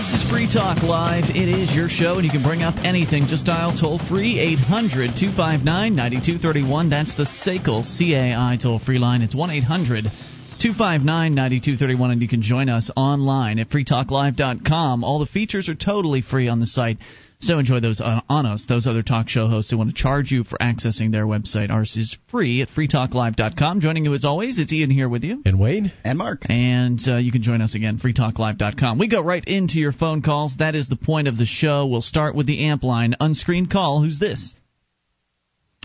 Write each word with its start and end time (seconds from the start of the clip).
This 0.00 0.22
is 0.22 0.30
Free 0.30 0.48
Talk 0.50 0.82
Live. 0.82 1.24
It 1.28 1.50
is 1.50 1.74
your 1.74 1.90
show, 1.90 2.14
and 2.14 2.24
you 2.24 2.30
can 2.30 2.42
bring 2.42 2.62
up 2.62 2.74
anything. 2.78 3.26
Just 3.26 3.44
dial 3.44 3.76
toll 3.76 3.98
free 4.08 4.38
800 4.38 5.14
259 5.14 5.94
9231. 5.94 6.88
That's 6.88 7.14
the 7.16 7.24
SACL 7.24 7.84
CAI 7.84 8.56
toll 8.56 8.78
free 8.78 8.98
line. 8.98 9.20
It's 9.20 9.34
1 9.34 9.50
800 9.50 10.04
259 10.04 11.04
9231, 11.34 12.10
and 12.12 12.22
you 12.22 12.28
can 12.28 12.40
join 12.40 12.70
us 12.70 12.90
online 12.96 13.58
at 13.58 13.68
freetalklive.com. 13.68 15.04
All 15.04 15.18
the 15.18 15.26
features 15.26 15.68
are 15.68 15.74
totally 15.74 16.22
free 16.22 16.48
on 16.48 16.60
the 16.60 16.66
site. 16.66 16.96
So 17.40 17.58
enjoy 17.58 17.80
those 17.80 18.00
on, 18.00 18.22
on 18.28 18.44
us, 18.44 18.66
those 18.68 18.86
other 18.86 19.02
talk 19.02 19.28
show 19.28 19.48
hosts 19.48 19.70
who 19.70 19.78
want 19.78 19.90
to 19.90 19.96
charge 19.96 20.30
you 20.30 20.44
for 20.44 20.58
accessing 20.58 21.10
their 21.10 21.24
website. 21.24 21.70
Ours 21.70 21.96
is 21.96 22.16
free 22.30 22.60
at 22.60 22.68
freetalklive.com. 22.68 23.80
Joining 23.80 24.04
you 24.04 24.12
as 24.14 24.26
always, 24.26 24.58
it's 24.58 24.72
Ian 24.72 24.90
here 24.90 25.08
with 25.08 25.24
you. 25.24 25.42
And 25.46 25.58
Wade. 25.58 25.92
And 26.04 26.18
Mark. 26.18 26.42
And 26.50 27.00
uh, 27.08 27.16
you 27.16 27.32
can 27.32 27.42
join 27.42 27.62
us 27.62 27.74
again, 27.74 27.98
freetalklive.com. 27.98 28.98
We 28.98 29.08
go 29.08 29.22
right 29.22 29.44
into 29.46 29.78
your 29.78 29.92
phone 29.92 30.20
calls. 30.20 30.56
That 30.58 30.74
is 30.74 30.88
the 30.88 30.96
point 30.96 31.28
of 31.28 31.38
the 31.38 31.46
show. 31.46 31.86
We'll 31.86 32.02
start 32.02 32.34
with 32.34 32.46
the 32.46 32.66
amp 32.66 32.82
line. 32.82 33.16
Unscreened 33.18 33.70
call. 33.70 34.02
Who's 34.02 34.18
this? 34.18 34.54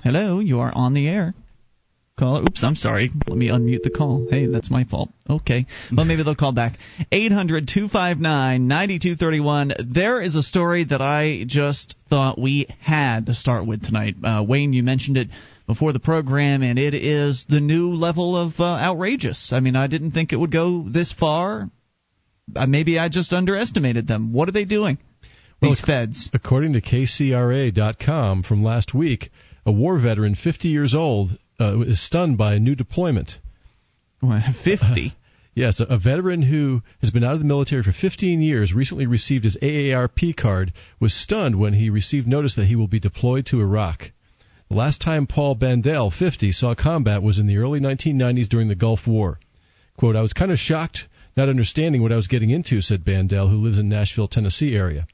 Hello, 0.03 0.39
you 0.39 0.59
are 0.59 0.71
on 0.75 0.93
the 0.93 1.07
air. 1.07 1.33
Caller. 2.17 2.43
Oops, 2.43 2.63
I'm 2.63 2.75
sorry. 2.75 3.11
Let 3.27 3.37
me 3.37 3.49
unmute 3.49 3.81
the 3.83 3.89
call. 3.89 4.27
Hey, 4.31 4.45
that's 4.45 4.71
my 4.71 4.85
fault. 4.85 5.09
Okay. 5.29 5.65
Well, 5.95 6.05
maybe 6.05 6.23
they'll 6.23 6.33
call 6.33 6.53
back. 6.53 6.77
800 7.11 7.67
259 7.67 8.67
9231. 8.67 9.73
There 9.93 10.21
is 10.21 10.35
a 10.35 10.43
story 10.43 10.85
that 10.85 11.01
I 11.01 11.43
just 11.45 11.95
thought 12.09 12.39
we 12.39 12.67
had 12.79 13.25
to 13.25 13.33
start 13.33 13.67
with 13.67 13.83
tonight. 13.83 14.15
Uh, 14.23 14.45
Wayne, 14.47 14.71
you 14.71 14.81
mentioned 14.81 15.17
it 15.17 15.27
before 15.67 15.91
the 15.91 15.99
program, 15.99 16.63
and 16.63 16.79
it 16.79 16.93
is 16.93 17.45
the 17.49 17.59
new 17.59 17.89
level 17.89 18.37
of 18.37 18.53
uh, 18.59 18.63
outrageous. 18.63 19.51
I 19.51 19.59
mean, 19.59 19.75
I 19.75 19.87
didn't 19.87 20.11
think 20.11 20.31
it 20.31 20.37
would 20.37 20.53
go 20.53 20.85
this 20.87 21.11
far. 21.11 21.69
Uh, 22.55 22.65
maybe 22.65 22.97
I 22.97 23.09
just 23.09 23.33
underestimated 23.33 24.07
them. 24.07 24.31
What 24.31 24.47
are 24.47 24.53
they 24.53 24.63
doing? 24.63 24.99
These 25.61 25.81
well, 25.85 26.05
feds. 26.05 26.29
According 26.33 26.73
to 26.73 26.81
KCRA.com 26.81 28.43
from 28.43 28.63
last 28.63 28.93
week, 28.93 29.31
a 29.65 29.71
war 29.71 29.99
veteran, 29.99 30.35
50 30.35 30.69
years 30.69 30.95
old, 30.95 31.37
uh, 31.59 31.81
is 31.81 32.05
stunned 32.05 32.37
by 32.37 32.53
a 32.55 32.59
new 32.59 32.75
deployment. 32.75 33.39
50? 34.63 35.13
yes, 35.53 35.79
a, 35.79 35.83
a 35.85 35.97
veteran 35.97 36.41
who 36.41 36.81
has 37.01 37.11
been 37.11 37.23
out 37.23 37.33
of 37.33 37.39
the 37.39 37.45
military 37.45 37.83
for 37.83 37.91
15 37.91 38.41
years 38.41 38.73
recently 38.73 39.05
received 39.05 39.43
his 39.43 39.57
AARP 39.61 40.35
card 40.35 40.73
was 40.99 41.13
stunned 41.13 41.57
when 41.57 41.73
he 41.73 41.89
received 41.89 42.27
notice 42.27 42.55
that 42.55 42.67
he 42.67 42.75
will 42.75 42.87
be 42.87 42.99
deployed 42.99 43.45
to 43.47 43.61
Iraq. 43.61 44.11
The 44.69 44.75
last 44.75 45.01
time 45.01 45.27
Paul 45.27 45.55
Bandel, 45.55 46.11
50, 46.11 46.51
saw 46.51 46.73
combat 46.73 47.21
was 47.21 47.37
in 47.37 47.45
the 47.45 47.57
early 47.57 47.79
1990s 47.79 48.49
during 48.49 48.67
the 48.67 48.75
Gulf 48.75 49.05
War. 49.05 49.39
Quote, 49.97 50.15
I 50.15 50.21
was 50.21 50.33
kind 50.33 50.51
of 50.51 50.57
shocked, 50.57 51.07
not 51.37 51.49
understanding 51.49 52.01
what 52.01 52.11
I 52.11 52.15
was 52.15 52.27
getting 52.27 52.49
into, 52.49 52.81
said 52.81 53.05
Bandel, 53.05 53.49
who 53.49 53.57
lives 53.57 53.77
in 53.77 53.87
Nashville, 53.87 54.27
Tennessee 54.27 54.75
area. 54.75 55.05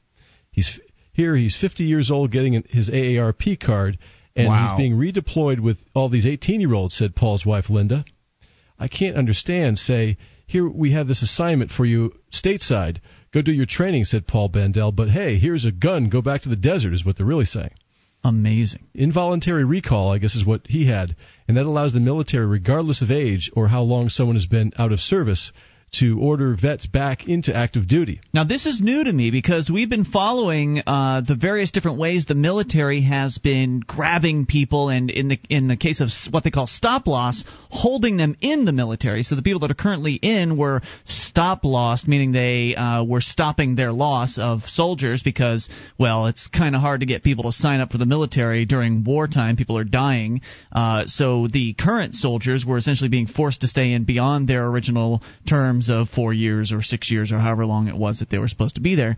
He's 0.50 0.80
here, 1.12 1.36
he's 1.36 1.56
50 1.56 1.84
years 1.84 2.10
old 2.10 2.30
getting 2.30 2.64
his 2.70 2.88
AARP 2.88 3.60
card, 3.60 3.98
and 4.34 4.48
wow. 4.48 4.74
he's 4.76 4.82
being 4.82 4.96
redeployed 4.96 5.60
with 5.60 5.78
all 5.94 6.08
these 6.08 6.26
18 6.26 6.60
year 6.60 6.74
olds, 6.74 6.94
said 6.94 7.14
Paul's 7.14 7.46
wife, 7.46 7.70
Linda. 7.70 8.04
I 8.78 8.88
can't 8.88 9.16
understand, 9.16 9.78
say, 9.78 10.16
here 10.46 10.68
we 10.68 10.92
have 10.92 11.08
this 11.08 11.22
assignment 11.22 11.70
for 11.70 11.84
you 11.84 12.12
stateside. 12.32 13.00
Go 13.32 13.42
do 13.42 13.52
your 13.52 13.66
training, 13.66 14.04
said 14.04 14.26
Paul 14.26 14.50
Bandel, 14.50 14.94
but 14.94 15.08
hey, 15.08 15.38
here's 15.38 15.64
a 15.64 15.72
gun, 15.72 16.08
go 16.08 16.20
back 16.20 16.42
to 16.42 16.48
the 16.48 16.56
desert, 16.56 16.92
is 16.92 17.04
what 17.04 17.16
they're 17.16 17.26
really 17.26 17.44
saying. 17.44 17.70
Amazing. 18.24 18.86
Involuntary 18.94 19.64
recall, 19.64 20.12
I 20.12 20.18
guess, 20.18 20.34
is 20.34 20.44
what 20.44 20.62
he 20.68 20.86
had, 20.86 21.16
and 21.48 21.56
that 21.56 21.66
allows 21.66 21.92
the 21.92 22.00
military, 22.00 22.46
regardless 22.46 23.02
of 23.02 23.10
age 23.10 23.50
or 23.56 23.68
how 23.68 23.82
long 23.82 24.08
someone 24.08 24.36
has 24.36 24.46
been 24.46 24.72
out 24.78 24.92
of 24.92 25.00
service, 25.00 25.52
to 25.94 26.18
order 26.18 26.56
vets 26.60 26.86
back 26.86 27.28
into 27.28 27.54
active 27.54 27.86
duty. 27.86 28.20
Now, 28.32 28.44
this 28.44 28.64
is 28.64 28.80
new 28.80 29.04
to 29.04 29.12
me 29.12 29.30
because 29.30 29.70
we've 29.70 29.90
been 29.90 30.04
following 30.04 30.80
uh, 30.86 31.20
the 31.20 31.36
various 31.36 31.70
different 31.70 31.98
ways 31.98 32.24
the 32.24 32.34
military 32.34 33.02
has 33.02 33.36
been 33.36 33.80
grabbing 33.80 34.46
people, 34.46 34.88
and 34.88 35.10
in 35.10 35.28
the 35.28 35.38
in 35.50 35.68
the 35.68 35.76
case 35.76 36.00
of 36.00 36.08
what 36.32 36.44
they 36.44 36.50
call 36.50 36.66
stop 36.66 37.06
loss, 37.06 37.44
holding 37.68 38.16
them 38.16 38.36
in 38.40 38.64
the 38.64 38.72
military. 38.72 39.22
So 39.22 39.34
the 39.34 39.42
people 39.42 39.60
that 39.60 39.70
are 39.70 39.74
currently 39.74 40.14
in 40.14 40.56
were 40.56 40.80
stop 41.04 41.64
lost, 41.64 42.08
meaning 42.08 42.32
they 42.32 42.74
uh, 42.74 43.04
were 43.04 43.20
stopping 43.20 43.74
their 43.74 43.92
loss 43.92 44.38
of 44.38 44.62
soldiers 44.62 45.22
because, 45.22 45.68
well, 45.98 46.26
it's 46.26 46.48
kind 46.48 46.74
of 46.74 46.80
hard 46.80 47.00
to 47.00 47.06
get 47.06 47.22
people 47.22 47.44
to 47.44 47.52
sign 47.52 47.80
up 47.80 47.92
for 47.92 47.98
the 47.98 48.06
military 48.06 48.64
during 48.64 49.04
wartime. 49.04 49.56
People 49.56 49.76
are 49.76 49.84
dying, 49.84 50.40
uh, 50.72 51.04
so 51.04 51.48
the 51.48 51.74
current 51.74 52.14
soldiers 52.14 52.64
were 52.64 52.78
essentially 52.78 53.10
being 53.10 53.26
forced 53.26 53.60
to 53.60 53.66
stay 53.66 53.92
in 53.92 54.04
beyond 54.04 54.48
their 54.48 54.66
original 54.66 55.22
terms 55.82 55.90
of 55.90 56.14
four 56.14 56.32
years 56.32 56.72
or 56.72 56.82
six 56.82 57.10
years 57.10 57.32
or 57.32 57.38
however 57.38 57.66
long 57.66 57.88
it 57.88 57.96
was 57.96 58.18
that 58.18 58.30
they 58.30 58.38
were 58.38 58.48
supposed 58.48 58.76
to 58.76 58.80
be 58.80 58.94
there. 58.94 59.16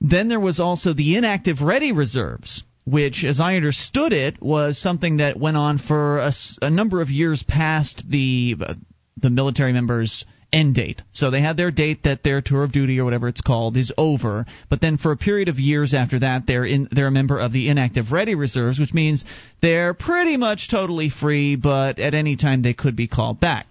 Then 0.00 0.28
there 0.28 0.40
was 0.40 0.60
also 0.60 0.94
the 0.94 1.16
inactive 1.16 1.60
ready 1.60 1.92
reserves, 1.92 2.64
which, 2.86 3.24
as 3.24 3.38
I 3.38 3.56
understood 3.56 4.12
it, 4.12 4.40
was 4.40 4.80
something 4.80 5.18
that 5.18 5.38
went 5.38 5.56
on 5.56 5.78
for 5.78 6.18
a, 6.18 6.32
a 6.62 6.70
number 6.70 7.02
of 7.02 7.10
years 7.10 7.42
past 7.42 8.02
the 8.08 8.56
uh, 8.60 8.74
the 9.20 9.28
military 9.28 9.74
members' 9.74 10.24
end 10.50 10.74
date. 10.74 11.02
So 11.12 11.30
they 11.30 11.42
had 11.42 11.58
their 11.58 11.70
date 11.70 12.04
that 12.04 12.22
their 12.22 12.40
tour 12.40 12.64
of 12.64 12.72
duty 12.72 12.98
or 12.98 13.04
whatever 13.04 13.28
it's 13.28 13.42
called 13.42 13.76
is 13.76 13.92
over, 13.98 14.46
but 14.70 14.80
then 14.80 14.96
for 14.96 15.12
a 15.12 15.16
period 15.16 15.48
of 15.48 15.58
years 15.58 15.92
after 15.92 16.20
that, 16.20 16.46
they're 16.46 16.64
in 16.64 16.88
they're 16.90 17.08
a 17.08 17.12
member 17.12 17.38
of 17.38 17.52
the 17.52 17.68
inactive 17.68 18.12
ready 18.12 18.34
reserves, 18.34 18.78
which 18.78 18.94
means 18.94 19.24
they're 19.60 19.92
pretty 19.92 20.38
much 20.38 20.70
totally 20.70 21.10
free, 21.10 21.56
but 21.56 21.98
at 21.98 22.14
any 22.14 22.36
time 22.36 22.62
they 22.62 22.74
could 22.74 22.96
be 22.96 23.06
called 23.06 23.38
back. 23.38 23.66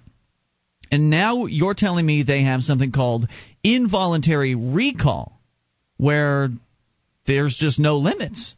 And 0.92 1.10
now 1.10 1.46
you're 1.46 1.76
telling 1.76 2.06
me 2.06 2.24
they 2.24 2.44
have 2.44 2.62
something 2.62 2.92
called 2.92 3.28
involuntary 3.64 4.56
recall, 4.56 5.40
where 5.98 6.50
there's 7.28 7.56
just 7.56 7.80
no 7.80 7.98
limits. 7.98 8.56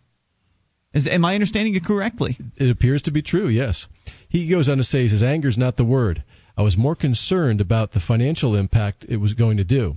Is, 0.93 1.07
am 1.07 1.25
I 1.25 1.33
understanding 1.33 1.75
it 1.75 1.85
correctly? 1.85 2.37
It 2.57 2.69
appears 2.69 3.03
to 3.03 3.11
be 3.11 3.21
true, 3.21 3.47
yes. 3.47 3.87
He 4.29 4.49
goes 4.49 4.69
on 4.69 4.77
to 4.77 4.83
say, 4.83 5.03
he 5.03 5.09
says, 5.09 5.23
anger's 5.23 5.57
not 5.57 5.77
the 5.77 5.85
word. 5.85 6.23
I 6.57 6.63
was 6.63 6.77
more 6.77 6.95
concerned 6.95 7.61
about 7.61 7.93
the 7.93 7.99
financial 7.99 8.55
impact 8.55 9.05
it 9.07 9.17
was 9.17 9.33
going 9.33 9.57
to 9.57 9.63
do. 9.63 9.95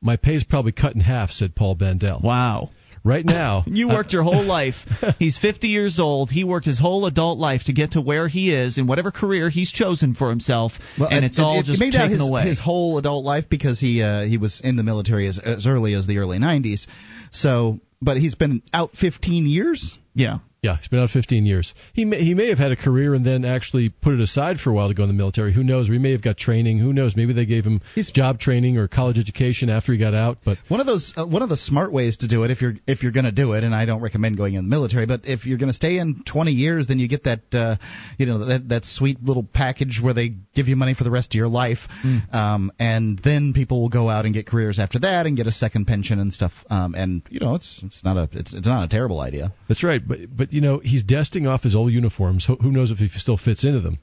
My 0.00 0.16
pay's 0.16 0.44
probably 0.44 0.72
cut 0.72 0.94
in 0.94 1.00
half, 1.00 1.30
said 1.30 1.54
Paul 1.54 1.76
Bandel. 1.76 2.22
Wow. 2.22 2.70
Right 3.04 3.24
now, 3.24 3.64
you 3.66 3.88
worked 3.88 4.12
your 4.12 4.22
whole 4.22 4.44
life. 4.44 4.76
He's 5.18 5.36
50 5.36 5.68
years 5.68 5.98
old. 5.98 6.30
He 6.30 6.44
worked 6.44 6.66
his 6.66 6.78
whole 6.78 7.06
adult 7.06 7.38
life 7.38 7.64
to 7.64 7.72
get 7.72 7.92
to 7.92 8.00
where 8.00 8.28
he 8.28 8.54
is 8.54 8.78
in 8.78 8.86
whatever 8.86 9.10
career 9.10 9.50
he's 9.50 9.72
chosen 9.72 10.14
for 10.14 10.30
himself, 10.30 10.72
well, 10.98 11.08
and 11.10 11.24
it's 11.24 11.38
all 11.38 11.60
it, 11.60 11.64
just 11.64 11.80
taken 11.80 12.10
his, 12.10 12.20
away. 12.20 12.44
His 12.44 12.60
whole 12.60 12.98
adult 12.98 13.24
life 13.24 13.46
because 13.48 13.80
he 13.80 14.02
uh, 14.02 14.24
he 14.24 14.38
was 14.38 14.60
in 14.62 14.76
the 14.76 14.82
military 14.82 15.26
as, 15.26 15.38
as 15.38 15.66
early 15.66 15.94
as 15.94 16.06
the 16.06 16.18
early 16.18 16.38
90s. 16.38 16.86
So, 17.32 17.80
but 18.00 18.18
he's 18.18 18.34
been 18.34 18.62
out 18.72 18.92
15 18.92 19.46
years. 19.46 19.98
Yeah. 20.14 20.38
Yeah, 20.62 20.76
he's 20.76 20.86
been 20.86 21.00
out 21.00 21.10
15 21.10 21.44
years. 21.44 21.74
He 21.92 22.04
may, 22.04 22.22
he 22.22 22.34
may 22.34 22.48
have 22.48 22.58
had 22.58 22.70
a 22.70 22.76
career 22.76 23.14
and 23.14 23.26
then 23.26 23.44
actually 23.44 23.88
put 23.88 24.14
it 24.14 24.20
aside 24.20 24.58
for 24.58 24.70
a 24.70 24.72
while 24.72 24.86
to 24.86 24.94
go 24.94 25.02
in 25.02 25.08
the 25.08 25.14
military. 25.14 25.52
Who 25.52 25.64
knows? 25.64 25.90
We 25.90 25.98
may 25.98 26.12
have 26.12 26.22
got 26.22 26.36
training. 26.36 26.78
Who 26.78 26.92
knows? 26.92 27.16
Maybe 27.16 27.32
they 27.32 27.46
gave 27.46 27.64
him 27.64 27.80
He's, 27.96 28.12
job 28.12 28.38
training 28.38 28.78
or 28.78 28.86
college 28.86 29.18
education 29.18 29.68
after 29.68 29.90
he 29.90 29.98
got 29.98 30.14
out. 30.14 30.38
But 30.44 30.58
one 30.68 30.78
of 30.78 30.86
those 30.86 31.14
uh, 31.16 31.26
one 31.26 31.42
of 31.42 31.48
the 31.48 31.56
smart 31.56 31.92
ways 31.92 32.18
to 32.18 32.28
do 32.28 32.44
it 32.44 32.52
if 32.52 32.62
you're 32.62 32.74
if 32.86 33.02
you're 33.02 33.10
going 33.10 33.24
to 33.24 33.32
do 33.32 33.54
it, 33.54 33.64
and 33.64 33.74
I 33.74 33.86
don't 33.86 34.02
recommend 34.02 34.36
going 34.36 34.54
in 34.54 34.62
the 34.62 34.70
military, 34.70 35.04
but 35.04 35.22
if 35.24 35.46
you're 35.46 35.58
going 35.58 35.68
to 35.70 35.74
stay 35.74 35.98
in 35.98 36.22
20 36.24 36.52
years, 36.52 36.86
then 36.86 37.00
you 37.00 37.08
get 37.08 37.24
that 37.24 37.40
uh, 37.52 37.74
you 38.16 38.26
know 38.26 38.46
that 38.46 38.68
that 38.68 38.84
sweet 38.84 39.20
little 39.20 39.42
package 39.42 39.98
where 40.00 40.14
they 40.14 40.32
give 40.54 40.68
you 40.68 40.76
money 40.76 40.94
for 40.94 41.02
the 41.02 41.10
rest 41.10 41.34
of 41.34 41.38
your 41.38 41.48
life, 41.48 41.78
mm. 42.06 42.32
um, 42.32 42.70
and 42.78 43.18
then 43.24 43.52
people 43.52 43.80
will 43.80 43.88
go 43.88 44.08
out 44.08 44.26
and 44.26 44.32
get 44.32 44.46
careers 44.46 44.78
after 44.78 45.00
that 45.00 45.26
and 45.26 45.36
get 45.36 45.48
a 45.48 45.52
second 45.52 45.86
pension 45.86 46.20
and 46.20 46.32
stuff. 46.32 46.52
Um, 46.70 46.94
and 46.94 47.22
you 47.30 47.40
know 47.40 47.56
it's 47.56 47.80
it's 47.82 48.04
not 48.04 48.16
a 48.16 48.28
it's 48.30 48.54
it's 48.54 48.68
not 48.68 48.84
a 48.84 48.88
terrible 48.88 49.18
idea. 49.18 49.52
That's 49.66 49.82
right, 49.82 50.00
but 50.06 50.18
but 50.36 50.51
you 50.52 50.60
know 50.60 50.78
he's 50.78 51.04
dusting 51.04 51.46
off 51.46 51.62
his 51.62 51.74
old 51.74 51.92
uniforms. 51.92 52.46
Who 52.46 52.70
knows 52.70 52.90
if 52.90 52.98
he 52.98 53.08
still 53.08 53.36
fits 53.36 53.64
into 53.64 53.80
them? 53.80 53.98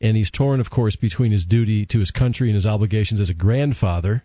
And 0.00 0.16
he's 0.16 0.30
torn, 0.30 0.60
of 0.60 0.70
course, 0.70 0.96
between 0.96 1.32
his 1.32 1.46
duty 1.46 1.86
to 1.86 1.98
his 1.98 2.10
country 2.10 2.48
and 2.48 2.54
his 2.54 2.66
obligations 2.66 3.20
as 3.20 3.30
a 3.30 3.34
grandfather. 3.34 4.22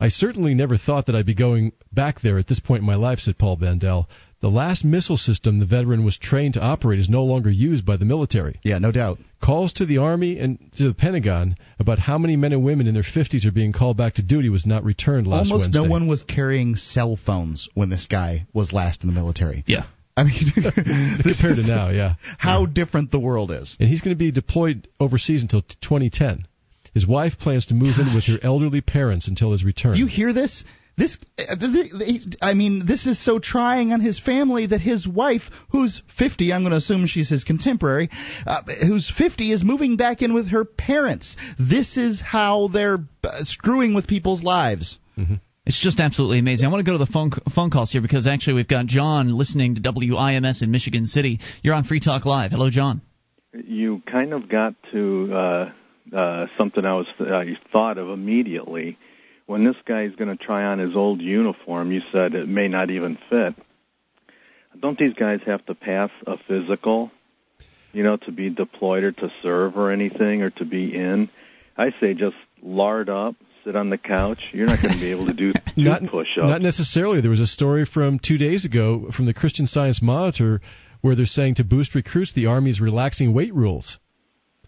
I 0.00 0.08
certainly 0.08 0.54
never 0.54 0.76
thought 0.76 1.06
that 1.06 1.16
I'd 1.16 1.26
be 1.26 1.34
going 1.34 1.72
back 1.92 2.20
there 2.20 2.38
at 2.38 2.46
this 2.46 2.60
point 2.60 2.80
in 2.80 2.86
my 2.86 2.94
life, 2.94 3.18
said 3.18 3.38
Paul 3.38 3.56
Bandel. 3.56 4.06
The 4.40 4.48
last 4.48 4.84
missile 4.84 5.16
system 5.16 5.58
the 5.58 5.64
veteran 5.64 6.04
was 6.04 6.16
trained 6.16 6.54
to 6.54 6.62
operate 6.62 7.00
is 7.00 7.08
no 7.08 7.24
longer 7.24 7.50
used 7.50 7.84
by 7.84 7.96
the 7.96 8.04
military. 8.04 8.60
Yeah, 8.62 8.78
no 8.78 8.92
doubt. 8.92 9.18
Calls 9.42 9.72
to 9.74 9.86
the 9.86 9.98
Army 9.98 10.38
and 10.38 10.70
to 10.76 10.86
the 10.86 10.94
Pentagon 10.94 11.56
about 11.80 11.98
how 11.98 12.18
many 12.18 12.36
men 12.36 12.52
and 12.52 12.62
women 12.62 12.86
in 12.86 12.94
their 12.94 13.02
50s 13.02 13.44
are 13.44 13.52
being 13.52 13.72
called 13.72 13.96
back 13.96 14.14
to 14.14 14.22
duty 14.22 14.48
was 14.48 14.64
not 14.64 14.84
returned 14.84 15.26
last 15.26 15.50
Almost 15.50 15.62
Wednesday. 15.64 15.78
Almost 15.78 15.88
no 15.88 15.92
one 15.92 16.06
was 16.06 16.22
carrying 16.22 16.76
cell 16.76 17.16
phones 17.16 17.68
when 17.74 17.88
this 17.88 18.06
guy 18.06 18.46
was 18.52 18.72
last 18.72 19.02
in 19.02 19.08
the 19.08 19.14
military. 19.14 19.64
Yeah. 19.66 19.86
I 20.18 20.24
mean, 20.24 20.52
compared 21.22 21.56
to 21.56 21.62
now, 21.66 21.90
yeah. 21.90 22.14
How 22.38 22.62
yeah. 22.62 22.72
different 22.72 23.12
the 23.12 23.20
world 23.20 23.52
is. 23.52 23.76
And 23.78 23.88
he's 23.88 24.00
going 24.00 24.16
to 24.16 24.18
be 24.18 24.32
deployed 24.32 24.88
overseas 24.98 25.42
until 25.42 25.62
2010. 25.80 26.46
His 26.92 27.06
wife 27.06 27.38
plans 27.38 27.66
to 27.66 27.74
move 27.74 27.96
Gosh. 27.96 28.08
in 28.08 28.14
with 28.14 28.24
her 28.24 28.38
elderly 28.42 28.80
parents 28.80 29.28
until 29.28 29.52
his 29.52 29.62
return. 29.62 29.94
You 29.94 30.06
hear 30.06 30.32
this? 30.32 30.64
This, 30.96 31.16
uh, 31.38 31.54
I 32.42 32.54
mean, 32.54 32.84
this 32.84 33.06
is 33.06 33.24
so 33.24 33.38
trying 33.38 33.92
on 33.92 34.00
his 34.00 34.18
family 34.18 34.66
that 34.66 34.80
his 34.80 35.06
wife, 35.06 35.42
who's 35.70 36.02
50, 36.18 36.52
I'm 36.52 36.62
going 36.62 36.72
to 36.72 36.78
assume 36.78 37.06
she's 37.06 37.28
his 37.28 37.44
contemporary, 37.44 38.10
uh, 38.44 38.62
who's 38.84 39.08
50, 39.16 39.52
is 39.52 39.62
moving 39.62 39.96
back 39.96 40.22
in 40.22 40.34
with 40.34 40.48
her 40.48 40.64
parents. 40.64 41.36
This 41.56 41.96
is 41.96 42.20
how 42.20 42.66
they're 42.66 42.98
uh, 43.22 43.44
screwing 43.44 43.94
with 43.94 44.08
people's 44.08 44.42
lives. 44.42 44.98
Mm-hmm. 45.16 45.34
It's 45.68 45.78
just 45.78 46.00
absolutely 46.00 46.38
amazing. 46.38 46.66
I 46.66 46.70
want 46.70 46.80
to 46.80 46.90
go 46.90 46.96
to 46.96 47.04
the 47.04 47.12
phone 47.12 47.30
phone 47.54 47.68
calls 47.68 47.92
here 47.92 48.00
because 48.00 48.26
actually 48.26 48.54
we've 48.54 48.66
got 48.66 48.86
John 48.86 49.36
listening 49.36 49.74
to 49.74 49.82
WIMS 49.82 50.62
in 50.62 50.70
Michigan 50.70 51.04
City. 51.04 51.40
You're 51.62 51.74
on 51.74 51.84
Free 51.84 52.00
Talk 52.00 52.24
Live. 52.24 52.52
Hello, 52.52 52.70
John. 52.70 53.02
You 53.52 54.02
kind 54.06 54.32
of 54.32 54.48
got 54.48 54.76
to 54.92 55.30
uh, 55.30 55.70
uh, 56.10 56.46
something 56.56 56.82
I 56.86 56.94
was 56.94 57.06
I 57.20 57.58
thought 57.70 57.98
of 57.98 58.08
immediately 58.08 58.96
when 59.44 59.64
this 59.64 59.76
guy's 59.84 60.14
going 60.14 60.34
to 60.34 60.42
try 60.42 60.64
on 60.64 60.78
his 60.78 60.96
old 60.96 61.20
uniform. 61.20 61.92
You 61.92 62.00
said 62.12 62.34
it 62.34 62.48
may 62.48 62.68
not 62.68 62.88
even 62.88 63.18
fit. 63.28 63.54
Don't 64.80 64.98
these 64.98 65.12
guys 65.12 65.42
have 65.44 65.66
to 65.66 65.74
pass 65.74 66.10
a 66.26 66.38
physical? 66.38 67.10
You 67.92 68.04
know, 68.04 68.16
to 68.16 68.32
be 68.32 68.48
deployed 68.48 69.04
or 69.04 69.12
to 69.12 69.30
serve 69.42 69.76
or 69.76 69.90
anything 69.90 70.42
or 70.42 70.48
to 70.48 70.64
be 70.64 70.96
in. 70.96 71.28
I 71.76 71.90
say 72.00 72.14
just 72.14 72.36
lard 72.62 73.10
up, 73.10 73.36
sit 73.64 73.76
on 73.76 73.90
the 73.90 73.98
couch. 73.98 74.50
You're 74.52 74.66
not 74.66 74.82
going 74.82 74.94
to 74.94 75.00
be 75.00 75.10
able 75.10 75.26
to 75.26 75.32
do, 75.32 75.52
not, 75.76 76.04
push-ups. 76.06 76.48
Not 76.48 76.62
necessarily. 76.62 77.20
There 77.20 77.30
was 77.30 77.40
a 77.40 77.46
story 77.46 77.84
from 77.84 78.18
two 78.18 78.38
days 78.38 78.64
ago 78.64 79.10
from 79.12 79.26
the 79.26 79.34
Christian 79.34 79.66
Science 79.66 80.02
Monitor 80.02 80.60
where 81.00 81.14
they're 81.14 81.26
saying 81.26 81.56
to 81.56 81.64
boost 81.64 81.94
recruits, 81.94 82.32
the 82.32 82.46
Army 82.46 82.70
is 82.70 82.80
relaxing 82.80 83.32
weight 83.32 83.54
rules. 83.54 83.98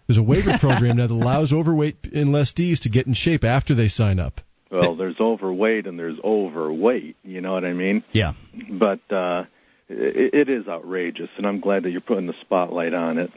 There's 0.06 0.19
a 0.19 0.22
waiver 0.22 0.58
program 0.60 0.96
that 0.98 1.10
allows 1.10 1.52
overweight 1.52 2.02
enlistees 2.02 2.82
to 2.82 2.88
get 2.88 3.06
in 3.06 3.14
shape 3.14 3.44
after 3.44 3.75
they 3.75 3.88
sign 3.88 4.19
up. 4.19 4.40
Well, 4.70 4.94
there's 4.94 5.19
overweight 5.19 5.87
and 5.87 5.98
there's 5.98 6.19
overweight. 6.22 7.16
You 7.25 7.40
know 7.40 7.52
what 7.52 7.64
I 7.64 7.72
mean? 7.72 8.04
Yeah. 8.12 8.34
But 8.70 9.00
uh, 9.10 9.44
it, 9.88 10.34
it 10.34 10.48
is 10.48 10.69
outrageous, 10.69 11.31
and 11.37 11.46
I'm 11.46 11.60
glad 11.60 11.82
that 11.82 11.90
you're 11.90 12.00
putting 12.00 12.26
the 12.26 12.37
spotlight 12.40 12.94
on 12.94 13.19
it. 13.19 13.32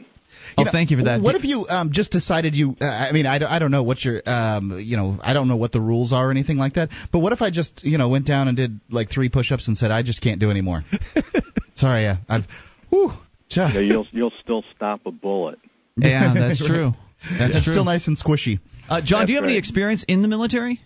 Oh, 0.56 0.62
you 0.62 0.64
know, 0.66 0.72
thank 0.72 0.90
you 0.90 0.98
for 0.98 1.04
that. 1.04 1.20
What 1.20 1.34
if 1.34 1.44
you 1.44 1.66
um, 1.68 1.92
just 1.92 2.10
decided 2.10 2.54
you? 2.54 2.76
Uh, 2.80 2.86
I 2.86 3.12
mean, 3.12 3.26
I, 3.26 3.38
I 3.44 3.58
don't 3.58 3.70
know 3.70 3.82
what 3.82 4.04
your, 4.04 4.22
um, 4.26 4.78
you 4.78 4.96
know, 4.96 5.18
I 5.22 5.32
don't 5.32 5.48
know 5.48 5.56
what 5.56 5.72
the 5.72 5.80
rules 5.80 6.12
are 6.12 6.28
or 6.28 6.30
anything 6.30 6.58
like 6.58 6.74
that. 6.74 6.90
But 7.12 7.20
what 7.20 7.32
if 7.32 7.42
I 7.42 7.50
just, 7.50 7.84
you 7.84 7.98
know, 7.98 8.08
went 8.08 8.26
down 8.26 8.48
and 8.48 8.56
did 8.56 8.80
like 8.90 9.10
three 9.10 9.28
push-ups 9.28 9.68
and 9.68 9.76
said 9.76 9.90
I 9.90 10.02
just 10.02 10.20
can't 10.20 10.40
do 10.40 10.50
anymore? 10.50 10.84
Sorry, 11.74 12.06
uh, 12.06 12.16
I've, 12.28 12.44
whew, 12.90 13.12
yeah, 13.50 13.78
you'll 13.78 14.06
you'll 14.12 14.32
still 14.42 14.62
stop 14.74 15.00
a 15.06 15.10
bullet. 15.10 15.58
Yeah, 15.96 16.34
that's 16.34 16.58
true. 16.66 16.92
That's 17.38 17.56
it's 17.56 17.64
true. 17.64 17.74
still 17.74 17.84
nice 17.84 18.06
and 18.06 18.18
squishy. 18.18 18.60
Uh, 18.88 19.00
John, 19.00 19.20
that's 19.20 19.26
do 19.26 19.32
you 19.32 19.36
have 19.38 19.44
right. 19.44 19.50
any 19.50 19.58
experience 19.58 20.04
in 20.06 20.22
the 20.22 20.28
military? 20.28 20.80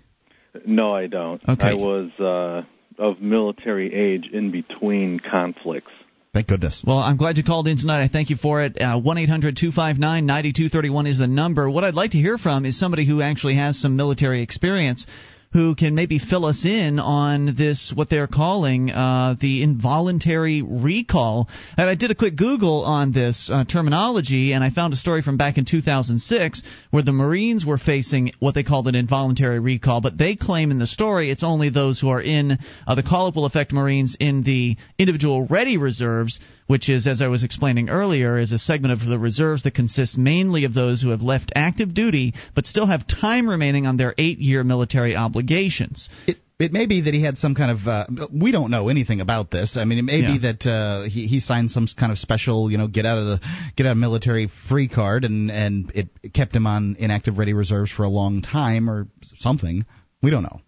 No, 0.65 0.95
I 0.95 1.07
don't. 1.07 1.43
Okay. 1.47 1.69
I 1.69 1.75
was 1.75 2.11
uh, 2.19 2.63
of 2.99 3.21
military 3.21 3.95
age 3.95 4.29
in 4.33 4.51
between 4.51 5.21
conflicts. 5.21 5.93
Thank 6.39 6.47
goodness. 6.47 6.85
Well, 6.87 6.99
I'm 6.99 7.17
glad 7.17 7.37
you 7.37 7.43
called 7.43 7.67
in 7.67 7.79
tonight. 7.79 8.01
I 8.01 8.07
thank 8.07 8.31
you 8.31 8.37
for 8.37 8.63
it. 8.63 8.81
Uh, 8.81 9.01
one 9.01 9.19
eight 9.19 9.29
hundred 9.29 9.57
two 9.57 9.73
five 9.73 9.99
nine 9.99 10.25
ninety 10.25 10.53
two 10.53 10.69
thirty 10.69 10.89
one 10.89 11.09
is 11.09 11.19
the 11.19 11.27
number. 11.27 11.69
What 11.69 11.83
I'd 11.83 11.95
like 11.95 12.13
to 12.13 12.19
hear 12.19 12.39
from 12.39 12.65
is 12.65 12.79
somebody 12.79 13.05
who 13.05 13.21
actually 13.21 13.57
has 13.57 13.77
some 13.77 13.97
military 13.97 14.41
experience 14.41 15.05
who 15.53 15.75
can 15.75 15.95
maybe 15.95 16.19
fill 16.19 16.45
us 16.45 16.65
in 16.65 16.99
on 16.99 17.55
this, 17.57 17.93
what 17.95 18.11
they're 18.11 18.27
calling 18.27 18.91
uh, 18.91 19.35
the 19.41 19.63
involuntary 19.63 20.63
recall. 20.63 21.49
And 21.77 21.89
I 21.89 21.95
did 21.95 22.11
a 22.11 22.15
quick 22.15 22.37
Google 22.37 22.85
on 22.85 23.13
this 23.13 23.49
uh, 23.53 23.65
terminology, 23.65 24.53
and 24.53 24.63
I 24.63 24.71
found 24.71 24.93
a 24.93 24.97
story 24.97 25.23
from 25.23 25.37
back 25.37 25.57
in 25.57 25.65
2006 25.65 26.63
where 26.91 27.03
the 27.03 27.13
Marines 27.13 27.65
were 27.65 27.79
facing 27.79 28.33
what 28.39 28.55
they 28.55 28.63
called 28.63 28.89
an 28.89 28.95
involuntary 28.95 29.59
recall, 29.59 30.01
but 30.01 30.19
they 30.19 30.37
claim 30.37 30.71
in 30.71 30.79
the 30.79 30.87
story 30.87 31.31
it's 31.31 31.45
only 31.45 31.71
those 31.71 31.99
who 31.99 32.09
are 32.11 32.23
in 32.23 32.59
uh, 32.87 32.95
the 32.95 33.03
call 33.03 33.29
up 33.29 33.37
will 33.37 33.47
affect 33.47 33.73
Marines 33.73 34.17
in 34.21 34.43
the 34.43 34.77
individual 34.99 35.47
ready 35.47 35.79
reserves 35.79 36.41
which 36.69 36.89
is, 36.89 37.07
as 37.09 37.21
I 37.21 37.27
was 37.29 37.43
explaining 37.43 37.89
earlier, 37.89 38.39
is 38.39 38.53
a 38.53 38.59
segment 38.59 38.93
of 38.93 39.01
the 39.07 39.19
reserves 39.19 39.65
that 39.65 39.75
consists 39.75 40.17
mainly 40.17 40.65
of 40.65 40.75
those 40.75 41.03
who 41.03 41.09
have 41.11 41.23
left 41.23 41.51
active 41.57 41.95
duty 41.95 42.35
but 42.55 42.67
still 42.67 42.87
have 42.87 43.07
time 43.09 43.49
remaining 43.49 43.87
on 43.87 43.97
their 43.97 44.15
eight 44.19 44.39
year 44.39 44.63
military 44.63 45.17
obligations. 45.17 46.09
It, 46.27 46.37
it 46.59 46.73
may 46.73 46.87
be 46.87 47.03
that 47.03 47.15
he 47.15 47.23
had 47.23 47.39
some 47.39 47.55
kind 47.55 47.71
of. 47.71 47.87
Uh, 47.87 48.07
we 48.33 48.53
don't 48.53 48.71
know 48.71 48.89
anything 48.89 49.21
about 49.21 49.51
this. 49.51 49.77
I 49.77 49.85
mean, 49.85 49.99
it 49.99 50.03
may 50.03 50.19
Yeah. 50.21 50.33
be 50.33 50.39
that 50.41 50.67
uh, 50.67 51.03
he 51.09 51.27
he 51.27 51.41
signed 51.41 51.71
some 51.71 51.87
kind 51.99 52.13
of 52.13 52.19
special, 52.19 52.71
you 52.71 52.79
know, 52.79 52.89
get 52.89 53.07
out 53.07 53.17
of 53.19 53.25
the 53.25 53.41
get 53.77 53.87
out 53.87 53.93
of 53.93 53.99
military 53.99 54.51
free 54.69 54.89
card, 54.89 55.25
and 55.25 55.51
and 55.51 55.91
it 55.95 56.09
kept 56.35 56.55
him 56.55 56.67
on 56.67 56.97
inactive 56.99 57.39
ready 57.39 57.55
reserves 57.55 57.91
for 57.93 58.03
a 58.03 58.09
long 58.09 58.43
time 58.43 58.91
or 58.91 59.07
something. 59.39 59.87
We 60.21 60.31
don't 60.31 60.43
know. 60.43 60.61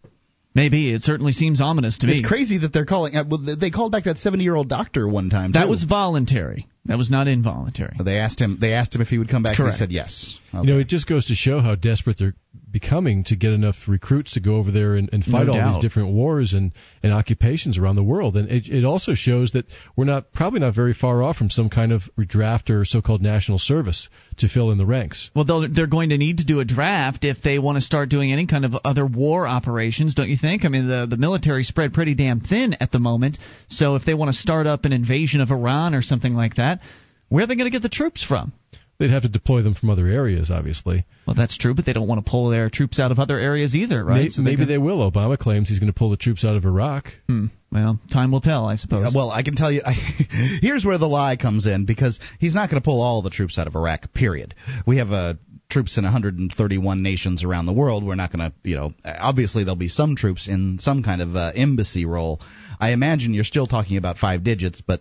Maybe 0.54 0.92
it 0.92 1.02
certainly 1.02 1.32
seems 1.32 1.60
ominous 1.60 1.98
to 1.98 2.06
me. 2.06 2.14
It's 2.14 2.26
crazy 2.26 2.58
that 2.58 2.72
they're 2.72 2.84
calling. 2.84 3.14
Uh, 3.14 3.24
well, 3.28 3.56
they 3.56 3.70
called 3.70 3.92
back 3.92 4.04
that 4.04 4.18
seventy-year-old 4.18 4.68
doctor 4.68 5.08
one 5.08 5.30
time. 5.30 5.52
That 5.52 5.64
too. 5.64 5.70
was 5.70 5.84
voluntary. 5.84 6.66
That 6.86 6.98
was 6.98 7.10
not 7.10 7.28
involuntary. 7.28 7.96
They 8.02 8.18
asked 8.18 8.40
him. 8.40 8.58
They 8.60 8.72
asked 8.72 8.94
him 8.94 9.00
if 9.00 9.08
he 9.08 9.18
would 9.18 9.28
come 9.28 9.42
back. 9.44 9.58
And 9.58 9.68
he 9.68 9.76
said 9.76 9.92
yes. 9.92 10.38
You 10.52 10.62
know, 10.64 10.78
it 10.78 10.88
just 10.88 11.06
goes 11.06 11.26
to 11.26 11.34
show 11.34 11.60
how 11.60 11.74
desperate 11.76 12.18
they're 12.18 12.34
becoming 12.70 13.22
to 13.24 13.36
get 13.36 13.52
enough 13.52 13.76
recruits 13.86 14.32
to 14.32 14.40
go 14.40 14.56
over 14.56 14.70
there 14.70 14.96
and, 14.96 15.08
and 15.12 15.24
fight 15.24 15.46
No 15.46 15.52
all 15.52 15.58
doubt. 15.58 15.72
these 15.74 15.82
different 15.82 16.10
wars 16.10 16.52
and, 16.52 16.72
and 17.02 17.12
occupations 17.12 17.78
around 17.78 17.96
the 17.96 18.02
world. 18.02 18.36
And 18.36 18.50
it, 18.50 18.68
it 18.68 18.84
also 18.84 19.14
shows 19.14 19.52
that 19.52 19.66
we're 19.96 20.04
not 20.04 20.32
probably 20.32 20.60
not 20.60 20.74
very 20.74 20.92
far 20.92 21.22
off 21.22 21.36
from 21.36 21.50
some 21.50 21.68
kind 21.70 21.92
of 21.92 22.02
draft 22.18 22.70
or 22.70 22.84
so-called 22.84 23.22
national 23.22 23.58
service 23.58 24.08
to 24.38 24.48
fill 24.48 24.72
in 24.72 24.78
the 24.78 24.86
ranks. 24.86 25.30
Well, 25.34 25.44
they'll, 25.44 25.72
they're 25.72 25.86
going 25.86 26.08
to 26.08 26.18
need 26.18 26.38
to 26.38 26.44
do 26.44 26.60
a 26.60 26.64
draft 26.64 27.24
if 27.24 27.40
they 27.42 27.58
want 27.58 27.76
to 27.76 27.82
start 27.82 28.08
doing 28.08 28.32
any 28.32 28.46
kind 28.46 28.64
of 28.64 28.74
other 28.84 29.06
war 29.06 29.46
operations, 29.46 30.14
don't 30.14 30.28
you 30.28 30.36
think? 30.40 30.64
I 30.64 30.68
mean, 30.68 30.88
the 30.88 31.06
the 31.08 31.16
military 31.16 31.64
spread 31.64 31.92
pretty 31.92 32.14
damn 32.14 32.40
thin 32.40 32.74
at 32.80 32.90
the 32.90 32.98
moment. 32.98 33.38
So 33.68 33.94
if 33.96 34.04
they 34.04 34.14
want 34.14 34.30
to 34.32 34.36
start 34.36 34.66
up 34.66 34.84
an 34.84 34.92
invasion 34.92 35.40
of 35.40 35.50
Iran 35.50 35.94
or 35.94 36.02
something 36.02 36.34
like 36.34 36.56
that, 36.56 36.80
where 37.28 37.44
are 37.44 37.46
they 37.46 37.54
going 37.54 37.70
to 37.70 37.76
get 37.76 37.82
the 37.82 37.88
troops 37.88 38.24
from? 38.24 38.52
They'd 39.00 39.10
have 39.10 39.22
to 39.22 39.30
deploy 39.30 39.62
them 39.62 39.74
from 39.74 39.88
other 39.88 40.06
areas, 40.06 40.50
obviously. 40.50 41.06
Well, 41.26 41.34
that's 41.34 41.56
true, 41.56 41.72
but 41.74 41.86
they 41.86 41.94
don't 41.94 42.06
want 42.06 42.22
to 42.22 42.30
pull 42.30 42.50
their 42.50 42.68
troops 42.68 43.00
out 43.00 43.10
of 43.10 43.18
other 43.18 43.38
areas 43.38 43.74
either, 43.74 44.04
right? 44.04 44.24
May- 44.24 44.28
So 44.28 44.42
maybe 44.42 44.56
could- 44.58 44.68
they 44.68 44.76
will. 44.76 45.10
Obama 45.10 45.38
claims 45.38 45.70
he's 45.70 45.78
going 45.78 45.90
to 45.90 45.98
pull 45.98 46.10
the 46.10 46.18
troops 46.18 46.44
out 46.44 46.54
of 46.54 46.66
Iraq. 46.66 47.06
Hmm. 47.26 47.46
Well, 47.72 47.98
time 48.12 48.30
will 48.30 48.42
tell, 48.42 48.66
I 48.66 48.74
suppose. 48.74 49.06
Uh, 49.06 49.10
Well, 49.14 49.30
I 49.30 49.42
can 49.42 49.56
tell 49.56 49.72
you, 49.72 49.80
here's 50.60 50.84
where 50.84 50.98
the 50.98 51.08
lie 51.08 51.36
comes 51.36 51.66
in 51.66 51.86
because 51.86 52.20
he's 52.38 52.54
not 52.54 52.68
going 52.70 52.80
to 52.80 52.84
pull 52.84 53.00
all 53.00 53.22
the 53.22 53.30
troops 53.30 53.58
out 53.58 53.66
of 53.66 53.74
Iraq. 53.74 54.12
Period. 54.12 54.54
We 54.86 54.98
have 54.98 55.10
uh, 55.12 55.34
troops 55.70 55.96
in 55.96 56.04
131 56.04 57.02
nations 57.02 57.42
around 57.42 57.64
the 57.66 57.72
world. 57.72 58.04
We're 58.04 58.16
not 58.16 58.32
going 58.32 58.50
to, 58.50 58.56
you 58.68 58.76
know, 58.76 58.92
obviously 59.04 59.64
there'll 59.64 59.76
be 59.76 59.88
some 59.88 60.14
troops 60.14 60.46
in 60.46 60.78
some 60.78 61.02
kind 61.02 61.22
of 61.22 61.34
uh, 61.36 61.52
embassy 61.54 62.04
role. 62.04 62.40
I 62.78 62.90
imagine 62.92 63.32
you're 63.32 63.44
still 63.44 63.66
talking 63.66 63.96
about 63.96 64.18
five 64.18 64.44
digits, 64.44 64.82
but 64.86 65.00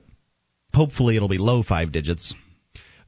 hopefully 0.74 1.18
it'll 1.18 1.28
be 1.28 1.38
low 1.38 1.64
five 1.64 1.92
digits. 1.92 2.34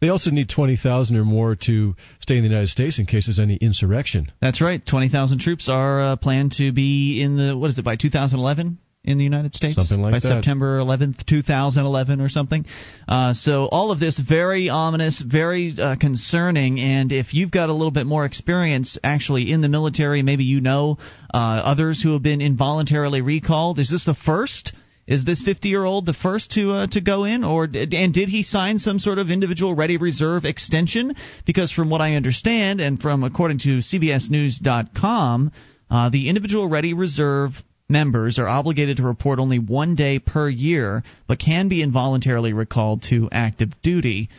They 0.01 0.09
also 0.09 0.31
need 0.31 0.49
20,000 0.49 1.15
or 1.15 1.23
more 1.23 1.55
to 1.67 1.95
stay 2.19 2.35
in 2.35 2.43
the 2.43 2.49
United 2.49 2.69
States 2.69 2.97
in 2.97 3.05
case 3.05 3.27
there's 3.27 3.39
any 3.39 3.55
insurrection. 3.55 4.31
That's 4.41 4.59
right. 4.59 4.83
Twenty 4.83 5.09
thousand 5.09 5.39
troops 5.39 5.69
are 5.69 6.01
uh, 6.01 6.15
planned 6.15 6.53
to 6.53 6.71
be 6.71 7.21
in 7.21 7.37
the 7.37 7.55
what 7.55 7.69
is 7.69 7.77
it 7.77 7.85
by 7.85 7.97
2011 7.97 8.79
in 9.03 9.17
the 9.19 9.23
United 9.23 9.53
States? 9.53 9.75
Something 9.75 10.01
like 10.01 10.13
by 10.13 10.19
that. 10.19 10.41
September 10.43 10.79
11th, 10.79 11.25
2011 11.27 12.19
or 12.19 12.29
something. 12.29 12.65
Uh, 13.07 13.33
so 13.33 13.65
all 13.65 13.91
of 13.91 13.99
this 13.99 14.17
very 14.19 14.69
ominous, 14.69 15.21
very 15.21 15.73
uh, 15.77 15.95
concerning. 15.99 16.79
And 16.79 17.11
if 17.11 17.35
you've 17.35 17.51
got 17.51 17.69
a 17.69 17.73
little 17.73 17.91
bit 17.91 18.07
more 18.07 18.25
experience 18.25 18.97
actually 19.03 19.51
in 19.51 19.61
the 19.61 19.69
military, 19.69 20.23
maybe 20.23 20.45
you 20.45 20.61
know 20.61 20.97
uh, 21.31 21.37
others 21.37 22.01
who 22.01 22.13
have 22.13 22.23
been 22.23 22.41
involuntarily 22.41 23.21
recalled. 23.21 23.77
Is 23.77 23.91
this 23.91 24.05
the 24.05 24.15
first? 24.15 24.73
Is 25.07 25.25
this 25.25 25.41
50-year-old 25.43 26.05
the 26.05 26.13
first 26.13 26.51
to 26.51 26.71
uh, 26.71 26.87
to 26.91 27.01
go 27.01 27.23
in, 27.25 27.43
or 27.43 27.65
and 27.65 28.13
did 28.13 28.29
he 28.29 28.43
sign 28.43 28.77
some 28.79 28.99
sort 28.99 29.17
of 29.17 29.29
individual 29.31 29.75
ready 29.75 29.97
reserve 29.97 30.45
extension? 30.45 31.15
Because 31.45 31.71
from 31.71 31.89
what 31.89 32.01
I 32.01 32.15
understand, 32.15 32.79
and 32.81 32.99
from 33.01 33.23
according 33.23 33.59
to 33.59 33.79
CBSNews.com, 33.79 35.51
uh, 35.89 36.09
the 36.09 36.29
individual 36.29 36.69
ready 36.69 36.93
reserve 36.93 37.51
members 37.89 38.39
are 38.39 38.47
obligated 38.47 38.97
to 38.97 39.03
report 39.03 39.39
only 39.39 39.59
one 39.59 39.95
day 39.95 40.19
per 40.19 40.47
year, 40.49 41.03
but 41.27 41.39
can 41.39 41.67
be 41.67 41.81
involuntarily 41.81 42.53
recalled 42.53 43.03
to 43.09 43.27
active 43.31 43.69
duty. 43.81 44.29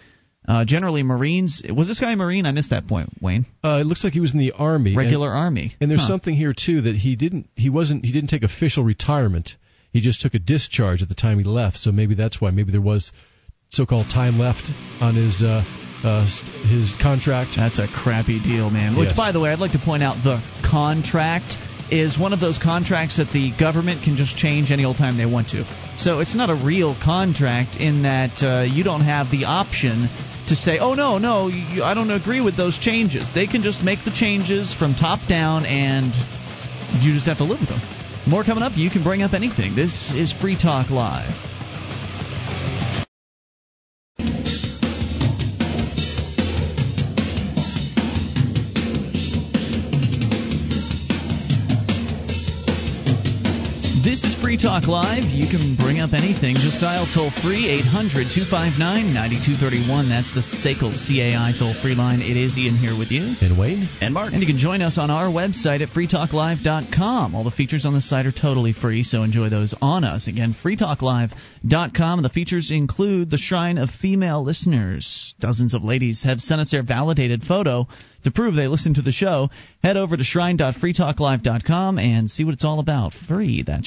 Uh, 0.49 0.65
generally, 0.65 1.03
Marines. 1.05 1.63
Was 1.73 1.87
this 1.87 2.01
guy 2.01 2.13
a 2.13 2.17
Marine? 2.17 2.47
I 2.47 2.53
missed 2.53 2.71
that 2.71 2.89
point, 2.89 3.11
Wayne. 3.21 3.47
Uh, 3.63 3.79
it 3.81 3.85
looks 3.87 4.03
like 4.03 4.13
he 4.13 4.19
was 4.21 4.33
in 4.33 4.39
the 4.41 4.53
army. 4.53 4.91
and- 4.91 4.97
Regular 4.99 5.31
Army. 5.31 5.75
And 5.81 5.89
there's 5.91 6.01
Huh. 6.01 6.09
something 6.09 6.35
here 6.35 6.53
too 6.53 6.81
that 6.83 6.97
he 6.97 7.15
didn't 7.15 7.49
he 7.55 7.69
wasn't 7.69 8.05
he 8.05 8.11
didn't 8.13 8.31
take 8.31 8.43
official 8.43 8.83
retirement. 8.83 9.55
He 9.93 10.01
just 10.01 10.21
took 10.21 10.35
a 10.35 10.39
discharge 10.39 11.03
at 11.03 11.09
the 11.09 11.15
time 11.15 11.39
he 11.39 11.45
left. 11.45 11.79
So 11.79 11.93
maybe 11.93 12.15
that's 12.15 12.41
why. 12.41 12.51
Maybe 12.51 12.73
there 12.73 12.81
was 12.81 13.13
so-called 13.69 14.09
time 14.11 14.39
left 14.39 14.71
on 15.01 15.15
his 15.15 15.43
uh, 15.43 15.65
uh, 16.05 16.27
st- 16.27 16.51
his 16.67 16.95
contract. 17.01 17.53
That's 17.57 17.79
a 17.79 17.89
crappy 17.89 18.43
deal, 18.43 18.71
man. 18.71 18.97
Which, 18.97 19.09
Yes. 19.09 19.17
by 19.17 19.33
the 19.33 19.41
way, 19.41 19.51
I'd 19.51 19.59
like 19.59 19.73
to 19.73 19.79
point 19.79 20.03
out 20.03 20.23
the 20.25 20.43
contract 20.69 21.57
is 21.91 22.19
one 22.19 22.33
of 22.33 22.41
those 22.41 22.59
contracts 22.59 23.19
that 23.19 23.31
the 23.33 23.53
government 23.59 24.03
can 24.03 24.17
just 24.17 24.35
change 24.35 24.71
any 24.71 24.85
old 24.85 24.97
time 24.97 25.19
they 25.19 25.27
want 25.27 25.51
to. 25.51 25.65
So 25.99 26.21
it's 26.21 26.35
not 26.35 26.49
a 26.49 26.55
real 26.55 26.97
contract 27.03 27.77
in 27.77 28.03
that 28.05 28.43
uh, 28.43 28.63
you 28.63 28.83
don't 28.83 29.03
have 29.03 29.31
the 29.31 29.45
option 29.45 30.09
to 30.47 30.57
say, 30.57 30.79
oh, 30.79 30.95
no, 30.95 31.19
no, 31.19 31.49
you, 31.49 31.83
I 31.83 31.93
don't 31.93 32.11
agree 32.11 32.41
with 32.41 32.57
those 32.57 32.79
changes. 32.79 33.31
They 33.35 33.47
can 33.47 33.63
just 33.63 33.83
make 33.83 34.05
the 34.05 34.11
changes 34.11 34.73
from 34.75 34.95
top 34.95 35.29
down 35.29 35.67
and 35.67 36.13
you 37.05 37.13
just 37.13 37.27
have 37.27 37.39
to 37.39 37.45
live 37.45 37.61
with 37.61 37.69
them. 37.69 37.81
More 38.27 38.45
coming 38.45 38.63
up. 38.63 38.73
You 38.77 38.89
can 38.89 39.03
bring 39.03 39.23
up 39.23 39.33
anything. 39.33 39.75
This 39.75 40.13
is 40.15 40.33
Free 40.41 40.57
Talk 40.57 40.91
Live. 40.91 41.53
Free 54.43 54.59
Talk 54.59 54.89
Live. 54.89 55.23
You 55.23 55.47
can 55.47 55.77
bring 55.79 56.01
up 56.01 56.13
anything. 56.13 56.57
Just 56.57 56.81
dial 56.81 57.07
toll 57.15 57.31
free 57.47 57.71
800 57.71 58.27
259 58.27 59.15
9231. 59.15 60.11
That's 60.11 60.35
the 60.35 60.43
SACL 60.43 60.91
CAI 60.91 61.55
toll 61.57 61.73
free 61.81 61.95
line. 61.95 62.21
It 62.21 62.37
is 62.37 62.59
Ian 62.59 62.77
here 62.77 62.99
with 62.99 63.13
you. 63.13 63.39
And 63.41 63.57
Wayne? 63.57 63.89
And 64.01 64.13
Mark. 64.13 64.33
And 64.33 64.43
you 64.43 64.49
can 64.49 64.59
join 64.59 64.83
us 64.83 64.99
on 64.99 65.13
our 65.13 65.27
website 65.27 65.81
at 65.81 65.91
freetalklive.com. 65.91 67.37
All 67.37 67.45
the 67.45 67.53
features 67.53 67.87
on 67.87 67.95
the 67.95 68.01
site 68.01 68.27
are 68.27 68.33
totally 68.33 68.73
free, 68.73 69.05
so 69.05 69.23
enjoy 69.23 69.49
those 69.49 69.77
on 69.81 70.03
us. 70.03 70.27
Again, 70.27 70.57
freetalklive.com. 70.61 72.23
The 72.23 72.29
features 72.29 72.73
include 72.73 73.31
the 73.31 73.39
Shrine 73.39 73.79
of 73.79 73.91
Female 73.91 74.43
Listeners. 74.43 75.35
Dozens 75.39 75.73
of 75.73 75.85
ladies 75.85 76.25
have 76.25 76.41
sent 76.41 76.61
us 76.61 76.73
their 76.73 76.83
validated 76.83 77.45
photo 77.45 77.87
to 78.25 78.31
prove 78.31 78.55
they 78.55 78.69
listen 78.69 78.95
to 78.95 79.03
the 79.03 79.13
show, 79.13 79.51
head 79.83 79.97
over 79.97 80.17
to 80.17 80.25
shrine.freetalklive.com 80.25 81.99
and 81.99 82.31
see 82.31 82.45
what 82.45 82.55
it's 82.55 82.65
all 82.65 82.79
about. 82.79 83.13
Free. 83.29 83.63
That's 83.63 83.87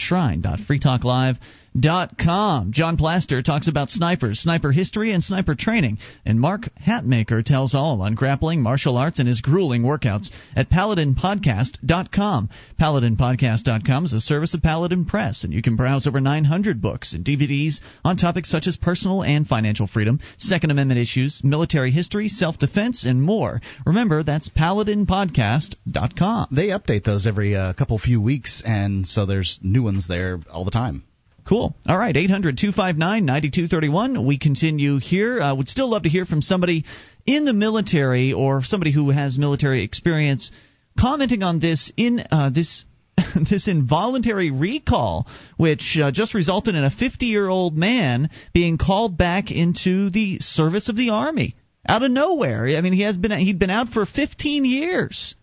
Free 0.68 0.80
Talk 0.80 1.04
Live 1.04 1.38
shrine.freetalklive.com. 1.76 2.72
John 2.72 2.98
Plaster 2.98 3.42
talks 3.42 3.68
about 3.68 3.90
snipers, 3.90 4.40
sniper 4.40 4.72
history, 4.72 5.12
and 5.12 5.24
sniper 5.24 5.56
training. 5.56 5.98
And 6.26 6.40
Mark 6.40 6.70
Hatmaker 6.86 7.44
tells 7.44 7.74
all 7.76 8.02
on 8.02 8.16
grappling, 8.16 8.62
martial 8.62 8.96
arts, 8.98 9.20
and 9.20 9.28
his 9.28 9.42
grueling 9.42 9.84
workouts 9.84 10.32
at 10.56 10.70
paladinpodcast.com. 10.70 12.50
Paladinpodcast.com 12.80 14.06
is 14.06 14.14
a 14.14 14.22
service 14.22 14.54
of 14.54 14.62
Paladin 14.62 15.04
Press, 15.06 15.44
and 15.44 15.52
you 15.54 15.62
can 15.62 15.76
browse 15.76 16.08
over 16.08 16.22
900 16.22 16.82
books 16.82 17.14
and 17.14 17.26
DVDs 17.26 17.80
on 18.04 18.18
topics 18.18 18.50
such 18.50 18.68
as 18.68 18.78
personal 18.78 19.24
and 19.24 19.48
financial 19.48 19.88
freedom, 19.88 20.20
Second 20.38 20.72
Amendment 20.72 21.00
issues, 21.00 21.42
military 21.44 21.92
history, 21.92 22.30
self 22.30 22.58
defense, 22.58 23.04
and 23.06 23.22
more. 23.22 23.62
Remember, 23.86 24.24
that's 24.24 24.50
paladinpodcast.com. 24.50 26.48
They 26.52 26.68
update 26.68 27.04
those 27.04 27.28
every 27.28 27.56
uh, 27.56 27.74
couple 27.74 28.00
few 28.00 28.22
weeks, 28.22 28.64
and 28.66 29.06
so 29.08 29.26
there's 29.26 29.60
new 29.62 29.84
ones 29.84 30.08
there 30.08 30.40
all 30.52 30.66
the 30.66 30.72
time. 30.72 31.04
Cool. 31.48 31.76
All 31.88 31.98
right, 31.98 32.16
800 32.16 32.58
259 32.58 33.26
9231. 33.26 34.26
We 34.26 34.40
continue 34.40 34.98
here. 34.98 35.40
I 35.40 35.50
uh, 35.50 35.56
would 35.56 35.70
still 35.70 35.90
love 35.90 36.04
to 36.04 36.10
hear 36.10 36.26
from 36.26 36.42
somebody 36.42 36.86
in 37.26 37.46
the 37.46 37.54
military 37.54 38.34
or 38.34 38.64
somebody 38.64 38.92
who 38.92 39.12
has 39.12 39.38
military 39.38 39.84
experience 39.84 40.52
commenting 41.00 41.44
on 41.44 41.60
this 41.60 41.92
in 41.98 42.24
uh, 42.32 42.50
this 42.50 42.86
this 43.50 43.68
involuntary 43.68 44.50
recall, 44.50 45.28
which 45.58 45.98
uh, 46.02 46.12
just 46.12 46.34
resulted 46.34 46.74
in 46.74 46.84
a 46.84 46.90
50 46.90 47.28
year 47.28 47.48
old 47.48 47.78
man 47.78 48.32
being 48.54 48.80
called 48.80 49.16
back 49.16 49.52
into 49.52 50.10
the 50.10 50.40
service 50.40 50.90
of 50.90 50.96
the 50.96 51.12
army 51.12 51.56
out 51.88 52.02
of 52.02 52.10
nowhere. 52.12 52.68
I 52.68 52.82
mean, 52.82 52.94
he 52.94 53.04
has 53.04 53.18
been 53.18 53.32
he'd 53.32 53.60
been 53.60 53.70
out 53.70 53.90
for 53.90 54.06
15 54.06 54.66
years. 54.66 55.36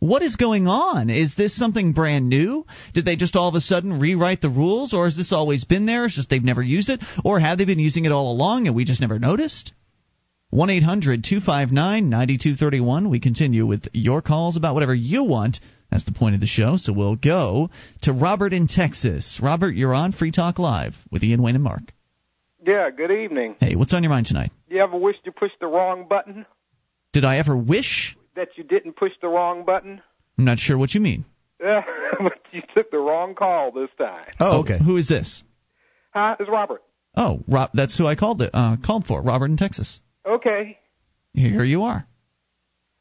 What 0.00 0.22
is 0.22 0.36
going 0.36 0.66
on? 0.66 1.10
Is 1.10 1.34
this 1.36 1.54
something 1.54 1.92
brand 1.92 2.30
new? 2.30 2.64
Did 2.94 3.04
they 3.04 3.16
just 3.16 3.36
all 3.36 3.50
of 3.50 3.54
a 3.54 3.60
sudden 3.60 4.00
rewrite 4.00 4.40
the 4.40 4.48
rules, 4.48 4.94
or 4.94 5.04
has 5.04 5.14
this 5.14 5.30
always 5.30 5.64
been 5.64 5.84
there? 5.84 6.06
It's 6.06 6.16
just 6.16 6.30
they've 6.30 6.42
never 6.42 6.62
used 6.62 6.88
it, 6.88 7.00
or 7.22 7.38
have 7.38 7.58
they 7.58 7.66
been 7.66 7.78
using 7.78 8.06
it 8.06 8.12
all 8.12 8.32
along 8.32 8.66
and 8.66 8.74
we 8.74 8.86
just 8.86 9.02
never 9.02 9.18
noticed? 9.18 9.72
1 10.48 10.70
800 10.70 11.22
259 11.22 12.08
9231. 12.08 13.10
We 13.10 13.20
continue 13.20 13.66
with 13.66 13.88
your 13.92 14.22
calls 14.22 14.56
about 14.56 14.72
whatever 14.72 14.94
you 14.94 15.24
want. 15.24 15.60
That's 15.90 16.06
the 16.06 16.12
point 16.12 16.34
of 16.34 16.40
the 16.40 16.46
show. 16.46 16.78
So 16.78 16.94
we'll 16.94 17.16
go 17.16 17.68
to 18.02 18.14
Robert 18.14 18.54
in 18.54 18.68
Texas. 18.68 19.38
Robert, 19.42 19.74
you're 19.74 19.94
on 19.94 20.12
Free 20.12 20.32
Talk 20.32 20.58
Live 20.58 20.94
with 21.12 21.22
Ian 21.22 21.42
Wayne 21.42 21.56
and 21.56 21.64
Mark. 21.64 21.92
Yeah, 22.66 22.88
good 22.88 23.10
evening. 23.10 23.56
Hey, 23.60 23.74
what's 23.74 23.92
on 23.92 24.02
your 24.02 24.10
mind 24.10 24.26
tonight? 24.26 24.50
You 24.66 24.80
ever 24.80 24.96
wish 24.96 25.16
you 25.24 25.32
pushed 25.32 25.60
the 25.60 25.66
wrong 25.66 26.06
button? 26.08 26.46
Did 27.12 27.26
I 27.26 27.36
ever 27.36 27.54
wish? 27.54 28.16
That 28.36 28.48
you 28.56 28.64
didn't 28.64 28.96
push 28.96 29.12
the 29.20 29.28
wrong 29.28 29.64
button? 29.64 30.00
I'm 30.38 30.44
not 30.44 30.58
sure 30.58 30.78
what 30.78 30.94
you 30.94 31.00
mean. 31.00 31.24
Yeah, 31.60 31.82
but 32.18 32.38
you 32.52 32.62
took 32.74 32.90
the 32.90 32.98
wrong 32.98 33.34
call 33.34 33.72
this 33.72 33.90
time. 33.98 34.26
Oh, 34.38 34.60
okay. 34.60 34.78
Who 34.78 34.96
is 34.96 35.08
this? 35.08 35.42
Hi, 36.12 36.36
it's 36.38 36.48
Robert. 36.48 36.82
Oh, 37.16 37.40
Rob, 37.48 37.70
that's 37.74 37.96
who 37.98 38.06
I 38.06 38.14
called 38.14 38.40
it. 38.40 38.50
Uh, 38.54 38.76
called 38.84 39.06
for 39.06 39.22
Robert 39.22 39.46
in 39.50 39.56
Texas. 39.56 40.00
Okay. 40.24 40.78
Here 41.34 41.64
you 41.64 41.82
are. 41.82 42.06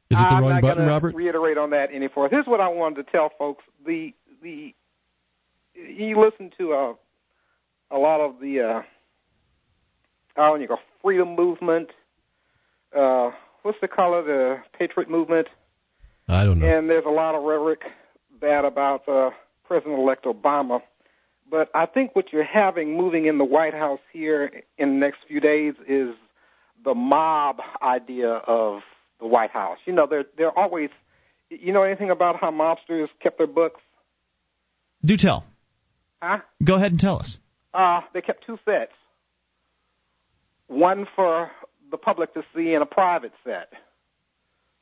Is 0.09 0.17
it 0.17 0.21
the 0.21 0.27
I'm 0.27 0.41
wrong 0.41 0.51
not 0.53 0.61
button, 0.61 0.77
gonna 0.79 0.91
Robert? 0.91 1.15
Reiterate 1.15 1.57
on 1.57 1.69
that 1.69 1.89
any 1.93 2.07
further. 2.07 2.29
Here's 2.29 2.47
what 2.47 2.59
I 2.59 2.67
wanted 2.69 3.05
to 3.05 3.11
tell 3.11 3.31
folks: 3.37 3.63
the 3.85 4.13
the 4.41 4.73
you 5.75 6.19
listen 6.19 6.51
to 6.57 6.73
a 6.73 6.95
a 7.91 7.97
lot 7.97 8.19
of 8.19 8.39
the 8.39 8.59
uh, 8.61 8.81
oh, 10.37 10.55
you 10.55 10.67
go 10.67 10.77
freedom 11.03 11.35
movement. 11.35 11.89
Uh, 12.95 13.31
what's 13.63 13.79
the 13.81 13.87
color? 13.87 14.19
Of 14.19 14.25
the 14.25 14.57
patriot 14.77 15.09
movement. 15.09 15.47
I 16.27 16.43
don't 16.43 16.59
know. 16.59 16.65
And 16.67 16.89
there's 16.89 17.05
a 17.05 17.09
lot 17.09 17.35
of 17.35 17.43
rhetoric 17.43 17.81
bad 18.39 18.65
about 18.65 19.07
uh, 19.07 19.31
President-elect 19.65 20.25
Obama. 20.25 20.81
But 21.49 21.69
I 21.73 21.85
think 21.87 22.15
what 22.15 22.31
you're 22.31 22.43
having 22.43 22.95
moving 22.95 23.25
in 23.25 23.37
the 23.37 23.45
White 23.45 23.73
House 23.73 23.99
here 24.13 24.63
in 24.77 24.89
the 24.89 24.95
next 24.95 25.19
few 25.27 25.39
days 25.39 25.73
is 25.87 26.13
the 26.83 26.93
mob 26.93 27.57
idea 27.81 28.29
of 28.29 28.81
the 29.19 29.25
White 29.25 29.51
House. 29.51 29.79
You 29.85 29.93
know, 29.93 30.07
they're 30.07 30.25
they're 30.37 30.57
always. 30.57 30.89
You 31.49 31.73
know 31.73 31.81
anything 31.81 32.11
about 32.11 32.39
how 32.39 32.51
mobsters 32.51 33.07
kept 33.23 33.39
their 33.39 33.47
books? 33.47 33.81
Do 35.03 35.17
tell. 35.17 35.45
Huh? 36.21 36.39
Go 36.63 36.75
ahead 36.75 36.91
and 36.91 36.99
tell 36.99 37.17
us. 37.17 37.39
Uh, 37.73 38.01
they 38.13 38.21
kept 38.21 38.45
two 38.45 38.59
sets. 38.65 38.91
One 40.67 41.07
for 41.15 41.49
the 41.91 41.97
public 41.97 42.33
to 42.33 42.43
see 42.55 42.73
and 42.73 42.83
a 42.83 42.85
private 42.85 43.33
set. 43.43 43.71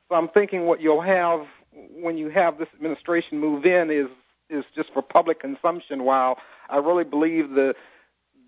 So 0.08 0.14
I'm 0.14 0.28
thinking 0.28 0.66
what 0.66 0.80
you'll 0.80 1.02
have 1.02 1.46
when 1.72 2.16
you 2.16 2.28
have 2.30 2.58
this 2.58 2.68
administration 2.74 3.38
move 3.38 3.64
in 3.66 3.90
is 3.90 4.08
is 4.50 4.64
just 4.74 4.92
for 4.92 5.02
public 5.02 5.40
consumption. 5.40 6.04
While 6.04 6.38
I 6.68 6.78
really 6.78 7.04
believe 7.04 7.50
the 7.50 7.74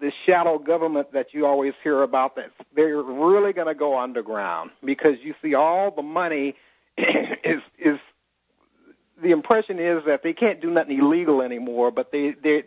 the 0.01 0.13
shadow 0.25 0.59
government 0.59 1.13
that 1.13 1.35
you 1.35 1.47
always 1.47 1.75
hear 1.83 2.03
about 2.03 2.37
that 2.37 2.51
they're 2.75 3.03
really 3.03 3.53
going 3.53 3.67
to 3.67 3.75
go 3.75 3.99
underground 3.99 4.71
because 4.83 5.17
you 5.23 5.35
see 5.43 5.55
all 5.55 5.91
the 5.91 6.03
money 6.03 6.55
is 6.97 7.61
is 7.79 7.99
the 9.23 9.31
impression 9.31 9.79
is 9.79 10.05
that 10.07 10.23
they 10.23 10.33
can't 10.33 10.61
do 10.61 10.71
nothing 10.71 10.99
illegal 10.99 11.43
anymore, 11.43 11.91
but 11.91 12.11
they 12.13 12.31
they 12.31 12.65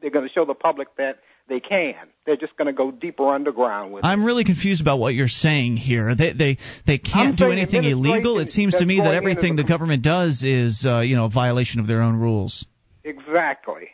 they're 0.00 0.10
going 0.10 0.26
to 0.26 0.32
show 0.32 0.44
the 0.44 0.54
public 0.54 0.94
that 0.96 1.20
they 1.48 1.60
can. 1.60 1.94
They're 2.24 2.36
just 2.36 2.56
going 2.56 2.66
to 2.66 2.72
go 2.72 2.90
deeper 2.90 3.32
underground 3.32 3.92
with. 3.92 4.04
I'm 4.04 4.22
it. 4.22 4.24
really 4.24 4.44
confused 4.44 4.80
about 4.80 4.98
what 4.98 5.14
you're 5.14 5.28
saying 5.28 5.76
here. 5.76 6.14
They 6.14 6.32
they 6.32 6.58
they 6.86 6.98
can't 6.98 7.36
do 7.36 7.50
anything 7.50 7.84
illegal. 7.84 8.38
It 8.38 8.50
seems 8.50 8.74
to 8.76 8.84
me 8.84 8.98
that 8.98 9.14
everything 9.14 9.56
the 9.56 9.64
government 9.64 10.02
does 10.02 10.42
is 10.42 10.84
uh, 10.86 11.00
you 11.00 11.16
know 11.16 11.26
a 11.26 11.30
violation 11.30 11.80
of 11.80 11.86
their 11.86 12.02
own 12.02 12.16
rules. 12.16 12.66
Exactly. 13.04 13.88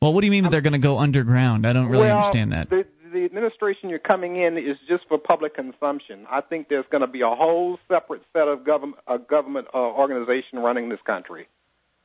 Well, 0.00 0.14
what 0.14 0.20
do 0.20 0.26
you 0.26 0.30
mean 0.30 0.44
that 0.44 0.50
they're 0.50 0.62
going 0.62 0.74
to 0.74 0.78
go 0.78 0.96
underground? 0.96 1.66
I 1.66 1.72
don't 1.72 1.88
really 1.88 2.06
well, 2.06 2.18
understand 2.18 2.52
that. 2.52 2.70
The, 2.70 2.86
the 3.12 3.24
administration 3.24 3.90
you're 3.90 3.98
coming 3.98 4.36
in 4.36 4.56
is 4.56 4.76
just 4.88 5.04
for 5.08 5.18
public 5.18 5.54
consumption. 5.54 6.26
I 6.30 6.40
think 6.40 6.68
there's 6.68 6.86
going 6.90 7.00
to 7.00 7.08
be 7.08 7.22
a 7.22 7.28
whole 7.28 7.78
separate 7.88 8.22
set 8.32 8.48
of 8.48 8.64
government 8.64 9.02
a 9.06 9.18
government 9.18 9.68
uh, 9.74 9.78
organization 9.78 10.60
running 10.60 10.88
this 10.88 11.00
country. 11.04 11.48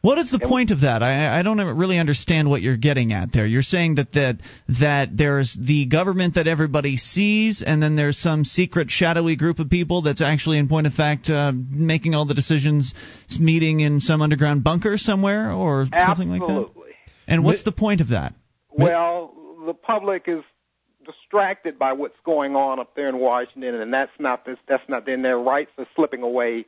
What 0.04 0.18
is 0.18 0.32
the 0.32 0.40
point 0.40 0.72
of 0.72 0.82
that? 0.82 1.02
I, 1.02 1.40
I 1.40 1.44
don't 1.44 1.60
really 1.78 1.98
understand 1.98 2.50
what 2.50 2.62
you're 2.62 2.76
getting 2.76 3.14
at 3.14 3.32
there. 3.32 3.46
You're 3.48 3.62
saying 3.62 3.96
that, 3.96 4.12
that 4.12 4.40
that 4.82 5.16
there's 5.16 5.58
the 5.58 5.86
government 5.86 6.36
that 6.36 6.46
everybody 6.46 6.98
sees, 6.98 7.64
and 7.66 7.82
then 7.82 7.96
there's 7.96 8.18
some 8.18 8.44
secret, 8.44 8.92
shadowy 8.92 9.38
group 9.38 9.60
of 9.60 9.70
people 9.70 10.02
that's 10.02 10.20
actually, 10.20 10.58
in 10.58 10.68
point 10.68 10.88
of 10.88 10.94
fact, 10.94 11.30
uh, 11.30 11.54
making 11.56 12.16
all 12.16 12.26
the 12.26 12.34
decisions, 12.34 12.94
meeting 13.40 13.80
in 13.80 14.02
some 14.02 14.22
underground 14.22 14.62
bunker 14.62 14.98
somewhere, 14.98 15.54
or 15.54 15.86
something 15.86 16.28
like 16.28 16.42
that. 16.42 16.50
Absolutely. 16.50 16.92
And 17.26 17.46
what's 17.46 17.64
the 17.64 17.72
point 17.72 18.02
of 18.02 18.10
that? 18.10 18.34
Well, 18.72 19.34
the 19.66 19.74
public 19.74 20.26
is 20.28 20.44
distracted 21.06 21.80
by 21.80 21.94
what's 21.94 22.20
going 22.26 22.58
on 22.58 22.82
up 22.82 22.94
there 22.94 23.08
in 23.08 23.20
Washington, 23.20 23.76
and 23.76 23.94
that's 23.94 24.12
not 24.20 24.46
this, 24.46 24.58
that's 24.68 24.84
not 24.90 25.08
in 25.08 25.22
their 25.22 25.40
rights 25.40 25.72
are 25.78 25.88
slipping 25.96 26.24
away 26.24 26.66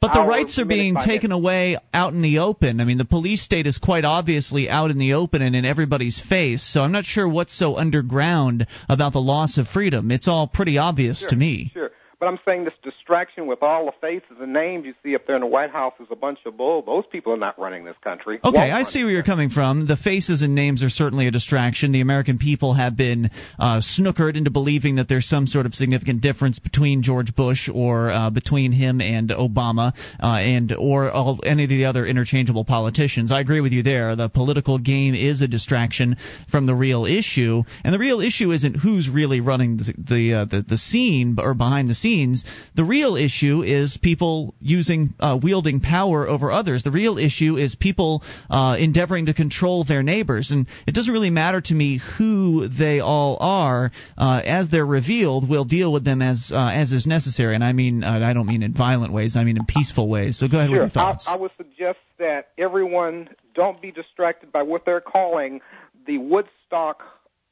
But 0.00 0.14
the 0.14 0.22
rights 0.22 0.58
are 0.58 0.64
being 0.64 0.94
taken 0.94 1.32
away 1.32 1.76
out 1.92 2.12
in 2.12 2.22
the 2.22 2.38
open. 2.38 2.80
I 2.80 2.84
mean, 2.84 2.98
the 2.98 3.04
police 3.04 3.42
state 3.42 3.66
is 3.66 3.78
quite 3.78 4.04
obviously 4.04 4.70
out 4.70 4.90
in 4.90 4.98
the 4.98 5.14
open 5.14 5.42
and 5.42 5.56
in 5.56 5.64
everybody's 5.64 6.20
face. 6.28 6.62
So 6.62 6.82
I'm 6.82 6.92
not 6.92 7.04
sure 7.04 7.28
what's 7.28 7.56
so 7.56 7.76
underground 7.76 8.66
about 8.88 9.12
the 9.12 9.20
loss 9.20 9.58
of 9.58 9.66
freedom. 9.66 10.10
It's 10.10 10.28
all 10.28 10.46
pretty 10.46 10.78
obvious 10.78 11.20
Sure, 11.20 11.30
to 11.30 11.36
me. 11.36 11.70
Sure. 11.74 11.90
But 12.20 12.26
I'm 12.26 12.38
saying 12.44 12.64
this 12.64 12.74
distraction 12.82 13.46
with 13.46 13.62
all 13.62 13.86
the 13.86 13.92
faces 14.00 14.38
and 14.40 14.52
names 14.52 14.84
you 14.84 14.94
see 15.04 15.14
up 15.14 15.24
there 15.26 15.36
in 15.36 15.40
the 15.40 15.46
White 15.46 15.70
House 15.70 15.94
is 16.00 16.08
a 16.10 16.16
bunch 16.16 16.40
of 16.46 16.56
bull. 16.56 16.82
Those 16.82 17.04
people 17.12 17.32
are 17.32 17.38
not 17.38 17.56
running 17.60 17.84
this 17.84 17.94
country. 18.02 18.40
Okay, 18.44 18.72
I 18.72 18.82
see 18.82 19.04
where 19.04 19.12
you're 19.12 19.22
coming 19.22 19.50
from. 19.50 19.86
The 19.86 19.96
faces 19.96 20.42
and 20.42 20.52
names 20.52 20.82
are 20.82 20.90
certainly 20.90 21.28
a 21.28 21.30
distraction. 21.30 21.92
The 21.92 22.00
American 22.00 22.38
people 22.38 22.74
have 22.74 22.96
been 22.96 23.30
uh, 23.56 23.80
snookered 23.80 24.36
into 24.36 24.50
believing 24.50 24.96
that 24.96 25.08
there's 25.08 25.28
some 25.28 25.46
sort 25.46 25.64
of 25.64 25.74
significant 25.74 26.20
difference 26.20 26.58
between 26.58 27.04
George 27.04 27.36
Bush 27.36 27.68
or 27.72 28.10
uh, 28.10 28.30
between 28.30 28.72
him 28.72 29.00
and 29.00 29.30
Obama, 29.30 29.92
uh, 30.20 30.26
and 30.26 30.74
or 30.74 31.08
all, 31.12 31.38
any 31.44 31.64
of 31.64 31.70
the 31.70 31.84
other 31.84 32.04
interchangeable 32.04 32.64
politicians. 32.64 33.30
I 33.30 33.38
agree 33.38 33.60
with 33.60 33.70
you 33.70 33.84
there. 33.84 34.16
The 34.16 34.28
political 34.28 34.78
game 34.78 35.14
is 35.14 35.40
a 35.40 35.46
distraction 35.46 36.16
from 36.50 36.66
the 36.66 36.74
real 36.74 37.06
issue, 37.06 37.62
and 37.84 37.94
the 37.94 37.98
real 38.00 38.20
issue 38.20 38.50
isn't 38.50 38.74
who's 38.74 39.08
really 39.08 39.40
running 39.40 39.76
the 39.76 39.94
the 39.96 40.34
uh, 40.34 40.44
the, 40.46 40.62
the 40.62 40.78
scene 40.78 41.36
or 41.38 41.54
behind 41.54 41.86
the 41.86 41.94
scenes. 41.94 42.07
Scenes. 42.08 42.44
The 42.74 42.84
real 42.84 43.16
issue 43.16 43.62
is 43.62 43.98
people 44.00 44.54
using 44.60 45.14
uh, 45.20 45.38
wielding 45.42 45.80
power 45.80 46.26
over 46.26 46.50
others. 46.50 46.82
The 46.82 46.90
real 46.90 47.18
issue 47.18 47.56
is 47.56 47.74
people 47.74 48.22
uh, 48.50 48.76
endeavoring 48.78 49.26
to 49.26 49.34
control 49.34 49.84
their 49.84 50.02
neighbors, 50.02 50.50
and 50.50 50.66
it 50.86 50.94
doesn't 50.94 51.12
really 51.12 51.30
matter 51.30 51.60
to 51.60 51.74
me 51.74 52.00
who 52.16 52.68
they 52.68 53.00
all 53.00 53.36
are. 53.40 53.90
Uh, 54.16 54.40
as 54.44 54.70
they're 54.70 54.86
revealed, 54.86 55.48
we'll 55.48 55.64
deal 55.64 55.92
with 55.92 56.04
them 56.04 56.22
as 56.22 56.50
uh, 56.52 56.70
as 56.74 56.92
is 56.92 57.06
necessary. 57.06 57.54
And 57.54 57.64
I 57.64 57.72
mean, 57.72 58.02
uh, 58.02 58.20
I 58.22 58.32
don't 58.32 58.46
mean 58.46 58.62
in 58.62 58.72
violent 58.72 59.12
ways. 59.12 59.36
I 59.36 59.44
mean 59.44 59.56
in 59.56 59.66
peaceful 59.66 60.08
ways. 60.08 60.38
So 60.38 60.48
go 60.48 60.58
ahead 60.58 60.70
sure. 60.70 60.80
with 60.80 60.94
your 60.94 61.02
thoughts. 61.02 61.26
I, 61.28 61.34
I 61.34 61.36
would 61.36 61.52
suggest 61.56 61.98
that 62.18 62.48
everyone 62.56 63.28
don't 63.54 63.80
be 63.82 63.90
distracted 63.90 64.52
by 64.52 64.62
what 64.62 64.84
they're 64.84 65.00
calling 65.00 65.60
the 66.06 66.18
Woodstock 66.18 67.02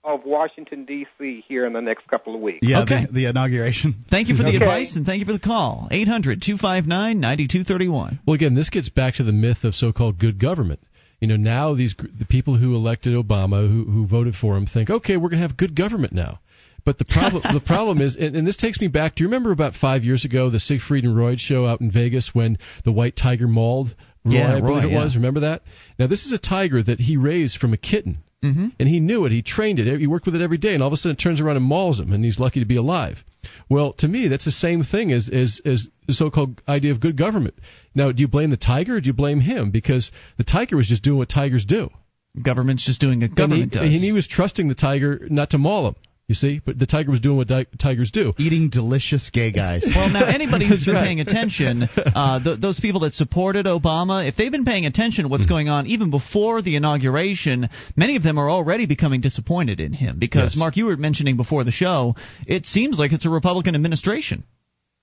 of 0.07 0.25
Washington 0.25 0.85
D.C. 0.85 1.45
here 1.49 1.67
in 1.67 1.73
the 1.73 1.81
next 1.81 2.07
couple 2.09 2.35
of 2.35 2.41
weeks. 2.41 2.61
Yeah, 2.63 2.83
Okay. 2.83 3.07
the, 3.07 3.13
the 3.13 3.27
inauguration. 3.27 3.95
Thank 4.11 4.29
you 4.29 4.37
for 4.37 4.45
the 4.45 4.51
Okay. 4.51 4.59
advice 4.59 4.95
and 4.97 5.05
thank 5.05 5.19
you 5.21 5.27
for 5.27 5.33
the 5.33 5.39
call. 5.41 5.89
800 5.91 6.41
259 6.41 7.19
9231. 7.21 8.21
Well, 8.27 8.35
again, 8.35 8.55
this 8.55 8.71
gets 8.71 8.89
back 8.89 9.17
to 9.17 9.25
the 9.25 9.33
myth 9.33 9.65
of 9.65 9.75
so-called 9.75 10.19
good 10.19 10.39
government. 10.39 10.81
You 11.21 11.29
know, 11.29 11.37
now 11.37 11.75
these 11.75 11.95
the 11.97 12.27
people 12.27 12.57
who 12.57 12.75
elected 12.75 13.15
Obama, 13.15 13.67
who 13.69 13.91
who 13.91 14.07
voted 14.07 14.35
for 14.35 14.57
him, 14.57 14.67
think, 14.67 14.91
okay, 14.91 15.17
we're 15.17 15.31
going 15.31 15.41
to 15.41 15.49
have 15.49 15.57
good 15.57 15.75
government 15.75 16.13
now. 16.13 16.41
But 16.85 16.99
the 16.99 17.05
problem 17.05 17.43
the 17.53 17.61
problem 17.61 18.01
is, 18.01 18.15
and, 18.17 18.37
and 18.37 18.47
this 18.47 18.57
takes 18.57 18.81
me 18.81 18.87
back. 18.89 19.17
Do 19.17 19.25
you 19.25 19.29
remember 19.29 19.51
about 19.51 19.75
five 19.75 20.05
years 20.05 20.25
ago 20.25 20.51
the 20.51 20.61
Siegfried 20.61 21.05
and 21.05 21.17
Roy 21.17 21.35
show 21.37 21.67
out 21.67 21.81
in 21.81 21.91
Vegas 21.91 22.31
when 22.33 22.59
the 22.85 22.93
white 22.93 23.17
tiger 23.17 23.49
mauled 23.49 23.95
Roy? 24.25 24.35
Yeah, 24.35 24.57
I 24.57 24.61
believe 24.61 24.85
Roy, 24.85 24.89
it 24.89 24.93
yeah. 24.93 25.05
was. 25.05 25.17
Remember 25.17 25.41
that? 25.41 25.63
Now 25.99 26.07
this 26.07 26.27
is 26.27 26.33
a 26.33 26.39
tiger 26.39 26.83
that 26.83 27.01
he 27.01 27.17
raised 27.17 27.57
from 27.59 27.73
a 27.73 27.77
kitten. 27.77 28.19
Mm-hmm. 28.45 28.69
And 28.79 28.89
he 28.89 29.01
knew 29.01 29.25
it. 29.25 29.33
He 29.33 29.43
trained 29.43 29.81
it. 29.81 29.99
He 29.99 30.07
worked 30.07 30.27
with 30.27 30.35
it 30.35 30.43
every 30.43 30.59
day. 30.59 30.75
And 30.75 30.83
all 30.83 30.89
of 30.89 30.93
a 30.93 30.97
sudden, 30.97 31.13
it 31.13 31.21
turns 31.21 31.41
around 31.41 31.57
and 31.57 31.65
mauls 31.65 31.99
him, 31.99 32.13
and 32.13 32.25
he's 32.25 32.39
lucky 32.39 32.61
to 32.61 32.67
be 32.67 32.77
alive. 32.77 33.25
Well, 33.69 33.95
to 33.95 34.09
me, 34.09 34.29
that's 34.29 34.45
the 34.45 34.53
same 34.53 34.85
thing 34.85 35.13
as 35.13 35.29
as 35.29 35.61
as 35.65 35.89
the 36.07 36.15
so-called 36.15 36.61
idea 36.69 36.93
of 36.93 37.01
good 37.01 37.17
government. 37.17 37.55
Now, 37.95 38.13
do 38.13 38.21
you 38.21 38.29
blame 38.29 38.51
the 38.51 38.57
tiger 38.57 38.97
or 38.97 39.01
do 39.01 39.07
you 39.07 39.13
blame 39.13 39.41
him? 39.41 39.71
Because 39.71 40.11
the 40.37 40.45
tiger 40.45 40.77
was 40.77 40.89
just 40.89 41.03
doing 41.03 41.19
what 41.19 41.29
tigers 41.29 41.65
do. 41.65 41.91
Government's 42.41 42.85
just 42.85 43.01
doing 43.01 43.21
what 43.21 43.35
government 43.35 43.63
and 43.63 43.73
he, 43.73 43.79
does. 43.79 43.95
And 43.95 44.05
he 44.05 44.13
was 44.13 44.27
trusting 44.27 44.69
the 44.69 44.75
tiger 44.75 45.27
not 45.31 45.51
to 45.51 45.59
maul 45.59 45.89
him. 45.89 45.95
You 46.29 46.35
see, 46.35 46.61
but 46.65 46.77
the 46.77 46.87
tiger 46.87 47.13
was 47.13 47.21
doing 47.21 47.37
what 47.37 47.47
di- 47.47 47.67
tigers 47.79 48.11
do. 48.11 48.33
Eating 48.37 48.69
delicious 48.69 49.31
gay 49.31 49.53
guys. 49.53 49.85
Well, 49.95 50.11
now 50.11 50.27
anybody 50.27 50.67
who's 50.67 50.81
That's 50.81 50.87
been 50.87 50.95
right. 50.97 51.05
paying 51.05 51.21
attention, 51.21 51.85
uh, 51.85 52.43
th- 52.43 52.59
those 52.61 52.81
people 52.81 53.03
that 53.03 53.15
supported 53.15 53.67
Obama, 53.67 54.27
if 54.29 54.35
they've 54.35 54.51
been 54.51 54.65
paying 54.65 54.87
attention 54.87 55.23
to 55.23 55.29
what's 55.29 55.47
going 55.47 55.69
on 55.69 55.87
even 55.87 56.11
before 56.11 56.63
the 56.63 56.75
inauguration, 56.75 57.69
many 57.95 58.17
of 58.17 58.25
them 58.25 58.39
are 58.39 58.51
already 58.51 58.87
becoming 58.87 59.21
disappointed 59.21 59.79
in 59.79 59.93
him 59.93 60.19
because, 60.19 60.55
Yes. 60.55 60.57
Mark, 60.57 60.77
you 60.77 60.87
were 60.87 60.97
mentioning 60.97 61.37
before 61.37 61.63
the 61.63 61.71
show, 61.71 62.17
it 62.47 62.67
seems 62.67 62.99
like 62.99 63.13
it's 63.13 63.25
a 63.25 63.31
Republican 63.31 63.77
administration. 63.77 64.43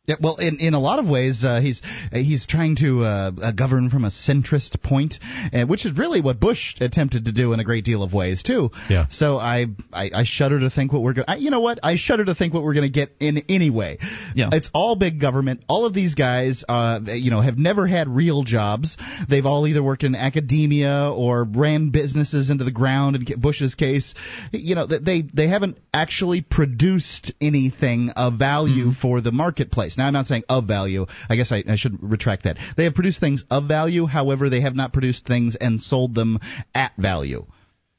Yeah, 0.06 0.16
well, 0.22 0.36
in 0.36 0.58
in 0.60 0.74
a 0.74 0.82
lot 0.82 1.00
of 1.00 1.08
ways, 1.08 1.46
uh, 1.46 1.62
he's 1.62 1.82
he's 2.12 2.46
trying 2.46 2.76
to 2.76 3.04
uh, 3.04 3.32
uh, 3.42 3.52
govern 3.54 3.90
from 3.90 4.04
a 4.04 4.10
centrist 4.10 4.84
point, 4.84 5.16
uh, 5.54 5.64
which 5.66 5.86
is 5.86 5.98
really 5.98 6.20
what 6.20 6.42
Bush 6.42 6.76
attempted 6.82 7.24
to 7.24 7.32
do 7.32 7.54
in 7.54 7.62
a 7.62 7.64
great 7.64 7.86
deal 7.86 8.04
of 8.04 8.12
ways 8.12 8.44
too. 8.44 8.70
Yeah. 8.90 9.06
So 9.10 9.38
I 9.38 9.68
I, 9.94 10.12
I 10.14 10.24
shudder 10.26 10.60
to 10.60 10.70
think 10.70 10.92
what 10.92 11.04
we're 11.04 11.14
going. 11.14 11.28
You 11.40 11.52
know 11.52 11.62
what? 11.62 11.80
I 11.84 11.96
shudder 11.96 12.26
to 12.26 12.36
think 12.36 12.54
what 12.54 12.64
we're 12.64 12.74
going 12.74 12.92
to 12.92 12.92
get 12.92 13.12
in 13.22 13.44
anyway. 13.48 13.98
Yeah. 14.36 14.50
It's 14.52 14.70
all 14.74 14.98
big 14.98 15.22
government. 15.22 15.64
All 15.70 15.86
of 15.86 15.94
these 15.94 16.16
guys, 16.16 16.66
uh, 16.68 17.00
you 17.06 17.32
know, 17.32 17.40
have 17.40 17.58
never 17.58 17.88
had 17.88 18.10
real 18.10 18.44
jobs. 18.44 18.98
They've 19.30 19.46
all 19.46 19.66
either 19.68 19.82
worked 19.82 20.04
in 20.04 20.16
academia 20.16 21.14
or 21.16 21.46
ran 21.46 21.92
businesses 21.92 22.50
into 22.50 22.66
the 22.66 22.74
ground. 22.74 23.16
In 23.16 23.40
Bush's 23.40 23.76
case, 23.76 24.14
you 24.52 24.76
know, 24.76 24.86
they 24.86 25.22
they 25.22 25.48
haven't 25.48 25.78
actually 25.94 26.42
produced 26.42 27.32
anything 27.40 28.10
of 28.18 28.38
value 28.38 28.92
for 28.92 29.22
the 29.22 29.32
marketplace. 29.32 29.93
Now, 29.98 30.08
I'm 30.08 30.14
not 30.14 30.28
saying 30.28 30.44
of 30.50 30.66
value. 30.66 31.06
I 31.30 31.36
guess 31.36 31.52
I, 31.52 31.64
I 31.68 31.76
should 31.76 31.98
retract 32.02 32.44
that. 32.44 32.58
They 32.78 32.86
have 32.86 32.94
produced 32.94 33.20
things 33.20 33.44
of 33.50 33.68
value. 33.68 34.06
However, 34.06 34.50
they 34.50 34.62
have 34.62 34.76
not 34.76 34.94
produced 34.94 35.26
things 35.26 35.56
and 35.60 35.82
sold 35.82 36.16
them 36.16 36.40
at 36.74 36.94
value 36.98 37.46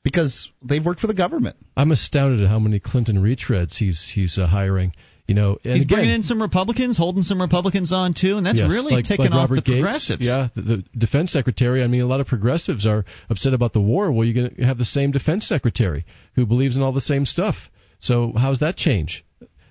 because 0.02 0.50
they've 0.62 0.84
worked 0.84 1.00
for 1.00 1.06
the 1.06 1.14
government. 1.14 1.56
I'm 1.76 1.90
astounded 1.90 2.42
at 2.42 2.48
how 2.48 2.58
many 2.58 2.78
Clinton 2.78 3.16
retreads 3.16 3.76
he's 3.76 4.10
he's 4.14 4.38
uh, 4.38 4.46
hiring. 4.46 4.92
You 5.26 5.34
know, 5.34 5.56
and 5.64 5.74
He's 5.74 5.84
again, 5.84 6.00
bringing 6.00 6.14
in 6.16 6.22
some 6.22 6.42
Republicans, 6.42 6.98
holding 6.98 7.22
some 7.22 7.40
Republicans 7.40 7.94
on 7.94 8.12
too, 8.12 8.36
and 8.36 8.44
that's 8.44 8.58
Yes, 8.58 8.68
really 8.68 8.96
like, 8.96 9.06
taking 9.06 9.30
like 9.30 9.32
off 9.32 9.48
the 9.48 9.62
Gates, 9.62 9.68
progressives. 9.70 10.20
Yeah, 10.22 10.48
the, 10.54 10.60
the 10.60 10.84
defense 10.98 11.32
secretary. 11.32 11.82
I 11.82 11.86
mean, 11.86 12.02
a 12.02 12.06
lot 12.06 12.20
of 12.20 12.26
progressives 12.26 12.86
are 12.86 13.06
upset 13.30 13.54
about 13.54 13.72
the 13.72 13.80
war. 13.80 14.12
Well, 14.12 14.26
you're 14.26 14.34
going 14.34 14.56
to 14.56 14.66
have 14.66 14.76
the 14.76 14.84
same 14.84 15.12
defense 15.12 15.48
secretary 15.48 16.04
who 16.34 16.44
believes 16.44 16.76
in 16.76 16.82
all 16.82 16.92
the 16.92 17.00
same 17.00 17.24
stuff. 17.24 17.54
So 18.00 18.34
how's 18.36 18.58
that 18.58 18.76
change? 18.76 19.24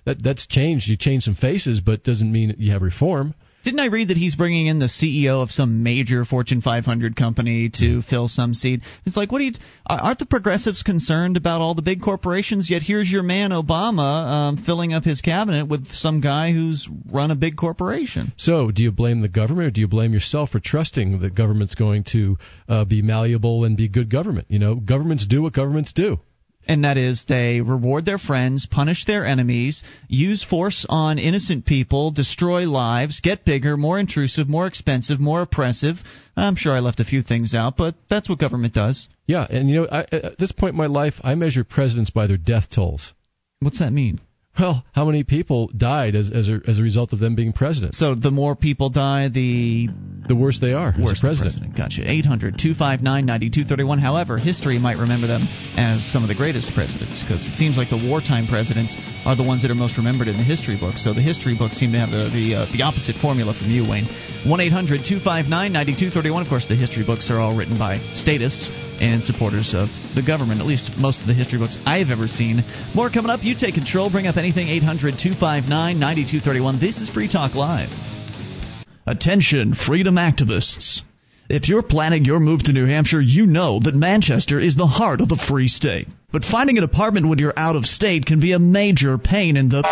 That 0.04 0.22
that's 0.22 0.46
changed. 0.46 0.88
You 0.88 0.96
change 0.96 1.24
some 1.24 1.34
faces, 1.34 1.80
but 1.80 2.04
doesn't 2.04 2.30
mean 2.30 2.54
you 2.58 2.72
have 2.72 2.82
reform. 2.82 3.34
Didn't 3.64 3.80
I 3.80 3.86
read 3.86 4.08
that 4.08 4.18
he's 4.18 4.34
bringing 4.34 4.66
in 4.66 4.78
the 4.78 4.86
CEO 4.86 5.42
of 5.42 5.50
some 5.50 5.82
major 5.82 6.26
Fortune 6.26 6.60
500 6.60 7.16
company 7.16 7.70
to 7.78 8.02
fill 8.02 8.28
some 8.28 8.52
seat? 8.52 8.82
It's 9.06 9.16
like, 9.16 9.32
what 9.32 9.38
do 9.38 9.46
you? 9.46 9.52
Aren't 9.86 10.18
the 10.18 10.26
progressives 10.26 10.82
concerned 10.82 11.38
about 11.38 11.62
all 11.62 11.74
the 11.74 11.80
big 11.80 12.02
corporations? 12.02 12.68
Yet 12.68 12.82
here's 12.82 13.10
your 13.10 13.22
man 13.22 13.52
Obama 13.52 14.26
um, 14.26 14.56
filling 14.58 14.92
up 14.92 15.04
his 15.04 15.22
cabinet 15.22 15.66
with 15.66 15.90
some 15.92 16.20
guy 16.20 16.52
who's 16.52 16.86
run 17.10 17.30
a 17.30 17.36
big 17.36 17.56
corporation. 17.56 18.34
So, 18.36 18.70
do 18.70 18.82
you 18.82 18.92
blame 18.92 19.22
the 19.22 19.28
government 19.28 19.68
or 19.68 19.70
do 19.70 19.80
you 19.80 19.88
blame 19.88 20.12
yourself 20.12 20.50
for 20.50 20.60
trusting 20.60 21.20
that 21.20 21.34
government's 21.34 21.74
going 21.74 22.04
to 22.12 22.36
uh, 22.68 22.84
be 22.84 23.00
malleable 23.00 23.64
and 23.64 23.78
be 23.78 23.88
good 23.88 24.10
government? 24.10 24.46
You 24.50 24.58
know, 24.58 24.74
governments 24.74 25.26
do 25.26 25.40
what 25.40 25.54
governments 25.54 25.94
do. 25.94 26.20
And 26.66 26.84
that 26.84 26.96
is, 26.96 27.24
they 27.28 27.60
reward 27.60 28.04
their 28.04 28.18
friends, 28.18 28.66
punish 28.66 29.04
their 29.04 29.24
enemies, 29.24 29.82
use 30.08 30.42
force 30.42 30.86
on 30.88 31.18
innocent 31.18 31.66
people, 31.66 32.10
destroy 32.10 32.68
lives, 32.68 33.20
get 33.20 33.44
bigger, 33.44 33.76
more 33.76 33.98
intrusive, 33.98 34.48
more 34.48 34.66
expensive, 34.66 35.20
more 35.20 35.42
oppressive. 35.42 35.96
I'm 36.36 36.56
sure 36.56 36.72
I 36.72 36.80
left 36.80 37.00
a 37.00 37.04
few 37.04 37.22
things 37.22 37.54
out, 37.54 37.76
but 37.76 37.94
that's 38.08 38.28
what 38.28 38.38
government 38.38 38.74
does. 38.74 39.08
Yeah, 39.26 39.46
and 39.48 39.68
you 39.68 39.82
know, 39.82 39.88
I, 39.90 40.06
at 40.10 40.38
this 40.38 40.52
point 40.52 40.72
in 40.72 40.78
my 40.78 40.86
life, 40.86 41.14
I 41.22 41.34
measure 41.34 41.64
presidents 41.64 42.10
by 42.10 42.26
their 42.26 42.36
death 42.36 42.70
tolls. 42.70 43.12
What's 43.60 43.78
that 43.78 43.92
mean? 43.92 44.20
Well, 44.58 44.84
how 44.92 45.04
many 45.04 45.24
people 45.24 45.68
died 45.76 46.14
as 46.14 46.30
as 46.30 46.48
a, 46.48 46.60
as 46.68 46.78
a 46.78 46.82
result 46.82 47.12
of 47.12 47.18
them 47.18 47.34
being 47.34 47.52
president? 47.52 47.94
So 47.94 48.14
the 48.14 48.30
more 48.30 48.54
people 48.54 48.88
die, 48.88 49.28
the 49.28 49.88
The 50.28 50.36
worse 50.36 50.58
they 50.60 50.72
are 50.72 50.94
worse 50.96 51.18
as 51.18 51.20
the 51.22 51.26
a 51.26 51.30
president. 51.30 51.74
president. 51.74 51.76
Gotcha. 51.76 52.02
800 52.08 52.56
259 52.56 53.02
9231. 53.26 53.98
However, 53.98 54.38
history 54.38 54.78
might 54.78 54.96
remember 54.98 55.26
them 55.26 55.42
as 55.76 56.04
some 56.06 56.22
of 56.22 56.28
the 56.28 56.34
greatest 56.36 56.72
presidents 56.72 57.22
because 57.22 57.46
it 57.50 57.56
seems 57.56 57.76
like 57.76 57.90
the 57.90 57.98
wartime 57.98 58.46
presidents 58.46 58.94
are 59.26 59.34
the 59.34 59.42
ones 59.42 59.62
that 59.62 59.70
are 59.72 59.74
most 59.74 59.96
remembered 59.98 60.28
in 60.28 60.36
the 60.36 60.44
history 60.46 60.78
books. 60.78 61.02
So 61.02 61.12
the 61.12 61.22
history 61.22 61.56
books 61.58 61.76
seem 61.76 61.90
to 61.92 61.98
have 61.98 62.10
the 62.14 62.30
the, 62.30 62.46
uh, 62.54 62.66
the 62.72 62.82
opposite 62.82 63.16
formula 63.16 63.54
from 63.54 63.70
you, 63.74 63.82
Wayne. 63.82 64.06
1 64.46 64.60
800 64.60 65.02
259 65.02 65.50
9231. 65.50 66.42
Of 66.42 66.48
course, 66.48 66.66
the 66.70 66.76
history 66.76 67.02
books 67.04 67.28
are 67.30 67.38
all 67.42 67.56
written 67.56 67.76
by 67.76 67.98
statists 68.14 68.70
and 69.00 69.24
supporters 69.24 69.74
of 69.74 69.88
the 70.14 70.22
government, 70.22 70.60
at 70.60 70.66
least 70.66 70.92
most 70.96 71.20
of 71.20 71.26
the 71.26 71.34
history 71.34 71.58
books 71.58 71.76
I've 71.84 72.10
ever 72.14 72.28
seen. 72.28 72.62
More 72.94 73.10
coming 73.10 73.28
up. 73.28 73.42
You 73.42 73.56
take 73.58 73.74
control. 73.74 74.08
Bring 74.10 74.28
up 74.28 74.36
anything 74.44 74.68
800 74.68 75.16
259 75.16 75.98
9231. 75.98 76.78
This 76.78 77.00
is 77.00 77.08
Free 77.08 77.30
Talk 77.30 77.54
Live. 77.54 77.88
Attention, 79.06 79.74
freedom 79.74 80.16
activists. 80.16 81.00
If 81.48 81.66
you're 81.68 81.82
planning 81.82 82.26
your 82.26 82.40
move 82.40 82.64
to 82.64 82.74
New 82.74 82.84
Hampshire, 82.84 83.22
you 83.22 83.46
know 83.46 83.80
that 83.82 83.94
Manchester 83.94 84.60
is 84.60 84.76
the 84.76 84.86
heart 84.86 85.22
of 85.22 85.30
the 85.30 85.42
free 85.48 85.68
state. 85.68 86.08
But 86.30 86.44
finding 86.44 86.76
an 86.76 86.84
apartment 86.84 87.26
when 87.26 87.38
you're 87.38 87.58
out 87.58 87.74
of 87.74 87.86
state 87.86 88.26
can 88.26 88.38
be 88.38 88.52
a 88.52 88.58
major 88.58 89.16
pain 89.16 89.56
in 89.56 89.70
the. 89.70 89.82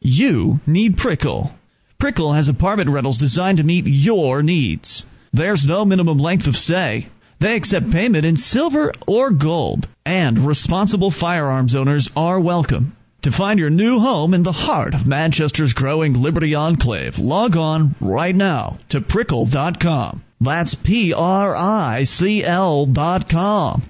You 0.00 0.60
need 0.66 0.96
Prickle. 0.96 1.52
Prickle 1.98 2.32
has 2.32 2.48
apartment 2.48 2.88
rentals 2.88 3.18
designed 3.18 3.58
to 3.58 3.64
meet 3.64 3.84
your 3.86 4.42
needs. 4.42 5.04
There's 5.34 5.66
no 5.66 5.84
minimum 5.84 6.16
length 6.16 6.46
of 6.46 6.56
stay. 6.56 7.08
They 7.38 7.54
accept 7.54 7.90
payment 7.90 8.24
in 8.24 8.36
silver 8.36 8.94
or 9.06 9.30
gold. 9.30 9.88
And 10.06 10.46
responsible 10.46 11.10
firearms 11.10 11.74
owners 11.74 12.08
are 12.16 12.40
welcome. 12.40 12.96
To 13.24 13.30
find 13.30 13.60
your 13.60 13.68
new 13.68 13.98
home 13.98 14.32
in 14.32 14.44
the 14.44 14.52
heart 14.52 14.94
of 14.94 15.06
Manchester's 15.06 15.74
growing 15.74 16.14
Liberty 16.14 16.54
Enclave, 16.54 17.18
log 17.18 17.54
on 17.54 17.94
right 18.00 18.34
now 18.34 18.78
to 18.88 19.02
prickle.com. 19.02 20.22
That's 20.40 20.74
P 20.74 21.12
R 21.14 21.54
I 21.54 22.04
C 22.04 22.42
L 22.42 22.86
dot 22.86 23.28
com. 23.28 23.82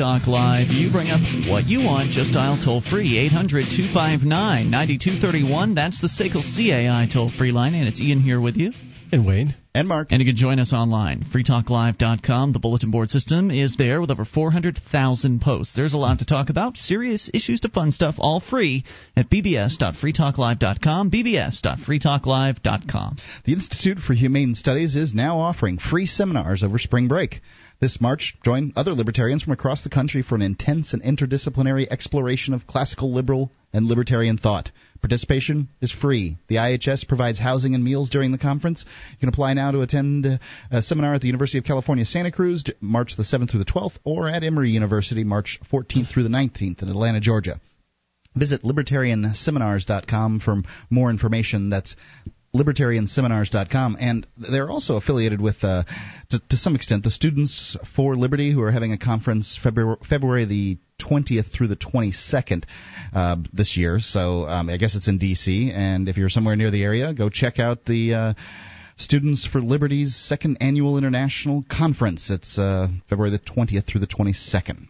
Talk 0.00 0.24
Live. 0.26 0.68
You 0.70 0.90
bring 0.90 1.10
up 1.10 1.20
what 1.46 1.66
you 1.66 1.84
want, 1.84 2.12
just 2.12 2.32
dial 2.32 2.58
toll 2.64 2.80
free 2.80 3.18
800 3.18 3.66
259 3.68 4.70
9231. 4.70 5.74
That's 5.74 6.00
the 6.00 6.08
SACL 6.08 6.40
CAI 6.40 7.06
toll 7.12 7.28
free 7.28 7.52
line, 7.52 7.74
and 7.74 7.86
it's 7.86 8.00
Ian 8.00 8.22
here 8.22 8.40
with 8.40 8.56
you. 8.56 8.72
And 9.12 9.26
Wayne. 9.26 9.54
And 9.74 9.86
Mark. 9.86 10.08
And 10.10 10.22
you 10.22 10.26
can 10.26 10.36
join 10.36 10.58
us 10.58 10.72
online. 10.72 11.24
freetalklive.com. 11.24 12.52
The 12.52 12.58
bulletin 12.58 12.90
board 12.90 13.10
system 13.10 13.50
is 13.50 13.76
there 13.76 14.00
with 14.00 14.10
over 14.10 14.24
400,000 14.24 15.42
posts. 15.42 15.74
There's 15.76 15.92
a 15.92 15.98
lot 15.98 16.20
to 16.20 16.24
talk 16.24 16.48
about. 16.48 16.78
Serious 16.78 17.28
issues 17.34 17.60
to 17.60 17.68
fun 17.68 17.92
stuff, 17.92 18.14
all 18.16 18.40
free 18.40 18.84
at 19.14 19.28
bbs.freetalklive.com. 19.28 21.10
bbs.freetalklive.com. 21.10 23.16
The 23.44 23.52
Institute 23.52 23.98
for 23.98 24.14
Humane 24.14 24.54
Studies 24.54 24.96
is 24.96 25.12
now 25.12 25.40
offering 25.40 25.76
free 25.76 26.06
seminars 26.06 26.62
over 26.62 26.78
spring 26.78 27.06
break. 27.06 27.42
This 27.80 27.98
March, 27.98 28.36
join 28.44 28.74
other 28.76 28.92
libertarians 28.92 29.42
from 29.42 29.54
across 29.54 29.80
the 29.80 29.88
country 29.88 30.20
for 30.20 30.34
an 30.34 30.42
intense 30.42 30.92
and 30.92 31.02
interdisciplinary 31.02 31.88
exploration 31.90 32.52
of 32.52 32.66
classical 32.66 33.10
liberal 33.10 33.50
and 33.72 33.86
libertarian 33.86 34.36
thought. 34.36 34.70
Participation 35.00 35.68
is 35.80 35.90
free. 35.90 36.36
The 36.48 36.56
IHS 36.56 37.08
provides 37.08 37.38
housing 37.38 37.74
and 37.74 37.82
meals 37.82 38.10
during 38.10 38.32
the 38.32 38.38
conference. 38.38 38.84
You 39.12 39.16
can 39.16 39.30
apply 39.30 39.54
now 39.54 39.70
to 39.70 39.80
attend 39.80 40.26
a 40.70 40.82
seminar 40.82 41.14
at 41.14 41.22
the 41.22 41.28
University 41.28 41.56
of 41.56 41.64
California, 41.64 42.04
Santa 42.04 42.30
Cruz, 42.30 42.64
March 42.82 43.16
the 43.16 43.22
7th 43.22 43.50
through 43.50 43.64
the 43.64 43.72
12th, 43.72 43.96
or 44.04 44.28
at 44.28 44.44
Emory 44.44 44.68
University, 44.68 45.24
March 45.24 45.58
14th 45.72 46.12
through 46.12 46.24
the 46.24 46.28
19th 46.28 46.82
in 46.82 46.90
Atlanta, 46.90 47.20
Georgia. 47.20 47.58
Visit 48.36 48.62
libertarianseminars.com 48.62 50.40
for 50.40 50.60
more 50.90 51.08
information. 51.08 51.70
That's 51.70 51.96
libertarianseminars.com 52.54 53.96
and 54.00 54.26
they're 54.36 54.70
also 54.70 54.96
affiliated 54.96 55.40
with 55.40 55.62
uh, 55.62 55.84
to, 56.30 56.40
to, 56.48 56.56
some 56.56 56.74
extent 56.74 57.04
the 57.04 57.10
students 57.10 57.76
for 57.94 58.16
liberty 58.16 58.52
who 58.52 58.60
are 58.60 58.72
having 58.72 58.92
a 58.92 58.98
conference 58.98 59.58
february, 59.62 59.96
february 60.08 60.44
the 60.44 60.76
20th 61.00 61.52
through 61.52 61.68
the 61.68 61.76
22nd 61.76 62.64
uh, 63.14 63.36
this 63.52 63.76
year. 63.76 64.00
So 64.00 64.46
um, 64.46 64.68
i 64.68 64.76
guess 64.78 64.96
it's 64.96 65.06
in 65.06 65.18
dc 65.18 65.72
and 65.72 66.08
if 66.08 66.16
you're 66.16 66.28
somewhere 66.28 66.56
near 66.56 66.72
the 66.72 66.82
area 66.82 67.14
go 67.14 67.28
check 67.28 67.60
out 67.60 67.84
the 67.84 68.14
uh, 68.14 68.34
students 68.96 69.46
for 69.46 69.60
liberty's 69.60 70.16
second 70.16 70.58
annual 70.60 70.98
international 70.98 71.64
conference. 71.70 72.30
It's 72.30 72.58
uh, 72.58 72.88
february 73.08 73.30
the 73.30 73.38
20th 73.38 73.86
through 73.86 74.00
the 74.00 74.08
22nd 74.08 74.88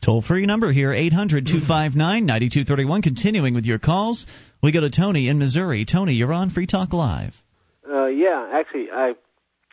Toll 0.00 0.22
free 0.22 0.46
number 0.46 0.72
here, 0.72 0.92
800 0.92 1.46
259 1.46 2.24
9231. 2.24 3.02
Continuing 3.02 3.54
with 3.54 3.64
your 3.64 3.78
calls, 3.78 4.26
we 4.62 4.72
go 4.72 4.80
to 4.80 4.90
Tony 4.90 5.28
in 5.28 5.38
Missouri. 5.38 5.84
Tony, 5.84 6.14
you're 6.14 6.32
on 6.32 6.50
Free 6.50 6.66
Talk 6.66 6.92
Live. 6.92 7.34
Uh, 7.88 8.06
yeah, 8.06 8.48
actually, 8.52 8.88
I 8.92 9.14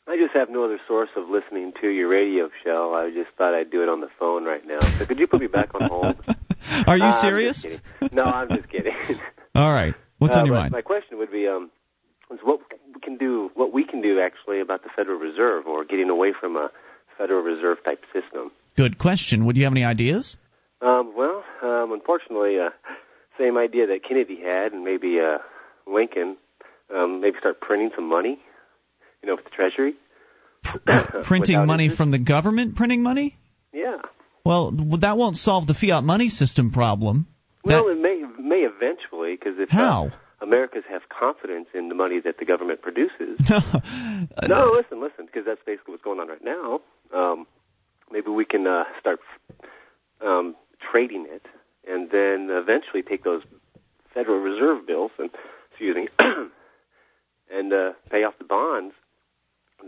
I 0.07 0.17
just 0.17 0.35
have 0.35 0.49
no 0.49 0.65
other 0.65 0.79
source 0.87 1.09
of 1.15 1.29
listening 1.29 1.73
to 1.81 1.89
your 1.89 2.07
radio 2.07 2.49
show. 2.63 2.93
I 2.93 3.09
just 3.09 3.35
thought 3.37 3.53
I'd 3.53 3.71
do 3.71 3.81
it 3.81 3.89
on 3.89 4.01
the 4.01 4.09
phone 4.19 4.45
right 4.45 4.65
now. 4.65 4.79
So 4.99 5.05
could 5.05 5.19
you 5.19 5.27
put 5.27 5.41
me 5.41 5.47
back 5.47 5.73
on 5.73 5.81
hold? 5.89 6.15
Are 6.87 6.97
you 6.97 7.03
uh, 7.05 7.21
serious? 7.21 7.65
No, 8.11 8.23
I'm 8.23 8.49
just 8.49 8.69
kidding. 8.69 8.93
All 9.55 9.73
right. 9.73 9.95
What's 10.19 10.35
uh, 10.35 10.39
on 10.39 10.45
your 10.45 10.55
mind? 10.55 10.71
My 10.71 10.81
question 10.81 11.17
would 11.17 11.31
be, 11.31 11.47
um, 11.47 11.71
is 12.31 12.39
what 12.43 12.59
we 12.93 12.99
can 13.01 13.17
do, 13.17 13.49
what 13.55 13.73
we 13.73 13.83
can 13.83 14.01
do 14.01 14.19
actually 14.19 14.61
about 14.61 14.83
the 14.83 14.89
Federal 14.95 15.19
Reserve, 15.19 15.65
or 15.65 15.83
getting 15.85 16.09
away 16.09 16.33
from 16.39 16.55
a 16.55 16.69
Federal 17.17 17.41
Reserve 17.41 17.77
type 17.83 18.03
system. 18.13 18.51
Good 18.75 18.97
question. 18.97 19.45
Would 19.45 19.57
you 19.57 19.63
have 19.63 19.73
any 19.73 19.83
ideas? 19.83 20.37
Um, 20.81 21.13
well, 21.15 21.43
um, 21.63 21.93
unfortunately, 21.93 22.57
uh, 22.59 22.69
same 23.39 23.57
idea 23.57 23.87
that 23.87 23.99
Kennedy 24.07 24.39
had, 24.41 24.73
and 24.73 24.83
maybe 24.83 25.19
uh, 25.19 25.37
Lincoln, 25.87 26.37
um, 26.93 27.21
maybe 27.21 27.37
start 27.39 27.61
printing 27.61 27.91
some 27.95 28.07
money, 28.07 28.39
you 29.21 29.29
know, 29.29 29.35
with 29.35 29.45
the 29.45 29.51
Treasury. 29.51 29.95
printing 31.23 31.65
money 31.65 31.85
interest. 31.85 31.97
from 31.97 32.11
the 32.11 32.19
government, 32.19 32.75
printing 32.75 33.01
money. 33.01 33.37
Yeah. 33.73 33.97
Well, 34.43 34.71
that 35.01 35.17
won't 35.17 35.37
solve 35.37 35.67
the 35.67 35.73
fiat 35.73 36.03
money 36.03 36.29
system 36.29 36.71
problem. 36.71 37.27
Well, 37.63 37.87
it 37.89 37.99
may 37.99 38.23
may 38.39 38.61
eventually, 38.61 39.35
because 39.35 39.57
if 39.57 39.69
how 39.69 40.07
uh, 40.07 40.45
Americans 40.45 40.85
have 40.89 41.01
confidence 41.09 41.67
in 41.73 41.89
the 41.89 41.95
money 41.95 42.19
that 42.23 42.37
the 42.37 42.45
government 42.45 42.81
produces. 42.81 43.39
no, 44.47 44.71
listen, 44.71 45.01
listen, 45.01 45.25
because 45.25 45.45
that's 45.45 45.61
basically 45.65 45.93
what's 45.93 46.03
going 46.03 46.19
on 46.19 46.27
right 46.27 46.43
now. 46.43 46.81
Um, 47.13 47.47
maybe 48.11 48.29
we 48.29 48.45
can 48.45 48.67
uh, 48.67 48.85
start 48.99 49.19
um, 50.21 50.55
trading 50.79 51.25
it, 51.29 51.45
and 51.87 52.09
then 52.11 52.49
eventually 52.49 53.01
take 53.01 53.23
those 53.23 53.43
Federal 54.13 54.39
Reserve 54.39 54.87
bills 54.87 55.11
and 55.19 55.29
excuse 55.69 55.95
me, 55.95 56.07
and 57.51 57.73
uh, 57.73 57.93
pay 58.09 58.23
off 58.23 58.37
the 58.37 58.45
bonds 58.45 58.93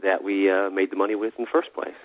that 0.04 0.24
we 0.24 0.50
uh, 0.50 0.70
made 0.70 0.92
the 0.92 0.96
money 0.96 1.16
with 1.16 1.34
in 1.38 1.46
the 1.46 1.50
first 1.50 1.74
place. 1.74 1.96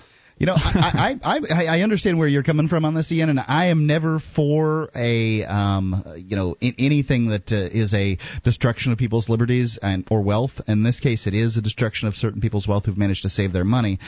You 0.42 0.46
know, 0.46 0.56
I, 0.56 1.20
I, 1.22 1.38
I 1.38 1.64
I 1.66 1.80
understand 1.82 2.18
where 2.18 2.26
you're 2.26 2.42
coming 2.42 2.66
from 2.66 2.84
on 2.84 2.94
this, 2.94 3.12
Ian, 3.12 3.28
and 3.28 3.38
I 3.38 3.66
am 3.66 3.86
never 3.86 4.18
for 4.34 4.90
a 4.92 5.44
um, 5.44 6.02
you 6.16 6.34
know 6.34 6.56
in, 6.60 6.74
anything 6.80 7.28
that 7.28 7.52
uh, 7.52 7.70
is 7.70 7.94
a 7.94 8.18
destruction 8.42 8.90
of 8.90 8.98
people's 8.98 9.28
liberties 9.28 9.78
and 9.80 10.04
or 10.10 10.20
wealth. 10.20 10.60
In 10.66 10.82
this 10.82 10.98
case, 10.98 11.28
it 11.28 11.34
is 11.34 11.56
a 11.56 11.62
destruction 11.62 12.08
of 12.08 12.14
certain 12.14 12.40
people's 12.40 12.66
wealth 12.66 12.86
who've 12.86 12.98
managed 12.98 13.22
to 13.22 13.30
save 13.30 13.52
their 13.52 13.62
money. 13.62 14.00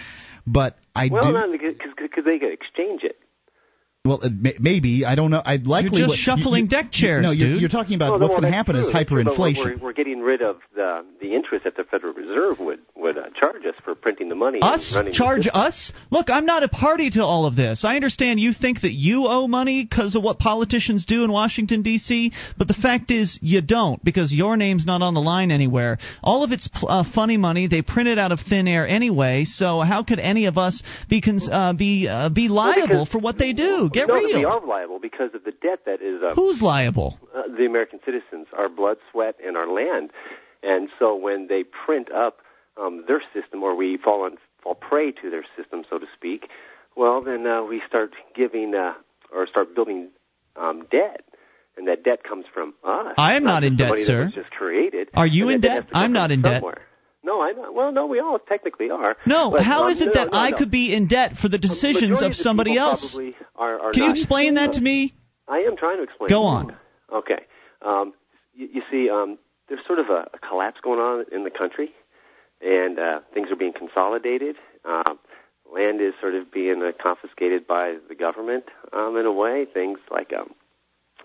But 0.45 0.77
I 0.93 1.09
well, 1.09 1.23
do. 1.23 1.35
Well, 1.35 1.53
because 1.53 2.25
they 2.25 2.41
could 2.41 2.53
exchange 2.53 3.03
it. 3.05 3.17
Well, 4.07 4.21
maybe 4.61 5.07
I 5.07 5.15
don't 5.15 5.31
know. 5.31 5.41
I'd 5.43 5.67
likely 5.67 6.01
you're 6.01 6.09
just 6.09 6.29
what, 6.29 6.37
shuffling 6.37 6.65
you, 6.65 6.69
deck 6.69 6.93
chairs, 6.93 7.23
no, 7.23 7.31
you're. 7.31 7.55
You're 7.55 7.71
talking 7.71 7.95
about 7.95 8.11
well, 8.11 8.21
what's 8.21 8.33
well, 8.33 8.43
going 8.43 8.53
to 8.53 8.55
happen 8.55 8.75
true, 8.75 8.87
is 8.87 8.95
hyperinflation. 8.95 9.65
We're, 9.65 9.77
we're, 9.79 9.93
getting 9.95 10.21
rid 10.21 10.43
of 10.43 10.59
the 10.75 11.07
the 11.23 11.35
interest 11.35 11.65
that 11.65 11.79
the 11.79 11.85
Federal 11.85 12.13
Reserve 12.13 12.61
would 12.61 12.81
would 12.97 13.17
uh, 13.17 13.31
charge 13.41 13.65
us 13.65 13.75
for 13.83 13.95
printing 13.95 14.29
the 14.29 14.35
money. 14.35 14.59
Us 14.61 14.95
charge 15.13 15.49
us? 15.51 15.91
Look, 16.11 16.29
I'm 16.29 16.45
not 16.45 16.63
a 16.63 16.69
party 16.69 17.09
to 17.13 17.25
all 17.25 17.47
of 17.47 17.57
this. 17.57 17.83
I 17.83 17.95
understand 17.95 18.41
you 18.41 18.53
think 18.53 18.83
that 18.83 18.93
you 18.93 19.27
owe 19.27 19.49
money 19.49 19.87
because 19.89 20.15
of 20.17 20.23
what 20.23 20.39
politicians 20.39 21.07
do 21.07 21.25
in 21.25 21.33
Washington 21.33 21.81
D.C., 21.81 22.31
but 22.59 22.69
the 22.69 22.75
fact 22.75 23.11
is 23.11 23.39
you 23.41 23.63
don't 23.63 24.05
because 24.05 24.31
your 24.31 24.59
name's 24.59 24.85
not 24.85 25.01
on 25.01 25.15
the 25.15 25.23
line 25.23 25.51
anywhere. 25.51 25.97
All 26.23 26.45
of 26.45 26.53
it's 26.53 26.69
uh, 26.83 27.05
funny 27.15 27.39
money. 27.39 27.69
They 27.69 27.81
print 27.81 28.11
it 28.11 28.19
out 28.19 28.33
of 28.33 28.41
thin 28.41 28.69
air 28.69 28.87
anyway. 28.87 29.47
So 29.47 29.81
how 29.81 30.03
could 30.03 30.19
any 30.19 30.45
of 30.45 30.59
us 30.59 30.83
be 31.09 31.23
cons- 31.23 31.49
uh, 31.51 31.73
be 31.73 32.07
uh, 32.07 32.29
be 32.29 32.49
liable 32.49 32.81
well, 32.81 33.05
because, 33.05 33.09
for 33.09 33.19
what 33.19 33.39
they 33.39 33.55
do? 33.55 33.89
Get 33.95 34.09
no, 34.09 34.15
real. 34.15 34.39
We 34.39 34.45
are 34.45 34.67
liable 34.67 34.99
because 34.99 35.31
of 35.35 35.45
the 35.45 35.53
debt 35.53 35.81
that 35.87 36.03
is. 36.03 36.23
Uh, 36.23 36.35
Who's 36.35 36.61
liable? 36.61 37.19
Uh, 37.35 37.43
the 37.57 37.65
American 37.65 38.01
citizens, 38.05 38.49
our 38.57 38.69
blood, 38.69 38.97
sweat, 39.11 39.37
and 39.45 39.57
our 39.57 39.73
land. 39.73 40.11
And 40.63 40.89
so 40.99 41.15
when 41.15 41.47
they 41.49 41.63
print 41.65 42.09
up 42.13 42.39
um, 42.81 43.05
their 43.07 43.23
system, 43.33 43.63
or 43.63 43.77
we 43.77 43.97
fall 43.97 44.25
on 44.25 44.37
fall 44.63 44.75
prey 44.75 45.13
to 45.13 45.31
their 45.31 45.45
system, 45.57 45.85
so 45.89 45.99
to 45.99 46.07
speak, 46.15 46.49
well, 46.97 47.23
then 47.23 47.47
uh, 47.47 47.63
we 47.63 47.83
start 47.87 48.13
giving 48.35 48.75
uh, 48.75 48.95
or 49.33 49.47
start 49.47 49.75
building 49.75 50.09
um, 50.57 50.87
debt, 50.91 51.23
and 51.77 51.89
that 51.89 52.05
debt 52.05 52.25
comes 52.25 52.47
from 52.53 52.75
us. 52.85 53.15
I 53.17 53.35
am 53.35 53.45
not, 53.45 53.63
not 53.63 53.65
in 53.65 53.77
debt, 53.77 53.99
sir. 53.99 54.31
just 54.35 54.51
created. 54.51 55.09
Are 55.15 55.27
you 55.27 55.49
in 55.51 55.61
debt? 55.61 55.89
I'm 55.93 56.13
not 56.13 56.31
in 56.31 56.43
somewhere. 56.43 56.75
debt. 56.75 56.83
No, 57.25 57.41
I 57.41 57.53
not. 57.53 57.75
Well, 57.75 57.91
no, 57.91 58.07
we 58.07 58.21
all 58.21 58.39
technically 58.39 58.91
are. 58.91 59.17
No, 59.27 59.51
but, 59.51 59.63
how 59.63 59.85
um, 59.85 59.91
is 59.91 60.03
it 60.03 60.07
no, 60.07 60.13
that 60.13 60.33
no, 60.33 60.39
I 60.39 60.51
no. 60.51 60.57
could 60.57 60.71
be 60.71 60.95
in 60.95 61.09
debt 61.09 61.37
for 61.41 61.49
the 61.49 61.59
decisions 61.59 62.21
of, 62.21 62.37
somebody 62.37 62.77
else? 62.77 63.19
Are, 63.57 63.81
are 63.81 63.93
Can 63.93 64.05
you 64.05 64.11
explain 64.11 64.55
that 64.55 64.75
to 64.75 64.81
me? 64.81 65.15
I 65.49 65.59
am 65.59 65.77
trying 65.77 65.97
to 65.97 66.03
explain. 66.03 66.29
Go 66.29 66.43
on. 66.43 66.77
Okay. 67.13 67.41
Um, 67.83 68.13
you, 68.55 68.69
you 68.75 68.83
see, 68.91 69.09
um, 69.11 69.39
there's 69.69 69.85
sort 69.87 69.99
of 69.99 70.11
a, 70.11 70.29
a 70.35 70.39
collapse 70.39 70.81
going 70.83 71.01
on 71.01 71.25
in 71.33 71.45
the 71.45 71.51
country, 71.51 71.93
and 72.61 72.99
uh, 72.99 73.21
things 73.33 73.51
are 73.51 73.57
being 73.57 73.73
consolidated. 73.73 74.57
Uh, 74.85 75.15
land 75.73 76.01
is 76.01 76.13
sort 76.21 76.35
of 76.35 76.53
being 76.53 76.83
uh, 76.83 76.93
confiscated 77.03 77.67
by 77.67 77.97
the 78.09 78.15
government 78.15 78.65
um, 78.93 79.17
in 79.17 79.25
a 79.25 79.33
way. 79.33 79.67
Things 79.73 79.99
like 80.11 80.33
um, 80.33 80.55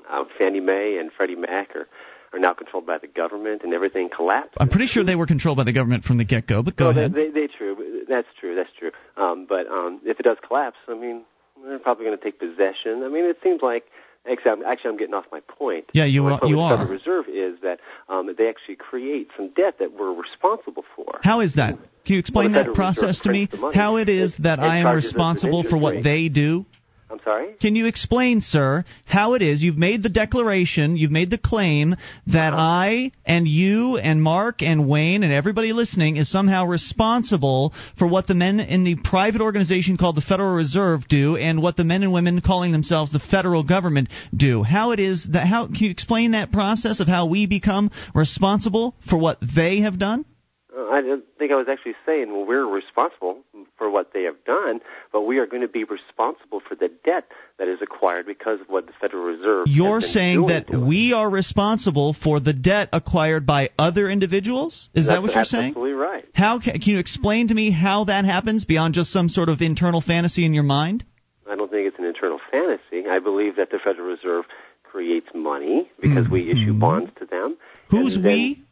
uh, 0.09 0.23
Fannie 0.37 0.61
Mae 0.61 0.97
and 0.97 1.11
Freddie 1.11 1.35
Mac 1.35 1.75
are 1.75 1.87
are 2.33 2.39
now 2.39 2.53
controlled 2.53 2.85
by 2.85 2.97
the 2.97 3.07
government, 3.07 3.61
and 3.63 3.73
everything 3.73 4.09
collapsed. 4.15 4.57
I'm 4.59 4.69
pretty 4.69 4.87
sure 4.87 5.03
they 5.03 5.15
were 5.15 5.27
controlled 5.27 5.57
by 5.57 5.63
the 5.63 5.73
government 5.73 6.03
from 6.03 6.17
the 6.17 6.25
get-go, 6.25 6.63
but 6.63 6.75
go 6.75 6.85
well, 6.85 6.97
ahead. 6.97 7.13
They, 7.13 7.25
they, 7.25 7.47
they 7.47 7.47
true. 7.47 8.05
That's 8.07 8.27
true. 8.39 8.55
That's 8.55 8.69
true. 8.77 8.91
Um, 9.17 9.45
but 9.47 9.67
um, 9.67 10.01
if 10.05 10.19
it 10.19 10.23
does 10.23 10.37
collapse, 10.45 10.77
I 10.87 10.93
mean, 10.95 11.23
they're 11.63 11.79
probably 11.79 12.05
going 12.05 12.17
to 12.17 12.23
take 12.23 12.39
possession. 12.39 13.03
I 13.03 13.09
mean, 13.09 13.25
it 13.25 13.37
seems 13.43 13.61
like 13.61 13.85
Actually, 14.29 14.51
I'm, 14.51 14.63
actually, 14.63 14.91
I'm 14.91 14.97
getting 14.97 15.13
off 15.13 15.25
my 15.31 15.39
point. 15.39 15.85
Yeah, 15.93 16.05
you 16.05 16.23
my 16.23 16.33
are. 16.33 16.39
Point 16.39 16.49
you 16.49 16.57
with 16.57 16.63
are. 16.63 16.77
The 16.77 16.83
Federal 16.83 16.99
Reserve 16.99 17.25
is 17.29 17.61
that 17.61 17.79
um, 18.09 18.29
they 18.37 18.49
actually 18.49 18.75
create 18.75 19.29
some 19.35 19.49
debt 19.55 19.75
that 19.79 19.93
we're 19.97 20.13
responsible 20.13 20.83
for. 20.95 21.19
How 21.23 21.39
is 21.39 21.55
that? 21.55 21.77
Can 22.05 22.15
you 22.15 22.19
explain 22.19 22.51
well, 22.51 22.65
that 22.65 22.73
process 22.73 23.21
to 23.21 23.31
me? 23.31 23.47
How 23.73 23.95
it 23.95 24.09
is 24.09 24.35
that 24.39 24.59
I 24.59 24.79
am 24.79 24.95
responsible 24.95 25.63
for 25.63 25.77
what 25.77 26.03
they 26.03 26.27
do? 26.27 26.65
I'm 27.11 27.19
sorry? 27.23 27.55
Can 27.59 27.75
you 27.75 27.87
explain, 27.87 28.39
sir, 28.39 28.85
how 29.05 29.33
it 29.33 29.41
is 29.41 29.63
you've 29.63 29.77
made 29.77 30.03
the 30.03 30.09
declaration, 30.09 30.95
you've 30.95 31.11
made 31.11 31.31
the 31.31 31.39
claim 31.39 31.95
that 32.27 32.53
uh-huh. 32.53 32.61
I 32.61 33.11
and 33.25 33.47
you 33.47 33.97
and 33.97 34.21
Mark 34.21 34.61
and 34.61 34.87
Wayne 34.87 35.23
and 35.23 35.33
everybody 35.33 35.73
listening 35.73 36.17
is 36.17 36.29
somehow 36.29 36.65
responsible 36.65 37.73
for 37.97 38.07
what 38.07 38.27
the 38.27 38.35
men 38.35 38.59
in 38.59 38.83
the 38.83 38.95
private 38.95 39.41
organization 39.41 39.97
called 39.97 40.17
the 40.17 40.21
Federal 40.21 40.53
Reserve 40.53 41.07
do 41.07 41.35
and 41.35 41.61
what 41.61 41.77
the 41.77 41.83
men 41.83 42.03
and 42.03 42.13
women 42.13 42.41
calling 42.41 42.71
themselves 42.71 43.11
the 43.11 43.19
federal 43.19 43.63
government 43.63 44.09
do? 44.35 44.61
How 44.61 44.91
it 44.91 44.99
is 44.99 45.29
that 45.31 45.47
how 45.47 45.65
can 45.65 45.77
you 45.77 45.89
explain 45.89 46.31
that 46.31 46.51
process 46.51 46.99
of 46.99 47.07
how 47.07 47.25
we 47.25 47.47
become 47.47 47.89
responsible 48.13 48.95
for 49.09 49.17
what 49.17 49.39
they 49.41 49.79
have 49.81 49.97
done? 49.97 50.25
I 50.71 51.01
don't 51.01 51.23
think 51.39 51.51
I 51.51 51.55
was 51.55 51.67
actually 51.69 51.95
saying 52.05 52.31
well, 52.31 52.45
we're 52.45 52.65
responsible 52.65 53.39
for 53.77 53.89
what 53.89 54.13
they 54.13 54.23
have 54.23 54.43
done, 54.45 54.81
but 55.11 55.21
we 55.21 55.39
are 55.39 55.47
going 55.47 55.63
to 55.63 55.67
be 55.67 55.83
responsible 55.83 56.61
for 56.67 56.75
the 56.75 56.89
debt 57.03 57.25
that 57.57 57.67
is 57.67 57.79
acquired 57.81 58.27
because 58.27 58.61
of 58.61 58.67
what 58.67 58.85
the 58.85 58.93
Federal 59.01 59.23
Reserve. 59.23 59.65
You're 59.67 60.01
saying 60.01 60.45
that 60.47 60.69
we 60.69 61.13
are 61.13 61.27
responsible 61.27 62.13
for 62.13 62.39
the 62.39 62.53
debt 62.53 62.89
acquired 62.93 63.47
by 63.47 63.69
other 63.79 64.09
individuals? 64.09 64.89
Is 64.93 65.07
that's, 65.07 65.17
that 65.17 65.21
what 65.23 65.33
you're 65.33 65.43
saying? 65.43 65.69
Absolutely 65.69 65.93
right. 65.93 66.25
How 66.35 66.59
can, 66.59 66.73
can 66.73 66.93
you 66.93 66.99
explain 66.99 67.47
to 67.47 67.53
me 67.53 67.71
how 67.71 68.03
that 68.05 68.25
happens 68.25 68.65
beyond 68.65 68.93
just 68.93 69.11
some 69.11 69.27
sort 69.27 69.49
of 69.49 69.61
internal 69.61 70.01
fantasy 70.01 70.45
in 70.45 70.53
your 70.53 70.63
mind? 70.63 71.03
I 71.49 71.55
don't 71.55 71.71
think 71.71 71.87
it's 71.87 71.97
an 71.97 72.05
internal 72.05 72.39
fantasy. 72.51 73.09
I 73.09 73.17
believe 73.17 73.55
that 73.55 73.71
the 73.71 73.79
Federal 73.83 74.07
Reserve 74.07 74.45
creates 74.83 75.27
money 75.33 75.89
because 75.99 76.25
mm-hmm. 76.25 76.33
we 76.33 76.51
issue 76.51 76.73
bonds 76.73 77.11
to 77.19 77.25
them. 77.25 77.57
Who's 77.89 78.17
we? 78.17 78.63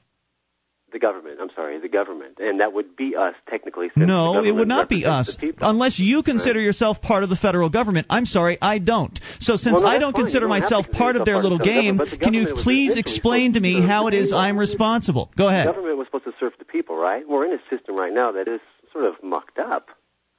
The 0.89 0.99
government. 0.99 1.39
I'm 1.41 1.49
sorry, 1.53 1.79
the 1.81 1.89
government, 1.89 2.37
and 2.39 2.61
that 2.61 2.71
would 2.71 2.95
be 2.95 3.13
us 3.13 3.33
technically. 3.49 3.87
no, 3.97 4.41
it 4.43 4.51
would 4.51 4.69
not 4.69 4.87
be 4.87 5.03
us, 5.03 5.35
unless 5.59 5.99
you 5.99 6.23
consider 6.23 6.59
right? 6.59 6.65
yourself 6.65 7.01
part 7.01 7.23
of 7.23 7.29
the 7.29 7.35
federal 7.35 7.69
government. 7.69 8.07
I'm 8.09 8.25
sorry, 8.25 8.57
I 8.61 8.79
don't. 8.79 9.19
So 9.39 9.57
since 9.57 9.73
well, 9.73 9.81
no, 9.81 9.87
I 9.89 9.97
don't 9.99 10.13
fine. 10.13 10.23
consider 10.23 10.47
don't 10.47 10.61
myself 10.61 10.89
part 10.89 11.17
of 11.17 11.25
their 11.25 11.43
little 11.43 11.59
game, 11.59 11.99
can 12.21 12.33
you 12.33 12.55
please 12.63 12.95
explain 12.95 13.53
to 13.53 13.59
me 13.59 13.81
how 13.81 14.07
it 14.07 14.13
is 14.13 14.31
I'm 14.31 14.57
responsible? 14.57 15.29
Go 15.37 15.49
ahead. 15.49 15.67
The 15.67 15.73
government 15.73 15.97
was 15.97 16.07
supposed 16.07 16.23
to 16.23 16.33
serve 16.39 16.53
the 16.57 16.65
people, 16.65 16.95
right? 16.95 17.27
We're 17.27 17.45
in 17.45 17.53
a 17.53 17.75
system 17.75 17.97
right 17.97 18.13
now 18.13 18.31
that 18.31 18.47
is 18.47 18.61
sort 18.93 19.05
of 19.05 19.15
mucked 19.21 19.59
up. 19.59 19.89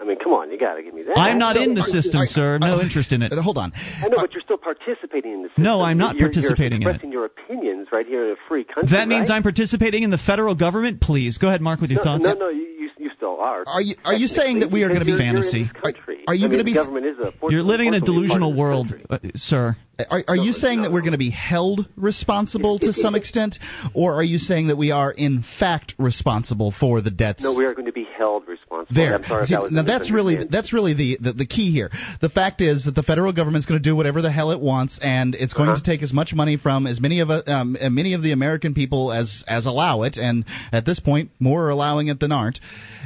I 0.00 0.04
mean, 0.04 0.16
come 0.22 0.32
on, 0.32 0.52
you 0.52 0.58
got 0.58 0.74
to 0.74 0.82
give 0.82 0.94
me 0.94 1.02
that. 1.02 1.18
I'm 1.18 1.38
not 1.38 1.56
so, 1.56 1.62
in 1.62 1.74
the 1.74 1.82
system, 1.82 2.22
sir. 2.26 2.58
No 2.58 2.80
interest 2.80 3.10
in 3.10 3.22
it. 3.22 3.32
Hold 3.32 3.58
on. 3.58 3.72
I 3.74 4.06
know, 4.06 4.18
but 4.18 4.32
you're 4.32 4.42
still 4.42 4.56
participating 4.56 5.32
in 5.32 5.42
the 5.42 5.48
system. 5.48 5.64
No, 5.64 5.80
I'm 5.80 5.98
not 5.98 6.14
you're, 6.16 6.30
participating 6.30 6.82
you're 6.82 6.90
expressing 6.92 7.10
in 7.10 7.18
it. 7.18 7.18
your 7.18 7.24
opinions 7.24 7.88
right 7.90 8.06
here 8.06 8.26
in 8.26 8.32
a 8.32 8.36
free 8.48 8.62
country. 8.62 8.96
That 8.96 9.08
means 9.08 9.28
right? 9.28 9.36
I'm 9.36 9.42
participating 9.42 10.04
in 10.04 10.10
the 10.10 10.18
federal 10.18 10.54
government. 10.54 11.00
Please 11.00 11.38
go 11.38 11.48
ahead, 11.48 11.60
Mark, 11.60 11.80
with 11.80 11.90
your 11.90 11.98
no, 11.98 12.04
thoughts. 12.04 12.24
No, 12.24 12.34
no, 12.34 12.48
you, 12.48 12.90
you 12.96 13.10
still 13.16 13.40
are. 13.40 13.64
Are 13.66 13.82
you 13.82 13.96
are 14.04 14.14
you 14.14 14.28
saying 14.28 14.60
that 14.60 14.70
we 14.70 14.84
are 14.84 14.88
going 14.88 15.00
to 15.00 15.06
be 15.06 15.18
fantasy? 15.18 15.68
Are, 15.82 15.92
are, 16.28 16.34
you 16.34 16.46
going 16.46 16.58
to 16.58 16.64
be? 16.64 16.74
Government 16.74 17.06
is 17.06 17.18
a, 17.18 17.32
you're 17.50 17.62
living 17.62 17.88
in 17.88 17.94
a 17.94 18.00
delusional 18.00 18.56
world, 18.56 18.94
uh, 19.10 19.18
sir. 19.34 19.76
Are, 20.10 20.22
are 20.28 20.36
you 20.36 20.52
saying 20.52 20.82
that 20.82 20.92
we're 20.92 21.00
going 21.00 21.12
to 21.12 21.18
be 21.18 21.30
held 21.30 21.88
responsible 21.96 22.78
to 22.78 22.92
some 22.92 23.14
extent, 23.16 23.58
or 23.94 24.14
are 24.14 24.22
you 24.22 24.38
saying 24.38 24.68
that 24.68 24.76
we 24.76 24.92
are 24.92 25.10
in 25.10 25.42
fact 25.58 25.94
responsible 25.98 26.70
for 26.70 27.00
the 27.00 27.10
debts? 27.10 27.42
No, 27.42 27.56
we 27.58 27.64
are 27.64 27.74
going 27.74 27.86
to 27.86 27.92
be 27.92 28.06
held 28.16 28.46
responsible. 28.46 28.94
There. 28.94 29.14
I'm 29.14 29.24
sorry 29.24 29.44
See, 29.46 29.56
that 29.56 29.72
now 29.72 29.82
that's 29.82 30.12
really 30.12 30.46
that's 30.48 30.72
really 30.72 30.94
the, 30.94 31.18
the, 31.20 31.32
the 31.32 31.46
key 31.46 31.72
here. 31.72 31.90
The 32.20 32.28
fact 32.28 32.60
is 32.60 32.84
that 32.84 32.94
the 32.94 33.02
federal 33.02 33.32
government 33.32 33.62
is 33.62 33.66
going 33.66 33.82
to 33.82 33.88
do 33.88 33.96
whatever 33.96 34.22
the 34.22 34.30
hell 34.30 34.52
it 34.52 34.60
wants, 34.60 35.00
and 35.02 35.34
it's 35.34 35.52
going 35.52 35.68
uh-huh. 35.68 35.82
to 35.82 35.90
take 35.90 36.04
as 36.04 36.12
much 36.12 36.32
money 36.32 36.56
from 36.56 36.86
as 36.86 37.00
many 37.00 37.18
of 37.18 37.30
um, 37.30 37.76
many 37.90 38.14
of 38.14 38.22
the 38.22 38.30
American 38.30 38.74
people 38.74 39.12
as 39.12 39.42
as 39.48 39.66
allow 39.66 40.02
it, 40.02 40.16
and 40.16 40.44
at 40.70 40.84
this 40.84 41.00
point, 41.00 41.30
more 41.40 41.64
are 41.64 41.70
allowing 41.70 42.06
it 42.06 42.20
than 42.20 42.30
aren't. 42.30 42.60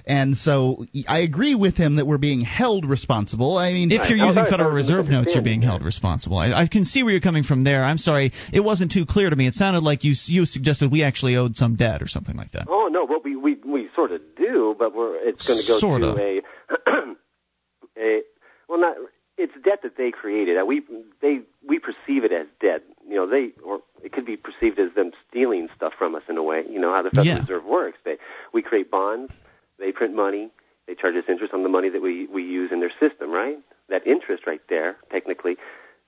And 0.06 0.36
so 0.36 0.84
I 1.08 1.20
agree 1.20 1.54
with 1.54 1.76
him 1.76 1.96
that 1.96 2.06
we're 2.06 2.18
being 2.18 2.40
held 2.40 2.84
responsible. 2.84 3.56
I 3.56 3.72
mean, 3.72 3.92
if 3.92 4.10
you're 4.10 4.18
using 4.18 4.44
Federal 4.46 4.70
Reserve 4.70 5.08
notes, 5.08 5.30
you're 5.32 5.44
being 5.44 5.62
held 5.62 5.82
responsible. 5.82 6.38
I, 6.38 6.52
I, 6.52 6.66
can 6.66 6.81
see 6.86 7.02
where 7.02 7.12
you're 7.12 7.20
coming 7.20 7.42
from 7.44 7.62
there. 7.64 7.84
I'm 7.84 7.98
sorry, 7.98 8.32
it 8.52 8.60
wasn't 8.60 8.92
too 8.92 9.06
clear 9.06 9.30
to 9.30 9.36
me. 9.36 9.46
It 9.46 9.54
sounded 9.54 9.82
like 9.82 10.04
you 10.04 10.14
you 10.26 10.44
suggested 10.46 10.90
we 10.90 11.02
actually 11.02 11.36
owed 11.36 11.56
some 11.56 11.76
debt 11.76 12.02
or 12.02 12.08
something 12.08 12.36
like 12.36 12.52
that. 12.52 12.66
Oh 12.68 12.88
no, 12.90 13.04
well 13.04 13.20
we 13.24 13.36
we, 13.36 13.56
we 13.64 13.88
sort 13.94 14.12
of 14.12 14.20
do, 14.36 14.74
but 14.78 14.94
we're 14.94 15.16
it's 15.16 15.46
going 15.46 15.60
to 15.60 15.66
go 15.66 15.78
sort 15.78 16.00
to 16.02 16.08
of. 16.08 16.18
a 16.18 16.40
a 17.98 18.22
well 18.68 18.80
not 18.80 18.96
it's 19.38 19.52
debt 19.64 19.80
that 19.82 19.96
they 19.96 20.10
created. 20.10 20.56
We 20.66 20.82
they 21.20 21.40
we 21.66 21.78
perceive 21.78 22.24
it 22.24 22.32
as 22.32 22.46
debt. 22.60 22.82
You 23.08 23.16
know, 23.16 23.26
they 23.28 23.50
or 23.64 23.80
it 24.02 24.12
could 24.12 24.26
be 24.26 24.36
perceived 24.36 24.78
as 24.78 24.94
them 24.94 25.10
stealing 25.28 25.68
stuff 25.76 25.92
from 25.98 26.14
us 26.14 26.22
in 26.28 26.36
a 26.36 26.42
way. 26.42 26.62
You 26.68 26.78
know 26.80 26.92
how 26.94 27.02
the 27.02 27.10
Federal 27.10 27.26
Yeah. 27.26 27.40
Reserve 27.40 27.64
works. 27.64 27.98
They 28.04 28.16
we 28.52 28.62
create 28.62 28.90
bonds, 28.90 29.32
they 29.78 29.90
print 29.92 30.14
money, 30.14 30.50
they 30.86 30.94
charge 30.94 31.14
us 31.16 31.24
interest 31.28 31.54
on 31.54 31.62
the 31.62 31.68
money 31.68 31.88
that 31.88 32.02
we 32.02 32.26
we 32.26 32.42
use 32.42 32.70
in 32.72 32.80
their 32.80 32.92
system, 33.00 33.30
right? 33.30 33.58
That 33.88 34.06
interest 34.06 34.46
right 34.46 34.60
there, 34.68 34.96
technically, 35.10 35.56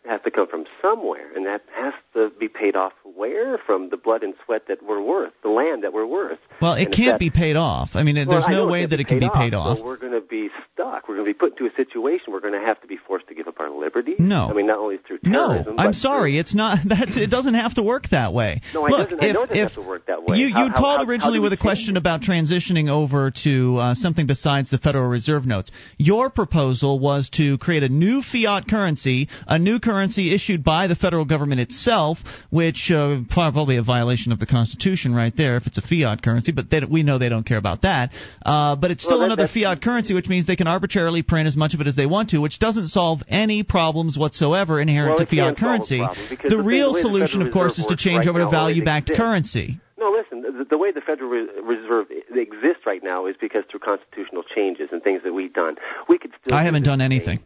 has 0.09 0.21
to 0.25 0.31
come 0.31 0.47
from 0.49 0.65
somewhere, 0.83 1.33
and 1.35 1.47
that 1.47 1.63
has 1.75 1.95
to 2.15 2.31
be 2.39 2.49
paid 2.49 2.77
off 2.77 2.93
where? 3.17 3.59
From 3.59 3.89
the 3.91 3.97
blood 3.97 4.23
and 4.23 4.35
sweat 4.45 4.63
that 4.69 4.83
we're 4.85 5.01
worth, 5.01 5.33
the 5.43 5.49
land 5.49 5.83
that 5.85 5.93
we're 5.93 6.07
worth. 6.07 6.39
Well, 6.61 6.75
it 6.75 6.87
And 6.87 6.95
can't 6.95 7.07
that- 7.15 7.19
be 7.21 7.31
paid 7.31 7.57
off. 7.57 7.91
I 7.95 8.03
mean, 8.03 8.17
well, 8.17 8.27
there's 8.27 8.49
no 8.49 8.67
way 8.67 8.85
that 8.87 8.99
it 9.01 9.07
can 9.07 9.19
be 9.21 9.31
paid 9.33 9.55
off. 9.55 9.79
So 9.79 9.85
we're 9.85 9.97
going 9.97 10.13
to 10.13 10.21
be 10.21 10.49
stuck. 10.73 11.09
We're 11.09 11.15
going 11.17 11.27
to 11.27 11.33
be 11.33 11.39
put 11.39 11.53
into 11.59 11.67
a 11.73 11.75
situation. 11.77 12.33
We're 12.33 12.41
going 12.41 12.53
to 12.55 12.67
have 12.67 12.81
to 12.83 12.87
be 12.87 12.97
forced 12.97 13.29
to 13.29 13.35
give 13.35 13.49
up 13.49 13.61
our 13.61 13.71
liberty. 13.71 14.15
No. 14.19 14.49
I 14.49 14.53
mean, 14.53 14.67
not 14.67 14.79
only 14.79 14.99
through 14.99 15.19
terrorism. 15.19 15.77
No. 15.77 15.83
I'm 15.83 15.93
sorry. 15.93 16.33
through- 16.33 16.41
It's 16.41 16.55
not. 16.55 16.79
That's. 16.85 17.17
It 17.17 17.31
doesn't 17.31 17.55
have 17.55 17.75
to 17.75 17.83
work 17.83 18.09
that 18.11 18.33
way. 18.35 18.61
No, 18.75 18.83
Look, 18.83 19.13
if 19.13 19.23
it 19.23 19.33
doesn't 19.33 19.57
if 19.57 19.73
have 19.73 19.75
to 19.75 19.89
work 19.89 20.07
that 20.07 20.25
way. 20.25 20.37
you 20.39 20.53
How- 20.53 20.65
you 20.67 20.71
how- 20.73 20.81
called 20.81 21.01
how- 21.07 21.11
originally 21.11 21.39
with 21.39 21.53
a 21.53 21.57
question 21.57 21.97
it? 21.97 21.99
about 21.99 22.21
transitioning 22.21 22.89
over 22.91 23.31
to 23.45 23.77
uh, 23.79 23.95
something 23.95 24.27
besides 24.27 24.71
the 24.71 24.79
Federal 24.79 25.09
Reserve 25.09 25.47
notes. 25.47 25.71
Your 25.99 26.31
proposal 26.31 26.99
was 26.99 27.31
to 27.35 27.57
create 27.59 27.83
a 27.85 27.89
new 27.89 28.23
fiat 28.23 28.69
currency, 28.69 29.29
a 29.47 29.59
new 29.59 29.79
currency 29.79 29.94
issued 30.03 30.65
by 30.65 30.87
the 30.87 30.95
federal 30.95 31.25
government 31.25 31.61
itself, 31.61 32.19
which 32.51 32.91
uh, 32.91 33.21
probably 33.31 33.77
a 33.77 33.83
violation 33.83 34.33
of 34.33 34.39
the 34.39 34.47
Constitution 34.47 35.15
right 35.15 35.35
there 35.37 35.57
if 35.57 35.67
it's 35.67 35.79
a 35.79 35.83
fiat 35.83 36.23
currency. 36.23 36.53
But 36.53 36.71
they, 36.71 36.81
we 36.89 37.03
know 37.03 37.19
they 37.19 37.29
don't 37.29 37.47
care 37.47 37.59
about 37.59 37.83
that. 37.83 38.11
Uh, 38.45 38.77
but 38.77 38.91
it's 38.91 39.03
still 39.03 39.19
Well, 39.19 39.29
that- 39.29 39.39
another 39.39 39.53
fiat 39.53 39.83
currency, 39.83 40.15
which 40.15 40.29
means 40.29 40.47
they 40.47 40.57
can 40.57 40.67
arbitrarily 40.67 41.23
print 41.23 41.47
as 41.47 41.57
much 41.57 41.75
of 41.75 41.81
it 41.81 41.87
as 41.87 41.97
they 41.97 42.07
want 42.07 42.31
to, 42.31 42.39
which 42.39 42.59
doesn't 42.59 42.89
solve 42.89 43.23
any 43.29 43.63
problems 43.63 44.17
whatsoever 44.19 44.81
inherent 44.81 45.19
Well, 45.19 45.27
to 45.27 45.37
fiat 45.37 45.57
can 45.57 45.83
solve 45.83 46.01
a 46.01 46.17
currency. 46.17 46.49
The 46.49 46.57
the 46.57 46.63
real 46.63 46.93
the 46.93 47.01
solution, 47.01 47.43
of 47.43 47.53
course, 47.53 47.79
is 47.79 47.87
to 47.87 47.97
change 47.97 48.27
right 48.27 48.29
over 48.29 48.41
to 48.41 48.51
value-backed 48.51 49.13
currency. 49.15 49.81
No, 49.99 50.11
listen. 50.11 50.43
The, 50.43 50.65
the 50.65 50.79
way 50.79 50.93
the 50.93 51.01
Federal 51.01 51.31
Reserve 51.31 52.07
exists 52.11 52.85
right 52.87 53.03
now 53.03 53.27
is 53.27 53.37
because 53.41 53.65
through 53.71 53.81
constitutional 53.81 54.43
changes 54.43 54.89
and 54.93 55.03
things 55.03 55.23
that 55.25 55.33
we've 55.33 55.53
done, 55.53 55.77
we 56.09 56.19
could 56.19 56.33
still. 56.41 56.55
I 56.55 56.65
haven't 56.65 56.83
done 56.83 56.99
thing. 56.99 57.05
anything. 57.05 57.41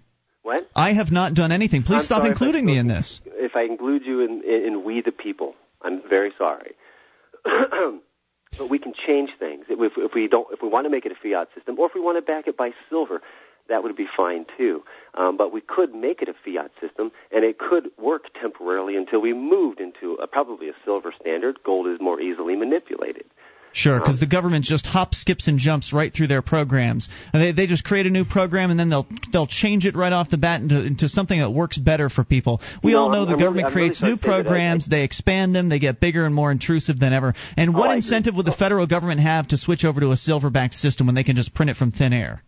What? 0.49 0.67
I 0.75 0.95
have 0.95 1.13
not 1.13 1.35
done 1.35 1.53
anything. 1.53 1.83
Please 1.83 1.99
I'm 1.99 2.05
stop 2.07 2.21
sorry 2.21 2.31
if 2.31 2.41
I 2.41 2.47
including 2.47 2.65
me 2.65 2.79
in 2.79 2.89
this. 2.89 3.21
If 3.27 3.55
I 3.55 3.65
include 3.65 4.07
you 4.07 4.21
in, 4.21 4.43
in, 4.43 4.65
in 4.67 4.83
we 4.83 5.03
the 5.03 5.13
people, 5.13 5.53
I'm 5.83 6.01
very 6.09 6.33
sorry. 6.39 6.73
but 7.45 8.71
we 8.71 8.79
can 8.79 8.95
change 9.07 9.29
things 9.39 9.67
if, 9.69 9.93
if 9.99 10.13
we 10.15 10.27
don't. 10.27 10.47
If 10.51 10.63
we 10.63 10.69
want 10.71 10.87
to 10.87 10.91
make 10.91 11.05
it 11.05 11.13
a 11.13 11.17
fiat 11.23 11.49
system, 11.55 11.79
or 11.79 11.85
if 11.85 11.93
we 11.95 12.01
want 12.01 12.17
to 12.17 12.23
back 12.23 12.47
it 12.47 12.57
by 12.57 12.71
silver, 12.89 13.21
that 13.69 13.83
would 13.83 13.95
be 13.95 14.07
fine 14.17 14.47
too. 14.57 14.83
Um, 15.13 15.37
but 15.37 15.53
we 15.53 15.61
could 15.61 15.95
make 15.95 16.23
it 16.23 16.31
a 16.31 16.35
fiat 16.43 16.71
system, 16.81 17.13
and 17.31 17.45
it 17.45 17.59
could 17.59 17.91
work 17.99 18.33
temporarily 18.41 18.97
until 18.97 19.21
we 19.21 19.35
moved 19.35 19.81
into 19.81 20.15
a, 20.15 20.27
probably 20.27 20.71
a 20.71 20.75
silver 20.83 21.13
standard. 21.21 21.59
Gold 21.63 21.89
is 21.89 22.01
more 22.01 22.23
easily 22.23 22.57
manipulated. 22.57 23.27
Sure, 23.73 24.01
because 24.01 24.19
the 24.19 24.27
government 24.27 24.65
just 24.65 24.87
hops, 24.87 25.19
skips, 25.21 25.47
and 25.47 25.59
jumps 25.59 25.93
right 25.93 26.13
through 26.13 26.27
their 26.27 26.43
programs. 26.43 27.09
And 27.33 27.43
they 27.43 27.53
they 27.53 27.67
just 27.67 27.85
create 27.85 28.07
a 28.07 28.11
new 28.11 28.25
program 28.25 28.71
and 28.71 28.81
then 28.81 28.89
they'll 28.89 29.07
they'll 29.33 29.47
change 29.47 29.87
it 29.87 29.95
right 29.95 30.13
off 30.13 30.31
the 30.31 30.39
bat 30.39 30.61
into, 30.63 30.85
into 30.85 31.09
something 31.09 31.39
that 31.39 31.51
works 31.51 31.77
better 31.79 32.09
for 32.09 32.25
people. 32.25 32.61
We 32.83 32.93
know, 32.93 32.99
all 33.03 33.11
know 33.11 33.19
I'm- 33.21 33.27
the 33.27 33.33
I'm 33.35 33.39
government 33.39 33.67
really 33.67 33.73
creates 33.73 33.99
sorry 34.01 34.13
new 34.13 34.17
to 34.17 34.23
say 34.23 34.29
I- 34.31 34.33
programs, 34.43 34.87
they 34.87 35.03
expand 35.05 35.55
them, 35.55 35.69
they 35.69 35.79
get 35.79 36.01
bigger 36.01 36.25
and 36.25 36.35
more 36.35 36.51
intrusive 36.51 36.99
than 36.99 37.13
ever. 37.13 37.35
And 37.57 37.71
Oh, 37.71 37.79
what 37.79 37.87
agree. 37.87 37.97
incentive 37.97 38.35
would 38.35 38.47
the 38.47 38.53
federal 38.53 38.87
government 38.87 39.21
have 39.21 39.49
to 39.49 39.57
switch 39.59 39.85
over 39.85 40.01
to 40.01 40.11
a 40.13 40.17
silver-backed 40.17 40.75
system 40.75 41.07
when 41.07 41.15
they 41.15 41.25
can 41.25 41.37
just 41.37 41.55
print 41.55 41.71
it 41.71 41.77
from 41.77 41.93
thin 41.93 42.13
air? 42.13 42.43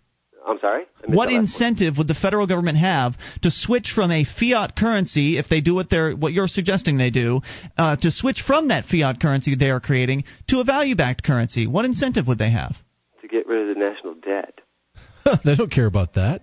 I'm 0.46 0.59
sorry. 0.61 0.85
What 1.05 1.07
the 1.07 1.16
last 1.16 1.26
one. 1.26 1.40
incentive 1.42 1.98
would 1.98 2.09
the 2.09 2.14
federal 2.14 2.46
government 2.46 2.79
have 2.79 3.14
to 3.42 3.50
switch 3.50 3.92
from 3.94 4.11
a 4.11 4.24
fiat 4.24 4.76
currency, 4.76 5.38
if 5.38 5.48
they 5.48 5.61
do 5.61 5.74
what 5.74 5.90
they're 5.90 6.12
what 6.12 6.33
you're 6.33 6.48
suggesting 6.48 6.96
they 6.98 7.11
do, 7.11 7.42
uh, 7.76 7.96
to 7.96 8.11
switch 8.11 8.42
from 8.46 8.68
that 8.68 8.85
fiat 8.87 9.20
currency 9.20 9.55
they 9.55 9.70
are 9.70 9.81
creating 9.81 10.24
to 10.48 10.61
a 10.61 10.64
value-backed 10.64 11.22
currency? 11.22 11.66
What 11.66 11.85
incentive 11.85 12.26
would 12.26 12.38
they 12.38 12.50
have? 12.50 12.76
to 13.20 13.29
get 13.29 13.46
rid 13.46 13.68
of 13.68 13.76
the 13.76 13.81
national 13.81 14.14
debt. 14.14 14.61
they 15.44 15.55
don't 15.55 15.70
care 15.70 15.87
about 15.87 16.14
that. 16.14 16.42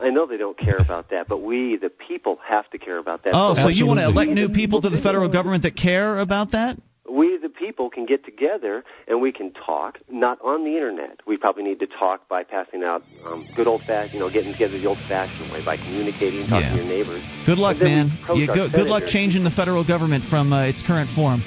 I 0.00 0.10
know 0.10 0.26
they 0.26 0.36
don't 0.36 0.58
care 0.58 0.76
about 0.76 1.10
that, 1.10 1.26
but 1.26 1.38
we, 1.38 1.78
the 1.80 1.88
people, 1.88 2.38
have 2.46 2.68
to 2.70 2.78
care 2.78 2.98
about 2.98 3.24
that. 3.24 3.32
Oh, 3.34 3.54
so 3.54 3.68
you 3.68 3.86
want 3.86 3.98
to 3.98 4.04
elect 4.04 4.30
new 4.30 4.50
people 4.50 4.82
to 4.82 4.90
the 4.90 5.00
federal 5.00 5.30
government 5.30 5.62
that 5.62 5.74
care 5.74 6.18
about 6.18 6.52
that? 6.52 6.76
We, 7.10 7.38
the 7.40 7.48
people, 7.48 7.90
can 7.90 8.06
get 8.06 8.24
together 8.24 8.84
and 9.08 9.20
we 9.20 9.32
can 9.32 9.52
talk, 9.52 9.98
not 10.10 10.40
on 10.42 10.64
the 10.64 10.70
internet. 10.72 11.20
We 11.26 11.36
probably 11.36 11.64
need 11.64 11.80
to 11.80 11.86
talk 11.86 12.28
by 12.28 12.44
passing 12.44 12.82
out 12.82 13.02
um, 13.26 13.46
good 13.56 13.66
old 13.66 13.82
fashioned, 13.82 14.14
you 14.14 14.20
know, 14.20 14.30
getting 14.30 14.52
together 14.52 14.78
the 14.78 14.86
old 14.86 14.98
fashioned 15.08 15.50
way 15.52 15.64
by 15.64 15.76
communicating, 15.76 16.46
talking 16.46 16.68
Yeah. 16.68 16.76
to 16.76 16.76
your 16.76 16.86
neighbors. 16.86 17.22
Good 17.46 17.58
luck, 17.58 17.76
And 17.80 17.86
then 17.86 18.10
we 18.28 18.46
man. 18.46 18.50
our 18.50 18.56
go, 18.56 18.68
good 18.70 18.88
luck 18.88 19.04
changing 19.06 19.44
the 19.44 19.50
federal 19.50 19.84
government 19.86 20.24
from 20.24 20.52
uh, 20.52 20.64
its 20.66 20.82
current 20.82 21.10
form. 21.10 21.42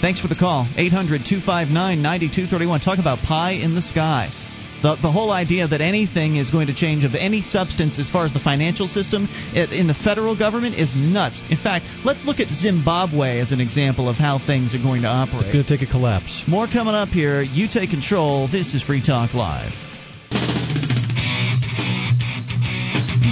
Thanks 0.00 0.20
for 0.20 0.28
the 0.28 0.34
call. 0.34 0.66
800 0.76 1.22
259 1.24 2.02
9231. 2.02 2.80
Talk 2.80 2.98
about 2.98 3.18
pie 3.20 3.52
in 3.52 3.74
the 3.74 3.82
sky. 3.82 4.30
The, 4.82 4.96
the 4.96 5.12
whole 5.12 5.30
idea 5.30 5.68
that 5.68 5.80
anything 5.80 6.36
is 6.36 6.50
going 6.50 6.66
to 6.66 6.74
change 6.74 7.04
of 7.04 7.14
any 7.14 7.40
substance 7.40 8.00
as 8.00 8.10
far 8.10 8.26
as 8.26 8.32
the 8.32 8.40
financial 8.40 8.88
system 8.88 9.28
in 9.54 9.86
the 9.86 9.94
federal 9.94 10.36
government 10.36 10.74
is 10.74 10.92
nuts. 10.96 11.40
In 11.50 11.56
fact, 11.56 11.84
let's 12.04 12.24
look 12.24 12.40
at 12.40 12.48
Zimbabwe 12.48 13.38
as 13.38 13.52
an 13.52 13.60
example 13.60 14.08
of 14.08 14.16
how 14.16 14.38
things 14.44 14.74
are 14.74 14.82
going 14.82 15.02
to 15.02 15.08
operate. 15.08 15.44
It's 15.46 15.52
going 15.52 15.64
to 15.64 15.76
take 15.78 15.86
a 15.86 15.90
collapse. 15.90 16.42
More 16.48 16.66
coming 16.66 16.94
up 16.94 17.10
here. 17.10 17.42
You 17.42 17.68
take 17.68 17.90
control. 17.90 18.48
This 18.48 18.74
is 18.74 18.82
Free 18.82 19.00
Talk 19.00 19.34
Live. 19.34 19.70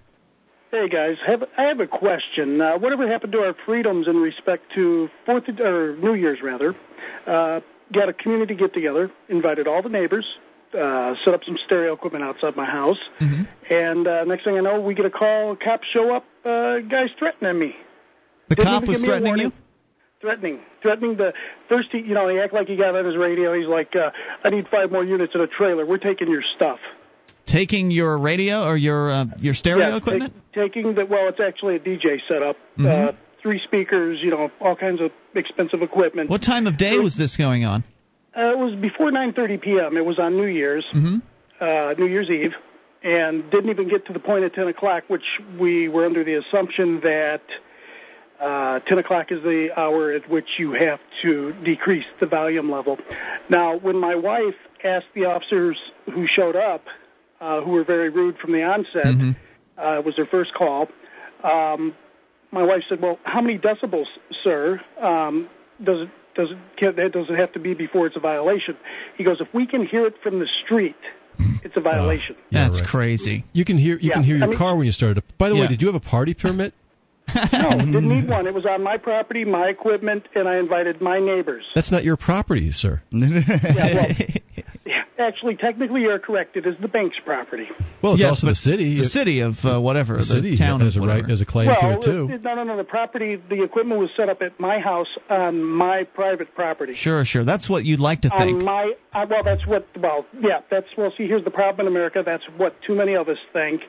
Hey 0.70 0.88
guys, 0.88 1.16
have, 1.26 1.44
I 1.56 1.64
have 1.64 1.80
a 1.80 1.86
question. 1.86 2.60
Uh, 2.60 2.76
whatever 2.78 3.08
happened 3.08 3.32
to 3.32 3.38
our 3.38 3.54
freedoms 3.64 4.08
in 4.08 4.16
respect 4.16 4.72
to 4.74 5.08
Fourth 5.24 5.48
or 5.60 5.96
New 5.96 6.14
Year's 6.14 6.42
rather? 6.42 6.74
Uh, 7.26 7.60
got 7.92 8.08
a 8.08 8.12
community 8.12 8.54
get 8.54 8.74
together, 8.74 9.10
invited 9.28 9.68
all 9.68 9.82
the 9.82 9.88
neighbors, 9.88 10.26
uh, 10.76 11.14
set 11.24 11.32
up 11.32 11.44
some 11.44 11.56
stereo 11.64 11.92
equipment 11.92 12.24
outside 12.24 12.56
my 12.56 12.64
house, 12.64 12.98
mm-hmm. 13.20 13.44
and 13.72 14.06
uh, 14.06 14.24
next 14.24 14.42
thing 14.44 14.58
I 14.58 14.60
know, 14.60 14.80
we 14.80 14.94
get 14.94 15.06
a 15.06 15.10
call. 15.10 15.54
Cops 15.54 15.86
show 15.86 16.12
up. 16.14 16.24
Uh, 16.44 16.80
guys 16.80 17.10
threatening 17.18 17.58
me. 17.58 17.76
The 18.48 18.56
Didn't 18.56 18.72
cop 18.72 18.88
was 18.88 19.02
threatening 19.02 19.38
you. 19.38 19.52
Threatening, 20.24 20.60
threatening 20.80 21.16
the 21.18 21.34
first. 21.68 21.88
He, 21.92 21.98
you 21.98 22.14
know, 22.14 22.26
he 22.30 22.38
act 22.38 22.54
like 22.54 22.66
he 22.66 22.76
got 22.76 22.96
on 22.96 23.04
his 23.04 23.14
radio. 23.14 23.52
He's 23.52 23.66
like, 23.66 23.94
uh, 23.94 24.10
"I 24.42 24.48
need 24.48 24.66
five 24.68 24.90
more 24.90 25.04
units 25.04 25.34
in 25.34 25.42
a 25.42 25.46
trailer. 25.46 25.84
We're 25.84 25.98
taking 25.98 26.30
your 26.30 26.40
stuff." 26.56 26.78
Taking 27.44 27.90
your 27.90 28.16
radio 28.16 28.64
or 28.64 28.74
your 28.74 29.12
uh, 29.12 29.26
your 29.40 29.52
stereo 29.52 29.88
yes, 29.88 29.98
equipment? 29.98 30.32
Take, 30.54 30.72
taking 30.72 30.94
the 30.94 31.04
well, 31.04 31.28
it's 31.28 31.40
actually 31.40 31.76
a 31.76 31.78
DJ 31.78 32.22
setup. 32.26 32.56
Mm-hmm. 32.78 32.86
Uh, 32.86 33.12
three 33.42 33.60
speakers, 33.64 34.22
you 34.22 34.30
know, 34.30 34.50
all 34.62 34.76
kinds 34.76 35.02
of 35.02 35.12
expensive 35.34 35.82
equipment. 35.82 36.30
What 36.30 36.40
time 36.40 36.66
of 36.66 36.78
day 36.78 36.96
was 36.96 37.18
this 37.18 37.36
going 37.36 37.66
on? 37.66 37.84
Uh, 38.34 38.52
it 38.52 38.58
was 38.58 38.74
before 38.76 39.10
9:30 39.10 39.60
p.m. 39.60 39.98
It 39.98 40.06
was 40.06 40.18
on 40.18 40.38
New 40.38 40.46
Year's, 40.46 40.86
mm-hmm. 40.86 41.18
uh, 41.60 41.92
New 41.98 42.06
Year's 42.06 42.30
Eve, 42.30 42.54
and 43.02 43.50
didn't 43.50 43.68
even 43.68 43.90
get 43.90 44.06
to 44.06 44.14
the 44.14 44.20
point 44.20 44.44
at 44.44 44.54
10 44.54 44.68
o'clock, 44.68 45.04
which 45.08 45.38
we 45.58 45.88
were 45.88 46.06
under 46.06 46.24
the 46.24 46.36
assumption 46.36 47.00
that 47.00 47.42
uh, 48.40 48.80
10 48.80 48.98
o'clock 48.98 49.30
is 49.32 49.42
the 49.42 49.70
hour 49.78 50.10
at 50.12 50.28
which 50.28 50.58
you 50.58 50.72
have 50.72 51.00
to 51.22 51.52
decrease 51.64 52.06
the 52.20 52.26
volume 52.26 52.70
level. 52.70 52.98
Now, 53.48 53.76
when 53.76 53.98
my 53.98 54.14
wife 54.16 54.56
asked 54.82 55.06
the 55.14 55.26
officers 55.26 55.80
who 56.12 56.26
showed 56.26 56.56
up, 56.56 56.84
uh, 57.40 57.60
who 57.62 57.72
were 57.72 57.84
very 57.84 58.10
rude 58.10 58.38
from 58.38 58.52
the 58.52 58.62
onset, 58.62 59.04
mm-hmm. 59.06 59.30
uh, 59.78 59.98
it 59.98 60.04
was 60.04 60.16
their 60.16 60.26
first 60.26 60.52
call. 60.54 60.88
Um, 61.42 61.94
my 62.50 62.62
wife 62.62 62.84
said, 62.88 63.00
"Well, 63.00 63.18
how 63.24 63.40
many 63.40 63.58
decibels, 63.58 64.06
sir? 64.42 64.80
Um, 65.00 65.48
does 65.82 66.02
it 66.02 66.08
does 66.34 66.50
it 66.52 66.96
that 66.96 67.12
does 67.12 67.28
it 67.28 67.36
have 67.38 67.52
to 67.52 67.58
be 67.58 67.74
before 67.74 68.06
it's 68.06 68.16
a 68.16 68.20
violation?" 68.20 68.76
He 69.16 69.24
goes, 69.24 69.40
"If 69.40 69.52
we 69.52 69.66
can 69.66 69.84
hear 69.84 70.06
it 70.06 70.14
from 70.22 70.38
the 70.38 70.46
street, 70.46 70.96
it's 71.62 71.76
a 71.76 71.80
violation." 71.80 72.36
Uh, 72.36 72.42
yeah, 72.50 72.64
That's 72.64 72.80
right. 72.80 72.88
crazy. 72.88 73.44
You 73.52 73.64
can 73.64 73.76
hear 73.76 73.96
you 73.96 74.08
Yeah, 74.08 74.14
can 74.14 74.22
hear 74.22 74.36
your 74.36 74.44
I 74.44 74.48
mean- 74.48 74.58
car 74.58 74.76
when 74.76 74.86
you 74.86 74.92
started. 74.92 75.22
By 75.36 75.48
the 75.48 75.56
way, 75.56 75.66
did 75.66 75.82
you 75.82 75.88
have 75.88 75.96
a 75.96 76.00
party 76.00 76.34
permit? 76.34 76.72
No, 77.34 77.70
didn't 77.78 78.08
need 78.08 78.28
one. 78.28 78.46
It 78.46 78.54
was 78.54 78.66
on 78.66 78.82
my 78.82 78.96
property, 78.96 79.44
my 79.44 79.68
equipment, 79.68 80.28
and 80.34 80.48
I 80.48 80.58
invited 80.58 81.00
my 81.00 81.18
neighbors. 81.20 81.64
That's 81.74 81.90
not 81.90 82.04
your 82.04 82.16
property, 82.16 82.72
sir. 82.72 83.02
Yeah, 83.12 83.94
well, 83.94 84.08
yeah, 84.86 85.04
actually, 85.18 85.56
technically, 85.56 86.02
you're 86.02 86.18
correct. 86.18 86.56
It 86.56 86.66
is 86.66 86.74
the 86.80 86.88
bank's 86.88 87.18
property. 87.24 87.68
Well, 88.02 88.14
it's 88.14 88.22
yes, 88.22 88.28
also 88.30 88.48
the 88.48 88.54
city. 88.54 88.98
The 88.98 89.04
city 89.04 89.40
of 89.40 89.54
uh, 89.64 89.80
whatever. 89.80 90.18
the 90.18 90.24
city 90.24 90.56
town 90.56 90.80
has 90.80 90.96
a 90.96 91.00
right 91.00 91.26
has 91.28 91.40
a 91.40 91.46
claim 91.46 91.68
to 91.68 91.90
it 91.92 92.02
too. 92.02 92.28
it- 92.30 92.42
no, 92.42 92.54
no, 92.54 92.64
no. 92.64 92.76
The 92.76 92.84
property, 92.84 93.36
the 93.36 93.62
equipment 93.62 93.98
was 93.98 94.10
set 94.16 94.28
up 94.28 94.42
at 94.42 94.60
my 94.60 94.78
house 94.78 95.08
on 95.30 95.62
my 95.64 96.04
private 96.04 96.54
property. 96.54 96.94
Sure, 96.94 97.24
sure. 97.24 97.44
That's 97.44 97.68
what 97.68 97.84
you'd 97.84 98.00
like 98.00 98.22
to 98.22 98.28
think. 98.28 98.58
On 98.58 98.64
my, 98.64 98.92
uh, 99.12 99.26
well, 99.28 99.42
that's 99.42 99.66
what. 99.66 99.86
Well, 99.98 100.26
yeah, 100.38 100.60
that's. 100.70 100.88
Well, 100.98 101.12
see, 101.16 101.26
here's 101.26 101.44
the 101.44 101.50
problem 101.50 101.86
in 101.86 101.92
America. 101.92 102.22
That's 102.24 102.44
what 102.56 102.74
too 102.82 102.94
many 102.94 103.14
of 103.14 103.28
us 103.28 103.38
think. 103.52 103.82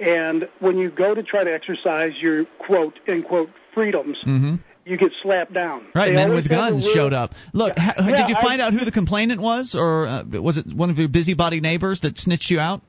And 0.00 0.48
when 0.60 0.78
you 0.78 0.90
go 0.90 1.14
to 1.14 1.22
try 1.22 1.44
to 1.44 1.52
exercise 1.52 2.12
your 2.20 2.44
quote 2.58 2.98
unquote 3.08 3.50
freedoms, 3.74 4.18
mm-hmm. 4.18 4.56
you 4.84 4.96
get 4.96 5.12
slapped 5.22 5.52
down. 5.52 5.86
Right, 5.94 6.08
They 6.08 6.14
men 6.14 6.34
with 6.34 6.48
guns 6.48 6.86
showed 6.94 7.12
up. 7.12 7.32
Look, 7.52 7.76
ha- 7.76 7.94
Yeah, 7.98 8.16
did 8.16 8.28
you 8.28 8.36
I- 8.36 8.42
find 8.42 8.60
out 8.60 8.72
who 8.72 8.84
the 8.84 8.92
complainant 8.92 9.40
was, 9.40 9.74
or 9.74 10.06
uh, 10.06 10.24
was 10.24 10.56
it 10.56 10.66
one 10.72 10.90
of 10.90 10.98
your 10.98 11.08
busybody 11.08 11.60
neighbors 11.60 12.00
that 12.00 12.18
snitched 12.18 12.50
you 12.50 12.60
out? 12.60 12.82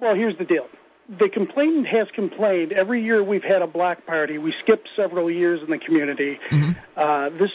Well, 0.00 0.14
here's 0.14 0.36
the 0.36 0.44
deal. 0.44 0.68
The 1.08 1.28
complainant 1.28 1.86
has 1.86 2.08
complained 2.10 2.72
every 2.72 3.02
year 3.04 3.22
we've 3.22 3.44
had 3.44 3.62
a 3.62 3.66
block 3.68 4.06
party. 4.06 4.38
We 4.38 4.50
skipped 4.52 4.88
several 4.96 5.30
years 5.30 5.62
in 5.62 5.70
the 5.70 5.78
community. 5.78 6.40
Mm-hmm. 6.50 6.72
Uh, 6.96 7.28
this 7.30 7.50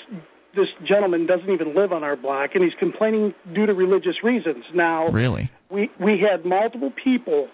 this 0.55 0.67
gentleman 0.83 1.25
doesn't 1.27 1.49
even 1.49 1.75
live 1.75 1.93
on 1.93 2.03
our 2.03 2.15
block, 2.15 2.55
and 2.55 2.63
he's 2.63 2.73
complaining 2.75 3.33
due 3.53 3.65
to 3.65 3.73
religious 3.73 4.23
reasons. 4.23 4.65
Now, 4.73 5.07
Really? 5.07 5.49
we 5.69 5.89
we 5.99 6.17
had 6.19 6.45
multiple 6.45 6.91
people 6.91 7.49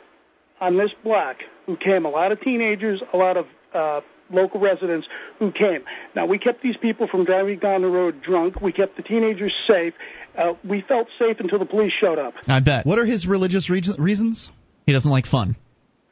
on 0.60 0.78
this 0.78 0.92
block 1.04 1.38
who 1.66 1.78
came. 1.78 2.06
A 2.06 2.10
lot 2.10 2.32
of 2.32 2.42
teenagers, 2.42 3.02
a 3.14 3.18
lot 3.18 3.38
of 3.38 3.48
uh, 3.74 4.02
local 4.30 4.60
residents 4.60 5.08
who 5.40 5.52
came. 5.52 5.84
Now 6.16 6.26
we 6.26 6.38
kept 6.38 6.62
these 6.62 6.78
people 6.78 7.08
from 7.08 7.26
driving 7.26 7.60
down 7.60 7.82
the 7.82 7.90
road 7.90 8.22
drunk. 8.22 8.62
We 8.62 8.72
kept 8.72 8.98
the 8.98 9.04
teenagers 9.04 9.54
safe. 9.68 9.94
Uh, 10.38 10.54
we 10.64 10.82
felt 10.82 11.08
safe 11.18 11.40
until 11.40 11.60
the 11.60 11.66
police 11.66 11.94
showed 11.94 12.20
up. 12.20 12.36
I 12.48 12.60
bet. 12.60 12.86
What 12.86 13.00
are 13.00 13.06
his 13.06 13.28
religious 13.28 13.70
re- 13.70 13.84
reasons? 13.98 14.50
He 14.86 14.94
doesn't 14.94 15.10
like 15.10 15.26
fun. 15.26 15.56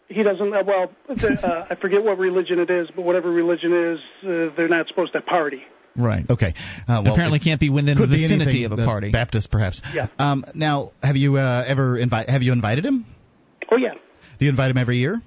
He 0.08 0.22
doesn't. 0.22 0.54
Uh, 0.54 0.64
well, 0.66 0.92
uh, 1.10 1.66
I 1.70 1.76
forget 1.76 2.04
what 2.04 2.18
religion 2.20 2.60
it 2.60 2.70
is, 2.70 2.90
but 2.96 3.04
whatever 3.04 3.32
religion 3.32 3.74
it 3.74 3.94
is, 3.94 4.00
uh, 4.24 4.56
they're 4.56 4.68
not 4.68 4.88
supposed 4.88 5.14
to 5.14 5.22
party. 5.22 5.64
Right. 5.96 6.30
Okay. 6.30 6.54
Uh, 6.88 7.02
well, 7.04 7.14
Apparently 7.14 7.40
can't 7.40 7.60
be 7.60 7.70
within 7.70 7.98
the 7.98 8.06
vicinity 8.06 8.64
anything, 8.64 8.66
of 8.66 8.72
a 8.74 8.86
party. 8.86 9.12
Baptist, 9.12 9.50
perhaps. 9.50 9.82
Yeah. 9.94 10.08
Um, 10.20 10.46
now, 10.54 10.92
have 11.02 11.16
you 11.16 11.38
uh, 11.38 11.64
ever 11.66 11.98
invite? 11.98 12.30
Have 12.30 12.44
you 12.44 12.52
invited 12.52 12.86
him? 12.86 13.06
Oh 13.72 13.78
yeah. 13.78 13.94
Do 14.39 14.45
you 14.45 14.50
invite 14.50 14.71
him 14.71 14.78
every 14.78 14.98
year? 14.98 15.21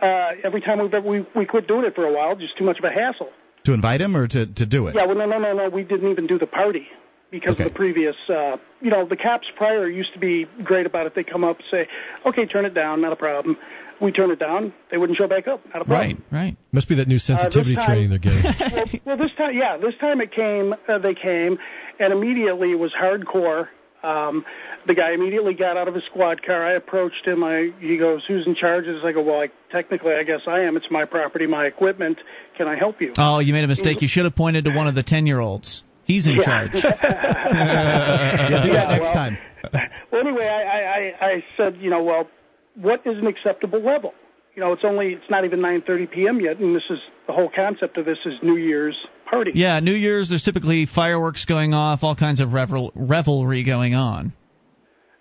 Uh, 0.00 0.32
every 0.42 0.60
time 0.60 0.80
we've 0.80 0.92
ever, 0.92 1.06
we 1.08 1.24
we 1.34 1.46
quit 1.46 1.66
doing 1.66 1.84
it 1.84 1.94
for 1.94 2.04
a 2.06 2.12
while, 2.12 2.36
just 2.36 2.56
too 2.58 2.64
much 2.64 2.78
of 2.78 2.84
a 2.84 2.90
hassle. 2.90 3.30
To 3.64 3.72
invite 3.72 4.00
him 4.00 4.16
or 4.16 4.26
to, 4.28 4.46
to 4.46 4.66
do 4.66 4.86
it? 4.88 4.94
Yeah. 4.94 5.06
Well, 5.06 5.16
no, 5.16 5.24
no, 5.24 5.38
no, 5.38 5.54
no. 5.54 5.68
We 5.70 5.84
didn't 5.84 6.10
even 6.10 6.26
do 6.26 6.38
the 6.38 6.46
party 6.46 6.86
because 7.30 7.52
Okay. 7.54 7.64
of 7.64 7.72
the 7.72 7.74
previous. 7.74 8.16
Uh, 8.28 8.58
you 8.82 8.90
know, 8.90 9.06
the 9.06 9.16
cops 9.16 9.46
prior 9.56 9.88
used 9.88 10.12
to 10.12 10.18
be 10.18 10.46
great 10.62 10.84
about 10.84 11.06
it. 11.06 11.14
They 11.14 11.24
come 11.24 11.44
up 11.44 11.58
say, 11.70 11.88
"Okay, 12.26 12.44
turn 12.44 12.66
it 12.66 12.74
down, 12.74 13.00
not 13.00 13.12
a 13.12 13.16
problem." 13.16 13.56
We 14.00 14.10
turn 14.10 14.32
it 14.32 14.40
down, 14.40 14.74
they 14.90 14.98
wouldn't 14.98 15.16
show 15.16 15.28
back 15.28 15.46
up, 15.46 15.64
not 15.72 15.82
a 15.82 15.84
problem. 15.84 16.24
Right, 16.32 16.46
right. 16.46 16.56
Must 16.72 16.88
be 16.88 16.96
that 16.96 17.06
new 17.06 17.20
sensitivity 17.20 17.76
time- 17.76 17.86
training 17.86 18.10
they're 18.10 18.18
getting. 18.18 18.42
well, 18.72 18.84
well, 19.04 19.16
this 19.16 19.30
time, 19.38 19.56
yeah, 19.56 19.76
this 19.76 19.94
time 20.00 20.20
it 20.20 20.32
came. 20.32 20.74
Uh, 20.88 20.98
they 20.98 21.14
came, 21.14 21.58
and 22.00 22.12
immediately 22.12 22.72
it 22.72 22.78
was 22.78 22.92
hardcore. 22.92 23.68
Um, 24.04 24.44
the 24.86 24.94
guy 24.94 25.12
immediately 25.12 25.54
got 25.54 25.76
out 25.78 25.88
of 25.88 25.94
his 25.94 26.04
squad 26.04 26.42
car. 26.42 26.62
I 26.62 26.72
approached 26.72 27.26
him. 27.26 27.42
I 27.42 27.72
he 27.80 27.96
goes, 27.96 28.22
"Who's 28.26 28.46
in 28.46 28.54
charge?" 28.54 28.84
I 28.86 29.12
go, 29.12 29.22
"Well, 29.22 29.40
I, 29.40 29.48
technically, 29.70 30.12
I 30.14 30.22
guess 30.24 30.42
I 30.46 30.60
am. 30.60 30.76
It's 30.76 30.90
my 30.90 31.06
property, 31.06 31.46
my 31.46 31.64
equipment. 31.66 32.18
Can 32.56 32.68
I 32.68 32.76
help 32.76 33.00
you?" 33.00 33.14
Oh, 33.16 33.38
you 33.38 33.52
made 33.54 33.64
a 33.64 33.68
mistake. 33.68 34.02
You 34.02 34.08
should 34.08 34.24
have 34.24 34.36
pointed 34.36 34.64
to 34.66 34.72
one 34.74 34.86
of 34.88 34.94
the 34.94 35.02
ten-year-olds. 35.02 35.82
He's 36.04 36.26
in 36.26 36.34
Yeah. 36.36 36.44
charge. 36.44 36.74
Yeah, 36.74 38.62
do 38.62 38.72
that 38.72 38.88
next 38.90 39.04
well- 39.04 39.14
time. 39.14 39.38
well, 40.12 40.20
anyway, 40.20 40.46
I, 40.46 40.60
I, 40.62 41.26
I, 41.26 41.26
I 41.26 41.44
said, 41.56 41.78
you 41.78 41.88
know, 41.88 42.02
well, 42.02 42.28
what 42.74 43.06
is 43.06 43.16
an 43.16 43.26
acceptable 43.26 43.80
level? 43.80 44.12
You 44.54 44.60
know, 44.60 44.72
it's 44.74 44.84
only 44.84 45.14
it's 45.14 45.30
not 45.30 45.44
even 45.44 45.60
9:30 45.60 46.10
p.m. 46.10 46.40
yet, 46.40 46.58
and 46.58 46.76
this 46.76 46.84
is 46.90 46.98
the 47.26 47.32
whole 47.32 47.48
concept 47.48 47.96
of 47.96 48.04
this 48.04 48.18
is 48.26 48.34
New 48.42 48.56
Year's 48.56 48.98
party. 49.34 49.52
Yeah, 49.54 49.80
New 49.80 49.94
Year's. 49.94 50.28
There's 50.30 50.42
typically 50.44 50.86
fireworks 50.86 51.44
going 51.44 51.74
off, 51.74 52.02
all 52.02 52.16
kinds 52.16 52.40
of 52.40 52.52
revel- 52.52 52.92
revelry 52.94 53.62
going 53.64 53.94
on. 53.94 54.32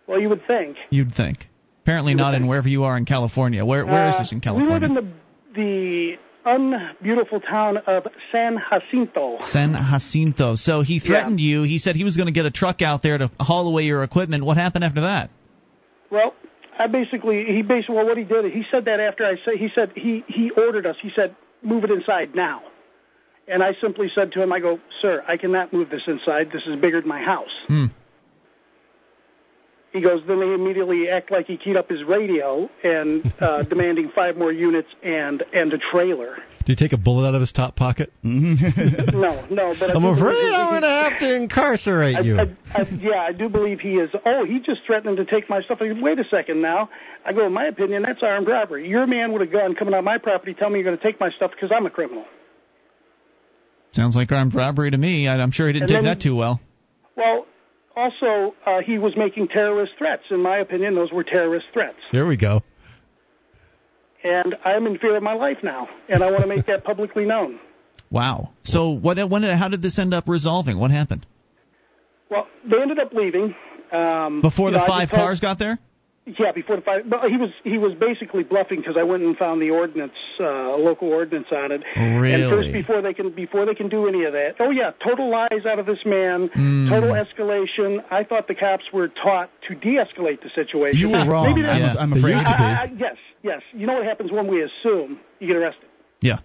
Well, 0.08 0.20
you 0.22 0.30
would 0.30 0.46
think. 0.48 0.78
You'd 0.90 1.14
think. 1.14 1.48
Apparently 1.84 2.12
You 2.12 2.18
not 2.18 2.34
in 2.34 2.48
wherever 2.48 2.68
you 2.70 2.84
are 2.86 2.96
in 2.98 3.06
California. 3.06 3.66
Where 3.66 3.86
where 3.86 4.10
is 4.10 4.16
Uh, 4.16 4.20
this 4.20 4.32
in 4.32 4.40
California? 4.40 4.74
We 4.74 4.80
live 4.80 4.84
in 4.90 4.96
the 4.96 5.06
the 5.56 6.18
unbeautiful 6.46 7.40
town 7.42 7.78
of 7.78 8.08
San 8.32 8.58
Jacinto. 8.72 9.38
San 9.42 9.74
Jacinto. 9.74 10.56
So 10.56 10.82
he 10.82 11.00
threatened 11.00 11.40
you. 11.40 11.64
He 11.64 11.78
said 11.80 11.96
he 11.96 12.04
was 12.04 12.16
going 12.18 12.28
to 12.28 12.32
get 12.34 12.46
a 12.46 12.52
truck 12.52 12.82
out 12.82 13.02
there 13.02 13.18
to 13.18 13.30
haul 13.40 13.68
away 13.68 13.84
your 13.84 14.04
equipment. 14.04 14.44
What 14.46 14.58
happened 14.58 14.84
after 14.84 15.02
that? 15.02 15.30
Well, 16.10 16.34
I 16.78 16.88
basically 16.88 17.46
he 17.46 17.62
basically 17.62 17.96
well, 17.96 18.06
what 18.06 18.18
he 18.18 18.24
did 18.24 18.46
he 18.52 18.64
said 18.72 18.86
that 18.86 19.00
after 19.00 19.26
I 19.26 19.36
say 19.46 19.58
he 19.58 19.70
said 19.74 19.92
he 19.96 20.24
he 20.28 20.52
ordered 20.52 20.86
us. 20.86 20.96
He 21.02 21.12
said 21.16 21.36
move 21.62 21.84
it 21.84 21.92
inside 21.92 22.36
now. 22.36 22.62
And 23.48 23.62
I 23.62 23.76
simply 23.82 24.10
said 24.14 24.32
to 24.34 24.42
him, 24.42 24.54
I 24.54 24.60
go, 24.60 24.80
sir, 25.02 25.24
I 25.28 25.38
cannot 25.38 25.74
move 25.74 25.90
this 25.90 26.04
inside. 26.08 26.52
This 26.52 26.64
is 26.66 26.80
bigger 26.80 27.02
than 27.02 27.10
my 27.10 27.22
house. 27.22 27.52
Hmm. 27.68 27.88
He 29.94 30.02
goes, 30.02 30.24
then 30.26 30.40
they 30.40 30.52
immediately 30.52 31.08
act 31.08 31.30
like 31.30 31.46
he 31.46 31.56
keyed 31.56 31.78
up 31.78 31.88
his 31.88 32.04
radio 32.04 32.68
and 32.84 33.32
uh, 33.40 33.62
demanding 33.70 34.10
five 34.10 34.36
more 34.36 34.52
units 34.52 34.90
and 35.04 35.44
and 35.54 35.72
a 35.72 35.78
trailer. 35.78 36.38
Did 36.66 36.80
he 36.80 36.84
take 36.84 36.94
a 36.94 36.98
bullet 36.98 37.28
out 37.28 37.36
of 37.36 37.42
his 37.42 37.52
top 37.52 37.76
pocket? 37.76 38.12
no, 38.24 39.46
no. 39.52 39.76
But 39.80 39.92
I 39.92 39.94
I'm 39.94 40.06
afraid 40.06 40.52
I'm 40.52 40.70
going 40.70 40.82
to 40.82 40.88
have 40.88 41.20
to 41.20 41.36
incarcerate 41.36 42.16
I, 42.16 42.22
you. 42.22 42.40
I, 42.40 42.56
I, 42.74 42.82
yeah, 43.00 43.22
I 43.22 43.34
do 43.34 43.50
believe 43.50 43.82
he 43.82 43.98
is. 43.98 44.10
Oh, 44.26 44.46
he 44.46 44.60
just 44.60 44.82
threatened 44.84 45.18
to 45.18 45.26
take 45.26 45.48
my 45.48 45.62
stuff. 45.62 45.80
I 45.80 45.90
go, 45.90 46.02
Wait 46.02 46.18
a 46.18 46.24
second 46.28 46.62
now. 46.62 46.90
I 47.24 47.34
go, 47.34 47.46
in 47.46 47.54
my 47.54 47.66
opinion, 47.66 48.02
that's 48.02 48.24
armed 48.24 48.48
robbery. 48.48 48.90
You're 48.90 49.04
a 49.04 49.08
man 49.08 49.32
with 49.32 49.44
a 49.44 49.48
gun 49.48 49.76
coming 49.76 49.94
on 49.94 50.04
my 50.04 50.18
property 50.18 50.56
telling 50.56 50.74
me 50.74 50.80
you're 50.80 50.86
going 50.90 50.98
to 50.98 51.04
take 51.04 51.20
my 51.20 51.30
stuff 51.32 51.52
because 51.52 51.72
I'm 51.72 51.86
a 51.86 51.92
criminal. 51.92 52.26
Sounds 53.94 54.16
like 54.16 54.32
armed 54.32 54.54
robbery 54.56 54.92
to 54.92 54.98
me. 54.98 55.28
I'm 55.28 55.52
sure 55.52 55.68
he 55.68 55.74
didn't 55.74 55.92
And 55.92 56.04
take 56.04 56.04
that 56.04 56.22
too 56.22 56.36
well. 56.36 56.60
Well, 57.16 57.46
also, 57.96 58.56
uh, 58.66 58.82
he 58.82 58.98
was 58.98 59.16
making 59.16 59.50
terrorist 59.50 59.94
threats. 59.98 60.24
In 60.32 60.42
my 60.42 60.58
opinion, 60.58 60.96
those 60.96 61.12
were 61.12 61.24
terrorist 61.24 61.68
threats. 61.74 61.98
there 62.12 62.26
we 62.26 62.36
go. 62.38 62.64
And 64.24 64.56
I'm 64.64 64.88
in 64.88 64.98
fear 64.98 65.16
of 65.18 65.24
my 65.24 65.34
life 65.34 65.58
now, 65.64 65.90
and 66.10 66.24
I 66.24 66.32
want 66.32 66.42
to 66.42 66.48
make 66.48 66.66
that 66.68 66.84
publicly 66.86 67.26
known. 67.26 67.60
Wow. 68.10 68.52
So 68.64 68.92
what? 68.92 69.18
When? 69.30 69.44
How 69.44 69.68
did 69.70 69.82
this 69.82 70.00
end 70.00 70.14
up 70.14 70.28
resolving? 70.28 70.80
What 70.80 70.92
happened 70.92 71.26
Well, 72.30 72.48
they 72.70 72.82
ended 72.82 73.00
up 73.00 73.14
leaving. 73.14 73.56
Um, 73.92 74.42
before 74.42 74.72
the 74.72 74.78
know, 74.78 74.88
five 74.88 75.10
cars 75.10 75.40
got 75.40 75.60
there? 75.60 75.78
Yeah, 76.26 76.54
before 76.54 76.78
the 76.78 76.82
five. 76.82 77.10
But 77.10 77.30
he 77.30 77.36
was 77.36 77.50
he 77.66 77.78
was 77.78 77.94
basically 77.96 78.44
bluffing 78.44 78.80
because 78.80 78.96
I 78.96 79.04
went 79.04 79.24
and 79.24 79.36
found 79.38 79.62
the 79.62 79.72
ordinance, 79.72 80.14
uh, 80.40 80.78
local 80.78 81.10
ordinance 81.10 81.48
on 81.52 81.74
it. 81.74 81.84
And 81.96 82.50
first, 82.50 82.72
before 82.72 83.02
they 83.02 83.14
can 83.14 83.32
before 83.32 83.66
they 83.66 83.76
can 83.76 83.90
do 83.90 84.08
any 84.08 84.24
of 84.24 84.32
that, 84.32 84.56
oh 84.62 84.70
yeah, 84.70 84.92
total 85.04 85.30
lies 85.30 85.66
out 85.66 85.80
of 85.80 85.86
this 85.86 86.06
man, 86.06 86.48
Hmm. 86.48 86.88
total 86.88 87.10
escalation. 87.10 88.04
I 88.10 88.24
thought 88.24 88.48
the 88.48 88.56
cops 88.56 88.86
were 88.94 89.10
taught 89.10 89.50
to 89.68 89.76
de-escalate 89.76 90.42
the 90.42 90.50
situation. 90.56 90.98
You 91.02 91.10
were 91.10 91.26
wrong. 91.26 91.48
Maybe 91.48 91.62
they- 91.62 91.68
I'm, 91.70 91.82
Yeah. 91.82 91.96
I'm 92.00 92.14
afraid. 92.14 92.34
used 92.36 92.46
to 92.48 92.58
be. 92.58 92.64
I, 92.64 92.74
I, 92.84 92.92
yes, 92.98 93.16
yes. 93.42 93.62
You 93.74 93.86
know 93.86 93.94
what 93.96 94.06
happens 94.06 94.32
when 94.32 94.48
we 94.48 94.62
assume 94.64 95.20
you 95.42 95.48
get 95.48 95.58
arrested. 95.58 95.90
Yeah. 96.22 96.38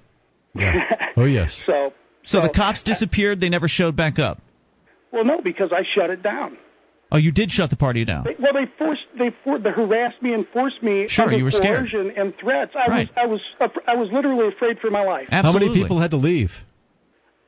Oh, 1.16 1.24
yes. 1.24 1.60
So. 1.66 1.92
So 2.24 2.40
the 2.42 2.48
cops 2.48 2.82
disappeared. 2.82 3.38
They 3.40 3.48
never 3.48 3.68
showed 3.68 3.94
back 3.94 4.18
up. 4.18 4.40
Well, 5.12 5.24
no, 5.24 5.40
because 5.40 5.72
I 5.72 5.84
shut 5.84 6.10
it 6.10 6.22
down. 6.22 6.56
Oh, 7.10 7.16
you 7.16 7.32
did 7.32 7.50
shut 7.50 7.70
the 7.70 7.76
party 7.76 8.04
down. 8.04 8.24
They, 8.24 8.36
well, 8.38 8.52
they 8.52 8.66
forced, 8.78 9.02
they, 9.18 9.34
for, 9.42 9.58
they 9.58 9.70
harassed 9.70 10.20
me 10.22 10.34
and 10.34 10.46
forced 10.48 10.82
me 10.82 11.08
Sure, 11.08 11.24
under 11.24 11.38
you 11.38 11.44
were 11.44 11.50
scared. 11.50 11.92
and 11.94 12.34
threats. 12.36 12.72
I 12.76 12.86
Right. 12.86 13.08
was, 13.26 13.40
I 13.58 13.66
was, 13.66 13.72
I 13.86 13.94
was 13.96 14.10
literally 14.12 14.48
afraid 14.48 14.78
for 14.78 14.90
my 14.90 15.02
life. 15.02 15.28
Absolutely. 15.30 15.68
How 15.68 15.72
many 15.72 15.84
people 15.84 16.00
had 16.00 16.10
to 16.10 16.18
leave? 16.18 16.50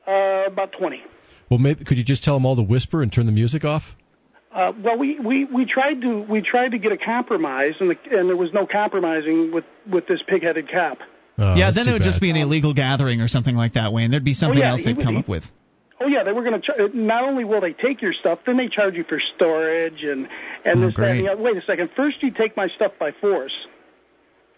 Uh, 0.07 0.43
about 0.47 0.71
twenty. 0.71 1.03
Well, 1.49 1.59
maybe 1.59 1.85
could 1.85 1.97
you 1.97 2.03
just 2.03 2.23
tell 2.23 2.33
them 2.33 2.45
all 2.45 2.55
to 2.55 2.61
whisper 2.63 3.03
and 3.03 3.13
turn 3.13 3.27
the 3.27 3.31
music 3.31 3.63
off? 3.63 3.83
Uh, 4.53 4.73
well, 4.83 4.97
we, 4.97 5.19
we, 5.19 5.45
we 5.45 5.65
tried 5.65 6.01
to 6.01 6.21
we 6.23 6.41
tried 6.41 6.71
to 6.71 6.77
get 6.79 6.91
a 6.91 6.97
compromise, 6.97 7.75
and 7.79 7.91
the, 7.91 7.97
and 8.17 8.27
there 8.29 8.35
was 8.35 8.51
no 8.53 8.65
compromising 8.65 9.51
with 9.53 9.65
with 9.89 10.07
this 10.07 10.21
pig-headed 10.27 10.69
cop. 10.71 10.97
Oh, 11.37 11.55
yeah, 11.55 11.71
then 11.73 11.87
it 11.87 11.91
would 11.93 12.01
just 12.01 12.19
be 12.19 12.29
an 12.31 12.35
illegal 12.35 12.73
gathering 12.73 13.21
or 13.21 13.27
something 13.27 13.55
like 13.55 13.73
that, 13.73 13.93
Wayne. 13.93 14.11
There'd 14.11 14.23
be 14.25 14.33
something 14.33 14.59
yeah, 14.59 14.71
else 14.71 14.83
they'd 14.83 14.97
was- 14.97 15.05
come 15.05 15.13
he- 15.15 15.19
up 15.21 15.27
with. 15.29 15.43
Oh 16.03 16.07
yeah, 16.07 16.23
they 16.23 16.31
were 16.31 16.41
going 16.43 16.59
to. 16.59 16.65
Char- 16.65 16.89
not 16.93 17.23
only 17.23 17.43
will 17.43 17.61
they 17.61 17.73
take 17.73 18.01
your 18.01 18.13
stuff, 18.13 18.39
then 18.45 18.57
they 18.57 18.67
charge 18.67 18.95
you 18.95 19.03
for 19.03 19.19
storage 19.35 20.03
and 20.03 20.27
and 20.65 20.83
Oh, 20.83 20.87
this 20.87 20.95
that, 20.97 21.11
and 21.11 21.19
the 21.25 21.31
other. 21.31 21.41
Wait 21.41 21.55
a 21.57 21.61
second. 21.61 21.91
First, 21.95 22.23
you 22.23 22.31
take 22.31 22.57
my 22.57 22.67
stuff 22.69 22.93
by 22.99 23.11
force 23.11 23.53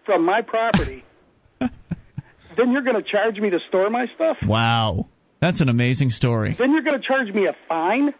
from 0.06 0.24
my 0.26 0.42
property. 0.42 1.04
then 1.60 2.72
you're 2.72 2.82
going 2.82 2.96
to 2.96 3.04
charge 3.04 3.40
me 3.40 3.50
to 3.50 3.60
store 3.68 3.90
my 3.90 4.08
stuff. 4.16 4.38
Wow. 4.46 5.10
That's 5.42 5.60
an 5.60 5.68
amazing 5.68 6.12
story. 6.12 6.56
Then 6.58 6.72
you're 6.72 6.84
going 6.84 7.00
to 7.00 7.06
charge 7.06 7.28
me 7.34 7.48
a 7.48 7.56
fine. 7.68 8.14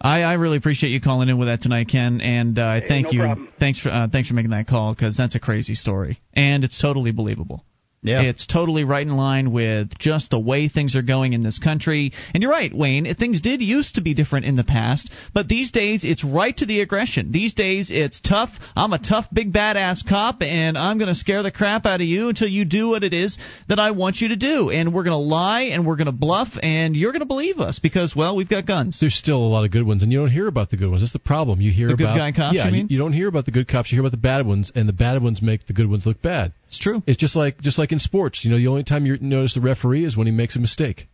I, 0.00 0.22
I 0.22 0.32
really 0.34 0.56
appreciate 0.56 0.90
you 0.90 1.00
calling 1.00 1.28
in 1.28 1.38
with 1.38 1.48
that 1.48 1.60
tonight, 1.62 1.88
Ken, 1.88 2.20
and 2.20 2.58
uh, 2.58 2.80
Hey, 2.80 2.88
thank 2.88 3.06
no 3.06 3.12
you. 3.12 3.18
problem. 3.20 3.48
Thanks 3.60 3.78
for 3.78 3.90
uh, 3.90 4.08
thanks 4.10 4.28
for 4.28 4.34
making 4.34 4.50
that 4.50 4.66
call 4.66 4.94
because 4.94 5.16
that's 5.16 5.34
a 5.36 5.40
crazy 5.40 5.74
story, 5.74 6.20
and 6.34 6.64
it's 6.64 6.80
totally 6.80 7.12
believable. 7.12 7.64
Yeah. 8.02 8.22
It's 8.22 8.46
totally 8.46 8.82
right 8.84 9.06
in 9.06 9.16
line 9.16 9.52
with 9.52 9.96
just 9.98 10.30
the 10.30 10.38
way 10.40 10.68
things 10.68 10.96
are 10.96 11.02
going 11.02 11.34
in 11.34 11.42
this 11.42 11.58
country. 11.60 12.12
And 12.34 12.42
you're 12.42 12.50
right, 12.50 12.74
Wayne. 12.74 13.12
Things 13.14 13.40
did 13.40 13.62
used 13.62 13.94
to 13.94 14.00
be 14.00 14.12
different 14.12 14.44
in 14.46 14.56
the 14.56 14.64
past, 14.64 15.10
but 15.32 15.46
these 15.46 15.70
days 15.70 16.02
it's 16.04 16.24
right 16.24 16.56
to 16.56 16.66
the 16.66 16.80
aggression. 16.80 17.30
These 17.30 17.54
days 17.54 17.90
it's 17.92 18.20
tough. 18.20 18.50
I'm 18.74 18.92
a 18.92 18.98
tough, 18.98 19.26
big, 19.32 19.52
badass 19.52 20.06
cop, 20.08 20.42
and 20.42 20.76
I'm 20.76 20.98
going 20.98 21.08
to 21.08 21.14
scare 21.14 21.44
the 21.44 21.52
crap 21.52 21.86
out 21.86 22.00
of 22.00 22.06
you 22.06 22.28
until 22.28 22.48
you 22.48 22.64
do 22.64 22.88
what 22.88 23.04
it 23.04 23.14
is 23.14 23.38
that 23.68 23.78
I 23.78 23.92
want 23.92 24.16
you 24.16 24.28
to 24.28 24.36
do. 24.36 24.70
And 24.70 24.92
we're 24.92 25.04
going 25.04 25.12
to 25.12 25.16
lie 25.18 25.62
and 25.72 25.86
we're 25.86 25.96
going 25.96 26.06
to 26.06 26.12
bluff, 26.12 26.48
and 26.60 26.96
you're 26.96 27.12
going 27.12 27.20
to 27.20 27.26
believe 27.26 27.60
us 27.60 27.78
because, 27.78 28.16
well, 28.16 28.34
we've 28.34 28.48
got 28.48 28.66
guns. 28.66 28.98
There's 29.00 29.14
still 29.14 29.38
a 29.38 29.46
lot 29.46 29.64
of 29.64 29.70
good 29.70 29.86
ones, 29.86 30.02
and 30.02 30.10
you 30.10 30.18
don't 30.18 30.30
hear 30.30 30.48
about 30.48 30.70
the 30.70 30.76
good 30.76 30.90
ones. 30.90 31.02
That's 31.02 31.12
the 31.12 31.18
problem. 31.20 31.60
You 31.60 31.70
hear 31.70 31.86
about 31.86 31.98
The 31.98 32.04
good 32.04 32.16
guy 32.18 32.32
cops, 32.32 32.56
Yeah, 32.56 32.66
you 32.66 32.72
mean? 32.72 32.86
you 32.90 32.98
don't 32.98 33.12
hear 33.12 33.28
about 33.28 33.44
the 33.44 33.52
good 33.52 33.68
cops. 33.68 33.92
You 33.92 33.96
hear 33.96 34.02
about 34.02 34.10
the 34.10 34.16
bad 34.16 34.44
ones, 34.44 34.72
and 34.74 34.88
the 34.88 34.92
bad 34.92 35.22
ones 35.22 35.40
make 35.40 35.66
the 35.66 35.72
good 35.72 35.88
ones 35.88 36.04
look 36.04 36.20
bad. 36.20 36.52
It's 36.72 36.78
true. 36.78 37.02
It's 37.06 37.18
just 37.18 37.36
like 37.36 37.60
just 37.60 37.78
like 37.78 37.92
in 37.92 37.98
sports. 37.98 38.44
You 38.46 38.50
know, 38.50 38.56
the 38.56 38.68
only 38.68 38.82
time 38.82 39.04
you 39.04 39.18
notice 39.20 39.52
the 39.52 39.60
referee 39.60 40.06
is 40.06 40.16
when 40.16 40.26
he 40.26 40.32
makes 40.32 40.56
a 40.56 40.58
mistake. 40.58 41.06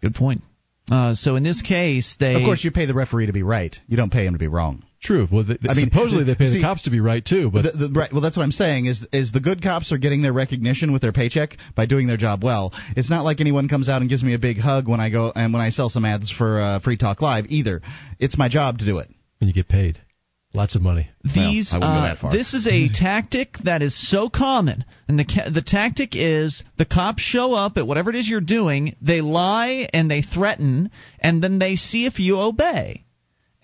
Good 0.00 0.16
point. 0.16 0.42
Uh, 0.90 1.14
so 1.14 1.36
in 1.36 1.44
this 1.44 1.62
case, 1.62 2.16
they 2.18 2.34
Of 2.34 2.42
course, 2.42 2.64
you 2.64 2.72
pay 2.72 2.86
the 2.86 2.94
referee 2.94 3.26
to 3.26 3.32
be 3.32 3.44
right. 3.44 3.78
You 3.86 3.96
don't 3.96 4.10
pay 4.12 4.26
him 4.26 4.32
to 4.32 4.40
be 4.40 4.48
wrong. 4.48 4.82
True. 5.00 5.28
Well, 5.30 5.44
they, 5.44 5.56
I 5.68 5.74
mean, 5.74 5.90
supposedly 5.90 6.24
they 6.24 6.34
pay 6.34 6.48
see- 6.48 6.54
the 6.58 6.62
cops 6.64 6.82
to 6.82 6.90
be 6.90 6.98
right 6.98 7.24
too, 7.24 7.50
but 7.52 7.62
The, 7.62 7.86
the, 7.86 7.92
right. 7.92 8.12
Well, 8.12 8.20
that's 8.20 8.36
what 8.36 8.42
I'm 8.42 8.50
saying. 8.50 8.86
Is 8.86 9.06
is 9.12 9.30
the 9.30 9.38
good 9.40 9.62
cops 9.62 9.92
are 9.92 9.98
getting 9.98 10.22
their 10.22 10.32
recognition 10.32 10.92
with 10.92 11.00
their 11.02 11.12
paycheck 11.12 11.56
by 11.76 11.86
doing 11.86 12.08
their 12.08 12.16
job 12.16 12.42
well. 12.42 12.72
It's 12.96 13.08
not 13.10 13.22
like 13.24 13.40
anyone 13.40 13.68
comes 13.68 13.88
out 13.88 14.00
and 14.00 14.10
gives 14.10 14.24
me 14.24 14.34
a 14.34 14.38
big 14.40 14.58
hug 14.58 14.88
when 14.88 14.98
I 14.98 15.10
go 15.10 15.32
and 15.34 15.52
when 15.52 15.62
I 15.62 15.70
sell 15.70 15.88
some 15.88 16.04
ads 16.04 16.28
for 16.32 16.60
uh, 16.60 16.80
Free 16.80 16.96
Talk 16.96 17.22
Live 17.22 17.46
either. 17.48 17.80
It's 18.18 18.36
my 18.36 18.48
job 18.48 18.78
to 18.78 18.84
do 18.84 18.98
it. 18.98 19.08
and 19.40 19.48
you 19.48 19.54
get 19.54 19.68
paid 19.68 20.00
lots 20.54 20.74
of 20.74 20.82
money. 20.82 21.08
these 21.24 21.72
I 21.72 21.76
wouldn't 21.76 21.92
go 21.94 21.98
uh, 21.98 22.08
that 22.08 22.18
far. 22.18 22.32
this 22.32 22.54
is 22.54 22.66
a 22.66 22.88
tactic 22.94 23.56
that 23.64 23.82
is 23.82 23.94
so 24.10 24.28
common 24.28 24.84
and 25.08 25.18
the 25.18 25.24
ca- 25.24 25.50
the 25.50 25.62
tactic 25.62 26.10
is 26.14 26.62
the 26.78 26.84
cops 26.84 27.22
show 27.22 27.54
up 27.54 27.76
at 27.76 27.86
whatever 27.86 28.10
it 28.10 28.16
is 28.16 28.28
you're 28.28 28.40
doing 28.40 28.96
they 29.00 29.20
lie 29.20 29.88
and 29.92 30.10
they 30.10 30.22
threaten 30.22 30.90
and 31.18 31.42
then 31.42 31.58
they 31.58 31.76
see 31.76 32.06
if 32.06 32.18
you 32.18 32.40
obey 32.40 33.04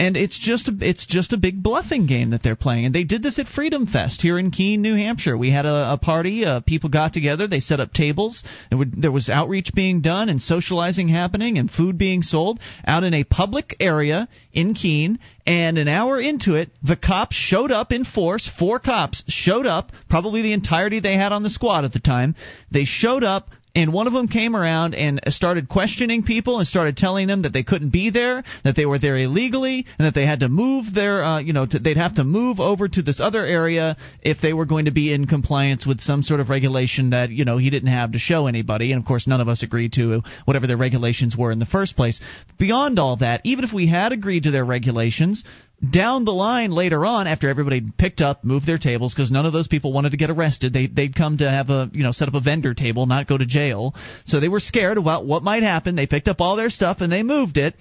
and 0.00 0.16
it's 0.16 0.38
just 0.38 0.68
a, 0.68 0.76
it's 0.80 1.06
just 1.06 1.32
a 1.32 1.36
big 1.36 1.62
bluffing 1.62 2.06
game 2.06 2.30
that 2.30 2.42
they're 2.42 2.56
playing 2.56 2.86
and 2.86 2.94
they 2.94 3.04
did 3.04 3.22
this 3.22 3.38
at 3.38 3.48
Freedom 3.48 3.86
Fest 3.86 4.22
here 4.22 4.38
in 4.38 4.50
Keene, 4.50 4.82
New 4.82 4.94
Hampshire. 4.94 5.36
We 5.36 5.50
had 5.50 5.66
a, 5.66 5.94
a 5.94 5.98
party, 6.00 6.44
uh, 6.44 6.60
people 6.60 6.90
got 6.90 7.12
together, 7.12 7.46
they 7.46 7.60
set 7.60 7.80
up 7.80 7.92
tables, 7.92 8.44
there, 8.70 8.78
would, 8.78 9.02
there 9.02 9.12
was 9.12 9.28
outreach 9.28 9.72
being 9.74 10.00
done 10.00 10.28
and 10.28 10.40
socializing 10.40 11.08
happening 11.08 11.58
and 11.58 11.70
food 11.70 11.98
being 11.98 12.22
sold 12.22 12.60
out 12.86 13.04
in 13.04 13.14
a 13.14 13.24
public 13.24 13.76
area 13.80 14.28
in 14.52 14.74
Keene 14.74 15.18
and 15.46 15.78
an 15.78 15.88
hour 15.88 16.20
into 16.20 16.56
it, 16.56 16.70
the 16.82 16.96
cops 16.96 17.34
showed 17.34 17.72
up 17.72 17.90
in 17.90 18.04
force. 18.04 18.50
Four 18.58 18.80
cops 18.80 19.24
showed 19.28 19.66
up, 19.66 19.92
probably 20.10 20.42
the 20.42 20.52
entirety 20.52 21.00
they 21.00 21.14
had 21.14 21.32
on 21.32 21.42
the 21.42 21.48
squad 21.48 21.86
at 21.86 21.92
the 21.92 22.00
time. 22.00 22.34
They 22.70 22.84
showed 22.84 23.24
up, 23.24 23.48
and 23.74 23.92
one 23.92 24.06
of 24.06 24.12
them 24.12 24.28
came 24.28 24.56
around 24.56 24.94
and 24.94 25.20
started 25.28 25.68
questioning 25.68 26.22
people 26.22 26.58
and 26.58 26.66
started 26.66 26.96
telling 26.96 27.26
them 27.26 27.42
that 27.42 27.52
they 27.52 27.62
couldn't 27.62 27.90
be 27.90 28.10
there, 28.10 28.42
that 28.64 28.76
they 28.76 28.86
were 28.86 28.98
there 28.98 29.16
illegally, 29.16 29.86
and 29.98 30.06
that 30.06 30.14
they 30.14 30.26
had 30.26 30.40
to 30.40 30.48
move 30.48 30.92
their, 30.94 31.22
uh, 31.22 31.40
you 31.40 31.52
know, 31.52 31.66
to, 31.66 31.78
they'd 31.78 31.96
have 31.96 32.14
to 32.14 32.24
move 32.24 32.60
over 32.60 32.88
to 32.88 33.02
this 33.02 33.20
other 33.20 33.44
area 33.44 33.96
if 34.22 34.40
they 34.40 34.52
were 34.52 34.64
going 34.64 34.86
to 34.86 34.90
be 34.90 35.12
in 35.12 35.26
compliance 35.26 35.86
with 35.86 36.00
some 36.00 36.22
sort 36.22 36.40
of 36.40 36.48
regulation 36.48 37.10
that 37.10 37.30
you 37.30 37.44
know 37.44 37.58
he 37.58 37.70
didn't 37.70 37.90
have 37.90 38.12
to 38.12 38.18
show 38.18 38.46
anybody. 38.46 38.92
And 38.92 39.00
of 39.00 39.06
course, 39.06 39.26
none 39.26 39.40
of 39.40 39.48
us 39.48 39.62
agreed 39.62 39.92
to 39.94 40.22
whatever 40.44 40.66
their 40.66 40.76
regulations 40.76 41.36
were 41.36 41.52
in 41.52 41.58
the 41.58 41.66
first 41.66 41.96
place. 41.96 42.20
Beyond 42.58 42.98
all 42.98 43.16
that, 43.18 43.42
even 43.44 43.64
if 43.64 43.72
we 43.72 43.86
had 43.86 44.12
agreed 44.12 44.44
to 44.44 44.50
their 44.50 44.64
regulations, 44.64 45.44
down 45.86 46.24
the 46.24 46.32
line 46.32 46.72
later 46.72 47.06
on 47.06 47.26
after 47.26 47.48
everybody 47.48 47.80
picked 47.80 48.20
up 48.20 48.42
moved 48.42 48.66
their 48.66 48.78
tables 48.78 49.14
because 49.14 49.30
none 49.30 49.46
of 49.46 49.52
those 49.52 49.68
people 49.68 49.92
wanted 49.92 50.10
to 50.10 50.16
get 50.16 50.30
arrested. 50.30 50.72
They 50.72 50.88
they'd 50.88 51.14
come 51.14 51.38
to 51.38 51.48
have 51.48 51.70
a 51.70 51.88
you 51.92 52.02
know 52.02 52.12
set 52.12 52.28
up 52.28 52.34
a 52.34 52.40
vendor 52.40 52.74
table 52.74 53.06
not 53.06 53.28
go 53.28 53.38
to 53.38 53.46
jail. 53.46 53.94
So 54.24 54.40
they 54.40 54.48
were 54.48 54.60
scared 54.60 54.98
about 54.98 55.24
what 55.24 55.42
might 55.42 55.62
happen. 55.62 55.94
They 55.94 56.06
picked 56.06 56.28
up 56.28 56.40
all 56.40 56.56
their 56.56 56.70
stuff 56.70 56.98
and 57.00 57.12
they 57.12 57.22
moved 57.22 57.58
it. 57.58 57.74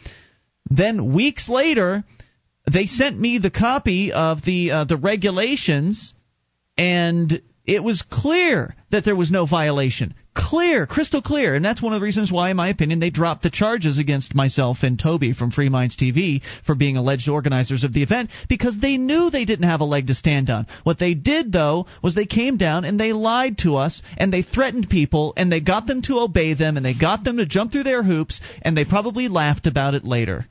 Then 0.69 1.13
weeks 1.13 1.49
later 1.49 2.03
they 2.71 2.85
sent 2.85 3.17
me 3.17 3.39
the 3.39 3.49
copy 3.49 4.11
of 4.11 4.43
the 4.43 4.71
uh, 4.71 4.83
the 4.85 4.97
regulations 4.97 6.13
and 6.77 7.41
it 7.67 7.83
was 7.83 8.01
clear 8.01 8.73
that 8.91 9.03
there 9.03 9.15
was 9.15 9.29
no 9.29 9.45
violation. 9.45 10.13
Clear, 10.33 10.87
crystal 10.87 11.21
clear. 11.21 11.53
And 11.53 11.65
that's 11.65 11.81
one 11.81 11.91
of 11.91 11.99
the 11.99 12.03
reasons 12.05 12.31
why, 12.31 12.49
in 12.49 12.55
my 12.55 12.69
opinion, 12.69 12.99
they 12.99 13.09
dropped 13.09 13.43
the 13.43 13.49
charges 13.49 13.97
against 13.97 14.33
myself 14.33 14.83
and 14.83 14.97
Toby 14.97 15.33
from 15.33 15.51
Free 15.51 15.67
Minds 15.67 15.97
TV 15.97 16.41
for 16.65 16.75
being 16.75 16.95
alleged 16.95 17.27
organizers 17.27 17.83
of 17.83 17.91
the 17.91 18.03
event 18.03 18.29
because 18.47 18.77
they 18.79 18.95
knew 18.95 19.29
they 19.29 19.43
didn't 19.43 19.67
have 19.67 19.81
a 19.81 19.85
leg 19.85 20.07
to 20.07 20.15
stand 20.15 20.49
on. 20.49 20.67
What 20.83 20.97
they 20.97 21.13
did, 21.13 21.51
though, 21.51 21.87
was 22.01 22.15
they 22.15 22.25
came 22.25 22.55
down 22.55 22.85
and 22.85 22.97
they 22.97 23.11
lied 23.11 23.57
to 23.59 23.75
us 23.75 24.01
and 24.17 24.31
they 24.31 24.43
threatened 24.43 24.89
people 24.89 25.33
and 25.35 25.51
they 25.51 25.59
got 25.59 25.87
them 25.87 26.01
to 26.03 26.19
obey 26.19 26.53
them 26.53 26.77
and 26.77 26.85
they 26.85 26.93
got 26.93 27.25
them 27.25 27.35
to 27.35 27.45
jump 27.45 27.73
through 27.73 27.83
their 27.83 28.03
hoops 28.03 28.39
and 28.61 28.77
they 28.77 28.85
probably 28.85 29.27
laughed 29.27 29.67
about 29.67 29.93
it 29.93 30.05
later 30.05 30.47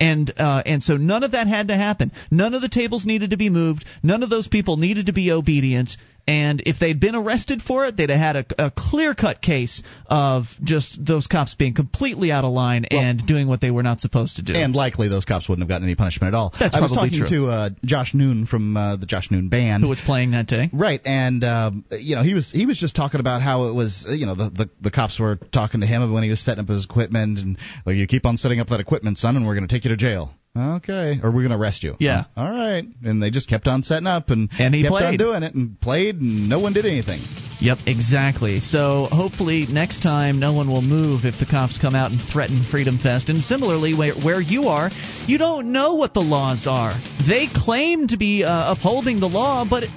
and 0.00 0.32
uh, 0.36 0.62
and 0.66 0.82
so 0.82 0.96
none 0.96 1.22
of 1.22 1.32
that 1.32 1.46
had 1.46 1.68
to 1.68 1.76
happen. 1.76 2.12
None 2.30 2.54
of 2.54 2.62
the 2.62 2.68
tables 2.68 3.06
needed 3.06 3.30
to 3.30 3.36
be 3.36 3.50
moved. 3.50 3.84
None 4.02 4.22
of 4.22 4.30
those 4.30 4.48
people 4.48 4.76
needed 4.76 5.06
to 5.06 5.12
be 5.12 5.30
obedient. 5.30 5.96
And 6.26 6.62
if 6.64 6.78
they'd 6.78 6.98
been 6.98 7.14
arrested 7.14 7.60
for 7.60 7.86
it, 7.86 7.96
they'd 7.96 8.10
have 8.10 8.18
had 8.18 8.36
a, 8.36 8.66
a 8.66 8.70
clear 8.70 9.14
cut 9.14 9.42
case 9.42 9.82
of 10.06 10.44
just 10.62 10.98
those 11.04 11.26
cops 11.26 11.54
being 11.54 11.74
completely 11.74 12.32
out 12.32 12.44
of 12.44 12.52
line 12.52 12.86
well, 12.90 13.00
and 13.00 13.26
doing 13.26 13.46
what 13.46 13.60
they 13.60 13.70
were 13.70 13.82
not 13.82 14.00
supposed 14.00 14.36
to 14.36 14.42
do. 14.42 14.54
And 14.54 14.74
likely 14.74 15.08
those 15.08 15.24
cops 15.24 15.48
wouldn't 15.48 15.62
have 15.62 15.68
gotten 15.68 15.86
any 15.86 15.96
punishment 15.96 16.34
at 16.34 16.36
all. 16.36 16.54
That's 16.58 16.74
I 16.74 16.80
was 16.80 16.92
talking 16.92 17.26
true. 17.26 17.46
to 17.46 17.46
uh, 17.46 17.70
Josh 17.84 18.14
Noon 18.14 18.46
from 18.46 18.76
uh, 18.76 18.96
the 18.96 19.06
Josh 19.06 19.30
Noon 19.30 19.48
band, 19.48 19.82
who 19.82 19.88
was 19.88 20.00
playing 20.00 20.30
that 20.30 20.46
day. 20.46 20.70
Right, 20.72 21.00
and 21.04 21.44
um, 21.44 21.84
you 21.90 22.16
know 22.16 22.22
he 22.22 22.32
was 22.32 22.50
he 22.50 22.64
was 22.64 22.78
just 22.78 22.96
talking 22.96 23.20
about 23.20 23.42
how 23.42 23.68
it 23.68 23.74
was. 23.74 24.06
You 24.08 24.26
know 24.26 24.34
the, 24.34 24.50
the 24.50 24.70
the 24.80 24.90
cops 24.90 25.20
were 25.20 25.36
talking 25.52 25.80
to 25.80 25.86
him 25.86 26.12
when 26.12 26.22
he 26.22 26.30
was 26.30 26.40
setting 26.40 26.64
up 26.64 26.68
his 26.68 26.84
equipment 26.84 27.38
and 27.38 27.58
like 27.84 27.96
you 27.96 28.06
keep 28.06 28.24
on 28.24 28.36
setting 28.36 28.60
up 28.60 28.68
that 28.68 28.80
equipment, 28.80 29.18
son, 29.18 29.36
and 29.36 29.46
we're 29.46 29.54
going 29.54 29.66
to 29.66 29.74
take 29.74 29.84
you 29.84 29.90
to 29.90 29.96
jail. 29.96 30.32
Okay, 30.56 31.18
or 31.20 31.32
we're 31.32 31.42
going 31.42 31.50
to 31.50 31.56
arrest 31.56 31.82
you. 31.82 31.96
Yeah. 31.98 32.26
all 32.36 32.48
right. 32.48 32.84
And 33.02 33.20
they 33.20 33.30
just 33.30 33.48
kept 33.48 33.66
on 33.66 33.82
setting 33.82 34.06
up 34.06 34.30
and, 34.30 34.48
and 34.56 34.72
he 34.72 34.82
kept 34.82 34.92
played. 34.92 35.04
on 35.04 35.16
doing 35.16 35.42
it 35.42 35.52
and 35.52 35.80
played, 35.80 36.20
and 36.20 36.48
no 36.48 36.60
one 36.60 36.72
did 36.72 36.86
anything. 36.86 37.22
Yep, 37.60 37.78
exactly. 37.86 38.60
So 38.60 39.08
hopefully 39.10 39.66
next 39.68 40.00
time 40.00 40.38
no 40.38 40.52
one 40.52 40.68
will 40.68 40.82
move 40.82 41.24
if 41.24 41.40
the 41.40 41.46
cops 41.46 41.76
come 41.78 41.96
out 41.96 42.12
and 42.12 42.20
threaten 42.32 42.64
Freedom 42.70 42.98
Fest. 42.98 43.30
And 43.30 43.42
similarly, 43.42 43.94
where, 43.94 44.14
where 44.14 44.40
you 44.40 44.68
are, 44.68 44.90
you 45.26 45.38
don't 45.38 45.72
know 45.72 45.94
what 45.94 46.14
the 46.14 46.20
laws 46.20 46.68
are. 46.68 46.94
They 47.26 47.48
claim 47.52 48.06
to 48.08 48.16
be 48.16 48.44
uh, 48.44 48.72
upholding 48.72 49.20
the 49.20 49.28
law, 49.28 49.64
but. 49.68 49.84
It, 49.84 49.90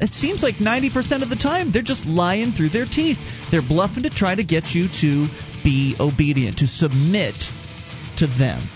it 0.00 0.12
seems 0.12 0.44
like 0.44 0.54
90% 0.56 1.24
of 1.24 1.28
the 1.28 1.34
time 1.34 1.72
they're 1.72 1.82
just 1.82 2.06
lying 2.06 2.52
through 2.52 2.68
their 2.68 2.86
teeth. 2.86 3.16
They're 3.50 3.66
bluffing 3.66 4.04
to 4.04 4.10
try 4.10 4.32
to 4.32 4.44
get 4.44 4.66
you 4.68 4.86
to 5.00 5.26
be 5.64 5.96
obedient, 5.98 6.58
to 6.58 6.68
submit 6.68 7.34
to 8.18 8.28
them. 8.28 8.68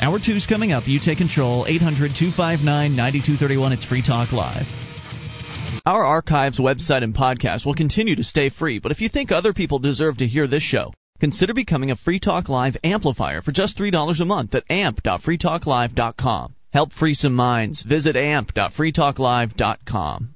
Hour 0.00 0.18
two's 0.18 0.46
coming 0.46 0.72
up. 0.72 0.88
You 0.88 0.98
take 0.98 1.18
control. 1.18 1.66
800 1.66 2.16
259 2.16 2.96
9231. 2.96 3.72
It's 3.72 3.84
Free 3.84 4.02
Talk 4.02 4.32
Live. 4.32 4.66
Our 5.84 6.02
archives, 6.04 6.58
website, 6.58 7.04
and 7.04 7.14
podcast 7.14 7.66
will 7.66 7.74
continue 7.74 8.16
to 8.16 8.24
stay 8.24 8.48
free, 8.50 8.78
but 8.78 8.92
if 8.92 9.00
you 9.00 9.08
think 9.08 9.32
other 9.32 9.52
people 9.52 9.78
deserve 9.78 10.18
to 10.18 10.26
hear 10.26 10.46
this 10.46 10.62
show, 10.62 10.92
consider 11.20 11.54
becoming 11.54 11.90
a 11.90 11.96
Free 11.96 12.20
Talk 12.20 12.48
Live 12.48 12.78
amplifier 12.82 13.42
for 13.42 13.52
just 13.52 13.78
$3 13.78 14.20
a 14.20 14.24
month 14.24 14.54
at 14.54 14.64
amp.freetalklive.com. 14.70 16.54
Help 16.72 16.92
free 16.92 17.14
some 17.14 17.34
minds. 17.34 17.82
Visit 17.82 18.16
amp.freetalklive.com. 18.16 20.34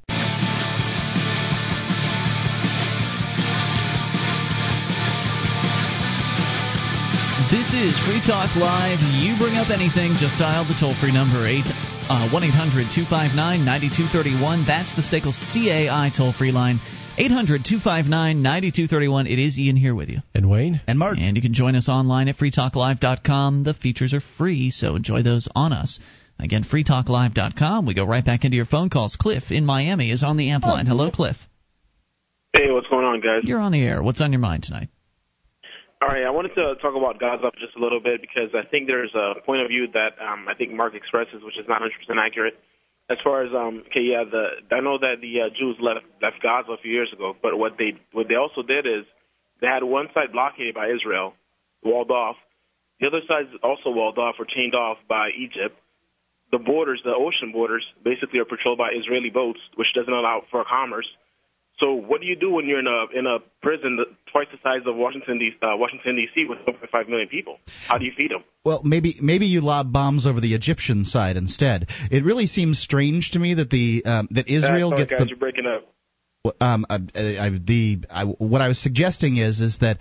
This 7.51 7.73
is 7.75 7.99
Free 8.05 8.23
Talk 8.25 8.57
Live. 8.57 9.01
You 9.21 9.37
bring 9.37 9.57
up 9.57 9.71
anything, 9.71 10.17
just 10.17 10.39
dial 10.39 10.65
the 10.65 10.77
toll 10.79 10.95
free 10.97 11.13
number 11.13 11.47
8 11.47 11.65
uh, 12.09 12.29
1 12.29 12.45
800 12.45 12.93
259 12.93 13.65
9231. 13.65 14.65
That's 14.67 14.95
the 14.95 15.03
SACL 15.03 15.33
CAI 15.33 16.11
toll 16.15 16.33
free 16.33 16.53
line. 16.53 16.81
800 17.17 17.65
259 17.65 18.43
9231. 18.43 19.27
It 19.27 19.39
is 19.39 19.59
Ian 19.59 19.77
here 19.77 19.95
with 19.95 20.09
you. 20.09 20.19
And 20.35 20.51
Wayne. 20.51 20.81
And 20.87 20.99
Mark. 20.99 21.19
And 21.19 21.37
you 21.37 21.43
can 21.43 21.55
join 21.55 21.77
us 21.77 21.89
online 21.89 22.29
at 22.29 22.37
freetalklive.com. 22.37 23.65
The 23.65 23.75
features 23.75 24.13
are 24.13 24.23
free, 24.37 24.71
so 24.71 24.97
enjoy 24.97 25.23
those 25.23 25.49
on 25.55 25.73
us. 25.73 26.01
Again, 26.39 26.65
freetalklive.com. 26.65 27.87
We 27.87 27.95
go 27.95 28.05
right 28.05 28.25
back 28.25 28.45
into 28.45 28.57
your 28.57 28.67
phone 28.67 28.91
calls. 28.91 29.17
Cliff 29.17 29.51
in 29.51 29.65
Miami 29.65 30.11
is 30.11 30.23
on 30.23 30.37
the 30.37 30.51
amp 30.51 30.65
line. 30.65 30.87
Hello, 30.87 31.11
Cliff. 31.11 31.37
Hey, 32.53 32.71
what's 32.71 32.89
going 32.89 33.05
on, 33.05 33.21
guys? 33.21 33.43
You're 33.45 33.61
on 33.61 33.73
the 33.73 33.83
air. 33.83 34.03
What's 34.03 34.21
on 34.21 34.33
your 34.33 34.41
mind 34.41 34.65
tonight? 34.65 34.89
All 36.05 36.13
right, 36.13 36.29
I 36.29 36.37
wanted 36.37 36.53
to 36.61 36.77
talk 36.85 36.93
about 36.93 37.17
Gaza 37.17 37.49
just 37.57 37.73
a 37.77 37.81
little 37.81 37.97
bit 37.97 38.21
because 38.21 38.53
I 38.53 38.69
think 38.69 38.85
there's 38.85 39.17
a 39.17 39.41
point 39.41 39.65
of 39.65 39.73
view 39.73 39.89
that 39.97 40.13
um, 40.21 40.45
I 40.45 40.53
think 40.53 40.69
Mark 40.69 40.93
expresses, 40.93 41.41
which 41.41 41.57
is 41.57 41.65
not 41.65 41.81
100% 41.81 41.89
accurate. 42.21 42.61
As 43.09 43.17
far 43.25 43.41
as 43.41 43.49
um, 43.57 43.89
okay, 43.89 44.13
yeah, 44.13 44.29
the 44.29 44.61
I 44.69 44.85
know 44.85 45.01
that 45.01 45.25
the 45.25 45.33
uh, 45.41 45.49
Jews 45.57 45.81
left 45.81 46.05
left 46.21 46.45
Gaza 46.45 46.77
a 46.77 46.83
few 46.85 46.93
years 46.93 47.09
ago, 47.09 47.33
but 47.41 47.57
what 47.57 47.81
they 47.81 47.97
what 48.13 48.29
they 48.29 48.37
also 48.37 48.61
did 48.61 48.85
is 48.85 49.09
they 49.65 49.67
had 49.67 49.81
one 49.81 50.13
side 50.13 50.29
blockaded 50.29 50.77
by 50.77 50.93
Israel, 50.93 51.33
walled 51.81 52.13
off. 52.13 52.37
The 53.01 53.09
other 53.09 53.25
side 53.25 53.49
is 53.49 53.57
also 53.65 53.89
walled 53.89 54.21
off 54.21 54.37
or 54.37 54.45
chained 54.45 54.77
off 54.77 55.01
by 55.09 55.33
Egypt. 55.33 55.73
The 56.53 56.61
borders, 56.61 57.01
the 57.01 57.17
ocean 57.17 57.49
borders, 57.49 57.85
basically 58.05 58.45
are 58.45 58.45
patrolled 58.45 58.77
by 58.77 58.93
Israeli 58.93 59.33
boats, 59.33 59.61
which 59.81 59.89
doesn't 59.97 60.13
allow 60.13 60.45
for 60.53 60.69
commerce. 60.69 61.09
So 61.85 61.93
what 61.93 62.22
do 62.22 62.26
you 62.26 62.37
do 62.37 62.51
when 62.51 62.66
you're 62.66 62.78
in 62.78 62.87
a 62.87 63.18
in 63.18 63.26
a 63.26 63.41
prison 63.61 63.99
twice 64.32 64.47
the 64.51 64.59
size 64.62 64.87
of 64.87 64.97
Washington 64.97 65.39
D, 65.39 65.51
uh, 65.61 65.76
Washington 65.76 66.16
D.C. 66.16 66.47
with 66.49 66.59
1.5 66.61 67.09
million 67.11 67.28
people? 67.28 67.59
How 67.87 67.99
do 67.99 68.07
you 68.07 68.12
feed 68.16 68.30
them? 68.30 68.43
Well, 68.64 68.80
maybe 68.85 69.18
maybe 69.20 69.45
you 69.45 69.61
lob 69.61 69.93
bombs 69.93 70.26
over 70.26 70.41
the 70.41 70.55
Egyptian 70.55 71.05
side 71.05 71.37
instead. 71.37 71.89
It 72.11 72.24
really 72.24 72.47
seems 72.47 72.78
strange 72.78 73.32
to 73.32 73.39
me 73.39 73.55
that 73.55 73.68
the 73.68 74.03
um, 74.07 74.28
that 74.30 74.49
Israel 74.49 74.95
uh, 74.95 74.97
gets 74.97 75.11
guys, 75.11 75.20
the. 75.20 75.28
You're 75.28 75.37
breaking 75.37 75.66
up. 75.66 76.55
Um, 76.61 76.87
I, 76.89 76.95
I, 76.95 77.51
the 77.62 78.05
I, 78.09 78.24
what 78.24 78.62
I 78.62 78.68
was 78.68 78.78
suggesting 78.78 79.37
is 79.37 79.61
is 79.61 79.78
that 79.78 79.99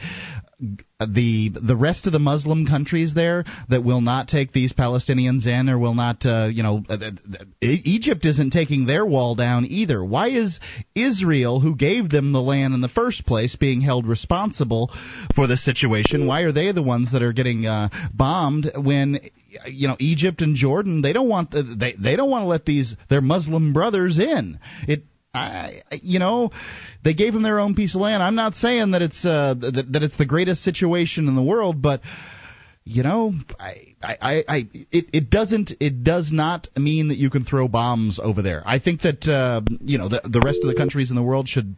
the 1.00 1.52
the 1.62 1.76
rest 1.76 2.08
of 2.08 2.14
the 2.14 2.20
Muslim 2.20 2.66
countries 2.66 3.14
there 3.14 3.44
that 3.70 3.84
will 3.84 4.02
not 4.02 4.28
take 4.28 4.52
these 4.52 4.74
Palestinians 4.74 5.46
in 5.46 5.70
or 5.70 5.78
will 5.78 5.94
not 5.94 6.26
uh, 6.26 6.50
you 6.52 6.64
know 6.64 6.84
uh, 6.88 6.98
Egypt 7.62 8.26
isn't 8.26 8.52
taking 8.52 8.86
their 8.86 9.06
wall 9.06 9.36
down 9.36 9.66
either. 9.66 10.04
Why 10.04 10.30
is 10.30 10.60
Israel, 10.96 11.60
who 11.60 11.76
gave 11.76 12.10
them 12.10 12.32
the 12.32 12.42
land 12.42 12.74
in 12.74 12.82
the 12.82 12.90
first 12.90 13.26
place, 13.26 13.56
being 13.56 13.82
held 13.82 14.08
responsible 14.08 14.92
for 15.36 15.48
the 15.48 15.58
situation? 15.58 16.28
Why 16.28 16.42
are 16.42 16.52
they 16.52 16.72
the 16.72 16.84
ones 16.84 17.12
that 17.12 17.24
are 17.24 17.34
getting 17.34 17.66
uh, 17.66 17.90
bombed 18.14 18.72
when 18.76 19.20
you 19.68 19.88
know 19.88 19.98
Egypt 20.00 20.42
and 20.42 20.56
Jordan 20.56 21.02
they 21.02 21.14
don't 21.14 21.30
want 21.30 21.52
the, 21.52 21.64
they 21.64 21.94
they 21.94 22.16
don't 22.16 22.30
want 22.30 22.44
to 22.44 22.48
let 22.48 22.66
these 22.66 22.96
their 23.10 23.22
Muslim 23.22 23.74
brothers 23.74 24.18
in. 24.20 24.60
It 24.88 25.04
I, 25.34 25.82
you 26.02 26.20
know, 26.20 26.52
they 27.04 27.14
gave 27.14 27.34
them 27.34 27.42
their 27.42 27.60
own 27.60 27.74
piece 27.74 27.96
of 27.96 28.02
land. 28.02 28.22
I'm 28.22 28.36
not 28.36 28.56
saying 28.56 28.92
that 28.92 29.02
it's 29.02 29.26
uh, 29.26 29.56
that, 29.60 29.88
that 29.92 30.04
it's 30.04 30.18
the 30.18 30.26
greatest 30.26 30.64
situation 30.64 31.28
in 31.28 31.36
the 31.36 31.42
world, 31.42 31.82
but 31.82 32.02
you 32.86 33.02
know, 33.02 33.34
I, 33.60 33.96
I, 34.04 34.44
I, 34.48 34.58
it, 34.92 35.06
it 35.14 35.30
doesn't, 35.30 35.72
it 35.80 36.04
does 36.04 36.32
not 36.34 36.68
mean 36.76 37.08
that 37.08 37.18
you 37.18 37.30
can 37.30 37.46
throw 37.46 37.68
bombs 37.68 38.20
over 38.22 38.42
there. 38.42 38.62
I 38.66 38.80
think 38.80 39.02
that 39.02 39.26
uh, 39.28 39.62
you 39.82 39.98
know 39.98 40.10
the 40.10 40.22
the 40.24 40.42
rest 40.42 40.60
of 40.64 40.70
the 40.70 40.76
countries 40.76 41.10
in 41.10 41.16
the 41.16 41.24
world 41.24 41.48
should 41.48 41.76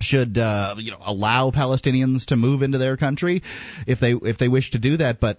should 0.00 0.36
uh, 0.36 0.74
you 0.78 0.90
know 0.90 1.00
allow 1.00 1.50
Palestinians 1.50 2.26
to 2.26 2.36
move 2.36 2.62
into 2.62 2.78
their 2.78 2.96
country 2.96 3.42
if 3.86 4.00
they 4.00 4.12
if 4.12 4.38
they 4.38 4.48
wish 4.48 4.72
to 4.72 4.78
do 4.78 4.96
that, 4.96 5.20
but 5.20 5.38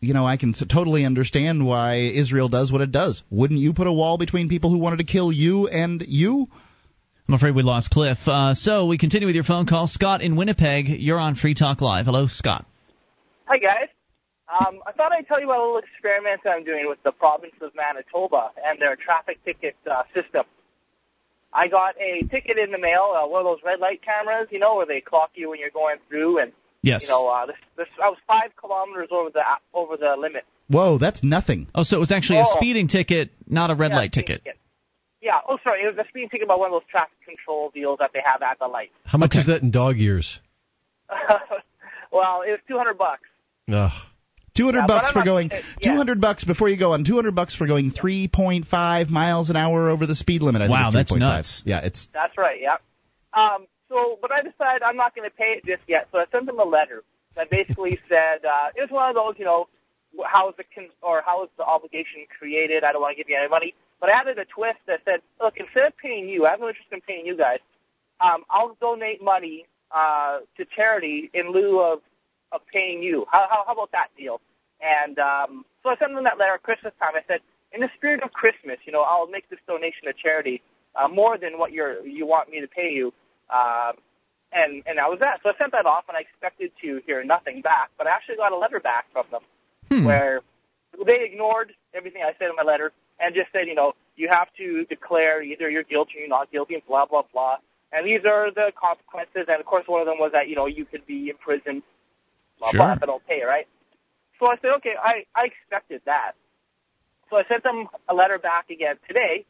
you 0.00 0.14
know, 0.14 0.24
I 0.24 0.36
can 0.36 0.52
totally 0.52 1.04
understand 1.04 1.66
why 1.66 1.96
Israel 1.96 2.48
does 2.48 2.70
what 2.70 2.80
it 2.80 2.92
does. 2.92 3.22
Wouldn't 3.30 3.58
you 3.58 3.72
put 3.72 3.88
a 3.88 3.92
wall 3.92 4.16
between 4.16 4.48
people 4.48 4.70
who 4.70 4.78
wanted 4.78 4.98
to 4.98 5.04
kill 5.04 5.32
you 5.32 5.66
and 5.66 6.04
you? 6.06 6.48
I'm 7.28 7.34
afraid 7.34 7.54
we 7.54 7.62
lost 7.62 7.90
Cliff. 7.90 8.16
Uh, 8.26 8.54
so 8.54 8.86
we 8.86 8.96
continue 8.96 9.26
with 9.26 9.34
your 9.34 9.44
phone 9.44 9.66
call. 9.66 9.86
Scott 9.86 10.22
in 10.22 10.34
Winnipeg, 10.34 10.88
you're 10.88 11.20
on 11.20 11.34
Free 11.34 11.52
Talk 11.52 11.82
Live. 11.82 12.06
Hello, 12.06 12.26
Scott. 12.26 12.64
Hi, 13.44 13.58
guys. 13.58 13.88
Um, 14.48 14.80
I 14.86 14.92
thought 14.92 15.12
I'd 15.12 15.26
tell 15.28 15.38
you 15.38 15.44
about 15.44 15.60
a 15.60 15.64
little 15.64 15.78
experiment 15.78 16.40
I'm 16.46 16.64
doing 16.64 16.88
with 16.88 17.02
the 17.02 17.12
province 17.12 17.52
of 17.60 17.72
Manitoba 17.74 18.52
and 18.64 18.80
their 18.80 18.96
traffic 18.96 19.44
ticket 19.44 19.76
uh, 19.90 20.04
system. 20.14 20.44
I 21.52 21.68
got 21.68 21.96
a 22.00 22.22
ticket 22.22 22.56
in 22.56 22.70
the 22.70 22.78
mail, 22.78 23.14
uh, 23.14 23.26
one 23.28 23.40
of 23.40 23.44
those 23.44 23.60
red 23.62 23.78
light 23.78 24.00
cameras, 24.02 24.48
you 24.50 24.58
know, 24.58 24.76
where 24.76 24.86
they 24.86 25.02
clock 25.02 25.32
you 25.34 25.50
when 25.50 25.58
you're 25.58 25.68
going 25.68 25.96
through, 26.08 26.38
and 26.38 26.52
yes, 26.80 27.02
you 27.02 27.08
know, 27.08 27.28
uh, 27.28 27.44
this, 27.44 27.56
this, 27.76 27.88
I 28.02 28.08
was 28.08 28.18
five 28.26 28.56
kilometers 28.56 29.08
over 29.10 29.28
the 29.28 29.42
over 29.74 29.98
the 29.98 30.16
limit. 30.18 30.44
Whoa, 30.68 30.96
that's 30.96 31.22
nothing. 31.22 31.66
Oh, 31.74 31.82
so 31.82 31.96
it 31.96 32.00
was 32.00 32.12
actually 32.12 32.38
oh. 32.38 32.54
a 32.54 32.56
speeding 32.56 32.88
ticket, 32.88 33.30
not 33.46 33.70
a 33.70 33.74
red 33.74 33.90
yeah, 33.90 33.96
light 33.96 34.12
ticket. 34.12 34.44
ticket. 34.44 34.58
Yeah. 35.20 35.38
Oh, 35.48 35.58
sorry. 35.64 35.82
It 35.82 35.86
was 35.86 35.96
just 35.96 36.08
speeding 36.10 36.28
ticket 36.28 36.44
about 36.44 36.58
one 36.60 36.68
of 36.68 36.72
those 36.80 36.88
traffic 36.90 37.16
control 37.24 37.70
deals 37.74 37.98
that 38.00 38.12
they 38.14 38.22
have 38.24 38.40
at 38.42 38.58
the 38.58 38.66
light. 38.68 38.90
How 39.04 39.18
much 39.18 39.32
Okay. 39.32 39.40
is 39.40 39.46
that 39.46 39.62
in 39.62 39.70
dog 39.70 39.96
years? 39.96 40.40
well, 42.12 42.42
it 42.42 42.50
was 42.50 42.60
two 42.68 42.76
hundred 42.76 42.98
bucks. 42.98 43.22
Ugh. 43.72 43.90
Two 44.54 44.64
hundred 44.64 44.80
Yeah, 44.80 44.86
bucks 44.86 45.10
for 45.10 45.18
not- 45.20 45.24
going. 45.24 45.52
uh, 45.52 45.56
yeah. 45.80 45.92
Two 45.92 45.96
hundred 45.96 46.20
bucks 46.20 46.44
before 46.44 46.68
you 46.68 46.76
go 46.78 46.92
on. 46.92 47.04
Two 47.04 47.14
hundred 47.14 47.34
bucks 47.34 47.54
for 47.54 47.66
going 47.66 47.90
three 47.90 48.28
point 48.28 48.66
five 48.66 49.08
miles 49.08 49.50
an 49.50 49.56
hour 49.56 49.88
over 49.88 50.06
the 50.06 50.14
speed 50.14 50.42
limit. 50.42 50.62
I 50.62 50.66
think 50.66 50.72
Wow, 50.78 50.88
it's 50.88 50.94
that's 50.94 51.12
3.5. 51.12 51.18
nuts. 51.18 51.62
Yeah, 51.64 51.80
it's 51.84 52.08
That's 52.12 52.36
right. 52.36 52.60
Yeah. 52.60 52.76
Um. 53.32 53.66
So, 53.88 54.18
but 54.20 54.30
I 54.32 54.42
decided 54.42 54.82
I'm 54.82 54.96
not 54.96 55.14
going 55.14 55.28
to 55.28 55.34
pay 55.34 55.52
it 55.54 55.64
just 55.64 55.82
yet. 55.86 56.08
So 56.12 56.18
I 56.18 56.24
sent 56.30 56.44
them 56.46 56.58
a 56.60 56.64
letter 56.64 57.02
that 57.36 57.48
basically 57.50 57.98
said 58.08 58.44
uh, 58.44 58.68
it 58.76 58.82
was 58.82 58.90
one 58.90 59.08
of 59.08 59.14
those, 59.14 59.34
you 59.38 59.46
know, 59.46 59.66
how 60.26 60.50
is 60.50 60.56
the 60.58 60.64
con- 60.74 60.90
or 61.02 61.22
how 61.24 61.44
is 61.44 61.50
the 61.56 61.64
obligation 61.64 62.26
created? 62.38 62.84
I 62.84 62.92
don't 62.92 63.00
want 63.00 63.16
to 63.16 63.22
give 63.22 63.30
you 63.30 63.36
any 63.38 63.48
money, 63.48 63.74
but 64.00 64.10
I 64.10 64.12
added 64.20 64.38
a 64.38 64.44
twist 64.44 64.78
that 64.86 65.00
said, 65.04 65.20
look, 65.40 65.56
instead 65.56 65.84
of 65.86 65.96
paying 65.96 66.28
you, 66.28 66.46
I 66.46 66.50
have 66.50 66.60
no 66.60 66.68
interest 66.68 66.88
in 66.92 67.00
paying 67.00 67.26
you 67.26 67.36
guys. 67.36 67.58
Um, 68.20 68.44
I'll 68.50 68.76
donate 68.80 69.22
money 69.22 69.66
uh, 69.94 70.40
to 70.56 70.64
charity 70.64 71.30
in 71.32 71.52
lieu 71.52 71.80
of 71.80 72.00
of 72.50 72.60
paying 72.72 73.02
you. 73.02 73.26
How 73.30 73.46
how, 73.50 73.64
how 73.66 73.72
about 73.72 73.92
that 73.92 74.08
deal? 74.16 74.40
And 74.80 75.18
um, 75.18 75.64
so 75.82 75.90
I 75.90 75.96
sent 75.96 76.14
them 76.14 76.24
that 76.24 76.38
letter 76.38 76.54
at 76.54 76.62
Christmas 76.62 76.92
time. 77.00 77.12
I 77.14 77.22
said, 77.28 77.40
in 77.72 77.80
the 77.80 77.90
spirit 77.96 78.22
of 78.22 78.32
Christmas, 78.32 78.78
you 78.84 78.92
know, 78.92 79.02
I'll 79.02 79.26
make 79.26 79.48
this 79.50 79.58
donation 79.66 80.04
to 80.06 80.12
charity 80.12 80.62
uh, 80.96 81.08
more 81.08 81.36
than 81.38 81.58
what 81.58 81.72
you're 81.72 82.06
you 82.06 82.26
want 82.26 82.50
me 82.50 82.60
to 82.60 82.68
pay 82.68 82.92
you. 82.92 83.12
Um, 83.50 83.94
and 84.52 84.82
and 84.86 84.98
that 84.98 85.10
was 85.10 85.20
that. 85.20 85.40
So 85.42 85.50
I 85.50 85.52
sent 85.58 85.72
that 85.72 85.86
off, 85.86 86.04
and 86.08 86.16
I 86.16 86.20
expected 86.20 86.72
to 86.82 87.02
hear 87.06 87.22
nothing 87.24 87.60
back, 87.60 87.90
but 87.98 88.06
I 88.06 88.10
actually 88.10 88.36
got 88.36 88.52
a 88.52 88.56
letter 88.56 88.80
back 88.80 89.06
from 89.12 89.26
them 89.30 89.42
Hmm. 89.90 90.04
where 90.04 90.42
they 91.06 91.24
ignored 91.24 91.72
everything 91.94 92.22
I 92.22 92.34
said 92.38 92.50
in 92.50 92.56
my 92.56 92.62
letter 92.62 92.92
and 93.20 93.34
just 93.34 93.50
said, 93.52 93.66
you 93.68 93.74
know, 93.74 93.94
you 94.16 94.28
have 94.28 94.48
to 94.58 94.84
declare 94.86 95.42
either 95.42 95.68
you're 95.70 95.82
guilty 95.84 96.16
or 96.16 96.20
you're 96.20 96.28
not 96.28 96.50
guilty, 96.50 96.74
and 96.74 96.86
blah 96.86 97.06
blah 97.06 97.22
blah. 97.32 97.56
and 97.92 98.06
these 98.06 98.24
are 98.26 98.50
the 98.50 98.72
consequences. 98.78 99.46
And 99.48 99.60
of 99.60 99.66
course, 99.66 99.84
one 99.86 100.00
of 100.00 100.06
them 100.06 100.18
was 100.18 100.32
that 100.32 100.48
you 100.48 100.56
know 100.56 100.66
you 100.66 100.84
could 100.84 101.06
be 101.06 101.30
in 101.30 101.36
prison, 101.36 101.82
blah 102.58 102.70
Sure. 102.70 102.80
blah, 102.80 102.94
don't 102.96 103.26
pay, 103.26 103.42
right? 103.42 103.66
So 104.38 104.46
I 104.46 104.56
said, 104.62 104.72
okay, 104.76 104.94
I 105.00 105.24
I 105.34 105.46
expected 105.46 106.02
that. 106.06 106.32
So 107.30 107.36
I 107.36 107.44
sent 107.44 107.62
them 107.62 107.88
a 108.08 108.14
letter 108.14 108.38
back 108.38 108.70
again 108.70 108.96
today. 109.06 109.44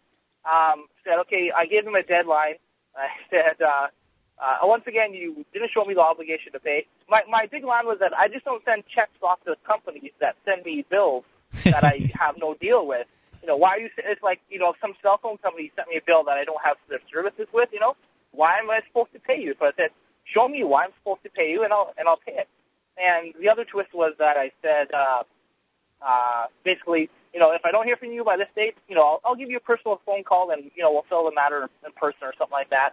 Um, 0.45 0.87
said, 1.05 1.19
okay, 1.21 1.51
I 1.53 1.66
gave 1.66 1.85
them 1.85 1.95
a 1.95 2.03
deadline. 2.03 2.55
I 2.97 3.09
said, 3.31 3.61
uh, 3.62 3.89
uh, 4.41 4.59
once 4.62 4.85
again, 4.87 5.14
you 5.14 5.45
didn't 5.53 5.71
show 5.71 5.85
me 5.85 5.95
the 5.95 6.01
obligation 6.01 6.53
to 6.53 6.61
pay. 6.61 6.87
My 7.09 7.23
my 7.29 7.47
big 7.47 7.64
line 7.64 7.87
was 7.87 7.99
that 8.01 8.16
I 8.16 8.29
just 8.29 8.45
don't 8.45 8.64
send 8.64 8.85
checks 8.87 9.12
off 9.23 9.43
to 9.45 9.57
companies 9.66 10.12
that 10.21 10.37
send 10.45 10.64
me 10.64 10.85
bills 10.89 11.25
that 11.64 11.85
I 11.85 12.11
have 12.19 12.37
no 12.39 12.55
deal 12.55 12.87
with. 12.87 13.07
You 13.43 13.49
know, 13.49 13.57
why 13.57 13.70
are 13.70 13.78
you? 13.78 13.91
It's 13.99 14.22
like 14.22 14.41
you 14.51 14.59
know, 14.59 14.74
some 14.80 14.95
cell 15.03 15.18
phone 15.22 15.39
company 15.39 15.70
sent 15.76 15.89
me 15.89 15.97
a 15.97 16.03
bill 16.03 16.24
that 16.24 16.36
I 16.36 16.45
don't 16.45 16.62
have 16.64 16.76
their 16.89 17.01
services 17.12 17.47
with. 17.53 17.70
You 17.72 17.80
know, 17.80 17.97
why 18.32 18.59
am 18.59 18.70
I 18.70 18.82
supposed 18.86 19.12
to 19.12 19.20
pay 19.20 19.41
you? 19.41 19.55
So 19.59 19.66
I 19.66 19.72
said, 19.76 19.91
show 20.24 20.49
me 20.49 20.64
why 20.64 20.84
I'm 20.84 20.93
supposed 21.01 21.22
to 21.24 21.30
pay 21.30 21.51
you, 21.51 21.64
and 21.64 21.72
I'll 21.72 21.95
and 21.99 22.09
I'll 22.09 22.18
pay 22.18 22.34
it. 22.34 22.49
And 23.01 23.32
the 23.41 23.49
other 23.49 23.64
twist 23.64 23.95
was 23.95 24.14
that 24.18 24.36
I 24.36 24.51
said, 24.61 24.91
uh, 24.93 25.22
uh, 26.05 26.47
basically, 26.64 27.09
you 27.32 27.39
know, 27.41 27.53
if 27.53 27.64
I 27.64 27.70
don't 27.70 27.86
hear 27.86 27.97
from 27.97 28.11
you 28.11 28.24
by 28.24 28.36
this 28.36 28.49
date, 28.57 28.74
you 28.89 28.97
know, 28.97 29.03
I'll, 29.03 29.20
I'll 29.24 29.36
give 29.36 29.51
you 29.51 29.59
a 29.59 29.61
personal 29.61 30.01
phone 30.05 30.24
call, 30.24 30.51
and 30.51 30.70
you 30.74 30.82
know, 30.82 30.93
we'll 30.93 31.05
settle 31.09 31.24
the 31.24 31.34
matter 31.34 31.68
in 31.84 31.93
person 31.93 32.20
or 32.22 32.32
something 32.39 32.53
like 32.53 32.70
that. 32.70 32.91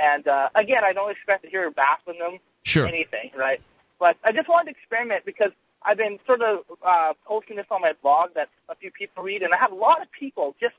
And 0.00 0.26
uh, 0.28 0.50
again, 0.54 0.84
I 0.84 0.92
don't 0.92 1.10
expect 1.10 1.42
to 1.44 1.50
hear 1.50 1.70
back 1.70 2.04
from 2.04 2.18
them 2.18 2.38
Sure. 2.62 2.86
anything, 2.86 3.30
right? 3.36 3.60
But 3.98 4.16
I 4.22 4.32
just 4.32 4.48
wanted 4.48 4.72
to 4.72 4.78
experiment 4.78 5.24
because 5.24 5.50
I've 5.82 5.96
been 5.96 6.18
sort 6.26 6.42
of 6.42 6.60
uh, 6.84 7.14
posting 7.24 7.56
this 7.56 7.66
on 7.70 7.80
my 7.80 7.92
blog 8.02 8.34
that 8.34 8.48
a 8.68 8.74
few 8.74 8.90
people 8.90 9.22
read, 9.22 9.42
and 9.42 9.54
I 9.54 9.56
have 9.56 9.72
a 9.72 9.76
lot 9.76 10.02
of 10.02 10.10
people 10.10 10.54
just 10.60 10.74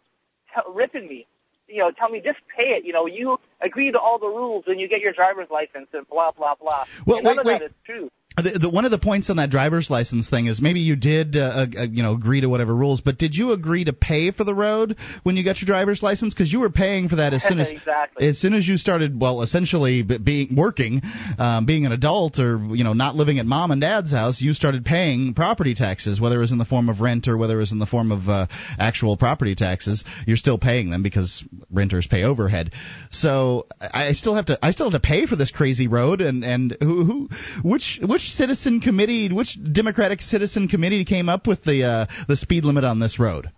t- 0.53 0.61
ripping 0.69 1.07
me. 1.07 1.25
You 1.67 1.79
know, 1.79 1.91
tell 1.91 2.09
me 2.09 2.19
just 2.19 2.39
pay 2.55 2.71
it. 2.71 2.83
You 2.83 2.93
know, 2.93 3.05
you 3.05 3.39
agree 3.61 3.91
to 3.91 3.99
all 3.99 4.17
the 4.17 4.27
rules 4.27 4.65
when 4.65 4.79
you 4.79 4.87
get 4.87 5.01
your 5.01 5.13
driver's 5.13 5.49
license 5.51 5.87
and 5.93 6.07
blah 6.09 6.31
blah 6.31 6.55
blah. 6.55 6.85
Well, 7.05 7.17
and 7.17 7.23
none 7.25 7.37
wait, 7.37 7.39
of 7.39 7.45
wait. 7.45 7.59
that 7.59 7.65
is 7.65 7.71
true. 7.85 8.09
The, 8.41 8.59
the, 8.59 8.69
one 8.69 8.85
of 8.85 8.91
the 8.91 8.97
points 8.97 9.29
on 9.29 9.37
that 9.37 9.49
driver's 9.49 9.89
license 9.89 10.29
thing 10.29 10.47
is 10.47 10.61
maybe 10.61 10.81
you 10.81 10.95
did, 10.95 11.37
uh, 11.37 11.39
uh, 11.39 11.65
uh, 11.77 11.83
you 11.83 12.03
know, 12.03 12.13
agree 12.13 12.41
to 12.41 12.47
whatever 12.49 12.75
rules, 12.75 13.01
but 13.01 13.17
did 13.17 13.33
you 13.35 13.51
agree 13.51 13.85
to 13.85 13.93
pay 13.93 14.31
for 14.31 14.43
the 14.43 14.53
road 14.53 14.97
when 15.23 15.37
you 15.37 15.43
got 15.43 15.61
your 15.61 15.67
driver's 15.67 16.03
license? 16.03 16.33
Because 16.33 16.51
you 16.51 16.59
were 16.59 16.69
paying 16.69 17.09
for 17.09 17.17
that 17.17 17.33
as 17.33 17.43
soon 17.43 17.59
as 17.59 17.69
Exactly. 17.79 18.27
as 18.27 18.37
soon 18.37 18.53
as 18.53 18.67
you 18.67 18.77
started, 18.77 19.19
well, 19.19 19.41
essentially 19.41 20.03
being 20.03 20.55
working, 20.55 21.01
um, 21.37 21.65
being 21.65 21.85
an 21.85 21.91
adult, 21.91 22.39
or 22.39 22.57
you 22.75 22.83
know, 22.83 22.93
not 22.93 23.15
living 23.15 23.39
at 23.39 23.45
mom 23.45 23.71
and 23.71 23.81
dad's 23.81 24.11
house, 24.11 24.41
you 24.41 24.53
started 24.53 24.83
paying 24.83 25.33
property 25.33 25.73
taxes, 25.73 26.19
whether 26.19 26.35
it 26.35 26.39
was 26.39 26.51
in 26.51 26.57
the 26.57 26.65
form 26.65 26.89
of 26.89 26.99
rent 26.99 27.27
or 27.27 27.37
whether 27.37 27.55
it 27.55 27.61
was 27.61 27.71
in 27.71 27.79
the 27.79 27.85
form 27.85 28.11
of 28.11 28.27
uh, 28.27 28.47
actual 28.77 29.17
property 29.17 29.55
taxes. 29.55 30.03
You're 30.25 30.37
still 30.37 30.57
paying 30.57 30.89
them 30.89 31.03
because 31.03 31.43
renters 31.71 32.07
pay 32.07 32.23
overhead. 32.23 32.71
So 33.11 33.67
I 33.79 34.09
I 34.09 34.13
still 34.13 34.33
have 34.33 34.47
to, 34.47 34.57
I 34.61 34.71
still 34.71 34.89
have 34.89 34.99
to 34.99 35.07
pay 35.07 35.27
for 35.27 35.35
this 35.35 35.51
crazy 35.51 35.87
road, 35.87 36.21
and 36.21 36.43
and 36.43 36.75
who, 36.81 37.03
who 37.03 37.29
which 37.61 37.99
which 38.01 38.28
citizen 38.35 38.79
committee, 38.81 39.29
which 39.31 39.57
Democratic 39.73 40.21
citizen 40.21 40.67
committee 40.67 41.05
came 41.05 41.29
up 41.29 41.47
with 41.47 41.63
the 41.63 41.83
uh, 41.83 42.05
the 42.27 42.35
speed 42.37 42.65
limit 42.65 42.83
on 42.83 42.99
this 42.99 43.19
road? 43.19 43.51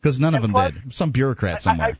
Because 0.00 0.18
none 0.18 0.34
of 0.34 0.42
them 0.42 0.52
plus- 0.52 0.72
did. 0.72 0.92
Some 0.94 1.10
bureaucrat 1.12 1.56
I- 1.56 1.58
somewhere. 1.58 1.98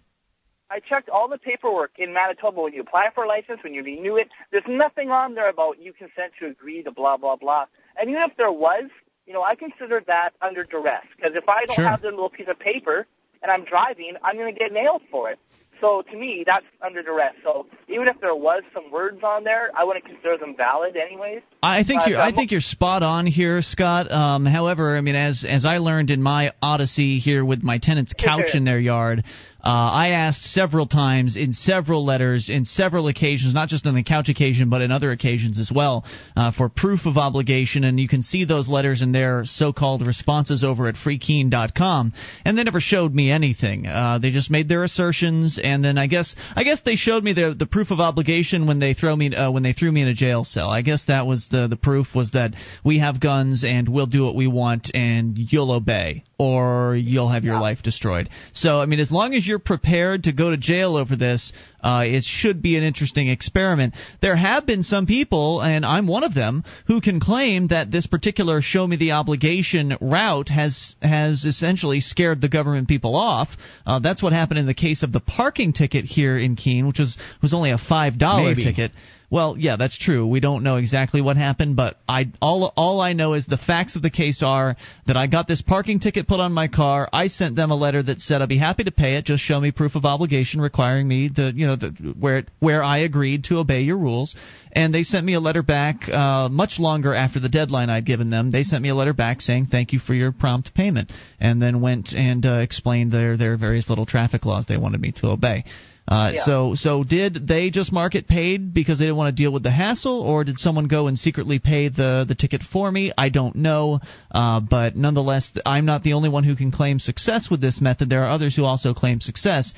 I 0.70 0.80
checked 0.80 1.10
all 1.10 1.28
the 1.28 1.36
paperwork 1.36 1.92
in 1.98 2.14
Manitoba 2.14 2.62
when 2.62 2.72
you 2.72 2.80
apply 2.80 3.10
for 3.14 3.24
a 3.24 3.28
license, 3.28 3.62
when 3.62 3.74
you 3.74 3.82
renew 3.82 4.16
it. 4.16 4.30
There's 4.50 4.64
nothing 4.66 5.10
on 5.10 5.34
there 5.34 5.50
about 5.50 5.78
you 5.78 5.92
consent 5.92 6.32
to 6.40 6.46
agree 6.46 6.82
to 6.82 6.90
blah 6.90 7.18
blah 7.18 7.36
blah. 7.36 7.66
And 8.00 8.08
even 8.08 8.22
if 8.22 8.36
there 8.38 8.50
was, 8.50 8.84
you 9.26 9.34
know, 9.34 9.42
I 9.42 9.54
consider 9.54 10.02
that 10.06 10.30
under 10.40 10.64
duress 10.64 11.04
because 11.14 11.36
if 11.36 11.46
I 11.48 11.66
don't 11.66 11.76
Sure. 11.76 11.84
have 11.86 12.00
the 12.00 12.08
little 12.10 12.30
piece 12.30 12.48
of 12.48 12.58
paper 12.58 13.06
and 13.42 13.52
I'm 13.52 13.64
driving, 13.64 14.14
I'm 14.22 14.36
going 14.36 14.52
to 14.54 14.58
get 14.58 14.72
nailed 14.72 15.02
for 15.10 15.30
it. 15.30 15.38
So 15.82 16.02
to 16.02 16.16
me, 16.16 16.44
that's 16.46 16.64
under 16.80 17.02
duress. 17.02 17.34
So 17.42 17.66
even 17.88 18.06
if 18.06 18.20
there 18.20 18.36
was 18.36 18.62
some 18.72 18.90
words 18.92 19.22
on 19.24 19.42
there, 19.42 19.70
I 19.76 19.82
wouldn't 19.82 20.04
consider 20.04 20.38
them 20.38 20.56
valid 20.56 20.96
anyways. 20.96 21.42
I 21.60 21.82
think 21.82 22.02
But, 22.02 22.10
you're. 22.10 22.20
I 22.20 22.28
um, 22.28 22.34
think 22.34 22.52
you're 22.52 22.60
spot 22.60 23.02
on 23.02 23.26
here, 23.26 23.60
Scott. 23.62 24.10
Um, 24.10 24.46
however, 24.46 24.96
I 24.96 25.00
mean, 25.00 25.16
as 25.16 25.44
as 25.46 25.64
I 25.64 25.78
learned 25.78 26.12
in 26.12 26.22
my 26.22 26.52
odyssey 26.62 27.18
here 27.18 27.44
with 27.44 27.64
my 27.64 27.78
tenant's 27.78 28.14
couch 28.16 28.54
in 28.54 28.62
their 28.62 28.78
yard, 28.78 29.24
uh, 29.62 29.68
I 29.68 30.08
asked 30.10 30.44
several 30.44 30.86
times 30.86 31.36
in 31.36 31.52
several 31.52 32.04
letters, 32.04 32.50
in 32.50 32.64
several 32.64 33.06
occasions, 33.06 33.54
not 33.54 33.68
just 33.68 33.86
on 33.86 33.94
the 33.94 34.02
couch 34.02 34.28
occasion, 34.28 34.70
but 34.70 34.82
in 34.82 34.90
other 34.90 35.12
occasions 35.12 35.60
as 35.60 35.70
well, 35.72 36.04
uh, 36.36 36.50
for 36.50 36.68
proof 36.68 37.06
of 37.06 37.16
obligation. 37.16 37.84
And 37.84 38.00
you 38.00 38.08
can 38.08 38.22
see 38.22 38.44
those 38.44 38.68
letters 38.68 39.02
in 39.02 39.12
their 39.12 39.44
so-called 39.44 40.04
responses 40.04 40.64
over 40.64 40.88
at 40.88 40.96
freekeene.com. 40.96 42.12
And 42.44 42.58
they 42.58 42.64
never 42.64 42.80
showed 42.80 43.14
me 43.14 43.30
anything. 43.30 43.86
Uh, 43.86 44.18
they 44.20 44.30
just 44.30 44.50
made 44.50 44.68
their 44.68 44.82
assertions, 44.82 45.60
and 45.62 45.84
then 45.84 45.96
I 45.96 46.08
guess 46.08 46.34
I 46.56 46.64
guess 46.64 46.82
they 46.82 46.96
showed 46.96 47.22
me 47.22 47.32
the 47.32 47.54
the 47.56 47.66
proof 47.66 47.90
of 47.90 48.00
obligation 48.00 48.66
when 48.66 48.80
they 48.80 48.94
throw 48.94 49.14
me 49.14 49.34
uh, 49.34 49.50
when 49.50 49.62
they 49.62 49.72
threw 49.72 49.92
me 49.92 50.02
in 50.02 50.08
a 50.08 50.14
jail 50.14 50.44
cell. 50.44 50.70
I 50.70 50.82
guess 50.82 51.04
that 51.06 51.26
was 51.26 51.48
the 51.50 51.68
the 51.68 51.76
proof 51.76 52.14
was 52.14 52.32
that 52.32 52.54
we 52.84 52.98
have 52.98 53.20
guns 53.20 53.64
and 53.64 53.88
we'll 53.88 54.06
do 54.06 54.24
what 54.24 54.34
we 54.34 54.46
want 54.46 54.90
and 54.94 55.38
you'll 55.38 55.70
obey 55.70 56.24
or 56.38 56.96
you'll 56.96 57.30
have 57.30 57.44
your 57.44 57.60
life 57.60 57.82
destroyed. 57.82 58.28
So 58.52 58.80
I 58.80 58.86
mean, 58.86 58.98
as 58.98 59.12
long 59.12 59.34
as 59.34 59.46
you're 59.52 59.58
prepared 59.58 60.24
to 60.24 60.32
go 60.32 60.50
to 60.50 60.56
jail 60.56 60.96
over 60.96 61.14
this, 61.14 61.52
uh, 61.82 62.04
it 62.06 62.24
should 62.24 62.62
be 62.62 62.76
an 62.78 62.82
interesting 62.82 63.28
experiment. 63.28 63.92
There 64.22 64.34
have 64.34 64.64
been 64.64 64.82
some 64.82 65.04
people, 65.04 65.60
and 65.60 65.84
I'm 65.84 66.06
one 66.06 66.24
of 66.24 66.32
them, 66.32 66.64
who 66.86 67.02
can 67.02 67.20
claim 67.20 67.68
that 67.68 67.90
this 67.90 68.06
particular 68.06 68.62
"show 68.62 68.86
me 68.86 68.96
the 68.96 69.12
obligation" 69.12 69.94
route 70.00 70.48
has 70.48 70.94
has 71.02 71.44
essentially 71.44 72.00
scared 72.00 72.40
the 72.40 72.48
government 72.48 72.88
people 72.88 73.14
off. 73.14 73.50
Uh, 73.84 73.98
that's 73.98 74.22
what 74.22 74.32
happened 74.32 74.58
in 74.58 74.66
the 74.66 74.74
case 74.74 75.02
of 75.02 75.12
the 75.12 75.20
parking 75.20 75.74
ticket 75.74 76.06
here 76.06 76.38
in 76.38 76.56
Keene, 76.56 76.86
which 76.86 76.98
was 76.98 77.18
was 77.42 77.52
only 77.52 77.72
a 77.72 77.78
five 77.78 78.18
dollar 78.18 78.54
ticket. 78.54 78.92
Well, 79.32 79.56
yeah, 79.58 79.76
that's 79.76 79.96
true. 79.96 80.26
We 80.26 80.40
don't 80.40 80.62
know 80.62 80.76
exactly 80.76 81.22
what 81.22 81.38
happened, 81.38 81.74
but 81.74 81.96
I 82.06 82.30
all 82.42 82.70
all 82.76 83.00
I 83.00 83.14
know 83.14 83.32
is 83.32 83.46
the 83.46 83.56
facts 83.56 83.96
of 83.96 84.02
the 84.02 84.10
case 84.10 84.42
are 84.42 84.76
that 85.06 85.16
I 85.16 85.26
got 85.26 85.48
this 85.48 85.62
parking 85.62 86.00
ticket 86.00 86.28
put 86.28 86.38
on 86.38 86.52
my 86.52 86.68
car. 86.68 87.08
I 87.10 87.28
sent 87.28 87.56
them 87.56 87.70
a 87.70 87.74
letter 87.74 88.02
that 88.02 88.20
said 88.20 88.42
I'd 88.42 88.50
be 88.50 88.58
happy 88.58 88.84
to 88.84 88.90
pay 88.90 89.16
it. 89.16 89.24
Just 89.24 89.42
show 89.42 89.58
me 89.58 89.72
proof 89.72 89.94
of 89.94 90.04
obligation 90.04 90.60
requiring 90.60 91.08
me 91.08 91.30
the 91.34 91.50
you 91.56 91.66
know 91.66 91.76
the, 91.76 92.14
where 92.20 92.44
where 92.60 92.82
I 92.82 92.98
agreed 92.98 93.44
to 93.44 93.56
obey 93.56 93.80
your 93.80 93.96
rules. 93.96 94.36
And 94.74 94.94
they 94.94 95.02
sent 95.02 95.24
me 95.24 95.32
a 95.32 95.40
letter 95.40 95.62
back 95.62 96.08
uh, 96.10 96.50
much 96.50 96.78
longer 96.78 97.14
after 97.14 97.40
the 97.40 97.48
deadline 97.48 97.88
I'd 97.88 98.04
given 98.04 98.28
them. 98.28 98.50
They 98.50 98.64
sent 98.64 98.82
me 98.82 98.90
a 98.90 98.94
letter 98.94 99.14
back 99.14 99.40
saying 99.40 99.66
thank 99.70 99.94
you 99.94 99.98
for 99.98 100.12
your 100.12 100.32
prompt 100.32 100.74
payment, 100.74 101.10
and 101.40 101.60
then 101.60 101.80
went 101.80 102.12
and 102.12 102.44
uh, 102.44 102.60
explained 102.60 103.12
their 103.12 103.38
their 103.38 103.56
various 103.56 103.88
little 103.88 104.04
traffic 104.04 104.44
laws 104.44 104.66
they 104.66 104.76
wanted 104.76 105.00
me 105.00 105.12
to 105.12 105.28
obey. 105.28 105.64
Uh, 106.08 106.32
Yeah. 106.34 106.42
So, 106.44 106.74
so 106.74 107.04
did 107.04 107.46
they 107.46 107.70
just 107.70 107.92
mark 107.92 108.14
it 108.14 108.26
paid 108.26 108.74
because 108.74 108.98
they 108.98 109.04
didn't 109.06 109.16
want 109.16 109.34
to 109.34 109.42
deal 109.42 109.52
with 109.52 109.62
the 109.62 109.70
hassle, 109.70 110.20
or 110.20 110.44
did 110.44 110.58
someone 110.58 110.88
go 110.88 111.06
and 111.06 111.18
secretly 111.18 111.58
pay 111.58 111.88
the 111.88 112.24
the 112.26 112.34
ticket 112.34 112.62
for 112.62 112.90
me? 112.90 113.12
I 113.16 113.28
don't 113.28 113.56
know, 113.56 114.00
uh, 114.30 114.60
but 114.60 114.96
nonetheless, 114.96 115.52
I'm 115.64 115.84
not 115.86 116.02
the 116.02 116.14
only 116.14 116.28
one 116.28 116.44
who 116.44 116.56
can 116.56 116.70
claim 116.72 116.98
success 116.98 117.48
with 117.50 117.60
this 117.60 117.80
method. 117.80 118.08
There 118.10 118.24
are 118.24 118.30
others 118.30 118.56
who 118.56 118.64
also 118.64 118.94
claim 118.94 119.20
success. 119.20 119.74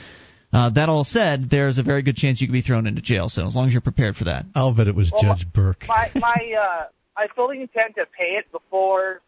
Uh, 0.53 0.71
that 0.71 0.89
all 0.89 1.03
said, 1.05 1.51
there's 1.51 1.79
a 1.79 1.83
very 1.83 2.03
good 2.03 2.15
chance 2.17 2.41
you 2.41 2.47
could 2.47 2.53
be 2.53 2.63
thrown 2.63 2.87
into 2.87 3.03
jail. 3.03 3.29
So, 3.29 3.45
as 3.47 3.55
long 3.57 3.67
as 3.67 3.73
you're 3.73 3.81
prepared 3.83 4.15
for 4.17 4.25
that. 4.25 4.45
I'll 4.55 4.73
bet 4.73 4.87
it 4.89 4.95
was 4.95 5.11
Well, 5.13 5.23
Judge 5.23 5.47
Burke. 5.53 5.85
My 5.89 6.11
my 6.15 6.55
uh, 6.59 6.87
I 7.17 7.27
fully 7.35 7.61
intend 7.61 7.97
to 7.97 8.07
pay 8.07 8.37
it 8.37 8.51
before 8.53 9.21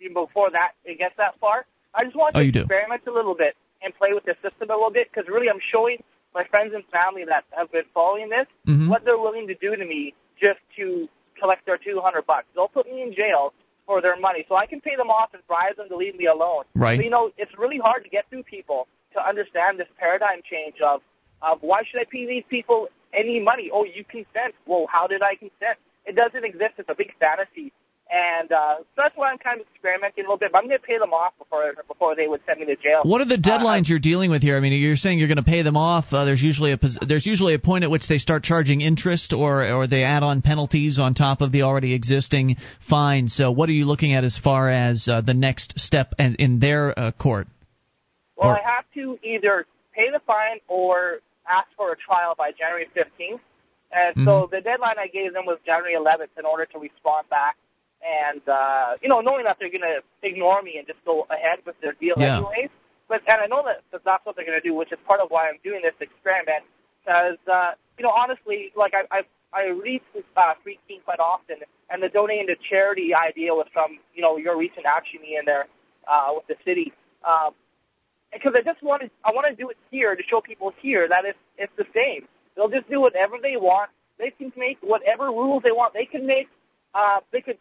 even 0.00 0.14
before 0.14 0.50
that 0.50 0.72
it 0.84 0.98
gets 0.98 1.16
that 1.18 1.38
far. 1.38 1.64
I 1.94 2.04
just 2.04 2.16
want 2.16 2.34
Oh, 2.34 2.40
to 2.40 2.44
you 2.44 2.50
do? 2.52 2.60
experiment 2.60 3.02
a 3.06 3.12
little 3.12 3.34
bit 3.34 3.54
and 3.82 3.94
play 3.94 4.12
with 4.12 4.24
the 4.24 4.34
system 4.42 4.70
a 4.70 4.74
little 4.74 4.90
bit 4.90 5.08
because 5.12 5.28
really 5.28 5.48
I'm 5.48 5.60
showing 5.60 6.02
my 6.34 6.44
friends 6.44 6.74
and 6.74 6.84
family 6.86 7.24
that 7.24 7.44
have 7.52 7.70
been 7.70 7.84
following 7.94 8.28
this 8.28 8.46
Mhm. 8.66 8.88
what 8.88 9.04
they're 9.04 9.18
willing 9.18 9.46
to 9.46 9.54
do 9.54 9.76
to 9.76 9.84
me 9.84 10.14
just 10.40 10.60
to 10.76 11.08
collect 11.38 11.64
their 11.66 11.78
200 11.78 12.26
bucks. 12.26 12.46
They'll 12.54 12.68
put 12.68 12.90
me 12.90 13.02
in 13.02 13.14
jail 13.14 13.52
for 13.86 14.00
their 14.00 14.16
money, 14.16 14.44
so 14.48 14.56
I 14.56 14.66
can 14.66 14.80
pay 14.80 14.96
them 14.96 15.10
off 15.10 15.34
and 15.34 15.46
bribe 15.46 15.76
them 15.76 15.88
to 15.88 15.96
leave 15.96 16.16
me 16.16 16.26
alone. 16.26 16.64
Right. 16.74 17.02
You 17.02 17.10
know, 17.10 17.32
it's 17.36 17.56
really 17.58 17.78
hard 17.78 18.02
to 18.04 18.10
get 18.10 18.28
through 18.30 18.44
people 18.44 18.88
to 19.12 19.24
understand 19.26 19.78
this 19.78 19.88
paradigm 19.98 20.42
change 20.42 20.80
of 20.80 21.02
of 21.42 21.62
why 21.62 21.82
should 21.82 22.00
I 22.00 22.04
pay 22.04 22.24
these 22.24 22.44
people 22.48 22.88
any 23.12 23.38
money? 23.38 23.70
Oh, 23.70 23.84
you 23.84 24.02
consent. 24.02 24.54
Well, 24.64 24.86
how 24.86 25.06
did 25.06 25.22
I 25.22 25.34
consent? 25.34 25.78
It 26.06 26.14
doesn't 26.14 26.42
exist. 26.42 26.74
It's 26.78 26.88
a 26.88 26.94
big 26.94 27.14
fantasy. 27.18 27.70
And 28.12 28.52
uh, 28.52 28.76
so 28.78 28.84
that's 28.98 29.16
why 29.16 29.30
I'm 29.30 29.38
kind 29.38 29.60
of 29.60 29.66
experimenting 29.72 30.24
a 30.24 30.28
little 30.28 30.36
bit. 30.36 30.52
But 30.52 30.58
I'm 30.58 30.68
going 30.68 30.78
to 30.78 30.86
pay 30.86 30.98
them 30.98 31.12
off 31.14 31.32
before 31.38 31.72
before 31.88 32.14
they 32.14 32.28
would 32.28 32.42
send 32.46 32.60
me 32.60 32.66
to 32.66 32.76
jail. 32.76 33.00
What 33.02 33.22
are 33.22 33.24
the 33.24 33.34
Uh, 33.34 33.38
deadlines 33.38 33.88
you're 33.88 33.98
dealing 33.98 34.30
with 34.30 34.42
here? 34.42 34.56
I 34.56 34.60
mean, 34.60 34.72
you're 34.74 34.96
saying 34.96 35.18
you're 35.18 35.26
going 35.28 35.38
to 35.38 35.42
pay 35.42 35.62
them 35.62 35.76
off. 35.76 36.04
Uh, 36.12 36.24
there's 36.26 36.42
usually 36.42 36.72
a 36.72 36.78
there's 37.08 37.24
usually 37.26 37.54
a 37.54 37.58
point 37.58 37.82
at 37.82 37.90
which 37.90 38.06
they 38.06 38.18
start 38.18 38.44
charging 38.44 38.82
interest, 38.82 39.32
or 39.32 39.64
or 39.72 39.86
they 39.86 40.04
add 40.04 40.22
on 40.22 40.42
penalties 40.42 40.98
on 40.98 41.14
top 41.14 41.40
of 41.40 41.50
the 41.50 41.62
already 41.62 41.94
existing 41.94 42.56
fine. 42.88 43.26
So, 43.28 43.50
what 43.50 43.68
are 43.70 43.72
you 43.72 43.86
looking 43.86 44.12
at 44.12 44.22
as 44.22 44.36
far 44.36 44.68
as 44.68 45.08
uh, 45.08 45.22
the 45.22 45.34
next 45.34 45.78
step 45.80 46.12
in, 46.18 46.34
in 46.36 46.60
their 46.60 46.96
uh, 46.96 47.10
court? 47.12 47.46
Well, 48.36 48.50
Or- 48.50 48.58
I 48.58 48.62
have 48.62 48.84
to 48.94 49.18
either 49.22 49.64
pay 49.94 50.10
the 50.10 50.20
fine 50.26 50.60
or 50.68 51.20
ask 51.48 51.68
for 51.76 51.90
a 51.92 51.96
trial 51.96 52.34
by 52.36 52.52
January 52.52 52.86
15th. 52.94 53.40
And 53.90 54.14
Mm-hmm. 54.16 54.24
so 54.24 54.48
the 54.50 54.60
deadline 54.60 54.96
I 54.98 55.06
gave 55.06 55.32
them 55.32 55.46
was 55.46 55.58
January 55.64 55.94
11th 55.94 56.36
in 56.38 56.44
order 56.44 56.66
to 56.66 56.78
respond 56.80 57.28
back. 57.30 57.56
And, 58.06 58.46
uh, 58.48 58.96
you 59.02 59.08
know, 59.08 59.20
knowing 59.20 59.44
that 59.44 59.58
they're 59.58 59.70
going 59.70 59.80
to 59.80 60.02
ignore 60.22 60.60
me 60.62 60.76
and 60.78 60.86
just 60.86 61.02
go 61.04 61.26
ahead 61.30 61.60
with 61.64 61.80
their 61.80 61.92
deal 61.92 62.16
Yeah. 62.18 62.36
anyways. 62.36 62.68
But, 63.08 63.22
and 63.26 63.40
I 63.40 63.46
know 63.46 63.62
that, 63.64 63.82
that 63.92 64.04
that's 64.04 64.24
what 64.26 64.36
they're 64.36 64.44
going 64.44 64.60
to 64.60 64.66
do, 64.66 64.74
which 64.74 64.92
is 64.92 64.98
part 65.06 65.20
of 65.20 65.30
why 65.30 65.48
I'm 65.48 65.58
doing 65.64 65.82
this 65.82 65.94
experiment. 66.00 66.64
Because, 67.04 67.38
uh, 67.50 67.72
you 67.98 68.02
know, 68.02 68.10
honestly, 68.10 68.72
like 68.76 68.94
I 68.94 69.04
I, 69.10 69.24
I 69.52 69.68
read 69.68 70.00
uh, 70.36 70.54
Free 70.62 70.78
Keene 70.88 71.00
quite 71.02 71.20
often, 71.20 71.58
and 71.90 72.02
the 72.02 72.08
donating 72.08 72.46
to 72.48 72.56
charity 72.56 73.14
idea 73.14 73.54
was 73.54 73.66
from 73.72 73.98
you 74.14 74.22
know 74.22 74.36
your 74.38 74.56
recent 74.56 74.86
action 74.86 75.20
me 75.20 75.36
in 75.36 75.44
there 75.44 75.66
uh, 76.08 76.32
with 76.34 76.46
the 76.46 76.56
city. 76.64 76.92
Um, 77.22 77.52
because 78.32 78.54
I 78.56 78.62
just 78.62 78.82
wanted, 78.82 79.10
I 79.24 79.30
want 79.32 79.46
to 79.46 79.54
do 79.54 79.68
it 79.70 79.76
here 79.90 80.16
to 80.16 80.22
show 80.22 80.40
people 80.40 80.74
here 80.80 81.06
that 81.08 81.24
it's 81.24 81.38
it's 81.56 81.72
the 81.76 81.86
same. 81.94 82.26
They'll 82.56 82.68
just 82.68 82.88
do 82.90 83.00
whatever 83.00 83.36
they 83.40 83.56
want. 83.56 83.90
They 84.18 84.30
can 84.30 84.52
make 84.56 84.78
whatever 84.80 85.26
rules 85.26 85.62
they 85.62 85.72
want. 85.72 85.94
They 85.94 86.06
can 86.06 86.26
make, 86.26 86.48
uh, 86.94 87.20
they 87.32 87.40
could, 87.40 87.58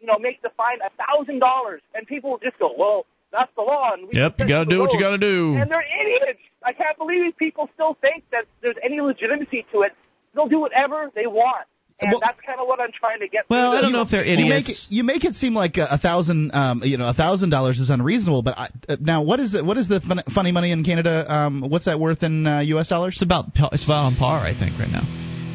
you 0.00 0.06
know, 0.06 0.18
make 0.18 0.42
the 0.42 0.50
fine 0.56 0.78
a 0.80 0.90
thousand 1.04 1.38
dollars, 1.38 1.82
and 1.94 2.06
people 2.06 2.30
will 2.30 2.38
just 2.38 2.58
go, 2.58 2.74
well, 2.76 3.06
that's 3.32 3.52
the 3.54 3.62
law. 3.62 3.92
And 3.92 4.08
we 4.08 4.20
yep, 4.20 4.38
you 4.38 4.48
got 4.48 4.64
to 4.64 4.70
do 4.70 4.80
what 4.80 4.92
you 4.92 5.00
got 5.00 5.10
to 5.10 5.18
do. 5.18 5.56
And 5.56 5.70
they're 5.70 5.82
idiots. 5.82 6.40
I 6.62 6.72
can't 6.72 6.98
believe 6.98 7.36
people 7.36 7.68
still 7.74 7.96
think 8.00 8.24
that 8.32 8.46
there's 8.60 8.76
any 8.82 9.00
legitimacy 9.00 9.66
to 9.72 9.82
it. 9.82 9.92
They'll 10.34 10.48
do 10.48 10.60
whatever 10.60 11.10
they 11.14 11.26
want. 11.26 11.66
And 12.00 12.12
well, 12.12 12.20
that's 12.22 12.40
kind 12.46 12.58
of 12.58 12.66
what 12.66 12.80
I'm 12.80 12.92
trying 12.92 13.20
to 13.20 13.28
get. 13.28 13.44
Well, 13.50 13.72
I 13.72 13.82
don't 13.82 13.92
know 13.92 14.00
if 14.00 14.10
they're 14.10 14.24
idiots. 14.24 14.40
You 14.40 14.48
make 14.48 14.68
it, 14.68 14.76
you 14.88 15.04
make 15.04 15.24
it 15.24 15.34
seem 15.34 15.52
like 15.52 15.76
a, 15.76 15.86
a 15.90 15.98
thousand, 15.98 16.50
um, 16.54 16.80
you 16.82 16.96
know, 16.96 17.08
a 17.08 17.12
thousand 17.12 17.50
dollars 17.50 17.78
is 17.78 17.90
unreasonable. 17.90 18.42
But 18.42 18.56
I, 18.56 18.68
uh, 18.88 18.96
now, 19.00 19.22
what 19.22 19.38
is 19.38 19.54
it? 19.54 19.64
What 19.64 19.76
is 19.76 19.88
the 19.88 20.00
fun, 20.00 20.22
funny 20.34 20.50
money 20.50 20.72
in 20.72 20.82
Canada? 20.82 21.26
Um, 21.28 21.60
what's 21.68 21.84
that 21.84 22.00
worth 22.00 22.22
in 22.22 22.46
uh, 22.46 22.60
U.S. 22.60 22.88
dollars? 22.88 23.16
It's 23.16 23.22
about 23.22 23.46
it's 23.72 23.84
about 23.84 24.06
on 24.06 24.16
par, 24.16 24.40
I 24.40 24.58
think, 24.58 24.78
right 24.78 24.88
now. 24.88 25.02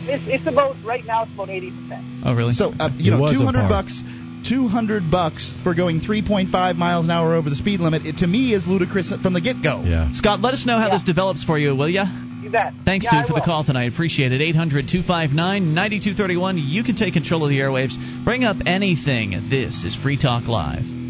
It's, 0.08 0.24
it's 0.28 0.48
about 0.48 0.76
right 0.86 1.04
now. 1.04 1.24
It's 1.24 1.34
about 1.34 1.50
eighty 1.50 1.72
percent. 1.72 2.06
Oh, 2.24 2.36
really? 2.36 2.52
So 2.52 2.74
uh, 2.80 2.89
you 2.96 3.12
It 3.12 3.18
know, 3.18 3.32
two 3.32 3.43
hundred 3.43 3.68
bucks. 3.68 4.04
200 4.48 5.10
bucks 5.12 5.52
for 5.64 5.74
going 5.74 6.00
3.5 6.00 6.76
miles 6.78 7.06
an 7.06 7.12
hour 7.12 7.34
over 7.34 7.50
the 7.50 7.56
speed 7.56 7.80
limit 7.80 8.06
it, 8.06 8.18
to 8.18 8.28
me 8.28 8.54
is 8.54 8.68
ludicrous 8.68 9.12
from 9.22 9.34
the 9.34 9.41
get-go 9.41 9.84
Yeah. 9.86 10.12
Scott, 10.12 10.41
let 10.41 10.54
us 10.54 10.66
know 10.66 10.78
how 10.78 10.88
Yeah. 10.88 10.93
this 10.96 11.04
develops 11.04 11.43
for 11.43 11.58
you, 11.58 11.76
will 11.76 11.89
ya? 11.89 12.06
You 12.41 12.50
bet. 12.52 12.74
Thanks, 12.86 13.06
yeah, 13.06 13.12
dude, 13.22 13.26
I 13.26 13.28
for 13.28 13.34
the 13.34 13.41
call 13.41 13.64
tonight. 13.64 13.91
Appreciate 13.91 14.32
it. 14.32 14.39
800 14.41 14.88
259 14.88 15.74
9231. 15.74 16.58
You 16.60 16.84
can 16.84 16.96
take 16.96 17.14
control 17.14 17.43
of 17.43 17.50
the 17.50 17.58
airwaves. 17.60 17.98
Bring 18.24 18.43
up 18.43 18.58
anything. 18.68 19.50
This 19.50 19.84
is 19.84 19.96
Free 19.96 20.18
Talk 20.18 20.48
Live. 20.48 21.05